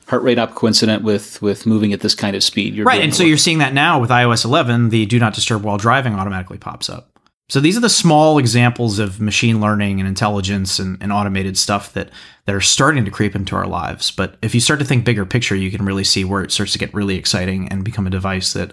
heart 0.08 0.24
rate 0.24 0.40
up 0.40 0.56
coincident 0.56 1.04
with 1.04 1.42
with 1.44 1.66
moving 1.68 1.94
at 1.94 2.02
this 2.02 2.16
kind 2.16 2.36
of 2.36 2.44
speed. 2.44 2.74
You're 2.74 2.86
right, 2.86 3.02
and 3.04 3.16
so 3.16 3.24
work. 3.24 3.30
you're 3.30 3.38
seeing 3.38 3.60
that 3.60 3.74
now 3.74 4.00
with 4.00 4.10
iOS 4.10 4.44
11. 4.44 4.90
The 4.90 5.06
Do 5.06 5.20
Not 5.20 5.36
Disturb 5.36 5.64
while 5.64 5.78
driving 5.78 6.16
automatically 6.16 6.58
pops 6.58 6.90
up. 6.90 7.11
So 7.52 7.60
these 7.60 7.76
are 7.76 7.82
the 7.82 7.90
small 7.90 8.38
examples 8.38 8.98
of 8.98 9.20
machine 9.20 9.60
learning 9.60 10.00
and 10.00 10.08
intelligence 10.08 10.80
and, 10.80 10.98
and 11.02 11.12
automated 11.12 11.58
stuff 11.58 11.92
that 11.92 12.10
that 12.46 12.56
are 12.56 12.62
starting 12.62 13.04
to 13.04 13.12
creep 13.12 13.36
into 13.36 13.58
our 13.58 13.68
lives. 13.68 14.10
But 14.10 14.38
if 14.42 14.56
you 14.56 14.62
start 14.62 14.80
to 14.80 14.86
think 14.86 15.04
bigger 15.04 15.26
picture, 15.26 15.54
you 15.54 15.70
can 15.70 15.84
really 15.84 16.06
see 16.06 16.24
where 16.24 16.42
it 16.44 16.54
starts 16.54 16.72
to 16.72 16.80
get 16.80 16.94
really 16.94 17.18
exciting 17.18 17.68
and 17.68 17.84
become 17.84 18.08
a 18.08 18.10
device 18.10 18.54
that 18.54 18.72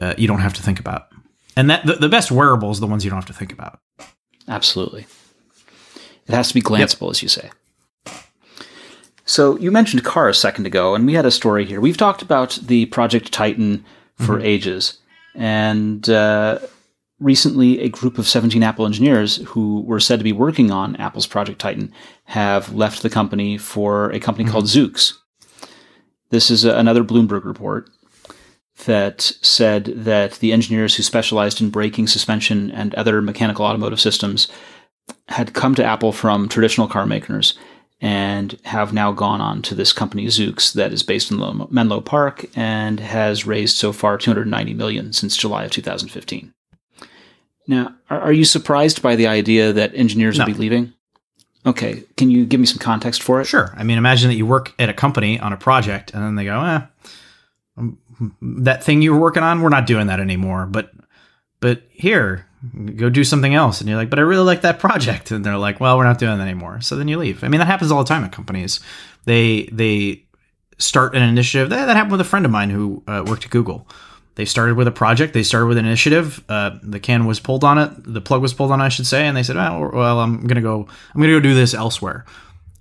uh, 0.00 0.14
you 0.16 0.26
don't 0.26 0.40
have 0.40 0.54
to 0.54 0.62
think 0.62 0.80
about. 0.80 1.08
And 1.54 1.68
that 1.68 1.84
the, 1.84 1.96
the 1.96 2.08
best 2.08 2.30
wearables 2.30 2.78
are 2.78 2.80
the 2.80 2.86
ones 2.86 3.04
you 3.04 3.10
don't 3.10 3.18
have 3.18 3.26
to 3.26 3.34
think 3.34 3.52
about. 3.52 3.78
Absolutely. 4.48 5.06
It 6.26 6.32
has 6.32 6.48
to 6.48 6.54
be 6.54 6.62
glanceable, 6.62 7.10
as 7.10 7.22
you 7.22 7.28
say. 7.28 7.50
So 9.26 9.58
you 9.58 9.70
mentioned 9.70 10.02
car 10.02 10.30
a 10.30 10.34
second 10.34 10.64
ago, 10.64 10.94
and 10.94 11.04
we 11.04 11.12
had 11.12 11.26
a 11.26 11.30
story 11.30 11.66
here. 11.66 11.78
We've 11.78 11.98
talked 11.98 12.22
about 12.22 12.58
the 12.62 12.86
Project 12.86 13.32
Titan 13.32 13.84
for 14.16 14.40
ages, 14.40 14.96
and 15.34 16.08
uh, 16.08 16.60
recently 17.20 17.80
a 17.80 17.88
group 17.88 18.18
of 18.18 18.28
17 18.28 18.62
Apple 18.62 18.86
engineers 18.86 19.36
who 19.48 19.80
were 19.82 20.00
said 20.00 20.20
to 20.20 20.24
be 20.24 20.32
working 20.32 20.70
on 20.70 20.96
Apple's 20.96 21.26
Project 21.26 21.58
Titan 21.58 21.92
have 22.24 22.72
left 22.72 23.02
the 23.02 23.10
company 23.10 23.58
for 23.58 24.10
a 24.10 24.20
company 24.20 24.48
called 24.48 24.66
mm-hmm. 24.66 24.86
Zoox. 24.86 25.14
This 26.30 26.50
is 26.50 26.64
another 26.64 27.02
Bloomberg 27.02 27.44
report 27.44 27.90
that 28.84 29.20
said 29.42 29.86
that 29.86 30.34
the 30.34 30.52
engineers 30.52 30.94
who 30.94 31.02
specialized 31.02 31.60
in 31.60 31.70
braking, 31.70 32.06
suspension, 32.06 32.70
and 32.70 32.94
other 32.94 33.20
mechanical 33.20 33.64
automotive 33.64 34.00
systems 34.00 34.46
had 35.28 35.54
come 35.54 35.74
to 35.74 35.84
Apple 35.84 36.12
from 36.12 36.48
traditional 36.48 36.86
car 36.86 37.06
makers 37.06 37.58
and 38.00 38.58
have 38.64 38.92
now 38.92 39.10
gone 39.10 39.40
on 39.40 39.60
to 39.62 39.74
this 39.74 39.92
company 39.92 40.26
Zoox 40.26 40.72
that 40.74 40.92
is 40.92 41.02
based 41.02 41.32
in 41.32 41.66
Menlo 41.70 42.00
Park 42.00 42.46
and 42.54 43.00
has 43.00 43.46
raised 43.46 43.76
so 43.76 43.92
far 43.92 44.16
290 44.16 44.74
million 44.74 45.12
since 45.12 45.36
July 45.36 45.64
of 45.64 45.72
2015. 45.72 46.52
Now, 47.68 47.94
are, 48.10 48.20
are 48.20 48.32
you 48.32 48.44
surprised 48.44 49.02
by 49.02 49.14
the 49.14 49.28
idea 49.28 49.72
that 49.74 49.94
engineers 49.94 50.38
No. 50.38 50.44
will 50.46 50.52
be 50.54 50.58
leaving? 50.58 50.92
Okay, 51.66 52.02
can 52.16 52.30
you 52.30 52.46
give 52.46 52.58
me 52.60 52.66
some 52.66 52.78
context 52.78 53.22
for 53.22 53.40
it? 53.40 53.44
Sure. 53.44 53.74
I 53.76 53.84
mean, 53.84 53.98
imagine 53.98 54.28
that 54.30 54.36
you 54.36 54.46
work 54.46 54.72
at 54.78 54.88
a 54.88 54.94
company 54.94 55.38
on 55.38 55.52
a 55.52 55.56
project, 55.56 56.12
and 56.14 56.22
then 56.22 56.34
they 56.34 56.44
go, 56.44 56.60
"Eh, 56.62 56.80
um, 57.76 57.98
that 58.40 58.82
thing 58.82 59.02
you 59.02 59.12
were 59.12 59.20
working 59.20 59.42
on, 59.42 59.60
we're 59.60 59.68
not 59.68 59.86
doing 59.86 60.06
that 60.06 60.18
anymore." 60.18 60.66
But, 60.66 60.92
but 61.60 61.82
here, 61.90 62.46
go 62.96 63.10
do 63.10 63.22
something 63.22 63.54
else, 63.54 63.80
and 63.80 63.88
you're 63.88 63.98
like, 63.98 64.08
"But 64.08 64.18
I 64.18 64.22
really 64.22 64.44
like 64.44 64.62
that 64.62 64.78
project," 64.78 65.30
and 65.30 65.44
they're 65.44 65.58
like, 65.58 65.78
"Well, 65.78 65.98
we're 65.98 66.04
not 66.04 66.18
doing 66.18 66.38
that 66.38 66.44
anymore." 66.44 66.80
So 66.80 66.96
then 66.96 67.06
you 67.08 67.18
leave. 67.18 67.44
I 67.44 67.48
mean, 67.48 67.58
that 67.58 67.66
happens 67.66 67.90
all 67.92 68.02
the 68.02 68.08
time 68.08 68.24
at 68.24 68.32
companies. 68.32 68.80
They 69.26 69.68
they 69.70 70.24
start 70.78 71.14
an 71.14 71.22
initiative. 71.22 71.68
That, 71.70 71.86
that 71.86 71.96
happened 71.96 72.12
with 72.12 72.20
a 72.20 72.24
friend 72.24 72.46
of 72.46 72.52
mine 72.52 72.70
who 72.70 73.02
uh, 73.06 73.24
worked 73.26 73.44
at 73.44 73.50
Google. 73.50 73.86
They 74.38 74.44
started 74.44 74.76
with 74.76 74.86
a 74.86 74.92
project. 74.92 75.34
They 75.34 75.42
started 75.42 75.66
with 75.66 75.78
an 75.78 75.84
initiative. 75.84 76.44
Uh, 76.48 76.78
the 76.80 77.00
can 77.00 77.26
was 77.26 77.40
pulled 77.40 77.64
on 77.64 77.76
it. 77.76 77.90
The 77.96 78.20
plug 78.20 78.40
was 78.40 78.54
pulled 78.54 78.70
on, 78.70 78.80
I 78.80 78.88
should 78.88 79.04
say. 79.04 79.26
And 79.26 79.36
they 79.36 79.42
said, 79.42 79.56
"Oh, 79.56 79.90
well, 79.92 80.20
I'm 80.20 80.46
gonna 80.46 80.62
go. 80.62 80.86
I'm 81.12 81.20
gonna 81.20 81.32
go 81.32 81.40
do 81.40 81.54
this 81.54 81.74
elsewhere." 81.74 82.24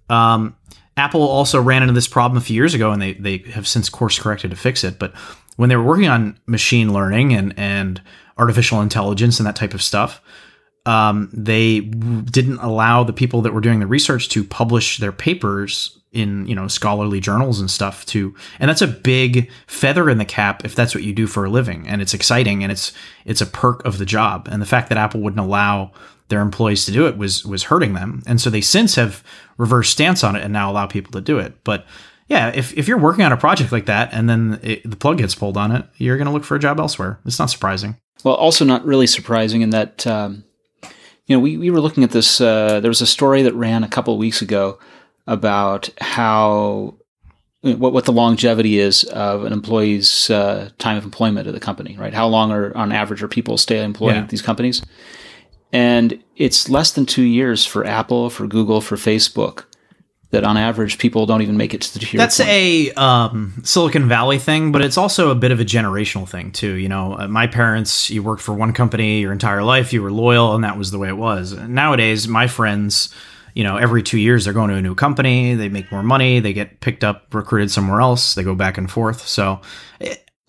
Um, 0.07 0.55
Apple 0.97 1.23
also 1.23 1.59
ran 1.59 1.81
into 1.81 1.95
this 1.95 2.07
problem 2.07 2.37
a 2.37 2.41
few 2.41 2.55
years 2.55 2.75
ago, 2.75 2.91
and 2.91 3.01
they 3.01 3.13
they 3.13 3.39
have 3.53 3.67
since 3.67 3.89
course 3.89 4.19
corrected 4.19 4.51
to 4.51 4.55
fix 4.55 4.83
it. 4.83 4.99
But 4.99 5.15
when 5.55 5.69
they 5.69 5.75
were 5.75 5.83
working 5.83 6.07
on 6.07 6.37
machine 6.45 6.93
learning 6.93 7.33
and 7.33 7.55
and 7.57 8.03
artificial 8.37 8.79
intelligence 8.79 9.39
and 9.39 9.47
that 9.47 9.55
type 9.55 9.73
of 9.73 9.81
stuff, 9.81 10.21
um, 10.87 11.29
they 11.33 11.81
didn't 11.81 12.59
allow 12.59 13.03
the 13.03 13.13
people 13.13 13.41
that 13.41 13.53
were 13.53 13.61
doing 13.61 13.79
the 13.79 13.87
research 13.87 14.29
to 14.29 14.43
publish 14.43 14.99
their 14.99 15.11
papers 15.11 15.99
in 16.13 16.47
you 16.47 16.55
know 16.55 16.69
scholarly 16.69 17.19
journals 17.19 17.59
and 17.59 17.69
stuff 17.69 18.05
to 18.05 18.33
and 18.59 18.69
that's 18.69 18.81
a 18.81 18.87
big 18.87 19.51
feather 19.67 20.09
in 20.09 20.17
the 20.17 20.25
cap 20.25 20.63
if 20.63 20.73
that's 20.73 20.95
what 20.95 21.03
you 21.03 21.13
do 21.13 21.27
for 21.27 21.43
a 21.43 21.49
living. 21.49 21.85
And 21.87 22.01
it's 22.01 22.13
exciting 22.13 22.63
and 22.63 22.71
it's 22.71 22.93
it's 23.25 23.41
a 23.41 23.45
perk 23.45 23.83
of 23.85 23.97
the 23.97 24.05
job. 24.05 24.47
And 24.49 24.61
the 24.61 24.65
fact 24.65 24.87
that 24.87 24.97
apple 24.97 25.19
wouldn't 25.19 25.45
allow 25.45 25.91
their 26.29 26.39
employees 26.39 26.85
to 26.85 26.91
do 26.93 27.05
it 27.05 27.17
was 27.17 27.45
was 27.45 27.63
hurting 27.63 27.93
them. 27.93 28.23
And 28.25 28.39
so 28.39 28.49
they 28.49 28.61
since 28.61 28.95
have 28.95 29.21
reversed 29.57 29.91
stance 29.91 30.23
on 30.23 30.37
it 30.37 30.43
and 30.43 30.53
now 30.53 30.71
allow 30.71 30.87
people 30.87 31.11
to 31.11 31.21
do 31.21 31.37
it. 31.37 31.61
But 31.65 31.85
yeah 32.29 32.47
if, 32.55 32.73
if 32.77 32.87
you're 32.87 32.97
working 32.97 33.25
on 33.25 33.33
a 33.33 33.37
project 33.37 33.73
like 33.73 33.87
that 33.87 34.13
and 34.13 34.29
then 34.29 34.59
it, 34.63 34.89
the 34.89 34.95
plug 34.95 35.17
gets 35.17 35.35
pulled 35.35 35.57
on 35.57 35.73
it 35.73 35.85
you're 35.97 36.17
going 36.17 36.27
to 36.27 36.33
look 36.33 36.45
for 36.45 36.55
a 36.55 36.59
job 36.59 36.79
elsewhere. 36.79 37.19
It's 37.25 37.39
not 37.39 37.49
surprising. 37.49 37.97
Well, 38.23 38.35
also 38.35 38.65
not 38.65 38.85
really 38.85 39.07
surprising 39.07 39.61
in 39.61 39.69
that, 39.71 40.07
um, 40.07 40.43
you 41.27 41.35
know, 41.35 41.39
we, 41.39 41.57
we 41.57 41.69
were 41.69 41.81
looking 41.81 42.03
at 42.03 42.11
this. 42.11 42.41
Uh, 42.41 42.79
there 42.79 42.89
was 42.89 43.01
a 43.01 43.07
story 43.07 43.43
that 43.43 43.53
ran 43.53 43.83
a 43.83 43.87
couple 43.87 44.13
of 44.13 44.19
weeks 44.19 44.41
ago 44.41 44.79
about 45.27 45.89
how 45.99 46.95
what 47.61 47.91
what 47.91 48.05
the 48.05 48.13
longevity 48.13 48.79
is 48.79 49.03
of 49.05 49.43
an 49.43 49.51
employee's 49.51 50.29
uh, 50.29 50.69
time 50.77 50.97
of 50.97 51.03
employment 51.03 51.47
at 51.47 51.53
the 51.53 51.59
company, 51.59 51.95
right? 51.99 52.13
How 52.13 52.27
long 52.27 52.51
are 52.51 52.75
on 52.77 52.91
average 52.91 53.21
are 53.21 53.27
people 53.27 53.57
stay 53.57 53.83
employed 53.83 54.15
Yeah. 54.15 54.21
at 54.21 54.29
these 54.29 54.41
companies? 54.41 54.81
And 55.73 56.23
it's 56.37 56.69
less 56.69 56.91
than 56.91 57.05
two 57.05 57.23
years 57.23 57.65
for 57.65 57.85
Apple, 57.85 58.29
for 58.29 58.47
Google, 58.47 58.79
for 58.79 58.95
Facebook. 58.95 59.65
That 60.31 60.43
on 60.43 60.57
average 60.57 60.97
people 60.97 61.25
don't 61.25 61.41
even 61.41 61.55
make 61.55 61.73
it 61.73 61.81
to 61.83 61.93
the 61.93 61.99
tier. 61.99 62.17
That's 62.17 62.37
point. 62.37 62.49
a 62.49 62.91
um, 62.95 63.61
Silicon 63.63 64.09
Valley 64.09 64.39
thing, 64.39 64.73
but 64.73 64.81
it's 64.81 64.97
also 64.97 65.29
a 65.29 65.35
bit 65.35 65.51
of 65.51 65.61
a 65.61 65.63
generational 65.63 66.27
thing 66.27 66.51
too. 66.51 66.73
You 66.73 66.89
know, 66.89 67.17
uh, 67.17 67.29
my 67.29 67.47
parents, 67.47 68.09
you 68.09 68.21
worked 68.21 68.41
for 68.41 68.53
one 68.53 68.73
company 68.73 69.21
your 69.21 69.31
entire 69.31 69.63
life, 69.63 69.93
you 69.93 70.01
were 70.01 70.11
loyal, 70.11 70.53
and 70.53 70.65
that 70.65 70.77
was 70.77 70.91
the 70.91 70.99
way 70.99 71.07
it 71.07 71.15
was. 71.15 71.53
Nowadays, 71.53 72.27
my 72.27 72.47
friends, 72.47 73.15
you 73.57 73.63
know, 73.63 73.77
every 73.77 74.03
two 74.03 74.19
years 74.19 74.43
they're 74.43 74.53
going 74.53 74.69
to 74.69 74.75
a 74.75 74.81
new 74.81 74.95
company, 74.95 75.55
they 75.55 75.69
make 75.69 75.91
more 75.91 76.03
money, 76.03 76.39
they 76.41 76.53
get 76.53 76.81
picked 76.81 77.03
up, 77.05 77.33
recruited 77.33 77.71
somewhere 77.71 78.01
else, 78.01 78.35
they 78.35 78.43
go 78.43 78.53
back 78.53 78.77
and 78.77 78.91
forth. 78.91 79.25
So, 79.27 79.61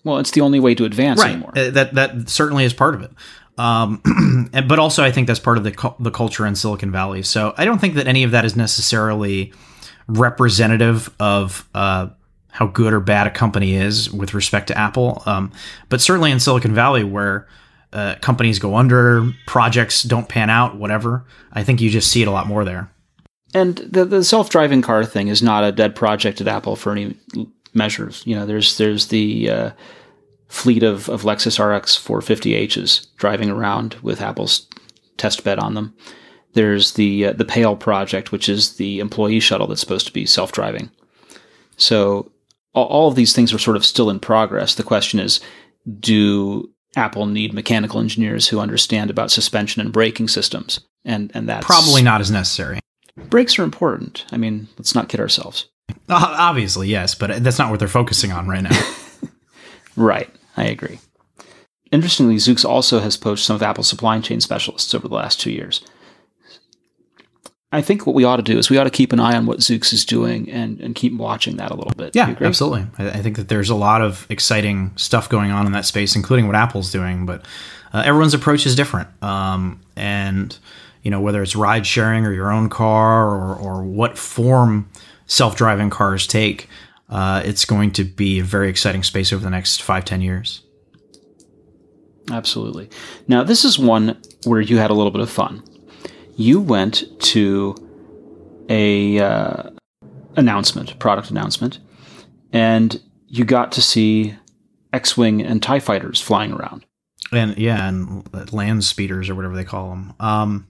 well, 0.03 0.19
it's 0.19 0.31
the 0.31 0.41
only 0.41 0.59
way 0.59 0.75
to 0.75 0.85
advance 0.85 1.21
right, 1.21 1.31
anymore. 1.31 1.53
uh, 1.55 1.69
that 1.71 1.95
that 1.95 2.29
certainly 2.29 2.65
is 2.65 2.73
part 2.73 2.95
of 2.95 3.01
it. 3.01 3.11
Um, 3.57 4.01
but 4.67 4.77
also, 4.77 5.03
I 5.03 5.11
think 5.11 5.27
that's 5.27 5.39
part 5.39 5.57
of 5.57 5.63
the 5.63 5.95
the 5.99 6.11
culture 6.11 6.45
in 6.45 6.55
Silicon 6.55 6.91
Valley. 6.91 7.23
So, 7.23 7.53
I 7.57 7.65
don't 7.65 7.79
think 7.79 7.95
that 7.95 8.07
any 8.07 8.23
of 8.23 8.31
that 8.31 8.45
is 8.45 8.55
necessarily 8.55 9.53
representative 10.09 11.13
of 11.19 11.67
uh, 11.73 12.09
how 12.49 12.67
good 12.67 12.93
or 12.93 12.99
bad 12.99 13.27
a 13.27 13.31
company 13.31 13.75
is 13.75 14.11
with 14.11 14.33
respect 14.33 14.67
to 14.67 14.77
Apple. 14.77 15.23
Um, 15.25 15.51
but 15.87 16.01
certainly 16.01 16.31
in 16.31 16.39
Silicon 16.39 16.73
Valley, 16.73 17.03
where 17.03 17.47
uh, 17.93 18.15
companies 18.21 18.59
go 18.59 18.75
under, 18.75 19.31
projects 19.47 20.03
don't 20.03 20.27
pan 20.27 20.49
out, 20.49 20.75
whatever, 20.75 21.25
I 21.53 21.63
think 21.63 21.81
you 21.81 21.89
just 21.89 22.11
see 22.11 22.21
it 22.21 22.27
a 22.27 22.31
lot 22.31 22.47
more 22.47 22.65
there. 22.65 22.91
And 23.53 23.77
the 23.77 24.05
the 24.05 24.23
self 24.23 24.49
driving 24.49 24.83
car 24.83 25.03
thing 25.03 25.27
is 25.27 25.41
not 25.41 25.63
a 25.63 25.71
dead 25.71 25.95
project 25.95 26.39
at 26.39 26.47
Apple 26.47 26.75
for 26.75 26.91
any 26.91 27.17
measures. 27.73 28.21
You 28.25 28.35
know, 28.35 28.45
there's 28.45 28.77
there's 28.77 29.07
the 29.07 29.49
uh, 29.49 29.71
fleet 30.47 30.83
of, 30.83 31.09
of 31.09 31.23
Lexus 31.23 31.57
RX 31.57 31.97
450Hs 31.97 33.07
driving 33.15 33.49
around 33.49 33.95
with 34.03 34.21
Apple's 34.21 34.67
test 35.17 35.43
bed 35.43 35.59
on 35.59 35.73
them. 35.73 35.95
There's 36.53 36.93
the 36.93 37.27
uh, 37.27 37.33
the 37.33 37.45
PAIL 37.45 37.75
project, 37.75 38.31
which 38.31 38.49
is 38.49 38.75
the 38.77 38.99
employee 38.99 39.39
shuttle 39.39 39.67
that's 39.67 39.81
supposed 39.81 40.07
to 40.07 40.13
be 40.13 40.25
self 40.25 40.51
driving. 40.51 40.89
So 41.77 42.31
all, 42.73 43.07
of 43.07 43.15
these 43.15 43.33
things 43.33 43.53
are 43.53 43.59
sort 43.59 43.75
of 43.77 43.85
still 43.85 44.09
in 44.09 44.19
progress. 44.19 44.75
The 44.75 44.83
question 44.83 45.19
is, 45.19 45.39
do 45.99 46.69
Apple 46.95 47.25
need 47.25 47.53
mechanical 47.53 47.99
engineers 47.99 48.47
who 48.47 48.59
understand 48.59 49.09
about 49.09 49.31
suspension 49.31 49.81
and 49.81 49.91
braking 49.91 50.27
systems? 50.27 50.79
And 51.05 51.31
and 51.33 51.47
that's 51.47 51.65
Probably 51.65 52.01
not 52.01 52.21
as 52.21 52.31
necessary. 52.31 52.79
brakes 53.29 53.57
are 53.59 53.63
important. 53.63 54.25
I 54.31 54.37
mean, 54.37 54.67
let's 54.77 54.95
not 54.95 55.09
kid 55.09 55.19
ourselves. 55.19 55.67
Uh, 56.07 56.35
obviously, 56.37 56.87
yes, 56.89 57.15
but 57.15 57.43
that's 57.43 57.59
not 57.59 57.69
what 57.71 57.79
they're 57.79 57.87
focusing 57.87 58.31
on 58.31 58.47
right 58.47 58.63
now. 58.63 58.93
Right, 59.95 60.29
I 60.55 60.63
agree. 60.65 60.99
Interestingly, 61.91 62.35
Zoox 62.35 62.63
also 62.63 62.99
has 62.99 63.17
poached 63.17 63.43
some 63.43 63.55
of 63.57 63.63
Apple's 63.63 63.89
supply 63.89 64.19
chain 64.21 64.39
specialists 64.39 64.95
over 64.95 65.07
the 65.09 65.15
last 65.15 65.41
two 65.41 65.51
years. 65.51 65.83
I 67.71 67.81
think 67.81 68.07
what 68.07 68.15
we 68.15 68.23
ought 68.23 68.37
to 68.37 68.41
do 68.41 68.57
is 68.57 68.69
we 68.71 68.77
ought 68.79 68.85
to 68.85 68.89
keep 68.89 69.13
an 69.13 69.19
eye 69.19 69.35
on 69.35 69.45
what 69.45 69.59
Zoox 69.59 69.93
is 69.93 70.03
doing 70.03 70.49
and, 70.49 70.79
and 70.79 70.95
keep 70.95 71.15
watching 71.15 71.57
that 71.57 71.69
a 71.69 71.75
little 71.75 71.93
bit. 71.95 72.15
Yeah, 72.15 72.35
absolutely. 72.41 72.87
I, 72.97 73.09
I 73.09 73.21
think 73.21 73.35
that 73.37 73.47
there's 73.47 73.69
a 73.69 73.75
lot 73.75 74.01
of 74.01 74.25
exciting 74.29 74.91
stuff 74.95 75.29
going 75.29 75.51
on 75.51 75.67
in 75.67 75.71
that 75.73 75.85
space, 75.85 76.15
including 76.15 76.47
what 76.47 76.55
Apple's 76.55 76.91
doing. 76.91 77.27
But 77.27 77.45
uh, 77.93 78.01
everyone's 78.03 78.33
approach 78.33 78.65
is 78.65 78.75
different, 78.75 79.07
um, 79.23 79.79
and 79.95 80.57
you 81.03 81.11
know 81.11 81.21
whether 81.21 81.43
it's 81.43 81.55
ride 81.55 81.85
sharing 81.85 82.25
or 82.25 82.33
your 82.33 82.51
own 82.51 82.69
car 82.69 83.27
or 83.27 83.55
or 83.55 83.83
what 83.83 84.17
form 84.17 84.89
self-driving 85.27 85.91
cars 85.91 86.25
take, 86.25 86.67
uh, 87.09 87.43
it's 87.45 87.65
going 87.65 87.91
to 87.91 88.03
be 88.03 88.39
a 88.39 88.43
very 88.43 88.69
exciting 88.69 89.03
space 89.03 89.31
over 89.31 89.43
the 89.43 89.49
next 89.49 89.83
five 89.83 90.05
ten 90.05 90.21
years. 90.21 90.63
Absolutely. 92.31 92.89
Now, 93.27 93.43
this 93.43 93.63
is 93.63 93.77
one 93.77 94.19
where 94.45 94.61
you 94.61 94.77
had 94.77 94.89
a 94.89 94.93
little 94.93 95.11
bit 95.11 95.21
of 95.21 95.29
fun. 95.29 95.63
You 96.39 96.61
went 96.61 97.03
to 97.19 97.75
a 98.69 99.19
uh, 99.19 99.71
announcement, 100.37 100.97
product 100.97 101.29
announcement, 101.31 101.79
and 102.53 103.01
you 103.27 103.43
got 103.43 103.73
to 103.73 103.81
see 103.81 104.33
X-wing 104.93 105.41
and 105.41 105.61
Tie 105.61 105.81
fighters 105.81 106.21
flying 106.21 106.53
around. 106.53 106.85
and 107.33 107.57
yeah, 107.57 107.89
and 107.89 108.53
land 108.53 108.85
speeders 108.85 109.29
or 109.29 109.35
whatever 109.35 109.53
they 109.53 109.65
call 109.65 109.89
them. 109.89 110.13
Um, 110.21 110.67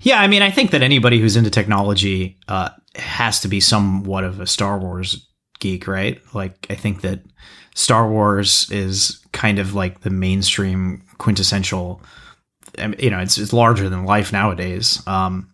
yeah, 0.00 0.20
I 0.20 0.26
mean, 0.26 0.42
I 0.42 0.50
think 0.50 0.72
that 0.72 0.82
anybody 0.82 1.20
who's 1.20 1.36
into 1.36 1.50
technology 1.50 2.36
uh, 2.48 2.70
has 2.96 3.38
to 3.42 3.48
be 3.48 3.60
somewhat 3.60 4.24
of 4.24 4.40
a 4.40 4.46
Star 4.46 4.76
Wars 4.76 5.24
geek, 5.60 5.86
right? 5.86 6.20
Like 6.34 6.66
I 6.68 6.74
think 6.74 7.02
that 7.02 7.20
Star 7.76 8.10
Wars 8.10 8.68
is 8.72 9.24
kind 9.30 9.60
of 9.60 9.72
like 9.72 10.00
the 10.00 10.10
mainstream 10.10 11.04
quintessential. 11.18 12.02
You 12.98 13.10
know, 13.10 13.18
it's 13.18 13.38
it's 13.38 13.52
larger 13.52 13.88
than 13.88 14.04
life 14.04 14.32
nowadays. 14.32 15.02
Um, 15.06 15.50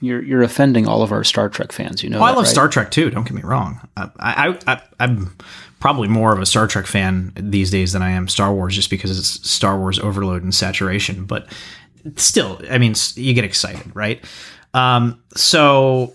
you're 0.00 0.22
you're 0.22 0.42
offending 0.42 0.86
all 0.86 1.02
of 1.02 1.12
our 1.12 1.24
Star 1.24 1.48
Trek 1.48 1.72
fans. 1.72 2.02
You 2.02 2.10
know, 2.10 2.18
well, 2.18 2.28
I 2.28 2.30
love 2.30 2.44
right? 2.44 2.48
Star 2.48 2.68
Trek 2.68 2.90
too. 2.90 3.10
Don't 3.10 3.24
get 3.24 3.34
me 3.34 3.42
wrong. 3.42 3.80
I, 3.96 4.10
I, 4.18 4.58
I 4.66 4.82
I'm 5.00 5.36
probably 5.80 6.08
more 6.08 6.32
of 6.32 6.40
a 6.40 6.46
Star 6.46 6.66
Trek 6.66 6.86
fan 6.86 7.32
these 7.36 7.70
days 7.70 7.92
than 7.92 8.02
I 8.02 8.10
am 8.10 8.28
Star 8.28 8.52
Wars, 8.52 8.74
just 8.74 8.90
because 8.90 9.18
it's 9.18 9.48
Star 9.48 9.78
Wars 9.78 9.98
overload 9.98 10.42
and 10.42 10.54
saturation. 10.54 11.24
But 11.24 11.48
still, 12.16 12.60
I 12.70 12.78
mean, 12.78 12.94
you 13.14 13.34
get 13.34 13.44
excited, 13.44 13.94
right? 13.94 14.24
Um, 14.74 15.22
so 15.34 16.14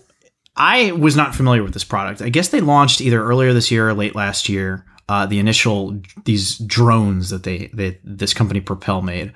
I 0.56 0.92
was 0.92 1.16
not 1.16 1.34
familiar 1.34 1.62
with 1.62 1.74
this 1.74 1.84
product. 1.84 2.22
I 2.22 2.28
guess 2.28 2.48
they 2.48 2.60
launched 2.60 3.00
either 3.00 3.22
earlier 3.22 3.52
this 3.52 3.70
year 3.70 3.88
or 3.88 3.94
late 3.94 4.14
last 4.14 4.48
year. 4.48 4.84
Uh, 5.06 5.26
the 5.26 5.38
initial 5.38 6.00
these 6.24 6.56
drones 6.60 7.28
that 7.28 7.42
they, 7.42 7.66
they 7.74 7.98
this 8.02 8.32
company 8.32 8.60
Propel 8.60 9.02
made. 9.02 9.32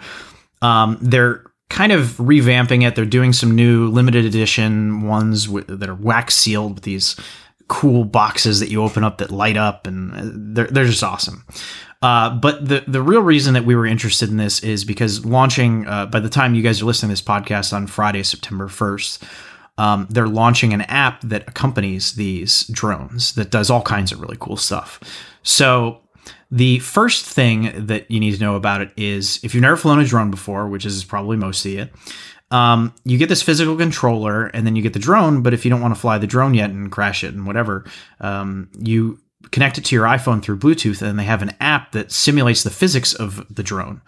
Um, 0.63 0.99
they're 1.01 1.45
kind 1.69 1.93
of 1.93 2.05
revamping 2.17 2.87
it. 2.87 2.95
They're 2.95 3.05
doing 3.05 3.33
some 3.33 3.55
new 3.55 3.89
limited 3.89 4.25
edition 4.25 5.03
ones 5.03 5.47
w- 5.47 5.65
that 5.67 5.89
are 5.89 5.95
wax 5.95 6.35
sealed 6.35 6.75
with 6.75 6.85
these 6.85 7.17
cool 7.69 8.05
boxes 8.05 8.61
that 8.61 8.71
you 8.71 8.83
open 8.83 9.05
up 9.05 9.19
that 9.19 9.31
light 9.31 9.57
up, 9.57 9.87
and 9.87 10.13
uh, 10.13 10.21
they're 10.23 10.67
they're 10.67 10.87
just 10.87 11.03
awesome. 11.03 11.45
Uh, 12.01 12.31
but 12.31 12.67
the 12.67 12.85
the 12.87 13.03
real 13.03 13.23
reason 13.23 13.55
that 13.55 13.65
we 13.65 13.77
were 13.77 13.87
interested 13.87 14.29
in 14.31 14.37
this 14.37 14.61
is 14.63 14.85
because 14.85 15.25
launching 15.25 15.87
uh, 15.87 16.07
by 16.07 16.21
the 16.21 16.29
time 16.29 16.55
you 16.55 16.63
guys 16.63 16.81
are 16.81 16.87
listening 16.87 17.09
to 17.09 17.13
this 17.13 17.23
podcast 17.23 17.73
on 17.73 17.87
Friday, 17.87 18.23
September 18.23 18.69
first. 18.69 19.23
Um, 19.77 20.09
they're 20.11 20.27
launching 20.27 20.73
an 20.73 20.81
app 20.81 21.21
that 21.21 21.49
accompanies 21.49 22.15
these 22.15 22.65
drones 22.65 23.35
that 23.35 23.53
does 23.53 23.71
all 23.71 23.81
kinds 23.81 24.11
of 24.11 24.21
really 24.21 24.37
cool 24.41 24.57
stuff. 24.57 24.99
So 25.45 26.01
the 26.51 26.79
first 26.81 27.25
thing 27.27 27.87
that 27.87 28.11
you 28.11 28.21
need 28.21 28.35
to 28.35 28.41
know 28.41 28.57
about 28.57 28.81
it 28.81 28.91
is 28.97 29.41
if 29.43 29.55
you've 29.55 29.63
never 29.63 29.77
flown 29.77 30.01
a 30.01 30.05
drone 30.05 30.31
before, 30.31 30.69
which 30.69 30.87
is 30.87 31.05
probably 31.05 31.37
most 31.37 31.65
of 31.65 31.73
you, 31.73 31.89
um, 32.51 32.95
you 33.05 33.19
get 33.19 33.29
this 33.29 33.43
physical 33.43 33.77
controller 33.77 34.47
and 34.47 34.67
then 34.67 34.75
you 34.75 34.83
get 34.83 34.93
the 34.93 34.99
drone. 34.99 35.43
But 35.43 35.55
if 35.55 35.65
you 35.65 35.71
don't 35.71 35.81
want 35.81 35.95
to 35.95 36.01
fly 36.01 36.19
the 36.19 36.27
drone 36.27 36.55
yet 36.55 36.71
and 36.71 36.91
crash 36.91 37.23
it 37.25 37.35
and 37.35 37.47
whatever, 37.47 37.85
um, 38.21 38.71
you 38.79 39.21
connect 39.51 39.79
it 39.79 39.85
to 39.87 39.95
your 39.95 40.07
iPhone 40.07 40.43
through 40.43 40.59
Bluetooth 40.59 41.03
and 41.03 41.19
they 41.19 41.25
have 41.25 41.43
an 41.43 41.55
app 41.61 41.93
that 41.93 42.11
simulates 42.11 42.63
the 42.63 42.71
physics 42.71 43.15
of 43.15 43.47
the 43.55 43.63
drone. 43.63 44.01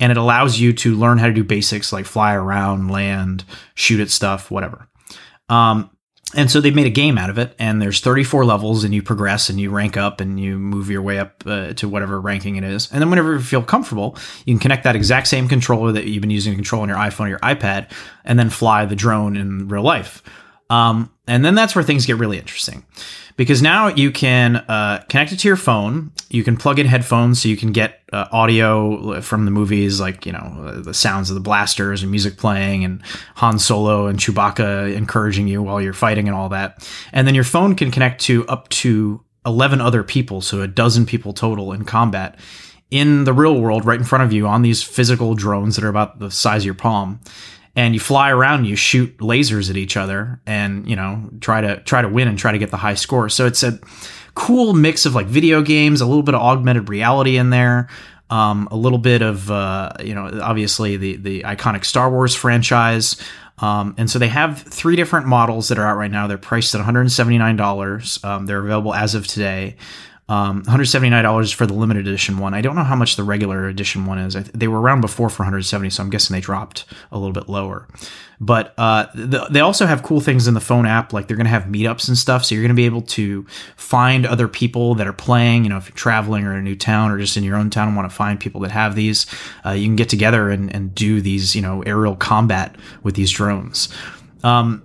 And 0.00 0.10
it 0.10 0.18
allows 0.18 0.58
you 0.58 0.72
to 0.74 0.96
learn 0.96 1.18
how 1.18 1.26
to 1.26 1.32
do 1.32 1.44
basics 1.44 1.92
like 1.92 2.06
fly 2.06 2.34
around, 2.34 2.90
land, 2.90 3.44
shoot 3.74 4.00
at 4.00 4.10
stuff, 4.10 4.50
whatever. 4.50 4.88
Um, 5.48 5.90
and 6.36 6.50
so 6.50 6.60
they've 6.60 6.74
made 6.74 6.86
a 6.86 6.90
game 6.90 7.18
out 7.18 7.30
of 7.30 7.38
it 7.38 7.54
and 7.58 7.80
there's 7.80 8.00
34 8.00 8.44
levels 8.44 8.84
and 8.84 8.94
you 8.94 9.02
progress 9.02 9.48
and 9.48 9.60
you 9.60 9.70
rank 9.70 9.96
up 9.96 10.20
and 10.20 10.38
you 10.38 10.58
move 10.58 10.90
your 10.90 11.02
way 11.02 11.18
up 11.18 11.42
uh, 11.46 11.72
to 11.74 11.88
whatever 11.88 12.20
ranking 12.20 12.56
it 12.56 12.64
is. 12.64 12.90
And 12.92 13.00
then 13.00 13.10
whenever 13.10 13.34
you 13.34 13.40
feel 13.40 13.62
comfortable 13.62 14.16
you 14.44 14.54
can 14.54 14.60
connect 14.60 14.84
that 14.84 14.96
exact 14.96 15.28
same 15.28 15.48
controller 15.48 15.92
that 15.92 16.04
you've 16.04 16.20
been 16.20 16.30
using 16.30 16.52
to 16.52 16.56
control 16.56 16.82
on 16.82 16.88
your 16.88 16.98
iphone 16.98 17.26
or 17.26 17.28
your 17.28 17.38
ipad 17.40 17.90
and 18.24 18.38
then 18.38 18.50
fly 18.50 18.84
the 18.84 18.96
drone 18.96 19.36
in 19.36 19.68
real 19.68 19.82
life 19.82 20.22
um, 20.74 21.10
and 21.26 21.44
then 21.44 21.54
that's 21.54 21.74
where 21.74 21.84
things 21.84 22.04
get 22.04 22.16
really 22.16 22.38
interesting 22.38 22.84
because 23.36 23.62
now 23.62 23.88
you 23.88 24.10
can 24.10 24.56
uh, 24.56 25.04
connect 25.08 25.32
it 25.32 25.38
to 25.38 25.48
your 25.48 25.56
phone. 25.56 26.12
You 26.30 26.42
can 26.42 26.56
plug 26.56 26.78
in 26.78 26.86
headphones 26.86 27.40
so 27.40 27.48
you 27.48 27.56
can 27.56 27.72
get 27.72 28.02
uh, 28.12 28.26
audio 28.32 29.20
from 29.20 29.44
the 29.44 29.50
movies, 29.50 30.00
like 30.00 30.26
you 30.26 30.32
know 30.32 30.80
the 30.82 30.94
sounds 30.94 31.30
of 31.30 31.34
the 31.34 31.40
blasters 31.40 32.02
and 32.02 32.10
music 32.10 32.36
playing, 32.36 32.84
and 32.84 33.02
Han 33.36 33.58
Solo 33.58 34.06
and 34.06 34.18
Chewbacca 34.18 34.94
encouraging 34.94 35.46
you 35.48 35.62
while 35.62 35.80
you're 35.80 35.92
fighting 35.92 36.26
and 36.26 36.36
all 36.36 36.48
that. 36.48 36.88
And 37.12 37.26
then 37.26 37.34
your 37.34 37.44
phone 37.44 37.76
can 37.76 37.90
connect 37.90 38.20
to 38.22 38.46
up 38.48 38.68
to 38.70 39.22
eleven 39.46 39.80
other 39.80 40.02
people, 40.02 40.40
so 40.40 40.60
a 40.60 40.68
dozen 40.68 41.06
people 41.06 41.32
total 41.32 41.72
in 41.72 41.84
combat 41.84 42.38
in 42.90 43.24
the 43.24 43.32
real 43.32 43.60
world, 43.60 43.84
right 43.84 43.98
in 43.98 44.04
front 44.04 44.24
of 44.24 44.32
you 44.32 44.46
on 44.46 44.62
these 44.62 44.82
physical 44.82 45.34
drones 45.34 45.76
that 45.76 45.84
are 45.84 45.88
about 45.88 46.18
the 46.18 46.30
size 46.30 46.62
of 46.62 46.66
your 46.66 46.74
palm 46.74 47.20
and 47.76 47.94
you 47.94 48.00
fly 48.00 48.30
around 48.30 48.64
you 48.66 48.76
shoot 48.76 49.16
lasers 49.18 49.70
at 49.70 49.76
each 49.76 49.96
other 49.96 50.40
and 50.46 50.88
you 50.88 50.96
know 50.96 51.28
try 51.40 51.60
to 51.60 51.80
try 51.82 52.02
to 52.02 52.08
win 52.08 52.28
and 52.28 52.38
try 52.38 52.52
to 52.52 52.58
get 52.58 52.70
the 52.70 52.76
high 52.76 52.94
score. 52.94 53.28
So 53.28 53.46
it's 53.46 53.62
a 53.62 53.78
cool 54.34 54.74
mix 54.74 55.06
of 55.06 55.14
like 55.14 55.26
video 55.26 55.62
games 55.62 56.00
a 56.00 56.06
little 56.06 56.22
bit 56.22 56.34
of 56.34 56.40
augmented 56.40 56.88
reality 56.88 57.36
in 57.36 57.50
there 57.50 57.88
um, 58.30 58.68
a 58.70 58.76
little 58.76 58.98
bit 58.98 59.22
of 59.22 59.50
uh, 59.50 59.92
you 60.02 60.14
know 60.14 60.40
obviously 60.42 60.96
the 60.96 61.16
the 61.16 61.42
iconic 61.42 61.84
star 61.84 62.10
wars 62.10 62.34
franchise. 62.34 63.16
Um, 63.58 63.94
and 63.98 64.10
so 64.10 64.18
they 64.18 64.28
have 64.28 64.62
three 64.62 64.96
different 64.96 65.28
models 65.28 65.68
that 65.68 65.78
are 65.78 65.86
out 65.86 65.96
right 65.96 66.10
now. 66.10 66.26
They're 66.26 66.36
priced 66.36 66.74
at 66.74 66.84
$179 66.84 68.24
um, 68.24 68.46
they're 68.46 68.58
available 68.58 68.92
as 68.92 69.14
of 69.14 69.28
today 69.28 69.76
um, 70.28 70.62
$179 70.64 71.54
for 71.54 71.66
the 71.66 71.74
limited 71.74 72.08
edition 72.08 72.38
one. 72.38 72.54
I 72.54 72.62
don't 72.62 72.76
know 72.76 72.82
how 72.82 72.96
much 72.96 73.16
the 73.16 73.24
regular 73.24 73.68
edition 73.68 74.06
one 74.06 74.18
is. 74.18 74.34
Th- 74.34 74.46
they 74.46 74.68
were 74.68 74.80
around 74.80 75.02
before 75.02 75.28
for 75.28 75.42
170, 75.42 75.90
so 75.90 76.02
I'm 76.02 76.08
guessing 76.08 76.32
they 76.34 76.40
dropped 76.40 76.86
a 77.12 77.18
little 77.18 77.32
bit 77.32 77.48
lower. 77.48 77.86
But 78.40 78.72
uh, 78.78 79.06
the, 79.14 79.46
they 79.50 79.60
also 79.60 79.84
have 79.84 80.02
cool 80.02 80.20
things 80.20 80.48
in 80.48 80.54
the 80.54 80.60
phone 80.60 80.86
app, 80.86 81.12
like 81.12 81.28
they're 81.28 81.36
going 81.36 81.44
to 81.44 81.50
have 81.50 81.64
meetups 81.64 82.08
and 82.08 82.16
stuff. 82.16 82.44
So 82.44 82.54
you're 82.54 82.62
going 82.62 82.70
to 82.70 82.74
be 82.74 82.86
able 82.86 83.02
to 83.02 83.46
find 83.76 84.24
other 84.24 84.48
people 84.48 84.94
that 84.94 85.06
are 85.06 85.12
playing. 85.12 85.64
You 85.64 85.70
know, 85.70 85.76
if 85.76 85.88
you're 85.88 85.96
traveling 85.96 86.44
or 86.44 86.52
in 86.52 86.58
a 86.58 86.62
new 86.62 86.76
town 86.76 87.10
or 87.10 87.18
just 87.18 87.36
in 87.36 87.44
your 87.44 87.56
own 87.56 87.68
town 87.68 87.88
and 87.88 87.96
want 87.96 88.08
to 88.08 88.14
find 88.14 88.40
people 88.40 88.62
that 88.62 88.70
have 88.70 88.94
these, 88.94 89.26
uh, 89.64 89.70
you 89.70 89.84
can 89.84 89.96
get 89.96 90.08
together 90.08 90.48
and, 90.48 90.74
and 90.74 90.94
do 90.94 91.20
these, 91.20 91.54
you 91.54 91.60
know, 91.60 91.82
aerial 91.82 92.16
combat 92.16 92.76
with 93.02 93.14
these 93.14 93.30
drones. 93.30 93.90
Um, 94.42 94.82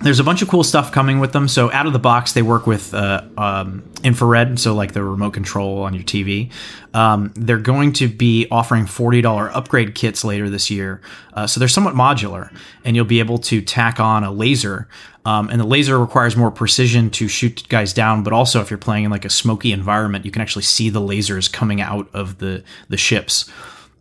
there's 0.00 0.20
a 0.20 0.24
bunch 0.24 0.42
of 0.42 0.48
cool 0.48 0.62
stuff 0.62 0.92
coming 0.92 1.20
with 1.20 1.32
them. 1.32 1.48
So 1.48 1.72
out 1.72 1.86
of 1.86 1.92
the 1.92 1.98
box, 1.98 2.34
they 2.34 2.42
work 2.42 2.66
with 2.66 2.92
uh, 2.92 3.22
um, 3.38 3.82
infrared, 4.02 4.58
so 4.58 4.74
like 4.74 4.92
the 4.92 5.02
remote 5.02 5.32
control 5.32 5.82
on 5.82 5.94
your 5.94 6.02
TV. 6.02 6.52
Um, 6.92 7.32
they're 7.34 7.58
going 7.58 7.92
to 7.94 8.08
be 8.08 8.46
offering 8.50 8.86
forty 8.86 9.20
dollar 9.20 9.50
upgrade 9.50 9.94
kits 9.94 10.24
later 10.24 10.50
this 10.50 10.70
year. 10.70 11.00
Uh, 11.32 11.46
so 11.46 11.58
they're 11.58 11.68
somewhat 11.68 11.94
modular, 11.94 12.54
and 12.84 12.94
you'll 12.94 13.04
be 13.04 13.20
able 13.20 13.38
to 13.38 13.62
tack 13.62 13.98
on 13.98 14.22
a 14.22 14.30
laser. 14.30 14.88
Um, 15.24 15.48
and 15.50 15.60
the 15.60 15.66
laser 15.66 15.98
requires 15.98 16.36
more 16.36 16.52
precision 16.52 17.10
to 17.10 17.26
shoot 17.26 17.68
guys 17.68 17.92
down, 17.92 18.22
but 18.22 18.32
also 18.32 18.60
if 18.60 18.70
you're 18.70 18.78
playing 18.78 19.04
in 19.04 19.10
like 19.10 19.24
a 19.24 19.30
smoky 19.30 19.72
environment, 19.72 20.24
you 20.24 20.30
can 20.30 20.40
actually 20.40 20.62
see 20.62 20.88
the 20.88 21.00
lasers 21.00 21.52
coming 21.52 21.80
out 21.80 22.08
of 22.14 22.38
the 22.38 22.62
the 22.88 22.96
ships. 22.96 23.50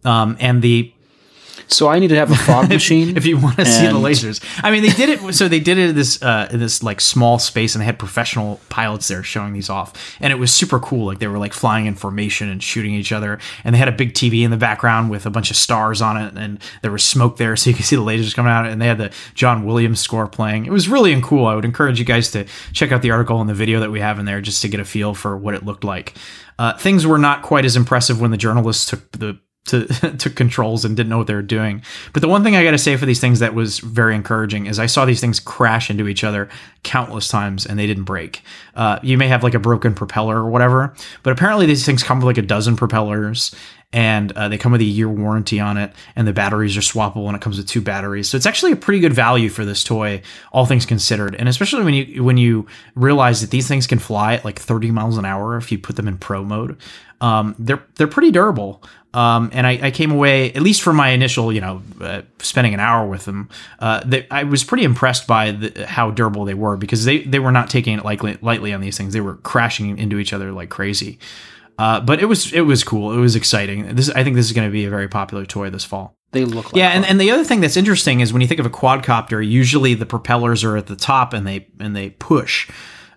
Um, 0.04 0.38
and 0.40 0.62
the 0.62 0.94
So 1.68 1.88
I 1.88 2.00
need 2.00 2.10
to 2.10 2.16
have 2.16 2.32
a 2.32 2.36
fog 2.36 2.70
machine. 2.70 3.18
if 3.18 3.26
you 3.26 3.38
want 3.38 3.58
to 3.58 3.66
see 3.66 3.88
the 3.88 3.94
lasers. 3.94 4.44
I 4.64 4.72
mean, 4.72 4.84
they 4.84 4.90
did 4.90 5.10
it. 5.10 5.34
So 5.34 5.48
they 5.48 5.60
did 5.60 5.78
it 5.78 5.90
in 5.90 5.96
this 5.96 6.22
uh, 6.22 6.48
in 6.52 6.60
this 6.60 6.84
like 6.84 7.02
small 7.02 7.40
space, 7.40 7.76
and 7.76 7.82
they 7.82 7.86
had 7.86 8.00
professional 8.00 8.60
pilots 8.70 9.08
there 9.08 9.24
showing 9.24 9.54
these 9.54 9.70
off, 9.70 10.18
and 10.20 10.32
it 10.32 10.38
was 10.38 10.54
super 10.54 10.80
cool. 10.80 11.06
Like 11.06 11.20
they 11.20 11.28
were 11.28 11.40
like 11.40 11.54
flying 11.54 11.86
in 11.86 11.96
formation 11.96 12.50
and 12.50 12.62
shooting 12.62 12.94
each 12.94 13.12
other, 13.12 13.40
and 13.64 13.74
they 13.74 13.80
had 13.80 13.88
a 13.88 13.94
big 13.94 14.14
TV 14.14 14.44
in 14.44 14.52
the 14.52 14.58
background 14.58 15.10
with 15.10 15.26
a 15.26 15.30
bunch 15.30 15.50
of 15.50 15.58
stars 15.58 16.02
on 16.02 16.18
it, 16.18 16.34
and 16.38 16.60
there 16.82 16.92
was 16.92 17.04
smoke 17.04 17.38
there, 17.38 17.56
so 17.56 17.70
you 17.70 17.76
could 17.76 17.86
see 17.86 17.96
the 17.96 18.02
lasers 18.02 18.36
coming 18.36 18.52
out, 18.52 18.66
and 18.66 18.82
they 18.82 18.88
had 18.88 18.98
the 18.98 19.12
John 19.34 19.66
Williams 19.66 20.00
score 20.00 20.28
playing. 20.28 20.66
It 20.66 20.72
was 20.72 20.88
really 20.88 21.20
cool. 21.22 21.46
I 21.46 21.56
would 21.56 21.66
encourage 21.66 22.00
you 22.00 22.06
guys 22.06 22.32
to 22.32 22.46
check 22.74 22.92
out 22.92 23.02
the 23.02 23.12
article 23.12 23.40
and 23.42 23.50
the 23.50 23.54
video 23.54 23.80
that 23.80 23.92
we 23.92 24.00
have 24.00 24.20
in 24.20 24.26
there 24.26 24.42
just 24.42 24.62
to 24.62 24.68
get 24.68 24.80
a 24.80 24.86
feel 24.86 25.14
for 25.14 25.38
what 25.38 25.54
it 25.54 25.66
looked 25.66 25.84
like. 25.84 26.14
Uh, 26.58 26.78
things 26.78 27.06
were 27.06 27.18
not 27.18 27.42
quite 27.42 27.66
as 27.66 27.76
impressive 27.76 28.22
when 28.22 28.32
the 28.32 28.38
journalists 28.38 28.86
took 28.86 29.12
the 29.12 29.38
to 29.66 29.86
took 30.18 30.36
controls 30.36 30.86
and 30.86 30.96
didn't 30.96 31.10
know 31.10 31.18
what 31.18 31.28
they 31.28 31.34
were 31.34 31.42
doing. 31.42 31.82
But 32.14 32.22
the 32.22 32.28
one 32.28 32.44
thing 32.44 32.56
I 32.56 32.64
got 32.64 32.72
to 32.72 32.78
say 32.78 32.96
for 32.98 33.06
these 33.06 33.20
things 33.20 33.40
that 33.40 33.54
was 33.54 33.80
very 33.80 34.16
encouraging 34.16 34.68
is 34.68 34.80
I 34.80 34.86
saw 34.86 35.06
these 35.06 35.22
things 35.22 35.40
crash 35.40 35.90
into 35.90 36.08
each 36.08 36.24
other 36.24 36.50
countless 36.84 37.28
times 37.28 37.66
and 37.66 37.78
they 37.78 37.88
didn't 37.88 38.04
break. 38.04 38.42
Uh, 38.76 39.00
you 39.02 39.18
may 39.18 39.28
have 39.28 39.44
like 39.44 39.54
a 39.54 39.60
broken 39.60 39.94
propeller 39.94 40.38
or 40.38 40.50
whatever, 40.50 40.94
but 41.24 41.32
apparently 41.32 41.66
these 41.66 41.86
things 41.86 42.04
come 42.04 42.20
with 42.20 42.26
like 42.26 42.38
a 42.38 42.44
dozen 42.44 42.76
propellers 42.76 43.56
and 43.94 44.34
uh, 44.34 44.50
they 44.50 44.58
come 44.58 44.74
with 44.74 44.82
a 44.82 44.86
year 44.86 45.08
warranty 45.08 45.60
on 45.60 45.78
it 45.78 45.94
and 46.16 46.28
the 46.28 46.34
batteries 46.34 46.76
are 46.76 46.82
swappable 46.82 47.28
and 47.28 47.36
it 47.36 47.42
comes 47.42 47.58
with 47.58 47.68
two 47.68 47.82
batteries 47.82 48.28
so 48.28 48.36
it's 48.36 48.46
actually 48.46 48.72
a 48.72 48.76
pretty 48.76 49.00
good 49.00 49.14
value 49.14 49.48
for 49.48 49.64
this 49.64 49.84
toy 49.84 50.22
all 50.52 50.66
things 50.66 50.86
considered 50.86 51.36
and 51.36 51.48
especially 51.48 51.84
when 51.84 51.94
you 51.94 52.24
when 52.24 52.36
you 52.36 52.66
realize 52.96 53.42
that 53.42 53.52
these 53.52 53.68
things 53.68 53.88
can 53.88 54.00
fly 54.00 54.34
at 54.34 54.44
like 54.44 54.60
30 54.60 54.92
miles 54.92 55.18
an 55.18 55.26
hour 55.26 55.56
if 55.56 55.72
you 55.72 55.78
put 55.78 55.96
them 55.96 56.08
in 56.08 56.18
pro 56.18 56.44
mode 56.44 56.78
um, 57.22 57.56
they're 57.58 57.84
they're 57.96 58.08
pretty 58.08 58.32
durable 58.32 58.84
um, 59.16 59.50
and 59.54 59.66
I, 59.66 59.80
I 59.88 59.92
came 59.92 60.12
away 60.12 60.52
at 60.54 60.62
least 60.62 60.82
from 60.82 60.96
my 60.96 61.10
initial 61.10 61.52
you 61.52 61.62
know 61.62 61.82
uh, 62.02 62.22
spending 62.40 62.74
an 62.74 62.80
hour 62.80 63.08
with 63.08 63.26
them 63.26 63.50
uh, 63.80 64.02
that 64.06 64.28
I 64.30 64.44
was 64.44 64.64
pretty 64.64 64.84
impressed 64.84 65.26
by 65.28 65.52
the, 65.52 65.86
how 65.88 66.12
durable 66.12 66.46
they 66.46 66.54
were 66.54 66.78
because 66.78 67.06
they 67.06 67.20
they 67.24 67.40
were 67.40 67.52
not 67.52 67.70
taking 67.70 67.98
it 67.98 68.04
lightly 68.06 68.38
lightly 68.42 68.74
on 68.74 68.82
these 68.82 68.98
things 68.98 69.14
they 69.14 69.22
were 69.22 69.36
crashing 69.36 69.98
into 69.98 70.20
each 70.20 70.34
other 70.34 70.52
like 70.52 70.70
crazy 70.70 71.20
uh, 71.78 72.00
but 72.00 72.22
it 72.22 72.26
was 72.26 72.54
it 72.54 72.62
was 72.62 72.84
cool. 72.84 73.12
It 73.12 73.20
was 73.20 73.36
exciting. 73.36 73.96
This 73.96 74.10
I 74.10 74.24
think 74.24 74.36
this 74.38 74.46
is 74.46 74.54
going 74.54 74.68
to 74.68 74.72
be 74.72 74.86
a 74.86 74.90
very 74.90 75.10
popular 75.10 75.46
toy 75.46 75.70
this 75.70 75.84
fall. 75.84 76.16
They 76.32 76.46
look 76.46 76.68
like 76.68 76.76
Yeah, 76.76 76.90
and, 76.90 77.04
fun. 77.04 77.12
and 77.12 77.22
the 77.22 77.32
other 77.32 77.44
thing 77.44 77.62
that's 77.62 77.78
interesting 77.78 78.22
is 78.22 78.32
when 78.32 78.42
you 78.42 78.48
think 78.48 78.60
of 78.60 78.66
a 78.66 78.70
quadcopter, 78.70 79.46
usually 79.46 79.94
the 79.94 80.06
propellers 80.06 80.64
are 80.64 80.78
at 80.78 80.88
the 80.88 80.96
top 80.96 81.34
and 81.34 81.46
they 81.46 81.68
and 81.80 81.94
they 81.96 82.12
push 82.12 82.70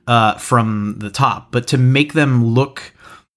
uh, 0.08 0.34
from 0.38 0.96
the 0.98 1.10
top. 1.10 1.52
But 1.52 1.68
to 1.68 1.78
make 1.78 2.14
them 2.14 2.44
look 2.44 2.92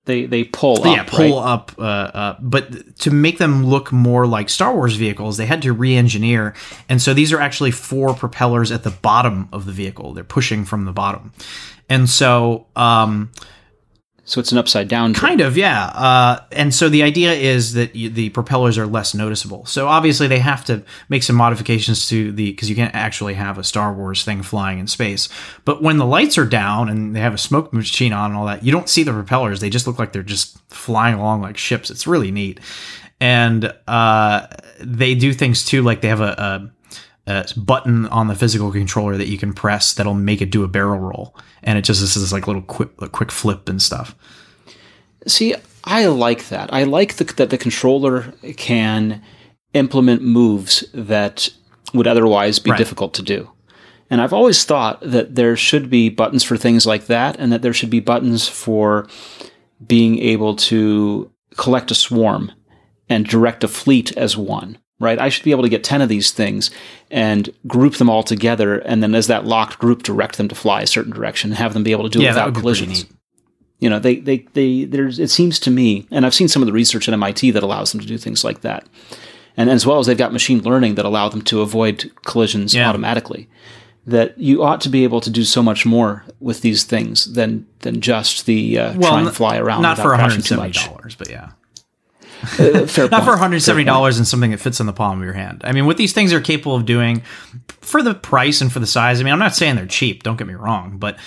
They 0.06 0.26
they 0.26 0.46
pull 0.46 0.82
yeah, 0.86 1.02
up, 1.02 1.08
pull 1.08 1.40
right? 1.40 1.54
up. 1.54 1.72
Uh, 1.78 1.82
uh, 1.82 2.38
but 2.40 2.98
to 3.00 3.12
make 3.12 3.38
them 3.38 3.66
look 3.66 3.92
more 3.92 4.26
like 4.26 4.50
Star 4.50 4.74
Wars 4.74 4.96
vehicles, 4.96 5.38
they 5.38 5.46
had 5.46 5.62
to 5.62 5.74
re-engineer, 5.74 6.56
and 6.90 7.00
so 7.00 7.14
these 7.14 7.32
are 7.32 7.40
actually 7.40 7.70
four 7.70 8.16
propellers 8.16 8.72
at 8.72 8.84
the 8.84 8.90
bottom 8.90 9.48
of 9.54 9.66
the 9.66 9.72
vehicle. 9.72 10.14
They're 10.14 10.24
pushing 10.24 10.66
from 10.66 10.86
the 10.86 10.92
bottom, 10.92 11.34
and 11.88 12.10
so 12.10 12.66
um, 12.76 13.32
So 14.24 14.40
it's 14.40 14.52
an 14.52 14.60
upside 14.60 14.88
down. 14.88 15.14
Kind 15.14 15.42
of, 15.42 15.58
yeah. 15.58 15.86
Uh, 15.86 16.40
and 16.52 16.74
so 16.74 16.90
the 16.90 17.02
idea 17.02 17.34
is 17.34 17.74
that 17.74 17.96
you, 17.96 18.08
the 18.10 18.30
propellers 18.30 18.78
are 18.78 18.86
less 18.86 19.16
noticeable. 19.16 19.66
So 19.66 19.88
obviously 19.88 20.28
they 20.28 20.40
have 20.40 20.64
to 20.66 20.84
make 21.10 21.24
some 21.24 21.36
modifications 21.36 22.08
to 22.10 22.32
the 22.32 22.52
because 22.52 22.70
you 22.70 22.76
can't 22.76 22.94
actually 22.94 23.34
have 23.34 23.58
a 23.58 23.64
Star 23.64 23.92
Wars 23.92 24.24
thing 24.24 24.44
flying 24.44 24.80
in 24.80 24.88
space. 24.88 25.28
But 25.66 25.82
when 25.82 25.98
the 25.98 26.06
lights 26.06 26.38
are 26.38 26.46
down 26.46 26.88
and 26.88 27.16
they 27.16 27.20
have 27.20 27.34
a 27.34 27.40
smoke 27.40 27.74
machine 27.74 28.14
on 28.14 28.32
and 28.32 28.38
all 28.38 28.46
that, 28.46 28.64
you 28.64 28.72
don't 28.72 28.88
see 28.88 29.04
the 29.04 29.12
propellers. 29.12 29.60
They 29.60 29.72
just 29.72 29.88
look 29.88 29.98
like 29.98 30.14
they're 30.14 30.24
just 30.24 30.58
flying 30.70 31.16
along 31.16 31.42
like 31.42 31.58
ships. 31.58 31.90
It's 31.90 32.06
really 32.06 32.32
neat. 32.32 32.60
And 33.20 33.74
uh, 33.88 34.48
they 34.80 35.16
do 35.16 35.34
things 35.34 35.66
too, 35.66 35.82
like 35.82 36.02
they 36.02 36.08
have 36.08 36.22
a, 36.22 36.72
a, 37.28 37.32
a 37.32 37.60
button 37.60 38.08
on 38.08 38.28
the 38.28 38.36
physical 38.36 38.72
controller 38.72 39.18
that 39.18 39.28
you 39.28 39.38
can 39.38 39.54
press 39.54 39.94
that'll 39.94 40.14
make 40.14 40.42
it 40.42 40.52
do 40.52 40.64
a 40.64 40.68
barrel 40.68 41.00
roll, 41.00 41.36
and 41.64 41.78
it 41.78 41.84
just 41.84 42.02
is 42.02 42.16
this 42.16 42.32
like 42.34 42.48
little 42.48 42.62
quick, 42.62 42.96
quick 43.12 43.32
flip 43.32 43.70
and 43.70 43.82
stuff. 43.82 44.16
See, 45.28 45.56
I 45.84 46.08
like 46.08 46.50
that. 46.50 46.74
I 46.74 46.84
like 46.84 47.16
the, 47.16 47.24
that 47.36 47.50
the 47.50 47.58
controller 47.58 48.34
can 48.58 49.22
implement 49.74 50.22
moves 50.22 50.84
that 50.94 51.50
would 51.94 52.08
otherwise 52.08 52.60
be 52.60 52.72
Right. 52.72 52.78
difficult 52.78 53.14
to 53.16 53.22
do. 53.22 53.50
And 54.10 54.22
I've 54.22 54.34
always 54.34 54.66
thought 54.66 55.00
that 55.02 55.36
there 55.36 55.56
should 55.56 55.90
be 55.90 56.10
buttons 56.10 56.44
for 56.44 56.58
things 56.58 56.86
like 56.86 57.06
that, 57.06 57.38
and 57.40 57.52
that 57.54 57.62
there 57.62 57.74
should 57.74 57.90
be 57.90 58.02
buttons 58.02 58.48
for 58.48 59.08
being 59.86 60.20
able 60.20 60.56
to 60.56 61.32
collect 61.58 61.92
a 61.92 61.96
swarm 61.96 62.52
and 63.10 63.26
direct 63.26 63.64
a 63.64 63.68
fleet 63.70 64.16
as 64.18 64.36
one. 64.36 64.78
Right? 65.02 65.20
I 65.20 65.30
should 65.30 65.44
be 65.44 65.52
able 65.52 65.64
to 65.64 65.70
get 65.70 65.84
10 65.84 66.02
of 66.02 66.10
these 66.10 66.32
things 66.32 66.72
and 67.10 67.50
group 67.68 67.96
them 67.96 68.10
all 68.10 68.24
together, 68.24 68.78
and 68.80 69.02
then 69.02 69.14
as 69.16 69.28
that 69.28 69.46
locked 69.46 69.80
group, 69.80 70.04
direct 70.04 70.38
them 70.38 70.48
to 70.48 70.56
fly 70.56 70.82
a 70.84 70.88
certain 70.88 71.12
direction 71.12 71.50
and 71.52 71.58
have 71.58 71.74
them 71.74 71.84
be 71.84 71.92
able 71.92 72.04
to 72.04 72.10
do 72.10 72.20
it 72.22 72.24
Yeah, 72.26 72.34
that 72.34 72.46
without 72.48 72.62
collisions 72.62 73.06
you 73.80 73.90
know 73.90 73.98
they 73.98 74.18
they 74.18 74.46
they 74.54 74.86
there's 74.86 75.18
it 75.18 75.32
seems 75.32 75.60
to 75.60 75.72
me 75.72 76.06
and 76.12 76.24
i've 76.24 76.36
seen 76.36 76.48
some 76.48 76.62
of 76.62 76.68
the 76.68 76.72
research 76.72 77.10
at 77.10 77.18
mit 77.18 77.52
that 77.52 77.64
allows 77.64 77.92
them 77.92 78.00
to 78.00 78.06
do 78.06 78.16
things 78.16 78.44
like 78.44 78.62
that 78.62 78.86
and 79.58 79.72
as 79.72 79.88
well 79.88 79.98
as 79.98 80.06
they've 80.06 80.20
got 80.20 80.32
machine 80.32 80.62
learning 80.62 80.94
that 80.94 81.04
allow 81.04 81.28
them 81.30 81.42
to 81.42 81.62
avoid 81.62 82.12
collisions 82.24 82.76
Yeah. 82.76 82.88
automatically 82.88 83.50
that 84.06 84.38
you 84.40 84.64
ought 84.64 84.82
to 84.82 84.90
be 84.90 85.04
able 85.04 85.20
to 85.22 85.32
do 85.32 85.44
so 85.44 85.64
much 85.64 85.84
more 85.84 86.24
with 86.40 86.62
these 86.62 86.84
things 86.84 87.34
than 87.34 87.66
than 87.80 88.02
just 88.02 88.46
the 88.46 88.78
uh, 88.78 88.94
try 89.00 89.20
and 89.20 89.34
fly 89.36 89.58
around 89.58 89.82
Not 89.82 89.98
for 89.98 90.14
crashing 90.14 90.44
too 90.44 90.58
$170, 90.58 90.60
much. 91.04 91.18
but 91.18 91.30
yeah. 91.32 91.50
Uh, 92.44 92.86
fair 92.88 93.10
Not 93.10 93.24
for 93.24 93.38
point. 93.38 93.52
Point. 93.52 93.54
$170 93.54 94.18
and 94.18 94.28
something 94.28 94.52
that 94.52 94.60
fits 94.60 94.80
in 94.80 94.86
the 94.86 94.94
palm 94.94 95.20
of 95.20 95.24
your 95.26 95.34
hand. 95.34 95.62
I 95.64 95.72
mean, 95.72 95.86
what 95.86 95.98
these 95.98 96.14
things 96.14 96.34
are 96.34 96.42
capable 96.42 96.76
of 96.76 96.86
doing 96.86 97.22
for 97.82 98.02
the 98.02 98.14
price 98.14 98.62
and 98.62 98.72
for 98.72 98.80
the 98.80 98.88
size, 98.88 99.20
I 99.20 99.24
mean, 99.24 99.34
I'm 99.34 99.40
not 99.40 99.56
saying 99.56 99.76
they're 99.76 99.86
cheap, 99.86 100.24
don't 100.24 100.38
get 100.38 100.48
me 100.48 100.56
wrong, 100.56 100.98
but 100.98 101.18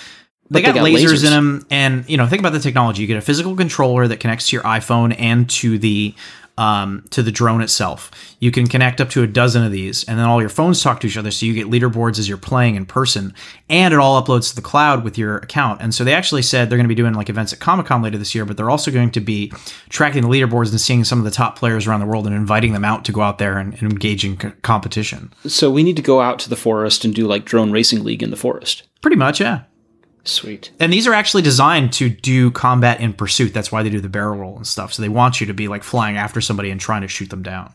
they, 0.49 0.61
they 0.61 0.65
got, 0.65 0.75
got 0.75 0.85
lasers, 0.85 1.05
lasers. 1.05 1.25
in 1.25 1.31
them 1.31 1.67
and 1.71 2.07
you 2.07 2.17
know 2.17 2.27
think 2.27 2.39
about 2.39 2.53
the 2.53 2.59
technology 2.59 3.01
you 3.01 3.07
get 3.07 3.17
a 3.17 3.21
physical 3.21 3.55
controller 3.55 4.07
that 4.07 4.19
connects 4.19 4.49
to 4.49 4.55
your 4.55 4.63
iphone 4.65 5.15
and 5.17 5.49
to 5.49 5.79
the 5.79 6.13
um, 6.57 7.05
to 7.09 7.21
the 7.21 7.31
drone 7.31 7.61
itself. 7.61 8.11
You 8.39 8.51
can 8.51 8.67
connect 8.67 9.01
up 9.01 9.09
to 9.11 9.23
a 9.23 9.27
dozen 9.27 9.63
of 9.63 9.71
these 9.71 10.03
and 10.05 10.17
then 10.17 10.25
all 10.25 10.39
your 10.39 10.49
phones 10.49 10.81
talk 10.81 10.99
to 11.01 11.07
each 11.07 11.17
other 11.17 11.31
so 11.31 11.45
you 11.45 11.53
get 11.53 11.67
leaderboards 11.67 12.19
as 12.19 12.29
you're 12.29 12.37
playing 12.37 12.75
in 12.75 12.85
person 12.85 13.33
and 13.69 13.93
it 13.93 13.99
all 13.99 14.21
uploads 14.21 14.49
to 14.49 14.55
the 14.55 14.61
cloud 14.61 15.03
with 15.03 15.17
your 15.17 15.37
account. 15.37 15.81
And 15.81 15.93
so 15.93 16.03
they 16.03 16.13
actually 16.13 16.41
said 16.41 16.69
they're 16.69 16.77
going 16.77 16.85
to 16.85 16.89
be 16.89 16.95
doing 16.95 17.13
like 17.13 17.29
events 17.29 17.53
at 17.53 17.59
comic-con 17.59 18.01
later 18.01 18.17
this 18.17 18.33
year 18.33 18.45
but 18.45 18.57
they're 18.57 18.69
also 18.69 18.91
going 18.91 19.11
to 19.11 19.21
be 19.21 19.51
tracking 19.89 20.21
the 20.21 20.29
leaderboards 20.29 20.71
and 20.71 20.79
seeing 20.79 21.03
some 21.03 21.19
of 21.19 21.25
the 21.25 21.31
top 21.31 21.57
players 21.57 21.87
around 21.87 21.99
the 21.99 22.05
world 22.05 22.25
and 22.25 22.35
inviting 22.35 22.73
them 22.73 22.85
out 22.85 23.05
to 23.05 23.11
go 23.11 23.21
out 23.21 23.37
there 23.37 23.57
and, 23.57 23.73
and 23.73 23.83
engage 23.83 24.23
in 24.23 24.37
co- 24.37 24.53
competition. 24.61 25.33
So 25.45 25.69
we 25.69 25.83
need 25.83 25.95
to 25.97 26.01
go 26.01 26.21
out 26.21 26.39
to 26.39 26.49
the 26.49 26.55
forest 26.55 27.03
and 27.03 27.13
do 27.13 27.27
like 27.27 27.45
drone 27.45 27.71
racing 27.71 28.03
league 28.03 28.23
in 28.23 28.31
the 28.31 28.37
forest. 28.37 28.83
Pretty 29.01 29.17
much 29.17 29.39
yeah 29.39 29.63
sweet 30.27 30.71
And 30.79 30.91
these 30.91 31.07
are 31.07 31.13
actually 31.13 31.43
designed 31.43 31.93
to 31.93 32.09
do 32.09 32.51
combat 32.51 32.99
in 32.99 33.13
pursuit. 33.13 33.53
That's 33.53 33.71
why 33.71 33.83
they 33.83 33.89
do 33.89 34.01
the 34.01 34.09
barrel 34.09 34.37
roll 34.37 34.55
and 34.57 34.67
stuff. 34.67 34.93
So 34.93 35.01
they 35.01 35.09
want 35.09 35.39
you 35.39 35.47
to 35.47 35.53
be 35.53 35.67
like 35.67 35.83
flying 35.83 36.17
after 36.17 36.41
somebody 36.41 36.71
and 36.71 36.79
trying 36.81 37.01
to 37.01 37.07
shoot 37.07 37.29
them 37.29 37.43
down. 37.43 37.73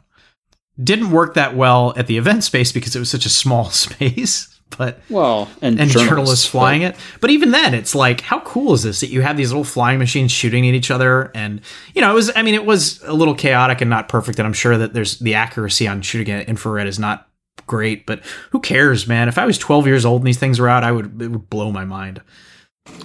Didn't 0.83 1.11
work 1.11 1.35
that 1.35 1.55
well 1.57 1.93
at 1.97 2.07
the 2.07 2.17
event 2.17 2.45
space 2.45 2.73
because 2.73 2.97
it 2.97 2.99
was 2.99 3.11
such 3.11 3.27
a 3.27 3.29
small 3.31 3.71
space, 3.71 4.49
but 4.79 5.01
well 5.11 5.49
and, 5.61 5.79
and 5.81 5.91
journalists, 5.91 6.09
journalists, 6.09 6.47
flying 6.47 6.83
but- 6.83 6.95
it. 6.95 7.01
But 7.21 7.31
even 7.31 7.51
then, 7.51 7.75
it's 7.75 7.95
like, 7.95 8.21
how 8.23 8.41
cool 8.41 8.73
is 8.75 8.83
this 8.83 9.01
that 9.01 9.11
you 9.11 9.21
have 9.21 9.37
these 9.37 9.51
little 9.51 9.65
flying 9.65 9.99
machines 9.99 10.33
shooting 10.33 10.67
at 10.69 10.75
each 10.75 10.91
other? 10.91 11.31
And 11.35 11.61
you 11.95 12.01
know, 12.01 12.11
it 12.11 12.15
was. 12.15 12.31
I 12.35 12.43
mean, 12.43 12.55
it 12.55 12.65
was 12.65 13.03
a 13.03 13.13
little 13.13 13.35
chaotic 13.35 13.81
and 13.81 13.91
not 13.91 14.09
perfect. 14.09 14.39
And 14.39 14.47
I'm 14.47 14.53
sure 14.55 14.79
that 14.79 14.95
there's 14.95 15.19
the 15.19 15.35
accuracy 15.35 15.87
on 15.87 16.03
shooting 16.03 16.33
at 16.33 16.49
infrared 16.49 16.87
is 16.87 16.99
not 16.99 17.29
great. 17.71 18.05
But 18.05 18.21
who 18.51 18.61
cares, 18.61 19.07
man? 19.07 19.29
If 19.29 19.39
I 19.39 19.47
was 19.47 19.57
12 19.59 19.87
years 19.87 20.05
old 20.05 20.21
and 20.23 20.27
these 20.27 20.39
things 20.39 20.59
were 20.59 20.68
out, 20.68 20.85
I 20.85 20.93
would 20.93 21.23
it 21.23 21.29
would 21.29 21.49
blow 21.49 21.71
my 21.73 21.85
mind. 21.85 22.21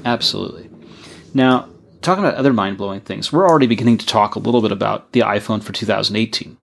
Absolutely. 0.04 0.70
Now, 1.34 1.70
talking 2.02 2.24
about 2.24 2.36
other 2.38 2.54
mind 2.54 2.78
blowing 2.78 3.02
things, 3.02 3.32
we're 3.32 3.48
already 3.48 3.68
beginning 3.68 3.98
to 4.00 4.06
talk 4.06 4.36
a 4.36 4.40
little 4.40 4.62
bit 4.62 4.72
about 4.72 5.12
the 5.12 5.22
iPhone 5.22 5.64
for 5.64 5.72
2018. 5.74 6.58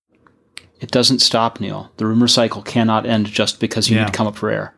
It 0.80 0.90
doesn't 0.90 1.20
stop, 1.20 1.60
Neil. 1.60 1.92
The 1.96 2.06
rumor 2.06 2.26
cycle 2.28 2.62
cannot 2.62 3.06
end 3.06 3.26
just 3.26 3.60
because 3.60 3.88
you 3.88 3.96
Yeah. 3.96 4.02
need 4.04 4.12
to 4.12 4.16
come 4.16 4.26
up 4.26 4.36
for 4.36 4.50
air. 4.50 4.74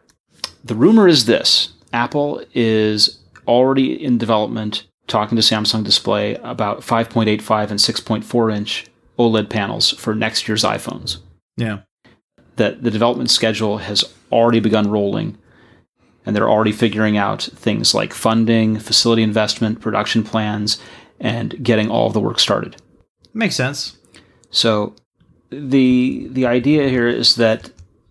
The 0.62 0.74
rumor 0.74 1.08
is 1.08 1.24
this 1.24 1.70
Apple 1.92 2.42
is 2.54 3.20
already 3.48 4.02
in 4.04 4.18
development, 4.18 4.84
talking 5.06 5.36
to 5.36 5.42
Samsung 5.42 5.84
Display 5.84 6.34
about 6.36 6.82
5.85 6.82 7.70
and 7.70 7.80
6.4 7.80 8.50
inch 8.50 8.86
OLED 9.18 9.48
panels 9.48 9.90
for 9.90 10.14
next 10.14 10.48
year's 10.48 10.64
iPhones. 10.64 11.18
Yeah. 11.56 11.80
That 12.56 12.82
the 12.82 12.90
development 12.90 13.30
schedule 13.30 13.78
has 13.78 14.04
already 14.30 14.60
begun 14.60 14.90
rolling 14.90 15.38
and 16.26 16.34
they're 16.34 16.48
already 16.48 16.72
figuring 16.72 17.16
out 17.16 17.42
things 17.42 17.94
like 17.94 18.14
funding, 18.14 18.78
facility 18.78 19.22
investment, 19.22 19.80
production 19.80 20.22
plans, 20.22 20.78
and 21.20 21.62
getting 21.62 21.90
all 21.90 22.06
of 22.06 22.12
the 22.12 22.20
work 22.20 22.38
started. 22.38 22.76
Makes 23.32 23.56
sense. 23.56 23.96
So 24.50 24.94
the 25.50 26.28
the 26.30 26.46
idea 26.46 26.88
here 26.88 27.08
is 27.08 27.36
that 27.36 27.70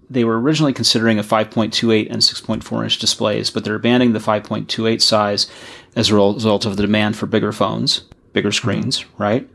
they 0.10 0.24
were 0.24 0.40
originally 0.40 0.74
considering 0.74 1.18
a 1.18 1.24
5.28 1.24 2.12
and 2.12 2.22
6.4 2.22 2.84
inch 2.84 3.00
displays, 3.00 3.50
but 3.50 3.64
they're 3.64 3.76
abandoning 3.76 4.14
the 4.14 4.20
5.28 4.20 5.02
size 5.02 5.50
as 5.96 6.10
a 6.10 6.16
result 6.16 6.66
of 6.66 6.78
the 6.78 6.84
demand 6.84 7.16
for 7.18 7.26
bigger 7.26 7.52
phones, 7.52 8.02
bigger 8.32 8.50
mm-hmm. 8.50 8.56
screens, 8.56 9.06
right? 9.18 9.50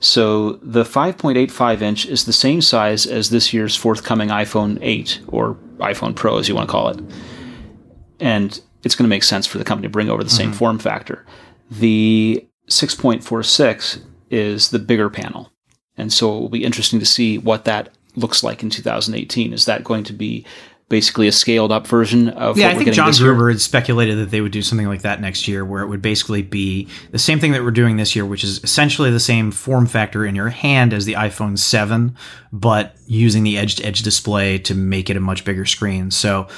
So 0.00 0.52
the 0.62 0.84
5.85 0.84 1.82
inch 1.82 2.06
is 2.06 2.24
the 2.24 2.32
same 2.32 2.60
size 2.60 3.06
as 3.06 3.30
this 3.30 3.52
year's 3.52 3.74
forthcoming 3.74 4.28
iPhone 4.28 4.78
8 4.80 5.20
or 5.28 5.54
iPhone 5.78 6.14
Pro, 6.14 6.38
as 6.38 6.48
you 6.48 6.54
want 6.54 6.68
to 6.68 6.72
call 6.72 6.88
it. 6.88 7.00
And 8.20 8.60
it's 8.84 8.94
going 8.94 9.04
to 9.04 9.08
make 9.08 9.24
sense 9.24 9.46
for 9.46 9.58
the 9.58 9.64
company 9.64 9.88
to 9.88 9.92
bring 9.92 10.08
over 10.08 10.22
the 10.22 10.30
same 10.30 10.50
mm-hmm. 10.50 10.58
form 10.58 10.78
factor. 10.78 11.26
The 11.70 12.46
6.46 12.68 14.02
is 14.30 14.70
the 14.70 14.78
bigger 14.78 15.10
panel. 15.10 15.50
And 15.96 16.12
so 16.12 16.36
it 16.36 16.40
will 16.40 16.48
be 16.48 16.64
interesting 16.64 17.00
to 17.00 17.06
see 17.06 17.38
what 17.38 17.64
that 17.64 17.92
looks 18.14 18.44
like 18.44 18.62
in 18.62 18.70
2018. 18.70 19.52
Is 19.52 19.64
that 19.64 19.84
going 19.84 20.04
to 20.04 20.12
be 20.12 20.46
basically 20.88 21.28
a 21.28 21.32
scaled 21.32 21.70
up 21.70 21.86
version 21.86 22.30
of 22.30 22.56
Yeah, 22.56 22.68
I 22.70 22.74
think 22.74 22.92
John? 22.92 23.12
Gruber 23.12 23.50
had 23.50 23.60
speculated 23.60 24.18
that 24.18 24.30
they 24.30 24.40
would 24.40 24.52
do 24.52 24.62
something 24.62 24.86
like 24.86 25.02
that 25.02 25.20
next 25.20 25.46
year, 25.46 25.64
where 25.64 25.82
it 25.82 25.88
would 25.88 26.02
basically 26.02 26.42
be 26.42 26.88
the 27.10 27.18
same 27.18 27.38
thing 27.38 27.52
that 27.52 27.62
we're 27.62 27.70
doing 27.70 27.96
this 27.96 28.16
year, 28.16 28.24
which 28.24 28.42
is 28.42 28.62
essentially 28.64 29.10
the 29.10 29.20
same 29.20 29.50
form 29.50 29.86
factor 29.86 30.24
in 30.24 30.34
your 30.34 30.48
hand 30.48 30.92
as 30.92 31.04
the 31.04 31.14
iPhone 31.14 31.58
7, 31.58 32.16
but 32.52 32.96
using 33.06 33.42
the 33.42 33.58
edge 33.58 33.76
to 33.76 33.84
edge 33.84 34.02
display 34.02 34.58
to 34.58 34.74
make 34.74 35.10
it 35.10 35.16
a 35.16 35.20
much 35.20 35.44
bigger 35.44 35.66
screen. 35.66 36.10
So 36.10 36.48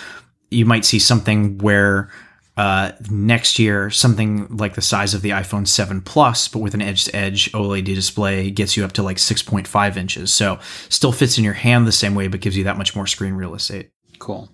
you 0.50 0.64
might 0.64 0.84
see 0.84 0.98
something 0.98 1.58
where 1.58 2.10
uh, 2.56 2.92
next 3.10 3.58
year, 3.58 3.90
something 3.90 4.56
like 4.56 4.74
the 4.74 4.82
size 4.82 5.14
of 5.14 5.22
the 5.22 5.30
iPhone 5.30 5.66
7 5.66 6.02
Plus, 6.02 6.46
but 6.46 6.58
with 6.58 6.74
an 6.74 6.82
edge 6.82 7.04
to 7.04 7.16
edge 7.16 7.50
OLED 7.52 7.86
display, 7.86 8.50
gets 8.50 8.76
you 8.76 8.84
up 8.84 8.92
to 8.92 9.02
like 9.02 9.16
6.5 9.16 9.96
inches. 9.96 10.32
So 10.32 10.58
still 10.88 11.12
fits 11.12 11.38
in 11.38 11.44
your 11.44 11.54
hand 11.54 11.86
the 11.86 11.92
same 11.92 12.14
way, 12.14 12.28
but 12.28 12.40
gives 12.40 12.56
you 12.56 12.64
that 12.64 12.76
much 12.76 12.94
more 12.94 13.06
screen 13.06 13.34
real 13.34 13.54
estate. 13.54 13.90
Cool. 14.20 14.48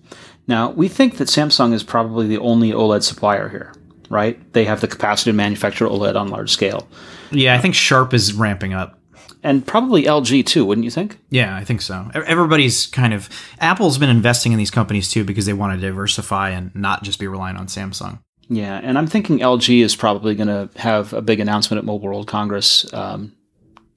Now, 0.47 0.71
we 0.71 0.87
think 0.87 1.17
that 1.17 1.27
Samsung 1.27 1.73
is 1.73 1.83
probably 1.83 2.25
the 2.25 2.39
only 2.39 2.71
OLED 2.71 3.03
supplier 3.03 3.49
here, 3.49 3.73
right? 4.09 4.39
They 4.53 4.65
have 4.65 4.81
the 4.81 4.87
capacity 4.87 5.29
to 5.29 5.35
manufacture 5.35 5.85
OLED 5.85 6.15
on 6.15 6.29
large 6.29 6.49
scale. 6.49 6.87
Yeah, 7.31 7.53
I 7.53 7.59
think 7.59 7.75
Sharp 7.75 8.13
is 8.13 8.33
ramping 8.33 8.73
up. 8.73 8.99
And 9.43 9.65
probably 9.65 10.03
LG 10.03 10.45
too, 10.45 10.65
wouldn't 10.65 10.85
you 10.85 10.91
think? 10.91 11.19
Yeah, 11.29 11.55
I 11.55 11.63
think 11.63 11.81
so. 11.81 12.09
Everybody's 12.15 12.87
kind 12.87 13.13
of 13.13 13.29
Apple's 13.59 13.97
been 13.97 14.09
investing 14.09 14.51
in 14.51 14.57
these 14.57 14.71
companies 14.71 15.11
too 15.11 15.23
because 15.23 15.45
they 15.45 15.53
want 15.53 15.79
to 15.79 15.87
diversify 15.87 16.49
and 16.49 16.73
not 16.73 17.03
just 17.03 17.19
be 17.19 17.27
relying 17.27 17.55
on 17.55 17.67
Samsung. 17.67 18.19
Yeah, 18.49 18.79
and 18.81 18.97
I'm 18.97 19.07
thinking 19.07 19.39
LG 19.39 19.81
is 19.83 19.95
probably 19.95 20.33
going 20.33 20.47
to 20.47 20.69
have 20.79 21.13
a 21.13 21.21
big 21.21 21.39
announcement 21.39 21.79
at 21.79 21.85
Mobile 21.85 22.07
World 22.07 22.27
Congress, 22.27 22.91
um, 22.93 23.33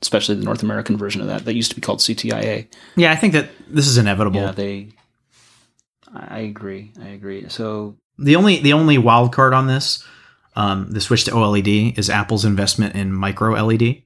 especially 0.03 0.35
the 0.35 0.45
North 0.45 0.63
American 0.63 0.97
version 0.97 1.21
of 1.21 1.29
that. 1.29 1.45
That 1.45 1.55
used 1.55 1.71
to 1.71 1.77
be 1.77 1.81
called 1.81 2.01
CTIA. 2.01 2.67
Yeah, 2.97 3.13
I 3.13 3.17
think 3.17 3.33
that 3.35 3.51
this 3.69 3.87
is 3.87 3.97
inevitable. 3.97 4.41
Yeah, 4.41 4.53
they. 4.53 4.89
I 6.15 6.41
agree. 6.41 6.93
I 7.01 7.09
agree. 7.09 7.49
So 7.49 7.97
The 8.19 8.37
only 8.37 8.61
the 8.61 8.73
only 8.73 8.99
wild 8.99 9.33
card 9.33 9.55
on 9.55 9.67
this 9.67 10.05
Um, 10.57 10.91
the 10.91 11.01
switch 11.01 11.25
to 11.25 11.31
OLED 11.31 11.97
is 11.97 12.11
Apple's 12.11 12.45
investment 12.45 12.95
in 12.97 13.13
micro 13.13 13.53
LED. 13.55 14.03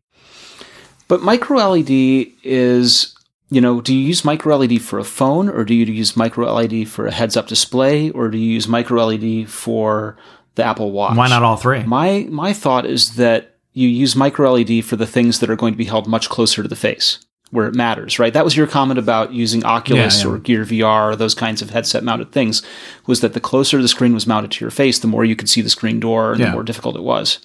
But 1.08 1.22
micro 1.22 1.56
LED 1.70 2.26
is, 2.42 3.14
you 3.50 3.60
know, 3.60 3.80
do 3.80 3.94
you 3.94 4.06
use 4.06 4.24
micro 4.24 4.56
LED 4.56 4.80
for 4.82 4.98
a 4.98 5.04
phone 5.04 5.48
or 5.48 5.64
do 5.64 5.74
you 5.74 5.86
use 5.86 6.16
micro 6.16 6.52
LED 6.52 6.86
for 6.88 7.06
a 7.06 7.10
heads 7.12 7.36
up 7.36 7.46
display 7.46 8.10
or 8.10 8.28
do 8.28 8.38
you 8.38 8.52
use 8.52 8.68
micro 8.68 9.06
LED 9.06 9.48
for 9.48 10.16
the 10.54 10.64
Apple 10.64 10.92
Watch? 10.92 11.16
Why 11.16 11.28
not 11.28 11.42
all 11.42 11.56
three? 11.56 11.82
My 11.84 12.26
my 12.30 12.52
thought 12.52 12.86
is 12.86 13.16
that 13.16 13.56
you 13.72 13.88
use 13.88 14.14
micro 14.14 14.52
LED 14.52 14.84
for 14.84 14.96
the 14.96 15.06
things 15.06 15.40
that 15.40 15.50
are 15.50 15.56
going 15.56 15.72
to 15.72 15.78
be 15.78 15.84
held 15.86 16.06
much 16.06 16.28
closer 16.28 16.62
to 16.62 16.68
the 16.68 16.76
face, 16.76 17.18
where 17.54 17.66
it 17.66 17.74
matters, 17.74 18.18
right? 18.18 18.32
That 18.32 18.44
was 18.44 18.56
your 18.56 18.66
comment 18.66 18.98
about 18.98 19.32
using 19.32 19.64
Oculus 19.64 20.22
Yeah, 20.22 20.28
yeah. 20.28 20.34
or 20.34 20.38
Gear 20.38 20.64
VR 20.64 21.12
or 21.12 21.16
those 21.16 21.34
kinds 21.34 21.62
of 21.62 21.70
headset 21.70 22.02
mounted 22.04 22.32
things, 22.32 22.62
was 23.06 23.20
that 23.20 23.32
the 23.32 23.40
closer 23.40 23.80
the 23.80 23.88
screen 23.88 24.12
was 24.12 24.26
mounted 24.26 24.50
to 24.52 24.64
your 24.64 24.70
face, 24.70 24.98
the 24.98 25.06
more 25.06 25.24
you 25.24 25.36
could 25.36 25.48
see 25.48 25.60
the 25.62 25.70
screen 25.70 26.00
door 26.00 26.32
and 26.32 26.40
Yeah. 26.40 26.46
the 26.46 26.52
more 26.52 26.62
difficult 26.64 26.96
it 26.96 27.02
was. 27.02 27.38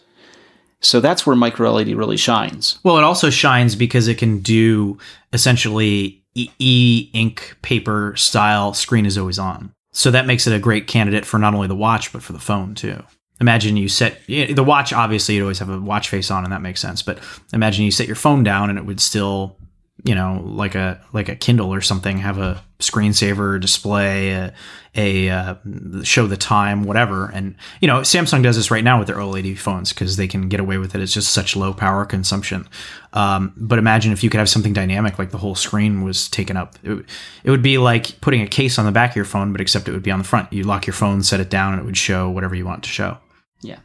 So 0.81 0.99
that's 0.99 1.25
where 1.25 1.35
micro 1.35 1.71
LED 1.71 1.93
really 1.95 2.17
shines. 2.17 2.79
Well, 2.83 2.97
it 2.97 3.03
also 3.03 3.29
shines 3.29 3.75
because 3.75 4.07
it 4.07 4.17
can 4.17 4.39
do 4.39 4.97
essentially 5.33 6.23
e- 6.35 7.09
ink 7.13 7.55
paper 7.61 8.13
style 8.15 8.73
screen 8.73 9.05
is 9.05 9.17
always 9.17 9.39
on. 9.39 9.71
So 9.91 10.11
that 10.11 10.25
makes 10.27 10.47
it 10.47 10.53
a 10.53 10.59
great 10.59 10.87
candidate 10.87 11.25
for 11.25 11.37
not 11.39 11.53
only 11.53 11.67
the 11.67 11.75
watch 11.75 12.13
but 12.13 12.21
for 12.23 12.33
the 12.33 12.39
phone 12.39 12.75
too. 12.75 13.03
Imagine 13.41 13.77
you 13.77 13.87
set 13.87 14.19
the 14.27 14.63
watch. 14.63 14.91
Obviously, 14.91 15.35
you'd 15.35 15.43
always 15.43 15.59
have 15.59 15.69
a 15.69 15.79
watch 15.79 16.09
face 16.09 16.29
on, 16.29 16.43
and 16.43 16.51
that 16.51 16.61
makes 16.61 16.81
sense. 16.81 17.01
But 17.01 17.19
imagine 17.53 17.85
you 17.85 17.91
set 17.91 18.05
your 18.05 18.17
phone 18.17 18.43
down, 18.43 18.69
and 18.69 18.77
it 18.77 18.83
would 18.85 18.99
still, 18.99 19.55
you 20.03 20.15
know, 20.15 20.41
like 20.45 20.75
a 20.75 21.01
like 21.13 21.29
a 21.29 21.35
Kindle 21.35 21.73
or 21.73 21.81
something, 21.81 22.17
have 22.19 22.37
a 22.37 22.63
screensaver 22.79 23.59
display, 23.59 24.31
a, 24.31 24.53
a 24.95 25.29
uh, 25.29 25.55
show 26.03 26.25
the 26.27 26.37
time, 26.37 26.83
whatever. 26.83 27.29
And 27.33 27.55
you 27.81 27.87
know, 27.87 27.99
Samsung 28.01 28.41
does 28.41 28.55
this 28.55 28.71
right 28.71 28.83
now 28.83 28.97
with 28.99 29.07
their 29.07 29.17
OLED 29.17 29.57
phones 29.57 29.91
because 29.91 30.15
they 30.15 30.27
can 30.27 30.47
get 30.47 30.59
away 30.59 30.77
with 30.77 30.95
it. 30.95 31.01
It's 31.01 31.13
just 31.13 31.33
such 31.33 31.55
low 31.55 31.73
power 31.73 32.05
consumption. 32.05 32.67
Um, 33.11 33.53
but 33.57 33.79
imagine 33.79 34.11
if 34.13 34.23
you 34.23 34.29
could 34.29 34.39
have 34.39 34.49
something 34.49 34.71
dynamic, 34.73 35.19
like 35.19 35.31
the 35.31 35.37
whole 35.37 35.55
screen 35.55 36.03
was 36.03 36.29
taken 36.29 36.55
up. 36.55 36.75
It, 36.83 36.89
would- 36.89 37.05
it 37.43 37.51
would 37.51 37.61
be 37.63 37.77
like 37.77 38.19
putting 38.21 38.41
a 38.41 38.47
case 38.47 38.79
on 38.79 38.85
the 38.85 38.91
back 38.91 39.09
of 39.11 39.15
your 39.17 39.25
phone, 39.25 39.51
but 39.51 39.59
except 39.61 39.87
it 39.89 39.91
would 39.91 40.03
be 40.03 40.11
on 40.11 40.19
the 40.19 40.25
front. 40.25 40.51
You 40.53 40.63
lock 40.63 40.85
your 40.87 40.93
phone, 40.93 41.23
set 41.23 41.39
it 41.39 41.49
down, 41.49 41.73
and 41.73 41.81
it 41.81 41.85
would 41.85 41.97
show 41.97 42.29
whatever 42.29 42.55
you 42.55 42.65
want 42.65 42.83
to 42.83 42.89
show. 42.89 43.17
Yeah. 43.61 43.79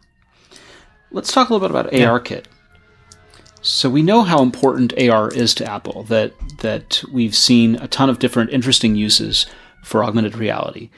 Let's 1.10 1.32
talk 1.32 1.48
a 1.48 1.54
little 1.54 1.66
bit 1.68 1.70
about 1.76 1.92
ARKit. 2.08 2.44
So 3.64 3.88
we 3.88 4.02
know 4.02 4.22
how 4.22 4.42
important 4.42 4.92
AR 5.00 5.28
is 5.28 5.54
to 5.54 5.70
Apple. 5.70 6.04
That 6.04 6.32
that 6.58 7.02
we've 7.10 7.34
seen 7.34 7.76
a 7.76 7.88
ton 7.88 8.10
of 8.10 8.18
different 8.18 8.50
interesting 8.50 8.94
uses 8.94 9.46
for 9.82 10.04
augmented 10.04 10.36
reality. 10.36 10.90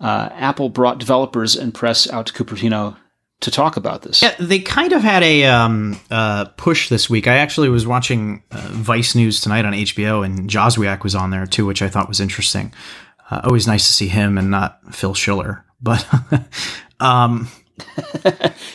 Uh, 0.00 0.30
Apple 0.32 0.68
brought 0.68 0.98
developers 0.98 1.56
and 1.56 1.72
press 1.72 2.10
out 2.10 2.26
to 2.26 2.32
Cupertino 2.32 2.96
to 3.40 3.50
talk 3.50 3.76
about 3.76 4.02
this. 4.02 4.22
Yeah, 4.22 4.34
they 4.38 4.60
kind 4.60 4.92
of 4.92 5.02
had 5.02 5.22
a 5.22 5.44
um, 5.44 6.00
uh, 6.10 6.46
push 6.56 6.88
this 6.88 7.10
week. 7.10 7.26
I 7.26 7.36
actually 7.36 7.68
was 7.68 7.86
watching 7.86 8.42
uh, 8.50 8.68
Vice 8.70 9.14
News 9.14 9.40
tonight 9.40 9.64
on 9.64 9.72
HBO, 9.74 10.24
and 10.24 10.48
Joswiak 10.48 11.02
was 11.02 11.14
on 11.14 11.30
there 11.30 11.46
too, 11.46 11.66
which 11.66 11.82
I 11.82 11.88
thought 11.88 12.08
was 12.08 12.20
interesting. 12.20 12.72
Uh, 13.30 13.42
always 13.44 13.66
nice 13.66 13.86
to 13.86 13.92
see 13.92 14.08
him 14.08 14.38
and 14.38 14.50
not 14.50 14.80
Phil 14.94 15.14
Schiller. 15.14 15.64
But 15.82 16.06
um, 17.00 17.48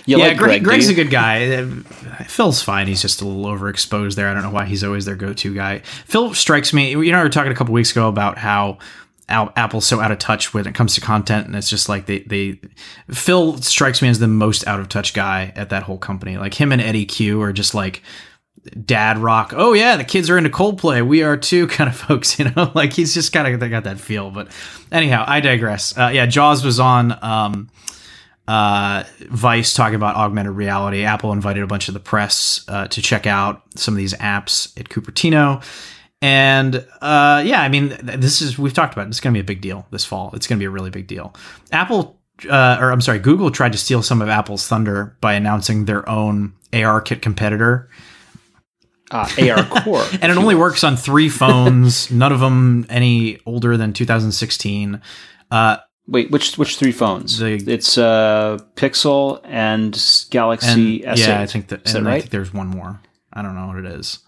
yeah, 0.05 0.17
like 0.17 0.37
Greg, 0.37 0.37
Greg, 0.37 0.63
Greg's 0.63 0.89
a 0.89 0.93
good 0.93 1.09
guy. 1.09 1.65
Phil's 2.27 2.61
fine. 2.61 2.87
He's 2.87 3.01
just 3.01 3.21
a 3.21 3.25
little 3.25 3.45
overexposed 3.45 4.15
there. 4.15 4.27
I 4.27 4.33
don't 4.33 4.43
know 4.43 4.51
why 4.51 4.65
he's 4.65 4.83
always 4.83 5.05
their 5.05 5.15
go-to 5.15 5.53
guy. 5.53 5.79
Phil 5.79 6.33
strikes 6.33 6.73
me. 6.73 6.91
You 6.91 7.11
know, 7.11 7.17
we 7.17 7.23
were 7.23 7.29
talking 7.29 7.51
a 7.51 7.55
couple 7.55 7.73
weeks 7.73 7.91
ago 7.91 8.07
about 8.07 8.37
how 8.37 8.77
Apple's 9.31 9.85
so 9.85 9.99
out 9.99 10.11
of 10.11 10.19
touch 10.19 10.53
when 10.53 10.67
it 10.67 10.75
comes 10.75 10.95
to 10.95 11.01
content, 11.01 11.47
and 11.47 11.55
it's 11.55 11.69
just 11.69 11.89
like 11.89 12.05
they 12.05 12.19
they 12.19 12.59
Phil 13.09 13.57
strikes 13.57 14.01
me 14.01 14.09
as 14.09 14.19
the 14.19 14.27
most 14.27 14.67
out 14.67 14.79
of 14.79 14.89
touch 14.89 15.13
guy 15.13 15.53
at 15.55 15.69
that 15.69 15.83
whole 15.83 15.97
company. 15.97 16.37
Like 16.37 16.53
him 16.53 16.71
and 16.71 16.81
Eddy 16.81 17.05
Cue 17.05 17.41
are 17.41 17.53
just 17.53 17.73
like 17.73 18.03
dad 18.85 19.17
rock. 19.17 19.53
Oh 19.55 19.73
yeah, 19.73 19.97
the 19.97 20.03
kids 20.03 20.29
are 20.29 20.37
into 20.37 20.49
Coldplay. 20.49 21.05
We 21.05 21.23
are 21.23 21.37
too, 21.37 21.67
kind 21.67 21.89
of 21.89 21.95
folks. 21.95 22.37
You 22.39 22.51
know, 22.51 22.71
like 22.75 22.93
he's 22.93 23.13
just 23.13 23.33
kind 23.33 23.47
of 23.47 23.69
got 23.69 23.85
that 23.85 23.99
feel. 23.99 24.31
But 24.31 24.49
anyhow, 24.91 25.23
I 25.27 25.39
digress. 25.39 25.97
Uh, 25.97 26.11
yeah, 26.13 26.25
Jaws 26.25 26.63
was 26.63 26.79
on. 26.79 27.17
Um, 27.23 27.69
uh, 28.47 29.03
Vice 29.29 29.73
talking 29.73 29.95
about 29.95 30.15
augmented 30.15 30.53
reality. 30.53 31.03
Apple 31.05 31.31
invited 31.31 31.63
a 31.63 31.67
bunch 31.67 31.87
of 31.87 31.93
the 31.93 31.99
press 31.99 32.65
uh, 32.67 32.87
to 32.87 33.01
check 33.01 33.25
out 33.27 33.63
some 33.75 33.93
of 33.93 33.97
these 33.97 34.13
apps 34.15 34.77
at 34.79 34.89
Cupertino. 34.89 35.63
And 36.21 36.75
uh, 37.01 37.41
yeah, 37.45 37.61
I 37.61 37.69
mean, 37.69 37.97
this 38.03 38.41
is, 38.41 38.59
we've 38.59 38.73
talked 38.73 38.93
about 38.93 39.07
it. 39.07 39.09
It's 39.09 39.19
going 39.19 39.33
to 39.33 39.37
be 39.37 39.41
a 39.41 39.43
big 39.45 39.61
deal 39.61 39.85
this 39.91 40.05
fall. 40.05 40.31
It's 40.33 40.47
going 40.47 40.59
to 40.59 40.61
be 40.61 40.67
a 40.67 40.69
really 40.69 40.89
big 40.91 41.07
deal. 41.07 41.33
Apple, 41.71 42.19
uh, 42.49 42.77
or 42.79 42.91
I'm 42.91 43.01
sorry, 43.01 43.19
Google 43.19 43.49
tried 43.51 43.71
to 43.71 43.77
steal 43.77 44.03
some 44.03 44.21
of 44.21 44.29
Apple's 44.29 44.67
thunder 44.67 45.17
by 45.21 45.33
announcing 45.33 45.85
their 45.85 46.07
own 46.07 46.53
AR 46.73 47.01
kit 47.01 47.21
competitor. 47.21 47.89
uh, 49.11 49.27
AR 49.39 49.63
Core. 49.81 50.05
And 50.21 50.31
it 50.31 50.37
only 50.37 50.55
works 50.55 50.83
on 50.83 50.95
three 50.95 51.29
phones, 51.29 52.11
none 52.13 52.31
of 52.31 52.39
them 52.39 52.85
any 52.89 53.39
older 53.45 53.75
than 53.77 53.91
2016. 53.93 55.01
Uh, 55.49 55.77
Wait, 56.11 56.29
which 56.29 56.57
which 56.57 56.75
three 56.77 56.91
phones? 56.91 57.39
The- 57.39 57.63
it's 57.67 57.97
uh, 57.97 58.59
Pixel 58.75 59.39
and 59.45 59.93
Galaxy 60.29 61.05
and 61.05 61.17
S8. 61.17 61.27
yeah, 61.27 61.41
I 61.41 61.45
think 61.45 61.69
that, 61.69 61.85
that 61.85 61.95
and 61.95 62.09
I 62.09 62.19
think 62.19 62.31
there's 62.31 62.53
one 62.53 62.67
more. 62.67 62.99
I 63.31 63.41
don't 63.41 63.55
know 63.55 63.67
what 63.67 63.77
it 63.77 63.85
is, 63.85 64.19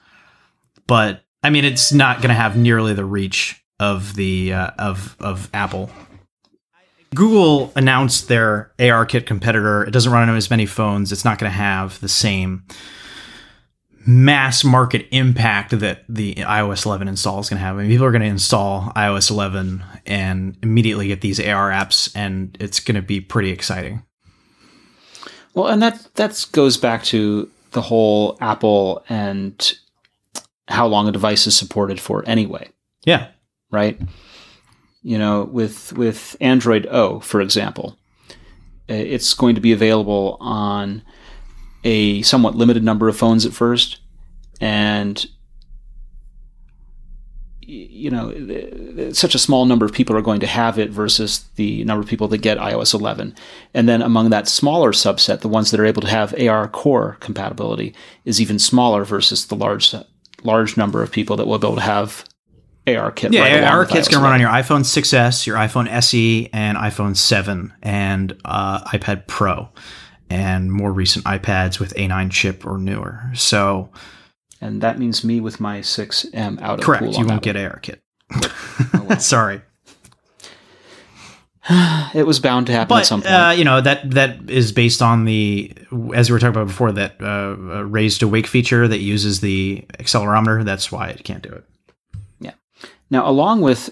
but 0.87 1.23
I 1.43 1.49
mean, 1.49 1.65
it's 1.65 1.91
not 1.91 2.17
going 2.17 2.29
to 2.29 2.35
have 2.35 2.55
nearly 2.55 2.93
the 2.93 3.03
reach 3.03 3.61
of 3.81 4.15
the 4.15 4.53
uh, 4.53 4.71
of 4.79 5.17
of 5.19 5.49
Apple. 5.53 5.89
Google 7.13 7.73
announced 7.75 8.29
their 8.29 8.71
ARKit 8.79 9.25
competitor. 9.25 9.83
It 9.83 9.91
doesn't 9.91 10.11
run 10.11 10.29
on 10.29 10.35
as 10.37 10.49
many 10.49 10.65
phones. 10.65 11.11
It's 11.11 11.25
not 11.25 11.37
going 11.37 11.51
to 11.51 11.57
have 11.57 11.99
the 11.99 12.07
same 12.07 12.63
mass 14.05 14.63
market 14.63 15.07
impact 15.11 15.77
that 15.79 16.03
the 16.09 16.35
iOS 16.35 16.85
11 16.85 17.07
install 17.07 17.39
is 17.39 17.49
going 17.49 17.59
to 17.59 17.63
have. 17.63 17.77
I 17.77 17.81
mean, 17.81 17.91
people 17.91 18.05
are 18.05 18.11
going 18.11 18.21
to 18.21 18.27
install 18.27 18.91
iOS 18.95 19.29
11 19.29 19.83
and 20.05 20.57
immediately 20.61 21.07
get 21.07 21.21
these 21.21 21.39
AR 21.39 21.69
apps, 21.71 22.11
and 22.15 22.57
it's 22.59 22.79
going 22.79 22.95
to 22.95 23.01
be 23.01 23.21
pretty 23.21 23.51
exciting. 23.51 24.03
Well, 25.53 25.67
and 25.67 25.81
that 25.81 26.15
that 26.15 26.45
goes 26.51 26.77
back 26.77 27.03
to 27.05 27.49
the 27.71 27.81
whole 27.81 28.37
Apple 28.41 29.03
and 29.09 29.73
how 30.67 30.87
long 30.87 31.07
a 31.07 31.11
device 31.11 31.45
is 31.47 31.55
supported 31.55 31.99
for 31.99 32.23
anyway, 32.27 32.69
Yeah, 33.05 33.27
right? 33.71 33.99
You 35.01 35.17
know, 35.17 35.43
with 35.43 35.93
with 35.93 36.35
Android 36.39 36.87
O, 36.87 37.19
for 37.19 37.41
example, 37.41 37.97
it's 38.87 39.33
going 39.33 39.55
to 39.55 39.61
be 39.61 39.73
available 39.73 40.37
on 40.39 41.03
a 41.83 42.21
somewhat 42.21 42.55
limited 42.55 42.83
number 42.83 43.09
of 43.09 43.17
phones 43.17 43.45
at 43.45 43.53
first, 43.53 43.99
and 44.61 45.25
you 47.73 48.09
know, 48.09 49.11
such 49.11 49.35
a 49.35 49.39
small 49.39 49.65
number 49.65 49.85
of 49.85 49.93
people 49.93 50.15
are 50.15 50.21
going 50.21 50.39
to 50.39 50.47
have 50.47 50.77
it 50.77 50.89
versus 50.89 51.45
the 51.55 51.83
number 51.83 52.01
of 52.01 52.09
people 52.09 52.27
that 52.29 52.39
get 52.39 52.57
iOS 52.57 52.93
11. 52.93 53.35
And 53.73 53.89
then 53.89 54.01
among 54.01 54.29
that 54.29 54.47
smaller 54.47 54.91
subset, 54.91 55.41
the 55.41 55.47
ones 55.47 55.71
that 55.71 55.79
are 55.79 55.85
able 55.85 56.01
to 56.01 56.09
have 56.09 56.39
AR 56.39 56.67
Core 56.67 57.17
compatibility 57.19 57.95
is 58.25 58.39
even 58.39 58.59
smaller 58.59 59.03
versus 59.05 59.47
the 59.47 59.55
large 59.55 59.93
large 60.43 60.75
number 60.75 61.01
of 61.01 61.11
people 61.11 61.37
that 61.37 61.47
will 61.47 61.57
be 61.57 61.67
able 61.67 61.77
to 61.77 61.81
have 61.81 62.25
AR 62.87 63.11
Kit. 63.11 63.31
Yeah, 63.33 63.41
right 63.41 63.79
with 63.79 63.89
kit's 63.89 64.07
going 64.07 64.19
to 64.19 64.23
run 64.23 64.33
on 64.33 64.41
your 64.41 64.49
iPhone 64.49 64.81
6s, 64.81 65.45
your 65.45 65.55
iPhone 65.57 65.87
SE, 65.87 66.49
and 66.51 66.77
iPhone 66.77 67.15
7, 67.15 67.73
and 67.81 68.37
uh, 68.43 68.83
iPad 68.85 69.27
Pro, 69.27 69.69
and 70.29 70.71
more 70.71 70.91
recent 70.91 71.25
iPads 71.25 71.79
with 71.79 71.93
A9 71.95 72.29
chip 72.29 72.65
or 72.65 72.77
newer. 72.77 73.23
So, 73.33 73.89
and 74.63 74.81
that 74.81 74.97
means 74.97 75.23
me 75.25 75.41
with 75.41 75.59
my 75.59 75.79
6M 75.81 76.61
out 76.61 76.79
of 76.79 76.85
correct, 76.85 77.03
pool 77.03 77.13
you 77.13 77.25
won't 77.25 77.43
get 77.43 77.57
AR 77.57 77.79
kit. 77.79 78.01
Sorry. 79.19 79.61
It 82.13 82.27
was 82.27 82.39
bound 82.39 82.67
to 82.67 82.73
happen 82.73 82.95
at 82.95 82.99
but 82.99 83.05
some 83.07 83.21
point. 83.21 83.33
uh, 83.33 83.53
you 83.55 83.63
know 83.63 83.81
that 83.81 84.11
that 84.11 84.49
is 84.49 84.71
based 84.71 85.01
on 85.01 85.25
the 85.25 85.73
as 86.13 86.29
we 86.29 86.33
were 86.33 86.39
talking 86.39 86.55
about 86.55 86.67
before 86.67 86.91
that 86.91 87.15
uh, 87.19 87.25
uh, 87.25 87.83
raised 87.85 88.21
awake 88.21 88.45
feature 88.45 88.87
that 88.87 88.99
uses 88.99 89.39
the 89.39 89.83
accelerometer. 89.97 90.63
That's 90.63 90.91
why 90.91 91.07
it 91.07 91.23
can't 91.23 91.41
do 91.41 91.49
it. 91.49 91.63
Yeah. 92.39 92.51
Now, 93.09 93.27
along 93.27 93.61
with 93.61 93.89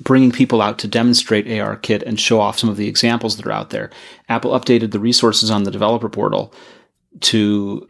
bringing 0.00 0.30
people 0.30 0.62
out 0.62 0.78
to 0.80 0.86
demonstrate 0.86 1.46
ARKit 1.46 2.02
and 2.02 2.20
show 2.20 2.40
off 2.40 2.58
some 2.58 2.70
of 2.70 2.76
the 2.76 2.86
examples 2.86 3.36
that 3.38 3.46
are 3.46 3.52
out 3.52 3.70
there, 3.70 3.90
Apple 4.28 4.52
updated 4.52 4.92
the 4.92 5.00
resources 5.00 5.50
on 5.50 5.64
the 5.64 5.72
developer 5.72 6.08
portal 6.08 6.54
to 7.20 7.88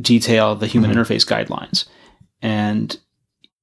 detail 0.00 0.54
the 0.54 0.66
human 0.66 0.90
mm-hmm. 0.90 1.00
interface 1.00 1.26
guidelines. 1.26 1.86
And 2.40 2.96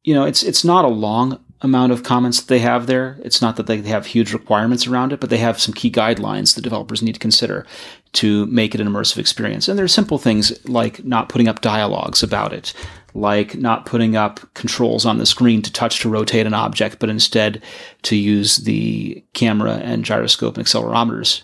you 0.03 0.13
know, 0.13 0.25
it's 0.25 0.43
it's 0.43 0.63
not 0.63 0.85
a 0.85 0.89
long 0.89 1.43
amount 1.61 1.91
of 1.91 2.03
comments 2.03 2.39
that 2.39 2.47
they 2.47 2.59
have 2.59 2.87
there. 2.87 3.19
It's 3.21 3.41
not 3.41 3.57
that 3.57 3.67
they 3.67 3.81
have 3.81 4.05
huge 4.05 4.31
requirements 4.31 4.87
around 4.87 5.11
it, 5.11 5.19
but 5.19 5.29
they 5.29 5.37
have 5.37 5.59
some 5.59 5.73
key 5.73 5.91
guidelines 5.91 6.55
that 6.55 6.61
developers 6.61 7.01
need 7.01 7.13
to 7.13 7.19
consider 7.19 7.65
to 8.13 8.45
make 8.45 8.73
it 8.73 8.81
an 8.81 8.87
immersive 8.87 9.17
experience. 9.17 9.67
And 9.67 9.77
there's 9.77 9.93
simple 9.93 10.17
things 10.17 10.65
like 10.67 11.03
not 11.03 11.27
putting 11.27 11.49
up 11.49 11.59
dialogues 11.59 12.23
about 12.23 12.53
it, 12.53 12.73
like 13.13 13.55
not 13.55 13.85
putting 13.85 14.15
up 14.15 14.39
controls 14.53 15.05
on 15.05 15.17
the 15.17 15.25
screen 15.25 15.61
to 15.63 15.71
touch 15.71 15.99
to 15.99 16.09
rotate 16.09 16.47
an 16.47 16.53
object, 16.53 16.99
but 16.99 17.09
instead 17.09 17.61
to 18.03 18.15
use 18.15 18.57
the 18.57 19.23
camera 19.33 19.73
and 19.83 20.05
gyroscope 20.05 20.57
and 20.57 20.65
accelerometers 20.65 21.41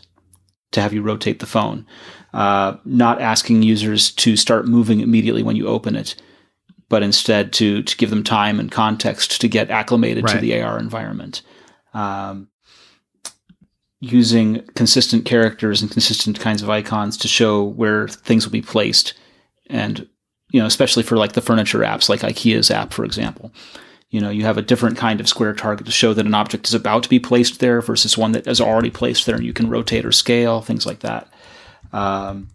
to 0.71 0.81
have 0.81 0.93
you 0.93 1.01
rotate 1.01 1.39
the 1.39 1.45
phone, 1.45 1.85
uh, 2.35 2.75
not 2.83 3.21
asking 3.21 3.63
users 3.63 4.11
to 4.11 4.35
start 4.35 4.67
moving 4.67 4.99
immediately 4.99 5.41
when 5.41 5.55
you 5.55 5.67
open 5.67 5.95
it, 5.95 6.15
but 6.89 7.01
instead 7.01 7.53
to 7.53 7.81
to 7.81 7.95
give 7.95 8.09
them 8.09 8.25
time 8.25 8.59
and 8.59 8.69
context 8.69 9.39
to 9.39 9.47
get 9.47 9.71
acclimated 9.71 10.27
to 10.27 10.39
the 10.39 10.61
AR 10.61 10.77
environment. 10.77 11.41
Um, 11.93 12.49
using 14.01 14.65
consistent 14.75 15.23
characters 15.23 15.81
and 15.81 15.89
consistent 15.89 16.37
kinds 16.37 16.61
of 16.61 16.69
icons 16.69 17.15
to 17.15 17.29
show 17.29 17.63
where 17.63 18.09
things 18.09 18.45
will 18.45 18.51
be 18.51 18.61
placed 18.61 19.13
and 19.67 20.05
you 20.51 20.59
know 20.59 20.65
especially 20.65 21.03
for 21.03 21.15
like 21.15 21.31
the 21.31 21.41
furniture 21.41 21.79
apps 21.79 22.09
like 22.09 22.23
ikea's 22.23 22.69
app 22.69 22.93
for 22.93 23.05
example. 23.05 23.53
You 24.09 24.19
know 24.19 24.29
you 24.29 24.43
have 24.43 24.57
a 24.57 24.61
different 24.61 24.97
kind 24.97 25.21
of 25.21 25.29
square 25.29 25.53
target 25.53 25.85
to 25.85 25.91
show 25.93 26.13
that 26.13 26.25
an 26.25 26.35
object 26.35 26.67
is 26.67 26.73
about 26.73 27.03
to 27.03 27.09
be 27.09 27.19
placed 27.19 27.61
there 27.61 27.79
versus 27.79 28.17
one 28.17 28.33
that 28.33 28.45
is 28.45 28.59
already 28.59 28.91
placed 28.91 29.25
there 29.25 29.35
and 29.35 29.45
you 29.45 29.53
can 29.53 29.69
rotate 29.69 30.05
or 30.05 30.11
scale 30.11 30.59
things 30.59 30.85
like 30.85 30.99
that 30.99 31.29
um, 31.95 32.49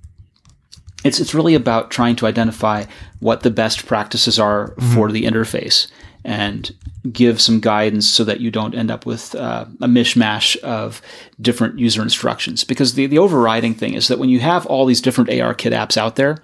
it's 1.02 1.18
it's 1.18 1.34
really 1.34 1.54
about 1.54 1.90
trying 1.90 2.14
to 2.16 2.26
identify 2.26 2.84
what 3.20 3.42
the 3.42 3.50
best 3.50 3.86
practices 3.86 4.38
are 4.38 4.74
for 4.92 5.10
the 5.10 5.24
interface 5.24 5.90
and 6.22 6.76
give 7.10 7.40
some 7.40 7.60
guidance 7.60 8.06
so 8.06 8.22
that 8.24 8.40
you 8.40 8.50
don't 8.50 8.74
end 8.74 8.90
up 8.90 9.06
with 9.06 9.34
uh, 9.34 9.64
a 9.80 9.86
mishmash 9.86 10.54
of 10.58 11.00
different 11.40 11.78
user 11.78 12.02
instructions. 12.02 12.62
Because 12.62 12.92
the, 12.92 13.06
the 13.06 13.18
overriding 13.18 13.72
thing 13.72 13.94
is 13.94 14.08
that 14.08 14.18
when 14.18 14.28
you 14.28 14.40
have 14.40 14.66
all 14.66 14.84
these 14.84 15.00
different 15.00 15.30
ARKit 15.30 15.72
apps 15.72 15.96
out 15.96 16.16
there, 16.16 16.36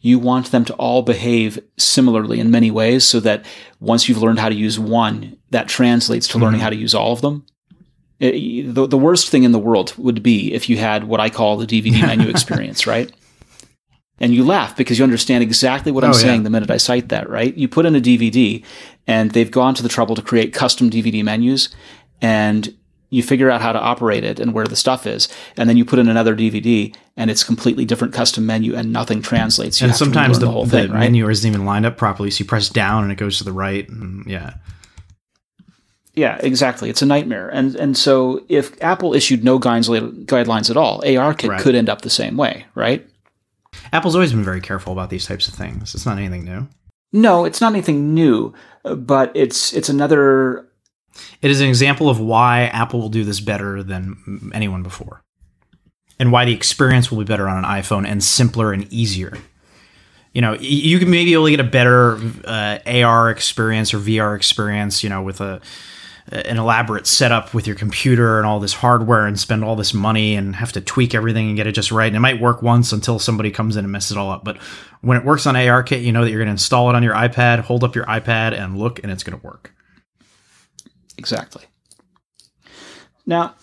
you 0.00 0.18
want 0.18 0.50
them 0.50 0.64
to 0.64 0.74
all 0.74 1.02
behave 1.02 1.58
similarly 1.76 2.40
in 2.40 2.50
many 2.50 2.70
ways 2.70 3.04
so 3.04 3.20
that 3.20 3.44
once 3.80 4.08
you've 4.08 4.22
learned 4.22 4.38
how 4.38 4.48
to 4.48 4.54
use 4.54 4.78
one, 4.78 5.36
that 5.50 5.68
translates 5.68 6.26
to 6.28 6.38
learning 6.38 6.60
how 6.60 6.70
to 6.70 6.76
use 6.76 6.94
all 6.94 7.12
of 7.12 7.20
them. 7.20 7.44
Uh, 8.20 8.26
it- 8.32 8.74
the, 8.74 8.86
the 8.86 8.98
worst 8.98 9.28
thing 9.28 9.44
in 9.44 9.52
the 9.52 9.58
world 9.58 9.94
would 9.96 10.22
be 10.22 10.52
if 10.52 10.68
you 10.68 10.76
had 10.76 11.04
what 11.04 11.20
I 11.20 11.30
call 11.30 11.56
the 11.56 11.66
DVD 11.66 12.00
menu 12.06 12.28
experience, 12.28 12.86
right? 12.86 13.10
And 14.20 14.34
you 14.34 14.44
laugh 14.44 14.76
because 14.76 14.98
you 14.98 15.04
understand 15.04 15.44
exactly 15.44 15.92
what 15.92 16.02
I'm 16.02 16.10
Oh, 16.10 16.14
yeah. 16.16 16.22
saying 16.22 16.42
the 16.42 16.50
minute 16.50 16.70
I 16.72 16.76
cite 16.78 17.08
that, 17.10 17.30
right? 17.30 17.56
You 17.56 17.68
put 17.68 17.86
in 17.86 17.94
a 17.94 18.00
DVD 18.00 18.64
and 19.06 19.30
they've 19.30 19.50
gone 19.50 19.74
to 19.76 19.82
the 19.82 19.88
trouble 19.88 20.16
to 20.16 20.22
create 20.22 20.52
custom 20.52 20.90
DVD 20.90 21.22
menus 21.22 21.68
and 22.20 22.74
you 23.10 23.22
figure 23.22 23.48
out 23.48 23.62
how 23.62 23.72
to 23.72 23.78
operate 23.78 24.24
it 24.24 24.40
and 24.40 24.52
where 24.52 24.66
the 24.66 24.74
stuff 24.74 25.06
is. 25.06 25.28
And 25.56 25.68
then 25.70 25.76
you 25.76 25.84
put 25.84 26.00
in 26.00 26.08
another 26.08 26.34
DVD 26.34 26.92
and 27.16 27.30
it's 27.30 27.44
completely 27.44 27.84
different 27.84 28.12
custom 28.12 28.44
menu 28.44 28.74
and 28.74 28.92
nothing 28.92 29.22
translates. 29.22 29.80
You 29.80 29.86
and 29.86 29.96
sometimes 29.96 30.40
the, 30.40 30.46
the 30.46 30.50
whole 30.52 30.64
the 30.64 30.70
thing, 30.72 30.90
right? 30.90 30.98
menu 31.00 31.28
isn't 31.28 31.48
even 31.48 31.64
lined 31.64 31.86
up 31.86 31.96
properly. 31.96 32.30
So 32.32 32.40
you 32.42 32.48
press 32.48 32.68
down 32.68 33.04
and 33.04 33.12
it 33.12 33.16
goes 33.16 33.38
to 33.38 33.44
the 33.44 33.52
right. 33.52 33.88
And 33.88 34.26
yeah. 34.26 34.54
Yeah, 36.18 36.36
exactly. 36.42 36.90
It's 36.90 37.00
a 37.00 37.06
nightmare. 37.06 37.48
And 37.48 37.76
and 37.76 37.96
so 37.96 38.44
if 38.48 38.72
Apple 38.82 39.14
issued 39.14 39.44
no 39.44 39.60
guidelines 39.60 40.68
at 40.68 40.76
all, 40.76 41.00
ARKit 41.02 41.48
Right. 41.48 41.60
could 41.60 41.76
end 41.76 41.88
up 41.88 42.00
the 42.02 42.10
same 42.10 42.36
way, 42.36 42.66
right? 42.74 43.06
Apple's 43.92 44.16
always 44.16 44.32
been 44.32 44.42
very 44.42 44.60
careful 44.60 44.92
about 44.92 45.10
these 45.10 45.26
types 45.26 45.46
of 45.46 45.54
things. 45.54 45.94
It's 45.94 46.04
not 46.04 46.18
anything 46.18 46.44
new. 46.44 46.66
No, 47.12 47.44
it's 47.44 47.60
not 47.60 47.72
anything 47.72 48.14
new, 48.14 48.52
but 48.82 49.30
it's 49.36 49.72
it's 49.72 49.88
another 49.88 50.66
It 51.40 51.50
is 51.52 51.60
an 51.60 51.68
example 51.68 52.08
of 52.10 52.18
why 52.18 52.62
Apple 52.72 53.00
will 53.00 53.08
do 53.08 53.22
this 53.24 53.38
better 53.40 53.82
than 53.84 54.50
anyone 54.52 54.82
before. 54.82 55.22
And 56.18 56.32
why 56.32 56.44
the 56.44 56.52
experience 56.52 57.12
will 57.12 57.18
be 57.18 57.24
better 57.24 57.48
on 57.48 57.58
an 57.58 57.64
iPhone 57.64 58.04
and 58.04 58.24
simpler 58.24 58.72
and 58.72 58.92
easier. 58.92 59.38
You 60.34 60.42
know, 60.42 60.54
you 60.60 60.98
can 60.98 61.10
maybe 61.10 61.36
only 61.36 61.52
get 61.52 61.60
a 61.60 61.70
better 61.70 62.18
uh, 62.44 62.78
AR 62.86 63.30
experience 63.30 63.94
or 63.94 63.98
VR 63.98 64.34
experience, 64.36 65.02
you 65.04 65.08
know, 65.08 65.22
with 65.22 65.40
a 65.40 65.60
an 66.30 66.58
elaborate 66.58 67.06
setup 67.06 67.54
with 67.54 67.66
your 67.66 67.76
computer 67.76 68.38
and 68.38 68.46
all 68.46 68.60
this 68.60 68.74
hardware 68.74 69.26
and 69.26 69.38
spend 69.40 69.64
all 69.64 69.76
this 69.76 69.94
money 69.94 70.34
and 70.34 70.56
have 70.56 70.72
to 70.72 70.80
tweak 70.80 71.14
everything 71.14 71.48
and 71.48 71.56
get 71.56 71.66
it 71.66 71.72
just 71.72 71.90
right. 71.90 72.06
And 72.08 72.16
it 72.16 72.20
might 72.20 72.40
work 72.40 72.60
once 72.62 72.92
until 72.92 73.18
somebody 73.18 73.50
comes 73.50 73.76
in 73.76 73.84
and 73.84 73.92
messes 73.92 74.12
it 74.12 74.18
all 74.18 74.30
up. 74.30 74.44
But 74.44 74.58
when 75.00 75.16
it 75.16 75.24
works 75.24 75.46
on 75.46 75.54
ARKit, 75.54 76.02
you 76.02 76.12
know 76.12 76.24
that 76.24 76.30
you're 76.30 76.40
going 76.40 76.48
to 76.48 76.52
install 76.52 76.90
it 76.90 76.96
on 76.96 77.02
your 77.02 77.14
iPad, 77.14 77.60
hold 77.60 77.82
up 77.82 77.94
your 77.94 78.04
iPad 78.04 78.52
and 78.52 78.76
look, 78.78 79.02
and 79.02 79.10
it's 79.10 79.22
going 79.22 79.38
to 79.38 79.46
work. 79.46 79.72
Exactly. 81.16 81.64
Now, 83.26 83.54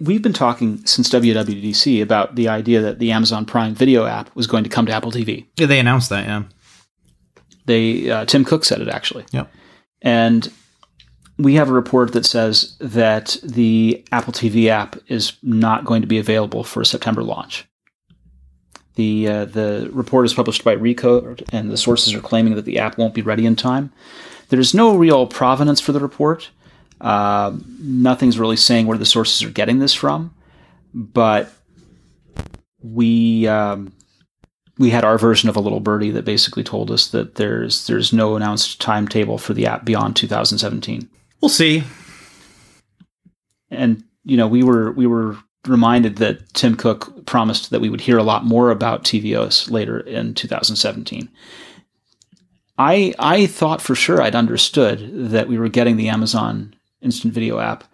we've 0.00 0.22
been 0.22 0.32
talking 0.32 0.84
since 0.86 1.08
WWDC 1.10 2.02
about 2.02 2.34
the 2.34 2.48
idea 2.48 2.80
that 2.80 2.98
the 2.98 3.12
Amazon 3.12 3.44
Prime 3.44 3.74
Video 3.74 4.06
app 4.06 4.34
was 4.36 4.46
going 4.46 4.64
to 4.64 4.70
come 4.70 4.86
to 4.86 4.92
Apple 4.92 5.12
TV. 5.12 5.46
Yeah, 5.56 5.66
they 5.66 5.78
announced 5.78 6.10
that, 6.10 6.26
yeah. 6.26 6.44
They 7.66 8.10
uh, 8.10 8.24
Tim 8.26 8.44
Cook 8.44 8.64
said 8.64 8.80
it 8.82 8.88
actually, 8.88 9.24
Yep. 9.32 9.50
and 10.02 10.52
we 11.38 11.54
have 11.54 11.68
a 11.68 11.72
report 11.72 12.12
that 12.12 12.26
says 12.26 12.76
that 12.78 13.36
the 13.42 14.04
Apple 14.12 14.32
TV 14.32 14.68
app 14.68 14.96
is 15.08 15.32
not 15.42 15.84
going 15.84 16.00
to 16.00 16.06
be 16.06 16.18
available 16.18 16.62
for 16.62 16.80
a 16.80 16.86
September 16.86 17.22
launch. 17.22 17.66
The 18.94 19.28
uh, 19.28 19.44
the 19.46 19.90
report 19.92 20.26
is 20.26 20.34
published 20.34 20.62
by 20.62 20.76
Recode, 20.76 21.42
and 21.52 21.70
the 21.70 21.76
sources 21.76 22.14
are 22.14 22.20
claiming 22.20 22.54
that 22.54 22.64
the 22.64 22.78
app 22.78 22.96
won't 22.96 23.14
be 23.14 23.22
ready 23.22 23.44
in 23.44 23.56
time. 23.56 23.92
There's 24.50 24.74
no 24.74 24.96
real 24.96 25.26
provenance 25.26 25.80
for 25.80 25.90
the 25.90 25.98
report. 25.98 26.50
Uh, 27.00 27.56
nothing's 27.80 28.38
really 28.38 28.56
saying 28.56 28.86
where 28.86 28.98
the 28.98 29.04
sources 29.04 29.42
are 29.42 29.50
getting 29.50 29.80
this 29.80 29.94
from, 29.94 30.32
but 30.94 31.50
we 32.80 33.48
um, 33.48 33.92
we 34.78 34.90
had 34.90 35.04
our 35.04 35.18
version 35.18 35.48
of 35.48 35.56
a 35.56 35.60
little 35.60 35.80
birdie 35.80 36.10
that 36.10 36.24
basically 36.24 36.62
told 36.62 36.92
us 36.92 37.08
that 37.08 37.34
there's 37.34 37.88
there's 37.88 38.12
no 38.12 38.36
announced 38.36 38.80
timetable 38.80 39.38
for 39.38 39.54
the 39.54 39.66
app 39.66 39.84
beyond 39.84 40.14
2017 40.14 41.10
We'll 41.44 41.50
see. 41.50 41.82
and 43.70 44.02
you 44.24 44.34
know 44.38 44.48
we 44.48 44.62
were 44.62 44.92
we 44.92 45.06
were 45.06 45.36
reminded 45.66 46.16
that 46.16 46.54
Tim 46.54 46.74
Cook 46.74 47.26
promised 47.26 47.68
that 47.68 47.82
we 47.82 47.90
would 47.90 48.00
hear 48.00 48.16
a 48.16 48.22
lot 48.22 48.46
more 48.46 48.70
about 48.70 49.04
TVOS 49.04 49.70
later 49.70 50.00
in 50.00 50.32
2017. 50.32 51.28
I 52.78 53.12
I 53.18 53.44
thought 53.44 53.82
for 53.82 53.94
sure 53.94 54.22
I'd 54.22 54.34
understood 54.34 55.10
that 55.32 55.46
we 55.46 55.58
were 55.58 55.68
getting 55.68 55.98
the 55.98 56.08
Amazon 56.08 56.74
Instant 57.02 57.34
Video 57.34 57.58
app 57.58 57.84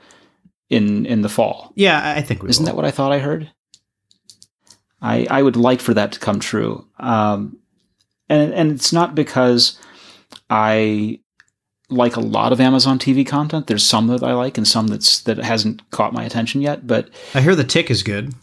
in 0.68 1.04
in 1.04 1.22
the 1.22 1.28
fall. 1.28 1.72
Yeah, 1.74 2.14
I- 2.18 2.22
think 2.22 2.44
we 2.44 2.50
Isn't 2.50 2.62
will. 2.62 2.66
that 2.70 2.76
what 2.76 2.84
I 2.84 2.92
thought 2.92 3.10
I 3.10 3.18
heard? 3.18 3.50
I 5.02 5.26
I 5.28 5.42
would 5.42 5.56
like 5.56 5.80
for 5.80 5.92
that 5.94 6.12
to 6.12 6.20
come 6.20 6.38
true. 6.38 6.86
Um, 7.00 7.58
and 8.28 8.54
and 8.54 8.70
it's 8.70 8.92
not 8.92 9.16
because 9.16 9.76
I 10.48 11.18
like 11.90 12.16
a 12.16 12.20
lot 12.20 12.52
of 12.52 12.60
Amazon 12.60 12.98
TV 12.98 13.26
content. 13.26 13.66
There's 13.66 13.84
some 13.84 14.06
that 14.08 14.22
I 14.22 14.32
like 14.34 14.56
and 14.58 14.66
some 14.66 14.86
that's 14.88 15.20
that 15.22 15.38
hasn't 15.38 15.88
caught 15.90 16.12
my 16.12 16.24
attention 16.24 16.60
yet. 16.60 16.86
But 16.86 17.10
I 17.34 17.40
hear 17.40 17.54
the 17.54 17.64
tick 17.64 17.90
is 17.90 18.02
good. 18.02 18.34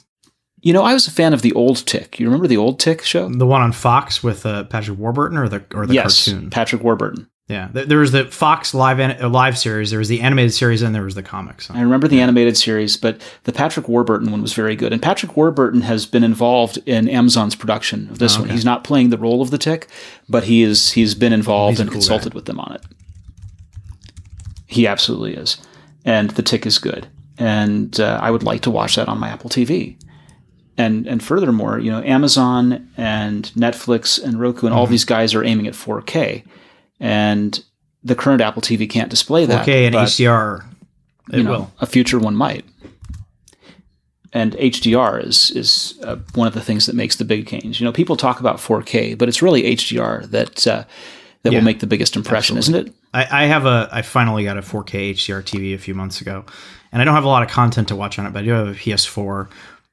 you 0.61 0.73
know, 0.73 0.83
I 0.83 0.93
was 0.93 1.07
a 1.07 1.11
fan 1.11 1.33
of 1.33 1.41
the 1.41 1.53
old 1.53 1.77
Tick. 1.85 2.19
You 2.19 2.25
remember 2.27 2.47
the 2.47 2.57
old 2.57 2.79
Tick 2.79 3.03
show? 3.03 3.29
The 3.29 3.45
one 3.47 3.61
on 3.61 3.71
Fox 3.71 4.21
with 4.23 4.45
uh, 4.45 4.63
Patrick 4.65 4.97
Warburton 4.97 5.37
or 5.37 5.47
the 5.47 5.63
or 5.73 5.85
the 5.85 5.93
yes, 5.93 6.25
cartoon. 6.25 6.49
Patrick 6.49 6.83
Warburton. 6.83 7.27
Yeah, 7.49 7.69
there 7.71 7.99
was 7.99 8.11
the 8.11 8.25
Fox 8.25 8.73
live 8.73 8.99
an- 8.99 9.23
uh, 9.23 9.29
live 9.29 9.57
series. 9.57 9.89
There 9.91 9.99
was 9.99 10.09
the 10.09 10.19
animated 10.19 10.53
series, 10.53 10.81
and 10.81 10.93
there 10.93 11.03
was 11.03 11.15
the 11.15 11.23
comics. 11.23 11.71
I 11.71 11.79
remember 11.79 12.09
the 12.09 12.19
animated 12.19 12.57
series, 12.57 12.97
but 12.97 13.21
the 13.45 13.53
Patrick 13.53 13.87
Warburton 13.87 14.31
one 14.31 14.41
was 14.41 14.51
very 14.51 14.75
good. 14.75 14.91
And 14.91 15.01
Patrick 15.01 15.37
Warburton 15.37 15.79
has 15.83 16.05
been 16.05 16.25
involved 16.25 16.77
in 16.85 17.07
Amazon's 17.07 17.55
production 17.55 18.09
of 18.09 18.19
this 18.19 18.35
Oh, 18.35 18.39
one. 18.39 18.47
okay. 18.49 18.55
He's 18.55 18.65
not 18.65 18.83
playing 18.83 19.11
the 19.11 19.17
role 19.17 19.41
of 19.41 19.49
the 19.51 19.57
Tick, 19.57 19.87
but 20.27 20.43
he 20.43 20.61
is 20.61 20.91
he's 20.91 21.15
been 21.15 21.31
involved 21.31 21.75
He's 21.77 21.79
and 21.79 21.89
cool 21.89 22.01
consulted 22.01 22.33
guy. 22.33 22.35
with 22.35 22.45
them 22.47 22.59
on 22.59 22.73
it. 22.75 22.81
He 24.67 24.85
absolutely 24.85 25.33
is, 25.35 25.57
and 26.05 26.29
the 26.31 26.43
Tick 26.43 26.65
is 26.65 26.77
good. 26.77 27.07
And 27.39 27.99
uh, 27.99 28.19
I 28.21 28.29
would 28.31 28.43
like 28.43 28.61
to 28.61 28.71
watch 28.71 28.95
that 28.95 29.07
on 29.07 29.19
my 29.19 29.29
Apple 29.29 29.49
TV. 29.49 29.95
And 30.77 31.07
and 31.07 31.23
furthermore, 31.23 31.79
you 31.79 31.89
know, 31.89 32.01
Amazon 32.03 32.89
and 32.97 33.45
Netflix 33.55 34.21
and 34.23 34.39
Roku 34.39 34.67
and 34.67 34.75
all 34.75 34.83
Mm-hmm. 34.85 34.91
these 34.91 35.05
guys 35.05 35.33
are 35.33 35.43
aiming 35.43 35.65
at 35.67 35.73
4K, 35.73 36.43
and 36.99 37.63
the 38.03 38.13
current 38.15 38.41
Apple 38.41 38.61
TV 38.61 38.87
can't 38.89 39.09
display 39.09 39.45
that. 39.45 39.65
4K 39.65 39.85
and 39.87 39.93
but- 39.93 40.07
HDR. 40.07 40.65
It 41.31 41.37
you 41.39 41.43
know, 41.43 41.51
will. 41.51 41.71
a 41.79 41.85
future 41.85 42.19
one 42.19 42.35
might. 42.35 42.63
And 44.33 44.53
HDR 44.53 45.23
is 45.25 45.51
is 45.51 45.97
uh, 46.03 46.17
one 46.35 46.47
of 46.47 46.53
the 46.53 46.61
things 46.61 46.85
that 46.85 46.95
makes 46.95 47.15
the 47.15 47.25
big 47.25 47.47
change. 47.47 47.79
You 47.79 47.85
know, 47.85 47.91
people 47.93 48.15
talk 48.17 48.39
about 48.39 48.57
4K, 48.57 49.17
but 49.17 49.27
it's 49.29 49.41
really 49.41 49.63
HDR 49.63 50.25
that 50.31 50.67
uh, 50.67 50.83
that 51.43 51.51
Yeah, 51.53 51.59
will 51.59 51.65
make 51.65 51.79
the 51.79 51.87
biggest 51.87 52.15
impression, 52.15 52.57
isn't 52.57 52.75
it? 52.75 52.93
I, 53.13 53.43
I 53.43 53.45
have 53.45 53.65
a. 53.65 53.89
I 53.91 54.01
finally 54.01 54.43
got 54.43 54.57
a 54.57 54.61
4K 54.61 55.11
HDR 55.11 55.43
TV 55.43 55.73
a 55.73 55.77
few 55.77 55.95
months 55.95 56.21
ago, 56.21 56.45
and 56.91 57.01
I 57.01 57.05
don't 57.05 57.15
have 57.15 57.23
a 57.23 57.29
lot 57.29 57.43
of 57.43 57.49
content 57.49 57.87
to 57.89 57.95
watch 57.95 58.19
on 58.19 58.25
it, 58.25 58.33
but 58.33 58.39
I 58.39 58.45
do 58.45 58.51
have 58.51 58.67
a 58.67 58.73
PS4, 58.73 59.49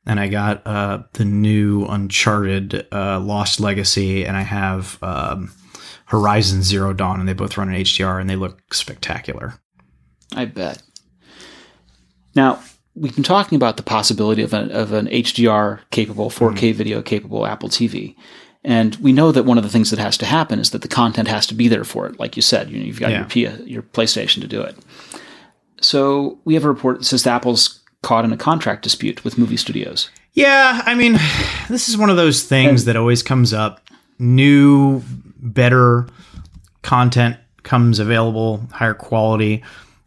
and 0.06 0.20
I 0.20 0.28
got 0.28 0.66
uh, 0.66 1.02
the 1.12 1.24
new 1.24 1.86
Uncharted 1.86 2.86
uh, 2.92 3.20
Lost 3.20 3.60
Legacy, 3.60 4.24
and 4.24 4.36
I 4.36 4.42
have 4.42 4.98
um, 5.02 5.52
Horizon 6.06 6.62
Zero 6.62 6.92
Dawn, 6.92 7.20
and 7.20 7.28
they 7.28 7.32
both 7.32 7.56
run 7.56 7.72
in 7.72 7.80
HDR, 7.80 8.20
and 8.20 8.28
they 8.28 8.36
look 8.36 8.74
spectacular. 8.74 9.54
I 10.34 10.46
bet. 10.46 10.82
Now 12.34 12.60
we've 12.94 13.14
been 13.14 13.24
talking 13.24 13.56
about 13.56 13.76
the 13.76 13.82
possibility 13.82 14.42
of 14.42 14.52
an 14.52 14.70
of 14.70 14.92
an 14.92 15.06
HDR 15.06 15.80
capable, 15.90 16.30
4K 16.30 16.74
video 16.74 17.02
capable 17.02 17.46
Apple 17.46 17.68
TV. 17.68 18.16
And 18.64 18.96
we 18.96 19.12
know 19.12 19.30
that 19.30 19.42
one 19.44 19.58
of 19.58 19.64
the 19.64 19.68
things 19.70 19.90
that 19.90 19.98
has 19.98 20.16
to 20.18 20.26
happen 20.26 20.58
is 20.58 20.70
that 20.70 20.80
the 20.82 20.88
content 20.88 21.28
has 21.28 21.46
to 21.48 21.54
be 21.54 21.68
there 21.68 21.84
for 21.84 22.06
it. 22.06 22.18
Like 22.18 22.34
you 22.36 22.42
said, 22.42 22.70
you 22.70 22.78
know, 22.78 22.84
you've 22.84 22.98
got 23.00 23.10
Yeah. 23.10 23.18
your 23.18 23.26
P- 23.26 23.62
your 23.70 23.82
PlayStation 23.82 24.40
to 24.40 24.46
do 24.48 24.62
it. 24.62 24.76
So 25.80 26.38
we 26.44 26.54
have 26.54 26.64
a 26.64 26.68
report 26.68 26.98
that 26.98 27.04
says 27.04 27.24
that 27.24 27.34
Apple's 27.36 27.80
caught 28.02 28.24
in 28.24 28.32
a 28.32 28.36
contract 28.36 28.82
dispute 28.82 29.22
with 29.24 29.36
movie 29.38 29.56
studios. 29.56 30.08
Yeah, 30.32 30.82
I 30.84 30.94
mean, 30.94 31.18
this 31.68 31.88
is 31.88 31.96
one 31.96 32.10
of 32.10 32.16
those 32.16 32.42
things 32.42 32.86
that 32.86 32.96
always 32.96 33.22
comes 33.22 33.52
up. 33.52 33.80
New, 34.18 35.02
better 35.38 36.06
content 36.82 37.36
comes 37.62 37.98
available, 37.98 38.66
higher 38.72 38.94
quality. 38.94 39.62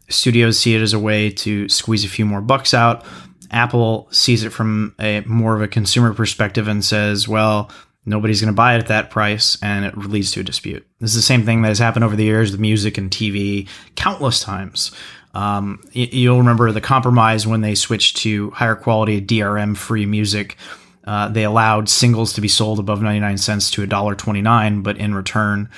Studios 0.08 0.58
see 0.58 0.74
it 0.74 0.80
as 0.82 0.92
a 0.92 0.98
way 0.98 1.30
to 1.30 1.68
squeeze 1.68 2.04
a 2.04 2.08
few 2.08 2.24
more 2.24 2.40
bucks 2.40 2.72
out. 2.74 3.04
Apple 3.50 4.08
sees 4.10 4.42
it 4.44 4.50
from 4.50 4.94
a 4.98 5.20
more 5.26 5.54
of 5.56 5.62
a 5.62 5.68
consumer 5.68 6.12
perspective 6.12 6.68
and 6.68 6.84
says, 6.84 7.26
well, 7.26 7.70
nobody's 8.04 8.40
going 8.40 8.52
to 8.52 8.56
buy 8.56 8.74
it 8.74 8.78
at 8.78 8.88
that 8.88 9.10
price, 9.10 9.58
and 9.62 9.84
it 9.84 9.96
leads 9.96 10.30
to 10.32 10.40
a 10.40 10.44
dispute. 10.44 10.86
This 11.00 11.10
is 11.10 11.16
the 11.16 11.22
same 11.22 11.44
thing 11.44 11.62
that 11.62 11.68
has 11.68 11.78
happened 11.78 12.04
over 12.04 12.16
the 12.16 12.24
years 12.24 12.50
with 12.50 12.60
music 12.60 12.98
and 12.98 13.10
TV 13.10 13.68
countless 13.96 14.40
times. 14.40 14.92
Um, 15.34 15.82
you'll 15.92 16.38
remember 16.38 16.72
the 16.72 16.80
compromise 16.80 17.46
when 17.46 17.60
they 17.60 17.74
switched 17.74 18.16
to 18.18 18.50
higher 18.50 18.74
quality 18.74 19.20
DRM 19.20 19.76
free 19.76 20.06
music. 20.06 20.56
Uh, 21.04 21.28
they 21.28 21.44
allowed 21.44 21.88
singles 21.88 22.32
to 22.34 22.40
be 22.40 22.48
sold 22.48 22.78
above 22.78 23.02
99 23.02 23.38
cents 23.38 23.70
to 23.70 23.86
$1.29, 23.86 24.82
but 24.82 24.96
in 24.98 25.14
return, 25.14 25.68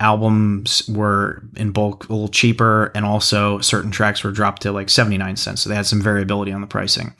albums 0.00 0.86
were 0.88 1.42
in 1.56 1.70
bulk 1.70 2.08
a 2.08 2.12
little 2.12 2.28
cheaper, 2.28 2.86
and 2.94 3.04
also 3.04 3.58
certain 3.60 3.90
tracks 3.90 4.22
were 4.22 4.32
dropped 4.32 4.62
to 4.62 4.72
like 4.72 4.90
79 4.90 5.36
cents. 5.36 5.62
So 5.62 5.70
they 5.70 5.76
had 5.76 5.86
some 5.86 6.02
variability 6.02 6.52
on 6.52 6.60
the 6.60 6.66
pricing. 6.66 7.14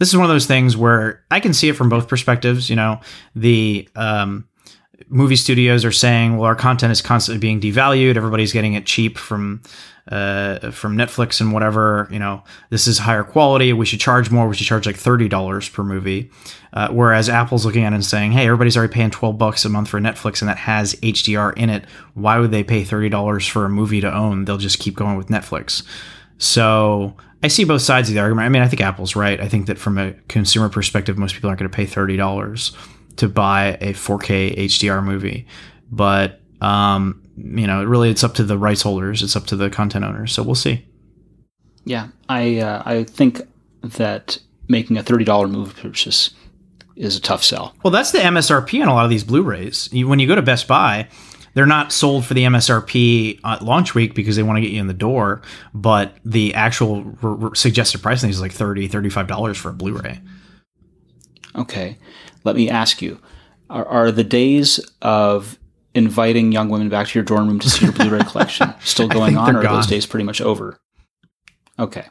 This 0.00 0.08
is 0.08 0.16
one 0.16 0.24
of 0.24 0.30
those 0.30 0.46
things 0.46 0.76
where 0.78 1.22
I 1.30 1.40
can 1.40 1.52
see 1.52 1.68
it 1.68 1.74
from 1.74 1.90
both 1.90 2.08
perspectives. 2.08 2.70
You 2.70 2.76
know, 2.76 3.00
the 3.36 3.86
um, 3.94 4.48
movie 5.10 5.36
studios 5.36 5.84
are 5.84 5.92
saying, 5.92 6.38
well, 6.38 6.46
our 6.46 6.56
content 6.56 6.90
is 6.90 7.02
constantly 7.02 7.38
being 7.38 7.60
devalued. 7.60 8.16
Everybody's 8.16 8.52
getting 8.52 8.72
it 8.74 8.86
cheap 8.86 9.18
from 9.18 9.62
uh, 10.08 10.70
from 10.70 10.96
Netflix 10.96 11.40
and 11.40 11.52
whatever. 11.52 12.08
You 12.10 12.18
know, 12.18 12.42
this 12.70 12.86
is 12.86 12.98
higher 12.98 13.22
quality. 13.22 13.74
We 13.74 13.84
should 13.84 14.00
charge 14.00 14.30
more. 14.30 14.48
We 14.48 14.56
should 14.56 14.66
charge 14.66 14.86
like 14.86 14.96
thirty 14.96 15.28
dollars 15.28 15.68
per 15.68 15.84
movie. 15.84 16.30
Uh, 16.72 16.88
whereas 16.88 17.28
Apple's 17.28 17.66
looking 17.66 17.84
at 17.84 17.92
it 17.92 17.96
and 17.96 18.04
saying, 18.04 18.32
hey, 18.32 18.46
everybody's 18.46 18.78
already 18.78 18.94
paying 18.94 19.10
twelve 19.10 19.36
bucks 19.36 19.66
a 19.66 19.68
month 19.68 19.88
for 19.88 20.00
Netflix, 20.00 20.40
and 20.40 20.48
that 20.48 20.56
has 20.56 20.94
HDR 20.96 21.52
in 21.58 21.68
it. 21.68 21.84
Why 22.14 22.38
would 22.38 22.52
they 22.52 22.64
pay 22.64 22.84
thirty 22.84 23.10
dollars 23.10 23.46
for 23.46 23.66
a 23.66 23.68
movie 23.68 24.00
to 24.00 24.10
own? 24.10 24.46
They'll 24.46 24.56
just 24.56 24.78
keep 24.78 24.96
going 24.96 25.18
with 25.18 25.28
Netflix. 25.28 25.82
So 26.38 27.16
I 27.42 27.48
see 27.48 27.64
both 27.64 27.82
sides 27.82 28.08
of 28.08 28.14
the 28.14 28.20
argument. 28.20 28.46
I 28.46 28.48
mean, 28.50 28.62
I 28.62 28.68
think 28.68 28.82
Apple's 28.82 29.16
right. 29.16 29.40
I 29.40 29.48
think 29.48 29.66
that 29.66 29.78
from 29.78 29.98
a 29.98 30.12
consumer 30.28 30.68
perspective, 30.68 31.16
most 31.16 31.34
people 31.34 31.48
aren't 31.48 31.60
going 31.60 31.70
to 31.70 31.74
pay 31.74 31.86
thirty 31.86 32.16
dollars 32.16 32.72
to 33.16 33.28
buy 33.28 33.76
a 33.80 33.92
4K 33.92 34.56
HDR 34.56 35.04
movie, 35.04 35.46
but 35.90 36.40
um, 36.60 37.22
you 37.36 37.66
know, 37.66 37.84
really, 37.84 38.10
it's 38.10 38.24
up 38.24 38.34
to 38.34 38.44
the 38.44 38.58
rights 38.58 38.82
holders. 38.82 39.22
It's 39.22 39.36
up 39.36 39.46
to 39.46 39.56
the 39.56 39.70
content 39.70 40.04
owners. 40.04 40.32
So 40.32 40.42
we'll 40.42 40.54
see. 40.54 40.86
Yeah, 41.84 42.08
I 42.28 42.58
uh, 42.58 42.82
I 42.84 43.04
think 43.04 43.40
that 43.82 44.38
making 44.68 44.98
a 44.98 45.02
thirty 45.02 45.24
dollar 45.24 45.48
movie 45.48 45.80
purchase 45.80 46.30
is 46.96 47.16
a 47.16 47.20
tough 47.20 47.42
sell. 47.42 47.74
Well, 47.82 47.90
that's 47.90 48.12
the 48.12 48.18
MSRP 48.18 48.82
on 48.82 48.88
a 48.88 48.94
lot 48.94 49.04
of 49.04 49.10
these 49.10 49.24
Blu-rays. 49.24 49.88
When 49.92 50.18
you 50.18 50.28
go 50.28 50.34
to 50.34 50.42
Best 50.42 50.68
Buy, 50.68 51.08
they're 51.60 51.66
not 51.66 51.92
sold 51.92 52.24
for 52.24 52.32
the 52.32 52.44
MSRP 52.44 53.38
at 53.44 53.60
uh, 53.60 53.62
launch 53.62 53.94
week 53.94 54.14
because 54.14 54.34
they 54.34 54.42
want 54.42 54.56
to 54.56 54.62
get 54.62 54.70
you 54.70 54.80
in 54.80 54.86
the 54.86 54.94
door, 54.94 55.42
but 55.74 56.16
the 56.24 56.54
actual 56.54 57.14
r- 57.22 57.48
r- 57.48 57.54
suggested 57.54 58.00
pricing 58.00 58.30
is 58.30 58.40
like 58.40 58.50
30 58.50 58.88
$35 58.88 59.56
for 59.56 59.68
a 59.68 59.72
Blu-ray. 59.74 60.22
Okay. 61.54 61.98
Let 62.44 62.56
me 62.56 62.70
ask 62.70 63.02
you, 63.02 63.20
are, 63.68 63.84
are 63.84 64.10
the 64.10 64.24
days 64.24 64.80
of 65.02 65.58
inviting 65.94 66.50
young 66.50 66.70
women 66.70 66.88
back 66.88 67.08
to 67.08 67.18
your 67.18 67.26
dorm 67.26 67.46
room 67.46 67.58
to 67.58 67.68
see 67.68 67.84
your 67.84 67.92
Blu-ray 67.92 68.20
collection 68.26 68.72
still 68.82 69.08
going 69.08 69.36
on, 69.36 69.54
or 69.54 69.58
are 69.58 69.64
those 69.64 69.86
days 69.86 70.06
pretty 70.06 70.24
much 70.24 70.40
over? 70.40 70.80
Okay, 71.78 72.06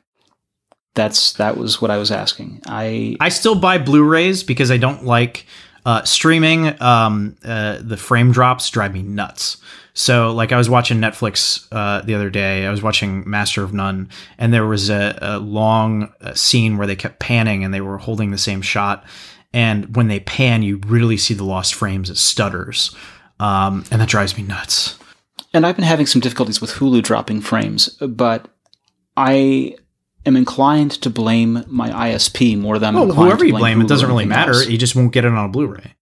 that's 0.93 1.33
that 1.33 1.57
was 1.57 1.81
what 1.81 1.89
I 1.89 1.97
was 1.97 2.11
asking. 2.11 2.61
I 2.67 3.17
I 3.19 3.29
still 3.29 3.59
buy 3.59 3.79
Blu-rays 3.79 4.43
because 4.43 4.69
I 4.69 4.77
don't 4.77 5.05
like 5.05 5.47
uh, 5.85 6.03
streaming. 6.03 6.81
Um, 6.81 7.35
uh, 7.43 7.79
the 7.81 7.97
frame 7.97 8.31
drops 8.31 8.69
drive 8.69 8.93
me 8.93 9.01
nuts. 9.01 9.57
So, 9.93 10.31
like, 10.31 10.51
I 10.51 10.57
was 10.57 10.69
watching 10.69 10.99
Netflix 10.99 11.67
uh, 11.71 12.01
the 12.01 12.15
other 12.15 12.29
day. 12.29 12.65
I 12.65 12.69
was 12.69 12.81
watching 12.81 13.29
Master 13.29 13.63
of 13.63 13.73
None, 13.73 14.09
and 14.37 14.53
there 14.53 14.65
was 14.65 14.89
a, 14.89 15.17
a 15.21 15.39
long 15.39 16.13
uh, 16.21 16.33
scene 16.35 16.77
where 16.77 16.87
they 16.87 16.95
kept 16.95 17.19
panning 17.19 17.65
and 17.65 17.73
they 17.73 17.81
were 17.81 17.97
holding 17.97 18.31
the 18.31 18.37
same 18.37 18.61
shot. 18.61 19.03
And 19.51 19.95
when 19.95 20.07
they 20.07 20.21
pan, 20.21 20.63
you 20.63 20.77
really 20.87 21.17
see 21.17 21.33
the 21.33 21.43
lost 21.43 21.73
frames. 21.73 22.09
It 22.09 22.17
stutters 22.17 22.95
um, 23.39 23.85
and 23.91 24.01
that 24.01 24.09
drives 24.09 24.37
me 24.37 24.43
nuts. 24.43 24.97
And 25.53 25.65
I've 25.65 25.75
been 25.75 25.85
having 25.85 26.05
some 26.05 26.21
difficulties 26.21 26.61
with 26.61 26.71
Hulu 26.71 27.01
dropping 27.03 27.41
frames, 27.41 27.89
but 27.99 28.47
I 29.17 29.75
am 30.25 30.35
inclined 30.35 30.91
to 30.91 31.09
blame 31.09 31.63
my 31.67 31.89
ISP 31.89 32.57
more 32.57 32.79
than 32.79 32.95
well, 32.95 33.11
whoever 33.11 33.45
you 33.45 33.53
blame, 33.53 33.79
Hulu 33.79 33.83
it 33.83 33.87
doesn't 33.87 34.07
really 34.07 34.25
matter. 34.25 34.51
Else. 34.51 34.67
You 34.67 34.77
just 34.77 34.95
won't 34.95 35.11
get 35.11 35.25
it 35.25 35.31
on 35.31 35.45
a 35.45 35.49
Blu-ray. 35.49 35.93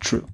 True. 0.00 0.26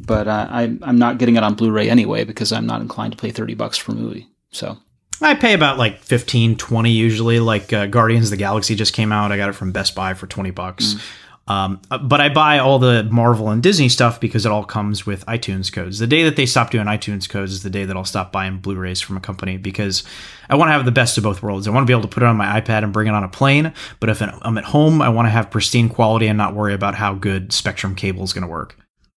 But 0.00 0.26
uh, 0.26 0.48
I, 0.50 0.62
I'm 0.82 0.98
not 0.98 1.18
getting 1.18 1.36
it 1.36 1.42
on 1.42 1.54
Blu-ray 1.54 1.88
anyway 1.88 2.24
because 2.24 2.52
I'm 2.52 2.66
not 2.66 2.80
inclined 2.80 3.12
to 3.12 3.18
pay 3.18 3.30
30 3.30 3.54
bucks 3.54 3.78
for 3.78 3.92
a 3.92 3.94
movie. 3.94 4.28
So 4.50 4.76
I 5.20 5.34
pay 5.34 5.54
about 5.54 5.78
like 5.78 6.00
15, 6.00 6.56
20 6.56 6.90
usually. 6.90 7.40
Like 7.40 7.72
uh, 7.72 7.86
Guardians 7.86 8.26
of 8.26 8.30
the 8.30 8.36
Galaxy 8.36 8.74
just 8.74 8.92
came 8.92 9.12
out. 9.12 9.32
I 9.32 9.36
got 9.36 9.48
it 9.48 9.52
from 9.52 9.72
Best 9.72 9.94
Buy 9.94 10.14
for 10.14 10.26
20 10.26 10.50
bucks. 10.50 10.94
Mm. 10.94 11.02
Um, 11.50 11.82
uh, 11.90 11.98
but 11.98 12.20
I 12.20 12.28
buy 12.28 12.60
all 12.60 12.78
the 12.78 13.02
Marvel 13.10 13.48
and 13.48 13.60
Disney 13.60 13.88
stuff 13.88 14.20
because 14.20 14.46
it 14.46 14.52
all 14.52 14.62
comes 14.62 15.04
with 15.04 15.26
iTunes 15.26 15.72
codes. 15.72 15.98
The 15.98 16.06
day 16.06 16.22
that 16.22 16.36
they 16.36 16.46
stop 16.46 16.70
doing 16.70 16.86
iTunes 16.86 17.28
codes 17.28 17.50
is 17.50 17.64
the 17.64 17.70
day 17.70 17.84
that 17.84 17.96
I'll 17.96 18.04
stop 18.04 18.30
buying 18.30 18.58
Blu-rays 18.58 19.00
from 19.00 19.16
a 19.16 19.20
company 19.20 19.56
because 19.56 20.04
I 20.48 20.54
want 20.54 20.68
to 20.68 20.72
have 20.74 20.84
the 20.84 20.92
best 20.92 21.18
of 21.18 21.24
both 21.24 21.42
worlds. 21.42 21.66
I 21.66 21.72
want 21.72 21.82
to 21.82 21.86
be 21.88 21.92
able 21.92 22.02
to 22.02 22.08
put 22.08 22.22
it 22.22 22.26
on 22.26 22.36
my 22.36 22.60
iPad 22.60 22.84
and 22.84 22.92
bring 22.92 23.08
it 23.08 23.14
on 23.14 23.24
a 23.24 23.28
plane, 23.28 23.72
but 23.98 24.08
if 24.08 24.22
I'm 24.22 24.58
at 24.58 24.64
home, 24.64 25.02
I 25.02 25.08
want 25.08 25.26
to 25.26 25.30
have 25.30 25.50
pristine 25.50 25.88
quality 25.88 26.28
and 26.28 26.38
not 26.38 26.54
worry 26.54 26.72
about 26.72 26.94
how 26.94 27.14
good 27.14 27.52
Spectrum 27.52 27.96
cable 27.96 28.22
is 28.22 28.32
going 28.32 28.42
to 28.42 28.48
work. 28.48 28.76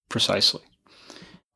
Precisely. 0.09 0.61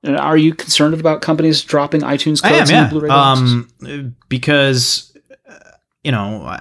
And 0.03 0.15
are 0.15 0.37
you 0.37 0.53
concerned 0.53 0.93
about 0.93 1.23
companies 1.23 1.63
dropping 1.63 2.01
iTunes 2.01 2.43
codes 2.43 2.69
I 2.69 2.75
am, 2.75 2.83
yeah. 2.83 2.89
Blu-ray 2.91 3.09
um, 3.09 4.15
because 4.29 5.11
you 6.03 6.11
know 6.11 6.55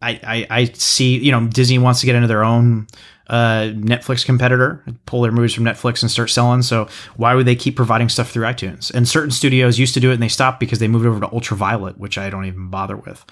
I, 0.00 0.20
I 0.22 0.46
I 0.48 0.64
see 0.72 1.18
you 1.18 1.30
know 1.30 1.46
Disney 1.46 1.78
wants 1.78 2.00
to 2.00 2.06
get 2.06 2.14
into 2.14 2.28
their 2.28 2.42
own 2.42 2.86
uh, 3.28 3.72
Netflix 3.74 4.24
competitor, 4.24 4.84
pull 5.06 5.22
their 5.22 5.32
movies 5.32 5.54
from 5.54 5.64
Netflix 5.64 6.02
and 6.02 6.10
start 6.10 6.30
selling. 6.30 6.62
So 6.62 6.88
why 7.16 7.34
would 7.34 7.46
they 7.46 7.56
keep 7.56 7.76
providing 7.76 8.08
stuff 8.08 8.30
through 8.30 8.44
iTunes? 8.44 8.92
And 8.92 9.08
certain 9.08 9.30
studios 9.30 9.78
used 9.78 9.94
to 9.94 10.00
do 10.00 10.10
it 10.10 10.14
and 10.14 10.22
they 10.22 10.28
stopped 10.28 10.60
because 10.60 10.78
they 10.78 10.88
moved 10.88 11.06
over 11.06 11.20
to 11.20 11.32
Ultraviolet, 11.32 11.98
which 11.98 12.18
I 12.18 12.30
don't 12.30 12.46
even 12.46 12.68
bother 12.68 12.96
with. 12.96 13.24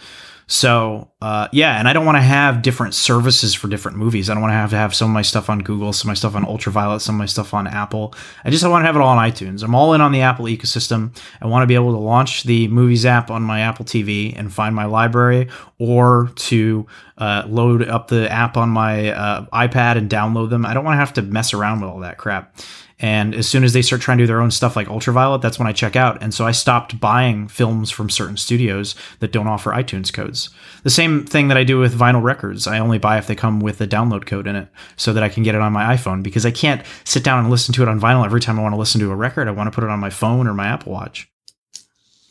So 0.48 1.10
uh, 1.20 1.48
yeah, 1.51 1.78
and 1.78 1.89
I 1.89 1.93
don't 1.93 2.06
want 2.06 2.16
to 2.16 2.23
have 2.23 2.62
different 2.62 2.94
services 2.94 3.52
for 3.52 3.66
different 3.66 3.97
movies. 3.97 4.31
I 4.31 4.35
don't 4.35 4.43
want 4.43 4.52
to 4.52 4.56
have 4.56 4.70
to 4.70 4.77
have 4.77 4.94
some 4.94 5.10
of 5.10 5.14
my 5.14 5.23
stuff 5.23 5.51
on 5.51 5.59
Google, 5.59 5.93
some 5.93 6.09
of 6.09 6.10
my 6.10 6.14
stuff 6.14 6.36
on 6.36 6.44
Ultraviolet, 6.44 7.02
some 7.02 7.16
of 7.16 7.18
my 7.18 7.27
stuff 7.27 7.52
on 7.52 7.66
Apple. 7.66 8.14
I 8.44 8.51
just 8.51 8.64
want 8.64 8.82
to 8.82 8.86
have 8.86 8.94
it 8.94 9.01
all 9.01 9.18
on 9.18 9.31
iTunes. 9.31 9.64
I'm 9.64 9.74
all 9.74 9.93
in 9.94 10.01
on 10.01 10.12
the 10.12 10.20
Apple 10.20 10.44
ecosystem. 10.44 11.18
I 11.43 11.47
want 11.47 11.64
to 11.64 11.66
be 11.66 11.74
able 11.74 11.93
to 11.93 11.98
launch 11.98 12.44
the 12.44 12.68
Movies 12.68 13.05
app 13.05 13.28
on 13.28 13.43
my 13.43 13.60
Apple 13.60 13.85
TV 13.85 14.39
and 14.39 14.52
find 14.52 14.74
my 14.77 14.85
library, 14.85 15.48
or 15.81 16.31
to 16.36 16.86
uh, 17.18 17.43
load 17.48 17.89
up 17.89 18.06
the 18.06 18.31
app 18.31 18.56
on 18.56 18.68
my 18.68 19.10
uh, 19.10 19.47
iPad 19.47 19.97
and 19.97 20.09
download 20.09 20.51
them. 20.51 20.64
I 20.64 20.74
don't 20.74 20.85
want 20.85 20.94
to 20.94 21.01
have 21.01 21.14
to 21.14 21.23
mess 21.23 21.55
around 21.55 21.81
with 21.81 21.90
all 21.90 22.01
that 22.01 22.18
crap. 22.18 22.56
And 22.98 23.35
as 23.35 23.47
soon 23.47 23.62
as 23.62 23.74
they 23.74 23.82
start 23.82 24.01
trying 24.01 24.16
to 24.18 24.23
do 24.23 24.27
their 24.27 24.40
own 24.40 24.51
stuff 24.51 24.74
like 24.74 24.89
Ultraviolet, 24.89 25.43
that's 25.43 25.59
when 25.59 25.68
I 25.68 25.73
check 25.73 25.97
out. 25.97 26.23
And 26.23 26.32
so 26.32 26.47
I 26.47 26.52
stopped 26.52 26.98
buying 26.98 27.47
films 27.47 27.90
from 27.90 28.09
certain 28.09 28.39
studios 28.39 28.94
that 29.20 29.32
don't 29.32 29.47
offer 29.47 29.70
iTunes 29.70 30.10
codes. 30.10 30.48
The 30.82 30.90
same 30.90 31.27
thing 31.27 31.48
that 31.48 31.59
I 31.59 31.64
do 31.64 31.78
with 31.78 31.98
vinyl 31.98 32.23
records. 32.23 32.66
I 32.66 32.78
only 32.78 32.98
buy 32.98 33.18
if 33.18 33.27
they 33.27 33.35
come 33.35 33.60
with 33.60 33.82
a 33.82 33.86
download 33.86 34.24
code 34.24 34.47
in 34.47 34.56
it 34.56 34.68
so 34.97 35.12
that 35.12 35.23
I 35.23 35.28
can 35.28 35.43
get 35.43 35.55
it 35.55 35.60
on 35.60 35.74
my 35.74 35.94
iPhone 35.94 36.23
because 36.23 36.47
I 36.47 36.51
can't 36.51 36.86
sit 37.05 37.23
down 37.23 37.40
and 37.40 37.51
listen 37.51 37.74
to 37.74 37.82
it 37.82 37.89
on 37.89 38.01
vinyl 38.01 38.24
every 38.24 38.40
time 38.40 38.59
I 38.59 38.62
want 38.62 38.73
to 38.73 38.78
listen 38.78 39.01
to 39.02 39.10
a 39.10 39.16
record. 39.16 39.47
I 39.47 39.52
want 39.52 39.66
to 39.66 39.74
put 39.74 39.85
it 39.85 39.90
on 39.90 40.01
my 40.01 40.10
phone 40.10 40.47
or 40.47 40.55
my 40.55 40.66
Apple 40.66 40.93
Watch. 40.93 41.28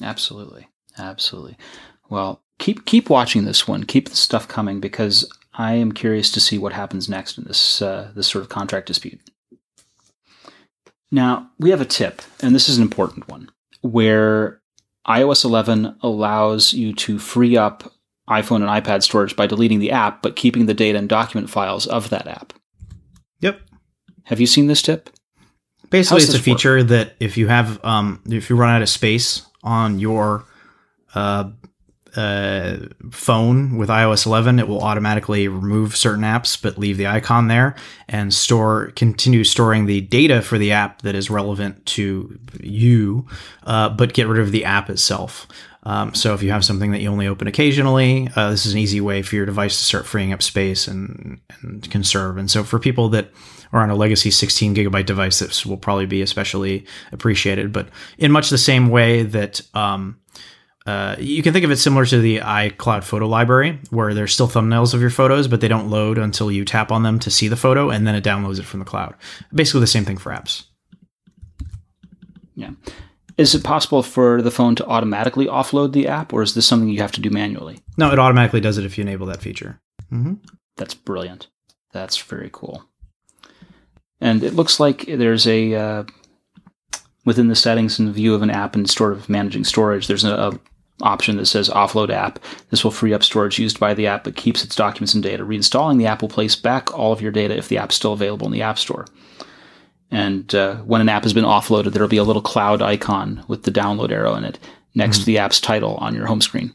Absolutely. 0.02 0.68
Absolutely. 0.98 1.58
Well, 2.10 2.42
keep 2.58 2.86
keep 2.86 3.10
watching 3.10 3.46
this 3.46 3.68
one. 3.68 3.84
Keep 3.84 4.10
the 4.10 4.16
stuff 4.16 4.48
coming 4.48 4.80
because 4.80 5.32
I 5.54 5.74
am 5.74 5.92
curious 5.92 6.32
to 6.32 6.40
see 6.40 6.58
what 6.58 6.74
happens 6.74 7.08
next 7.08 7.38
in 7.38 7.44
this 7.46 7.82
uh, 7.82 8.12
this 8.16 8.28
sort 8.28 8.44
of 8.44 8.50
contract 8.50 8.88
dispute. 8.88 9.20
Now, 11.16 11.50
we 11.60 11.70
have 11.70 11.80
a 11.80 11.86
tip, 11.86 12.22
and 12.42 12.54
this 12.54 12.68
is 12.68 12.76
an 12.76 12.84
important 12.84 13.30
one, 13.30 13.50
where 13.80 14.60
iOS 15.08 15.46
11 15.46 15.96
allows 16.02 16.74
you 16.74 16.94
to 16.96 17.20
free 17.20 17.56
up 17.56 17.90
iPhone 18.30 18.58
and 18.58 18.84
iPad 18.86 19.02
storage 19.02 19.34
by 19.34 19.48
deleting 19.48 19.80
the 19.80 19.92
app, 19.92 20.22
but 20.22 20.36
keeping 20.36 20.66
the 20.66 20.74
data 20.74 20.98
and 20.98 21.08
document 21.08 21.50
files 21.50 21.88
of 21.88 22.10
that 22.10 22.28
app. 22.28 22.52
Yep. 23.40 23.62
Have 24.24 24.42
you 24.42 24.46
seen 24.46 24.68
this 24.68 24.82
tip? 24.82 25.10
Basically, 25.90 26.22
it's 26.22 26.34
a 26.34 26.40
feature 26.40 26.80
work? 26.80 26.88
that 26.90 27.16
if 27.22 27.38
you 27.38 27.48
have, 27.48 27.84
um, 27.86 28.22
if 28.26 28.50
you 28.50 28.58
run 28.58 28.76
out 28.76 28.82
of 28.82 28.90
space 28.90 29.44
on 29.64 30.00
your 30.00 30.44
uh, 31.14 31.50
uh, 32.16 32.78
phone 33.12 33.78
with 33.78 33.90
iOS 33.90 34.26
11, 34.26 34.60
it 34.60 34.68
will 34.68 34.82
automatically 34.82 35.48
remove 35.48 35.96
certain 35.96 36.24
apps 36.24 36.62
but 36.62 36.78
leave 36.78 36.98
the 36.98 37.08
icon 37.08 37.48
there 37.48 37.76
and 38.08 38.34
store 38.34 38.92
continue 38.96 39.44
storing 39.44 39.86
the 39.86 40.02
data 40.02 40.42
for 40.42 40.58
the 40.58 40.72
app 40.72 41.02
that 41.02 41.16
is 41.16 41.30
relevant 41.30 41.86
to 41.86 42.40
you, 42.62 43.26
uh, 43.64 43.90
but 43.90 44.14
get 44.14 44.28
rid 44.28 44.42
of 44.42 44.52
the 44.52 44.66
app 44.66 44.90
itself. 44.90 45.48
Um, 45.84 46.16
so 46.16 46.34
if 46.34 46.42
you 46.42 46.52
have 46.52 46.66
something 46.66 46.92
that 46.92 47.02
you 47.02 47.10
only 47.10 47.28
open 47.28 47.48
occasionally, 47.48 48.28
uh, 48.36 48.50
this 48.50 48.66
is 48.66 48.74
an 48.74 48.80
easy 48.80 49.02
way 49.02 49.22
for 49.22 49.36
your 49.36 49.46
device 49.46 49.78
to 49.78 49.84
start 49.84 50.08
freeing 50.08 50.34
up 50.34 50.42
space 50.42 50.88
and, 50.88 51.40
and 51.62 51.90
conserve. 51.92 52.38
And 52.38 52.50
so 52.50 52.64
for 52.64 52.80
people 52.80 53.10
that 53.10 53.30
are 53.72 53.82
on 53.82 53.92
a 53.92 53.96
legacy 53.96 54.32
16 54.32 54.76
gigabyte 54.76 55.06
device, 55.06 55.40
this 55.40 55.66
will 55.66 55.78
probably 55.78 56.08
be 56.08 56.24
especially 56.24 56.86
appreciated. 57.12 57.72
But 57.72 57.90
in 58.18 58.32
much 58.32 58.50
the 58.50 58.58
same 58.58 58.90
way 58.90 59.24
that 59.24 59.62
um, 59.76 60.18
uh, 60.86 61.16
you 61.18 61.42
can 61.42 61.52
think 61.52 61.66
of 61.66 61.72
it 61.72 61.78
similar 61.78 62.06
to 62.06 62.20
the 62.20 62.40
iCloud 62.40 63.04
photo 63.04 63.28
library, 63.28 63.80
where 63.90 64.14
there's 64.14 64.34
still 64.34 64.48
thumbnails 64.48 64.94
of 64.94 65.02
your 65.02 65.10
photos, 65.10 65.48
but 65.48 65.62
they 65.62 65.68
don't 65.68 65.90
load 65.90 66.18
until 66.18 66.52
you 66.52 66.64
tap 66.64 66.92
on 66.92 67.04
them 67.04 67.18
to 67.20 67.32
see 67.32 67.48
the 67.48 67.56
photo, 67.56 67.90
and 67.90 68.06
then 68.06 68.14
it 68.14 68.24
downloads 68.24 68.60
it 68.60 68.66
from 68.66 68.80
the 68.80 68.86
cloud. 68.86 69.16
Basically, 69.54 69.80
the 69.80 69.88
same 69.88 70.06
thing 70.06 70.18
for 70.18 70.32
apps. 70.32 70.66
Yeah. 72.56 72.72
Is 73.38 73.54
it 73.54 73.64
possible 73.64 74.04
for 74.04 74.42
the 74.42 74.52
phone 74.52 74.76
to 74.76 74.86
automatically 74.86 75.48
offload 75.48 75.92
the 75.92 76.08
app, 76.08 76.32
or 76.32 76.42
is 76.42 76.54
this 76.54 76.68
something 76.68 76.88
you 76.88 77.02
have 77.02 77.12
to 77.14 77.22
do 77.22 77.30
manually? 77.30 77.80
No, 77.98 78.12
it 78.12 78.20
automatically 78.20 78.62
does 78.62 78.78
it 78.78 78.86
if 78.86 78.98
you 78.98 79.02
enable 79.02 79.26
that 79.26 79.42
feature. 79.42 79.82
Mm-hmm. 80.12 80.36
That's 80.78 80.94
brilliant. 80.94 81.48
That's 81.92 82.18
very 82.18 82.50
cool. 82.54 82.86
And 84.22 84.44
it 84.44 84.54
looks 84.54 84.80
like 84.80 85.06
there's 85.08 85.48
a 85.48 85.74
uh, 85.74 86.04
within 87.26 87.48
the 87.48 87.56
settings 87.56 88.00
and 88.00 88.14
view 88.14 88.36
of 88.36 88.42
an 88.42 88.50
app 88.50 88.76
and 88.76 88.90
sort 88.90 89.14
of 89.14 89.28
managing 89.30 89.64
storage. 89.64 90.08
There's 90.08 90.24
a, 90.24 90.34
a 90.34 90.60
option 91.02 91.38
that 91.38 91.46
says 91.46 91.70
offload 91.70 92.10
app. 92.10 92.40
This 92.70 92.84
will 92.84 92.92
free 92.92 93.14
up 93.14 93.24
storage 93.24 93.60
used 93.60 93.80
by 93.80 93.94
the 93.94 94.08
app 94.08 94.24
but 94.24 94.36
keeps 94.36 94.64
its 94.64 94.76
documents 94.76 95.14
and 95.14 95.24
data. 95.24 95.46
Reinstalling 95.46 95.98
the 95.98 96.08
app 96.08 96.22
will 96.22 96.30
place 96.30 96.56
back 96.56 96.98
all 96.98 97.12
of 97.12 97.22
your 97.22 97.32
data 97.32 97.58
if 97.58 97.68
the 97.68 97.78
app's 97.78 97.96
still 97.96 98.14
available 98.14 98.48
in 98.48 98.54
the 98.54 98.62
App 98.62 98.80
Store. 98.80 99.06
And 100.12 100.54
uh, 100.56 100.78
when 100.78 101.02
an 101.02 101.10
app 101.10 101.24
has 101.24 101.34
been 101.34 101.44
offloaded, 101.44 101.92
there'll 101.92 102.08
be 102.08 102.18
a 102.18 102.24
little 102.24 102.42
cloud 102.42 102.82
icon 102.82 103.44
with 103.48 103.64
the 103.64 103.72
download 103.72 104.12
arrow 104.12 104.36
in 104.36 104.46
it 104.46 104.60
next 104.94 105.18
mm-hmm. 105.18 105.22
to 105.22 105.26
the 105.26 105.38
app's 105.40 105.60
title 105.60 105.96
on 105.96 106.16
your 106.16 106.28
home 106.28 106.42
screen. 106.42 106.74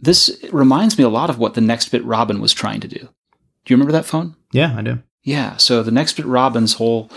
This 0.00 0.44
reminds 0.52 0.96
me 0.96 1.04
a 1.04 1.08
lot 1.08 1.30
of 1.30 1.38
what 1.38 1.54
the 1.54 1.60
NextBit 1.60 2.02
Robin 2.04 2.40
was 2.40 2.52
trying 2.52 2.80
to 2.80 2.88
do. 2.88 2.98
Do 2.98 3.74
you 3.74 3.76
remember 3.76 3.92
that 3.92 4.06
phone? 4.06 4.36
Yeah, 4.52 4.74
I 4.76 4.82
do. 4.82 5.00
Yeah. 5.22 5.56
So 5.56 5.82
the 5.82 5.90
NextBit 5.90 6.24
Robin's 6.26 6.74
whole 6.74 7.10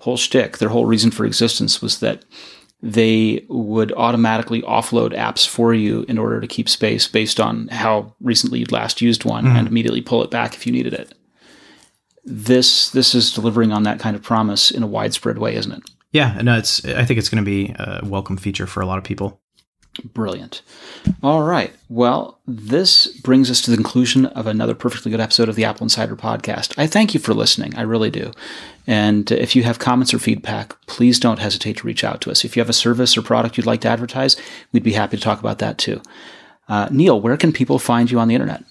whole 0.00 0.16
shtick, 0.16 0.58
their 0.58 0.68
whole 0.68 0.86
reason 0.86 1.10
for 1.10 1.26
existence 1.26 1.82
was 1.82 1.98
that 2.00 2.24
they 2.82 3.44
would 3.48 3.92
automatically 3.92 4.62
offload 4.62 5.16
apps 5.16 5.46
for 5.46 5.72
you 5.72 6.04
in 6.08 6.18
order 6.18 6.40
to 6.40 6.46
keep 6.46 6.68
space 6.68 7.08
based 7.08 7.40
on 7.40 7.68
how 7.68 8.14
recently 8.20 8.58
you'd 8.58 8.72
last 8.72 9.00
used 9.00 9.24
one 9.24 9.44
mm-hmm. 9.44 9.56
and 9.56 9.68
immediately 9.68 10.02
pull 10.02 10.22
it 10.22 10.30
back 10.30 10.54
if 10.54 10.66
you 10.66 10.72
needed 10.72 10.92
it. 10.92 11.14
This 12.24 12.90
this 12.90 13.14
is 13.14 13.32
delivering 13.32 13.72
on 13.72 13.84
that 13.84 14.00
kind 14.00 14.16
of 14.16 14.22
promise 14.22 14.70
in 14.70 14.82
a 14.82 14.86
widespread 14.86 15.38
way, 15.38 15.54
isn't 15.54 15.72
it? 15.72 15.82
Yeah, 16.12 16.40
no, 16.42 16.56
it's. 16.56 16.84
I 16.84 17.04
think 17.04 17.18
it's 17.18 17.28
going 17.28 17.44
to 17.44 17.48
be 17.48 17.74
a 17.78 18.00
welcome 18.04 18.36
feature 18.36 18.66
for 18.66 18.80
a 18.80 18.86
lot 18.86 18.98
of 18.98 19.04
people. 19.04 19.40
Brilliant. 20.04 20.62
All 21.22 21.42
right. 21.42 21.72
Well, 21.88 22.38
this 22.46 23.06
brings 23.06 23.50
us 23.50 23.60
to 23.62 23.70
the 23.70 23.76
conclusion 23.76 24.26
of 24.26 24.46
another 24.46 24.74
perfectly 24.74 25.10
good 25.10 25.20
episode 25.20 25.48
of 25.48 25.54
the 25.54 25.62
AppleInsider 25.62 26.16
podcast. 26.16 26.74
I 26.78 26.86
thank 26.86 27.14
you 27.14 27.20
for 27.20 27.34
listening. 27.34 27.74
I 27.76 27.82
really 27.82 28.10
do. 28.10 28.32
And 28.86 29.30
if 29.32 29.56
you 29.56 29.62
have 29.62 29.78
comments 29.78 30.12
or 30.12 30.18
feedback, 30.18 30.74
please 30.86 31.18
don't 31.18 31.38
hesitate 31.38 31.78
to 31.78 31.86
reach 31.86 32.04
out 32.04 32.20
to 32.22 32.30
us. 32.30 32.44
If 32.44 32.56
you 32.56 32.60
have 32.60 32.70
a 32.70 32.74
service 32.74 33.16
or 33.16 33.22
product 33.22 33.56
you'd 33.56 33.66
like 33.66 33.80
to 33.82 33.88
advertise, 33.88 34.36
we'd 34.72 34.82
be 34.82 34.92
happy 34.92 35.16
to 35.16 35.22
talk 35.22 35.40
about 35.40 35.58
that 35.58 35.78
too. 35.78 36.00
Uh, 36.68 36.88
Neil, 36.90 37.20
where 37.20 37.36
can 37.36 37.52
people 37.52 37.78
find 37.78 38.10
you 38.10 38.18
on 38.18 38.28
the 38.28 38.34
internet? 38.34 38.64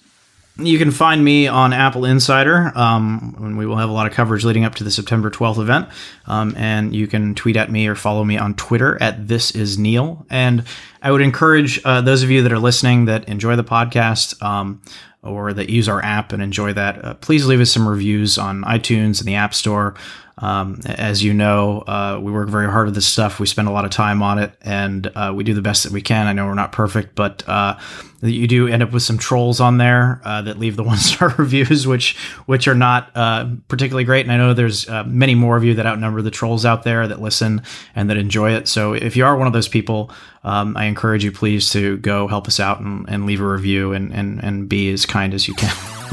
You 0.57 0.77
can 0.77 0.91
find 0.91 1.21
me 1.23 1.47
on 1.47 1.71
AppleInsider, 1.71 2.73
um, 2.77 3.35
and 3.39 3.57
we 3.57 3.65
will 3.65 3.75
have 3.75 3.89
a 3.89 3.91
lot 3.91 4.07
of 4.07 4.13
coverage 4.13 4.45
leading 4.45 4.63
up 4.63 4.75
to 4.75 4.85
the 4.85 4.91
September 4.91 5.29
12th 5.29 5.59
event. 5.59 5.89
Um, 6.27 6.53
and 6.55 6.95
you 6.95 7.07
can 7.07 7.35
tweet 7.35 7.57
at 7.57 7.69
me 7.69 7.87
or 7.87 7.95
follow 7.95 8.23
me 8.23 8.37
on 8.37 8.53
Twitter 8.53 8.97
at 9.01 9.27
This 9.27 9.51
Is 9.51 9.77
Neil. 9.77 10.25
And 10.29 10.63
I 11.01 11.11
would 11.11 11.21
encourage 11.21 11.81
uh, 11.83 11.99
those 11.99 12.23
of 12.23 12.31
you 12.31 12.41
that 12.43 12.53
are 12.53 12.59
listening 12.59 13.05
that 13.05 13.27
enjoy 13.27 13.57
the 13.57 13.65
podcast 13.65 14.41
um, 14.41 14.81
or 15.21 15.51
that 15.51 15.69
use 15.69 15.89
our 15.89 16.01
app 16.01 16.31
and 16.31 16.41
enjoy 16.41 16.71
that, 16.71 17.03
uh, 17.03 17.13
please 17.15 17.45
leave 17.45 17.59
us 17.59 17.71
some 17.71 17.87
reviews 17.87 18.37
on 18.37 18.63
iTunes 18.63 19.19
and 19.19 19.27
the 19.27 19.35
App 19.35 19.53
Store. 19.53 19.95
Um, 20.37 20.81
as 20.85 21.23
you 21.23 21.33
know, 21.33 21.79
uh, 21.81 22.19
we 22.21 22.31
work 22.31 22.49
very 22.49 22.69
hard 22.69 22.89
at 22.89 22.93
this 22.93 23.07
stuff. 23.07 23.39
We 23.39 23.45
spend 23.45 23.67
a 23.67 23.71
lot 23.71 23.85
of 23.85 23.91
time 23.91 24.21
on 24.21 24.37
it, 24.37 24.51
and 24.61 25.07
uh, 25.15 25.31
we 25.33 25.43
do 25.43 25.53
the 25.53 25.61
best 25.61 25.83
that 25.83 25.93
we 25.93 26.01
can. 26.01 26.27
I 26.27 26.33
know 26.33 26.45
we're 26.45 26.55
not 26.55 26.73
perfect, 26.73 27.15
but 27.15 27.47
uh, 27.47 27.79
you 28.21 28.45
do 28.47 28.67
end 28.67 28.83
up 28.83 28.91
with 28.91 29.03
some 29.03 29.17
trolls 29.17 29.61
on 29.61 29.77
there 29.77 30.21
uh, 30.25 30.41
that 30.41 30.59
leave 30.59 30.75
the 30.75 30.83
one 30.91 30.97
star 30.97 31.33
reviews, 31.37 31.87
which 31.87 32.17
which 32.47 32.67
are 32.67 32.75
not 32.75 33.11
uh, 33.15 33.47
particularly 33.69 34.03
great. 34.03 34.25
And 34.25 34.31
I 34.31 34.37
know 34.37 34.53
there's 34.53 34.89
uh, 34.89 35.03
many 35.05 35.35
more 35.35 35.55
of 35.55 35.63
you 35.63 35.73
that 35.75 35.85
outnumber 35.85 36.21
the 36.21 36.31
trolls 36.31 36.65
out 36.65 36.83
there 36.83 37.07
that 37.07 37.21
listen 37.21 37.61
and 37.95 38.09
that 38.09 38.17
enjoy 38.17 38.53
it. 38.53 38.67
So 38.67 38.93
if 38.93 39.15
you 39.15 39.25
are 39.25 39.37
one 39.37 39.47
of 39.47 39.53
those 39.53 39.69
people, 39.69 40.11
um, 40.43 40.75
I 40.75 40.85
encourage 40.85 41.23
you 41.23 41.31
please 41.31 41.69
to 41.71 41.97
go 41.97 42.27
help 42.27 42.47
us 42.47 42.59
out 42.59 42.81
and, 42.81 43.07
and 43.09 43.25
leave 43.25 43.41
a 43.41 43.47
review 43.47 43.93
and, 43.93 44.13
and, 44.13 44.43
and 44.43 44.69
be 44.69 44.91
as 44.91 45.05
kind 45.05 45.33
as 45.33 45.47
you 45.47 45.55
can. 45.55 45.75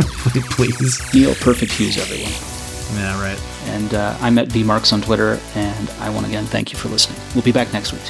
please. 0.53 1.01
Neil, 1.13 1.35
perfect 1.35 1.73
hues, 1.73 1.99
everyone. 1.99 2.52
Yeah, 2.95 3.21
right. 3.23 3.41
And 3.67 3.95
uh, 3.95 4.17
I'm 4.21 4.39
at 4.39 4.49
Marks 4.65 4.93
on 4.93 5.01
Twitter, 5.01 5.41
and 5.55 5.91
I 6.01 6.11
want 6.11 6.27
to 6.27 6.33
again 6.33 6.45
thank 6.47 6.73
you 6.73 6.79
for 6.79 6.89
listening. 6.89 7.21
We'll 7.35 7.45
be 7.45 7.53
back 7.53 7.73
next 7.73 7.93
week. 7.93 8.03